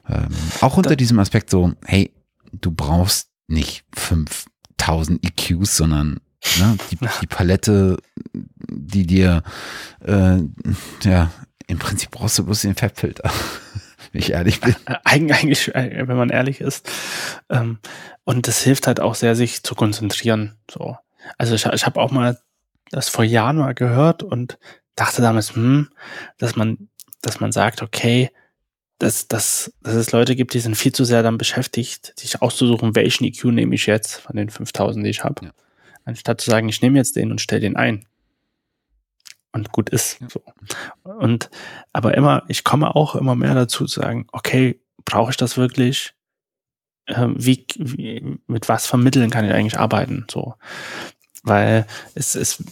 ähm, 0.09 0.29
auch 0.61 0.77
unter 0.77 0.91
da 0.91 0.95
diesem 0.95 1.19
Aspekt 1.19 1.49
so, 1.49 1.73
hey, 1.85 2.13
du 2.51 2.71
brauchst 2.71 3.29
nicht 3.47 3.85
5000 3.93 5.23
EQs, 5.23 5.77
sondern 5.77 6.19
ne, 6.59 6.77
die, 6.91 6.97
die 7.21 7.27
Palette, 7.27 7.97
die 8.69 9.05
dir, 9.05 9.43
äh, 10.05 10.37
ja, 11.03 11.31
im 11.67 11.79
Prinzip 11.79 12.11
brauchst 12.11 12.37
du 12.37 12.45
bloß 12.45 12.61
den 12.61 12.75
Fabfilter 12.75 13.31
wenn 14.11 14.21
ich 14.21 14.31
ehrlich 14.31 14.61
bin. 14.61 14.75
Eig 15.03 15.31
eigentlich, 15.31 15.73
äh, 15.75 16.07
wenn 16.07 16.17
man 16.17 16.29
ehrlich 16.29 16.61
ist. 16.61 16.89
Ähm, 17.49 17.79
und 18.23 18.47
das 18.47 18.61
hilft 18.61 18.87
halt 18.87 18.99
auch 18.99 19.15
sehr, 19.15 19.35
sich 19.35 19.63
zu 19.63 19.75
konzentrieren. 19.75 20.57
So. 20.71 20.97
Also 21.37 21.55
ich, 21.55 21.65
ich 21.65 21.85
habe 21.85 21.99
auch 21.99 22.11
mal 22.11 22.39
das 22.91 23.09
vor 23.09 23.25
Jahren 23.25 23.57
mal 23.57 23.73
gehört 23.73 24.23
und 24.23 24.57
dachte 24.95 25.21
damals, 25.21 25.55
hm, 25.55 25.89
dass 26.37 26.55
man, 26.55 26.89
dass 27.21 27.41
man 27.41 27.51
sagt, 27.51 27.81
okay, 27.81 28.31
dass, 28.99 29.27
dass, 29.27 29.73
dass 29.81 29.95
es 29.95 30.11
Leute 30.11 30.35
gibt, 30.35 30.53
die 30.53 30.59
sind 30.59 30.75
viel 30.75 30.93
zu 30.93 31.03
sehr 31.03 31.23
dann 31.23 31.37
beschäftigt, 31.37 32.13
sich 32.17 32.41
auszusuchen, 32.41 32.95
welchen 32.95 33.25
EQ 33.25 33.45
nehme 33.45 33.75
ich 33.75 33.85
jetzt 33.85 34.15
von 34.15 34.35
den 34.35 34.49
5000, 34.49 35.05
die 35.05 35.09
ich 35.09 35.23
habe. 35.23 35.45
Ja. 35.45 35.51
Anstatt 36.05 36.39
zu 36.39 36.49
sagen, 36.49 36.69
ich 36.69 36.81
nehme 36.81 36.97
jetzt 36.97 37.15
den 37.15 37.31
und 37.31 37.41
stelle 37.41 37.61
den 37.61 37.75
ein 37.75 38.05
und 39.51 39.71
gut 39.71 39.89
ist. 39.89 40.19
So. 40.27 40.41
Und 41.03 41.49
aber 41.93 42.15
immer, 42.15 42.43
ich 42.47 42.63
komme 42.63 42.95
auch 42.95 43.15
immer 43.15 43.35
mehr 43.35 43.55
dazu 43.55 43.85
zu 43.85 44.01
sagen, 44.01 44.27
okay, 44.31 44.79
brauche 45.03 45.31
ich 45.31 45.37
das 45.37 45.57
wirklich? 45.57 46.13
Ähm, 47.07 47.35
wie, 47.37 47.65
wie, 47.77 48.39
mit 48.47 48.67
was 48.67 48.87
vermitteln 48.87 49.29
kann 49.29 49.45
ich 49.45 49.51
eigentlich 49.51 49.79
arbeiten? 49.79 50.25
So. 50.29 50.55
Weil 51.43 51.85
es, 52.15 52.35
es, 52.35 52.63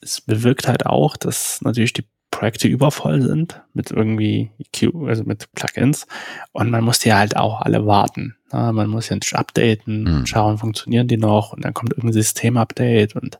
es 0.00 0.20
bewirkt 0.20 0.68
halt 0.68 0.86
auch, 0.86 1.16
dass 1.16 1.60
natürlich 1.60 1.92
die 1.92 2.06
Projekte 2.32 2.66
übervoll 2.66 3.22
sind 3.22 3.62
mit 3.72 3.92
irgendwie 3.92 4.50
EQ, 4.58 5.06
also 5.06 5.22
mit 5.22 5.52
Plugins. 5.52 6.08
Und 6.50 6.70
man 6.70 6.82
muss 6.82 6.98
die 6.98 7.12
halt 7.12 7.36
auch 7.36 7.60
alle 7.60 7.86
warten. 7.86 8.34
Na, 8.50 8.72
man 8.72 8.88
muss 8.88 9.08
ja 9.08 9.14
nicht 9.14 9.34
updaten, 9.34 10.02
mhm. 10.02 10.26
schauen, 10.26 10.58
funktionieren 10.58 11.06
die 11.06 11.18
noch 11.18 11.52
und 11.52 11.64
dann 11.64 11.74
kommt 11.74 11.92
irgendein 11.92 12.14
Systemupdate 12.14 13.14
und 13.14 13.38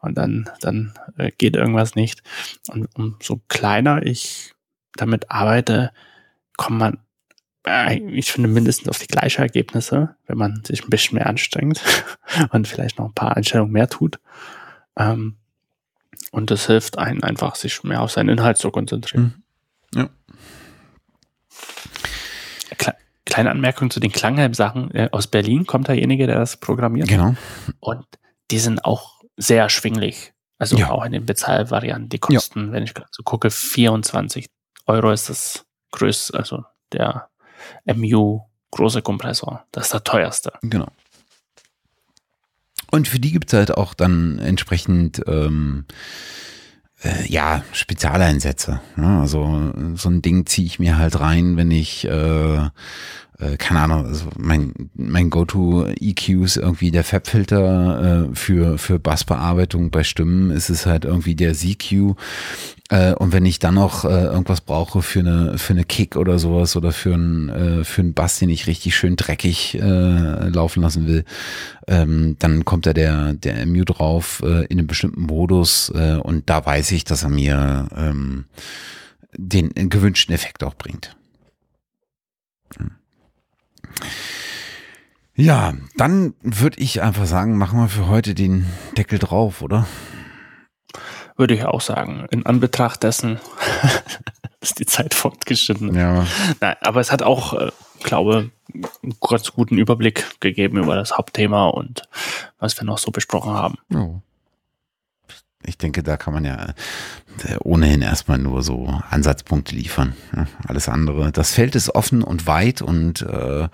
und 0.00 0.16
dann, 0.16 0.48
dann 0.60 0.94
äh, 1.16 1.30
geht 1.36 1.56
irgendwas 1.56 1.94
nicht. 1.94 2.22
Und 2.68 2.88
umso 2.94 3.40
kleiner 3.48 4.04
ich 4.04 4.54
damit 4.94 5.30
arbeite, 5.30 5.92
kommt 6.56 6.78
man, 6.78 6.98
äh, 7.66 7.98
ich 8.10 8.30
finde, 8.30 8.48
mindestens 8.48 8.88
auf 8.88 8.98
die 8.98 9.08
gleichen 9.08 9.42
Ergebnisse, 9.42 10.16
wenn 10.26 10.38
man 10.38 10.62
sich 10.64 10.84
ein 10.84 10.90
bisschen 10.90 11.16
mehr 11.16 11.26
anstrengt 11.26 11.82
und 12.50 12.68
vielleicht 12.68 12.98
noch 12.98 13.06
ein 13.06 13.14
paar 13.14 13.36
Einstellungen 13.36 13.72
mehr 13.72 13.88
tut. 13.88 14.20
Ähm, 14.96 15.36
und 16.30 16.50
das 16.50 16.66
hilft 16.66 16.98
einem 16.98 17.22
einfach, 17.22 17.54
sich 17.54 17.82
mehr 17.82 18.02
auf 18.02 18.12
seinen 18.12 18.28
Inhalt 18.30 18.58
zu 18.58 18.70
konzentrieren. 18.70 19.42
Mhm. 19.94 20.00
Ja. 20.00 20.08
Kleine 23.24 23.50
Anmerkung 23.50 23.90
zu 23.90 24.00
den 24.00 24.12
Klanghelm-Sachen. 24.12 24.94
Äh, 24.94 25.08
aus 25.12 25.26
Berlin 25.26 25.66
kommt 25.66 25.88
derjenige, 25.88 26.26
der 26.26 26.38
das 26.38 26.56
programmiert. 26.56 27.08
Genau. 27.08 27.34
Und 27.80 28.06
die 28.50 28.58
sind 28.58 28.84
auch 28.84 29.20
sehr 29.36 29.62
erschwinglich. 29.62 30.32
Also 30.58 30.76
ja. 30.76 30.90
auch 30.90 31.04
in 31.04 31.12
den 31.12 31.26
Bezahlvarianten. 31.26 32.08
Die 32.08 32.18
kosten, 32.18 32.68
ja. 32.68 32.72
wenn 32.72 32.84
ich 32.84 32.94
gerade 32.94 33.10
so 33.10 33.22
gucke, 33.22 33.50
24 33.50 34.46
Euro 34.86 35.10
ist 35.10 35.28
das 35.28 35.66
größte, 35.90 36.38
also 36.38 36.64
der 36.92 37.28
MU 37.84 38.40
große 38.70 39.02
Kompressor. 39.02 39.66
Das 39.72 39.86
ist 39.86 39.92
der 39.92 40.04
teuerste. 40.04 40.52
Genau. 40.62 40.88
Und 42.96 43.08
für 43.08 43.20
die 43.20 43.30
gibt 43.30 43.52
es 43.52 43.58
halt 43.58 43.76
auch 43.76 43.92
dann 43.92 44.38
entsprechend 44.38 45.20
ähm, 45.26 45.84
äh, 47.02 47.30
ja, 47.30 47.62
Spezialeinsätze. 47.72 48.80
Ne? 48.96 49.20
Also 49.20 49.70
so 49.96 50.08
ein 50.08 50.22
Ding 50.22 50.46
ziehe 50.46 50.66
ich 50.66 50.78
mir 50.78 50.96
halt 50.96 51.20
rein, 51.20 51.58
wenn 51.58 51.70
ich 51.70 52.06
äh, 52.06 52.56
äh, 52.56 53.56
keine 53.58 53.80
Ahnung, 53.80 54.06
also 54.06 54.28
mein, 54.38 54.72
mein 54.94 55.28
Go-To-EQ 55.28 56.28
ist 56.42 56.56
irgendwie 56.56 56.90
der 56.90 57.04
Fabfilter 57.04 58.28
äh, 58.30 58.34
für, 58.34 58.78
für 58.78 58.98
Bassbearbeitung 58.98 59.90
bei 59.90 60.02
Stimmen 60.02 60.50
ist 60.50 60.70
es 60.70 60.86
halt 60.86 61.04
irgendwie 61.04 61.34
der 61.34 61.52
ZQ. 61.52 62.14
Äh, 62.88 63.14
und 63.14 63.32
wenn 63.32 63.44
ich 63.44 63.58
dann 63.58 63.74
noch 63.74 64.04
äh, 64.04 64.26
irgendwas 64.26 64.60
brauche 64.60 65.02
für 65.02 65.20
eine, 65.20 65.58
für 65.58 65.72
eine 65.72 65.84
Kick 65.84 66.16
oder 66.16 66.38
sowas 66.38 66.76
oder 66.76 66.92
für 66.92 67.14
einen, 67.14 67.48
äh, 67.48 67.84
für 67.84 68.02
einen 68.02 68.14
Bass, 68.14 68.38
den 68.38 68.48
ich 68.48 68.66
richtig 68.66 68.94
schön 68.94 69.16
dreckig 69.16 69.74
äh, 69.74 70.48
laufen 70.48 70.82
lassen 70.82 71.06
will, 71.06 71.24
ähm, 71.88 72.36
dann 72.38 72.64
kommt 72.64 72.86
da 72.86 72.92
der, 72.92 73.34
der 73.34 73.66
MU 73.66 73.84
drauf 73.84 74.40
äh, 74.44 74.66
in 74.66 74.78
einem 74.78 74.86
bestimmten 74.86 75.22
Modus 75.22 75.92
äh, 75.94 76.16
und 76.16 76.48
da 76.48 76.64
weiß 76.64 76.92
ich, 76.92 77.04
dass 77.04 77.24
er 77.24 77.30
mir 77.30 77.88
ähm, 77.96 78.44
den 79.36 79.72
gewünschten 79.90 80.34
Effekt 80.34 80.62
auch 80.62 80.74
bringt. 80.74 81.16
Ja, 85.34 85.74
dann 85.96 86.34
würde 86.40 86.78
ich 86.80 87.02
einfach 87.02 87.26
sagen, 87.26 87.58
machen 87.58 87.78
wir 87.78 87.88
für 87.88 88.08
heute 88.08 88.34
den 88.34 88.66
Deckel 88.96 89.18
drauf, 89.18 89.60
oder? 89.60 89.86
Würde 91.36 91.54
ich 91.54 91.64
auch 91.64 91.80
sagen. 91.80 92.26
In 92.30 92.46
Anbetracht 92.46 93.02
dessen 93.02 93.38
ist 94.60 94.78
die 94.78 94.86
Zeit 94.86 95.14
fortgeschritten. 95.14 95.94
Ja. 95.94 96.26
Nein, 96.60 96.76
aber 96.80 97.00
es 97.00 97.12
hat 97.12 97.22
auch, 97.22 97.54
äh, 97.54 97.70
glaube 98.02 98.50
einen 98.74 99.16
ganz 99.20 99.52
guten 99.52 99.78
Überblick 99.78 100.40
gegeben 100.40 100.78
über 100.78 100.96
das 100.96 101.16
Hauptthema 101.16 101.68
und 101.68 102.02
was 102.58 102.78
wir 102.78 102.84
noch 102.84 102.98
so 102.98 103.10
besprochen 103.10 103.52
haben. 103.52 103.78
Oh. 103.94 104.20
Ich 105.64 105.78
denke, 105.78 106.02
da 106.02 106.16
kann 106.16 106.32
man 106.32 106.44
ja 106.44 106.74
äh, 107.44 107.56
ohnehin 107.60 108.02
erstmal 108.02 108.38
nur 108.38 108.62
so 108.62 108.86
Ansatzpunkte 109.10 109.74
liefern. 109.74 110.14
Alles 110.66 110.88
andere. 110.88 111.32
Das 111.32 111.52
Feld 111.52 111.74
ist 111.74 111.94
offen 111.94 112.22
und 112.22 112.46
weit 112.46 112.82
und 112.82 113.22
äh, 113.22 113.68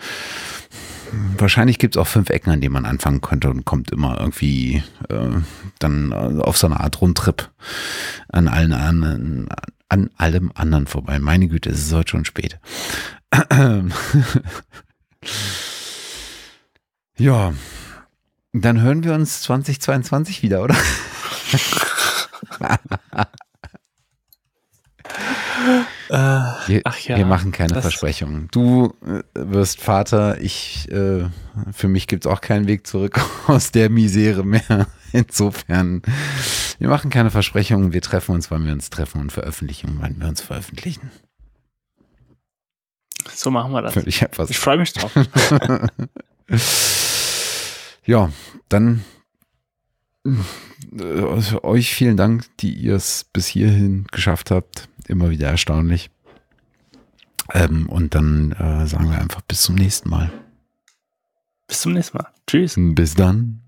wahrscheinlich 1.38 1.78
gibt 1.78 1.96
es 1.96 2.00
auch 2.00 2.06
fünf 2.06 2.30
Ecken, 2.30 2.50
an 2.50 2.60
denen 2.60 2.72
man 2.74 2.86
anfangen 2.86 3.20
könnte 3.20 3.50
und 3.50 3.64
kommt 3.64 3.90
immer 3.90 4.18
irgendwie 4.20 4.82
äh, 5.08 5.30
dann 5.78 6.12
auf 6.40 6.56
so 6.56 6.66
eine 6.66 6.80
Art 6.80 7.00
Rundtrip 7.00 7.50
an 8.28 8.48
allen 8.48 8.72
anderen, 8.72 9.48
an 9.88 10.10
allem 10.16 10.52
anderen 10.54 10.86
vorbei. 10.86 11.18
Meine 11.18 11.48
Güte, 11.48 11.70
es 11.70 11.86
ist 11.86 11.92
heute 11.92 12.10
schon 12.10 12.24
spät. 12.24 12.58
ja, 17.18 17.52
dann 18.52 18.80
hören 18.80 19.04
wir 19.04 19.14
uns 19.14 19.42
2022 19.42 20.42
wieder, 20.42 20.62
oder? 20.62 20.76
Äh, 26.12 26.42
wir, 26.66 26.82
ach 26.84 26.98
ja. 26.98 27.16
Wir 27.16 27.24
machen 27.24 27.52
keine 27.52 27.80
Versprechungen. 27.80 28.48
Du 28.52 28.92
äh, 29.02 29.22
wirst 29.32 29.80
Vater, 29.80 30.38
ich, 30.42 30.86
äh, 30.92 31.24
für 31.72 31.88
mich 31.88 32.06
gibt 32.06 32.26
es 32.26 32.30
auch 32.30 32.42
keinen 32.42 32.66
Weg 32.66 32.86
zurück 32.86 33.18
aus 33.46 33.72
der 33.72 33.88
Misere 33.88 34.44
mehr. 34.44 34.88
Insofern, 35.12 36.02
wir 36.78 36.88
machen 36.90 37.08
keine 37.08 37.30
Versprechungen, 37.30 37.94
wir 37.94 38.02
treffen 38.02 38.34
uns, 38.34 38.50
wann 38.50 38.66
wir 38.66 38.74
uns 38.74 38.90
treffen 38.90 39.22
und 39.22 39.32
veröffentlichen, 39.32 39.96
wann 40.00 40.20
wir 40.20 40.28
uns 40.28 40.42
veröffentlichen. 40.42 41.10
So 43.34 43.50
machen 43.50 43.72
wir 43.72 43.80
das. 43.80 43.96
Ich, 43.96 44.20
ich 44.20 44.58
freue 44.58 44.76
mich 44.76 44.92
drauf. 44.92 45.12
ja, 48.04 48.30
dann 48.68 49.02
äh, 50.26 51.56
euch 51.62 51.94
vielen 51.94 52.18
Dank, 52.18 52.44
die 52.58 52.74
ihr 52.74 52.96
es 52.96 53.24
bis 53.32 53.46
hierhin 53.46 54.06
geschafft 54.12 54.50
habt. 54.50 54.90
Immer 55.08 55.30
wieder 55.30 55.48
erstaunlich. 55.48 56.10
Ähm, 57.52 57.88
und 57.88 58.14
dann 58.14 58.52
äh, 58.52 58.86
sagen 58.86 59.10
wir 59.10 59.18
einfach 59.18 59.42
bis 59.42 59.62
zum 59.62 59.74
nächsten 59.74 60.08
Mal. 60.08 60.32
Bis 61.66 61.80
zum 61.80 61.92
nächsten 61.92 62.18
Mal. 62.18 62.28
Tschüss. 62.46 62.76
Bis 62.76 63.14
dann. 63.14 63.60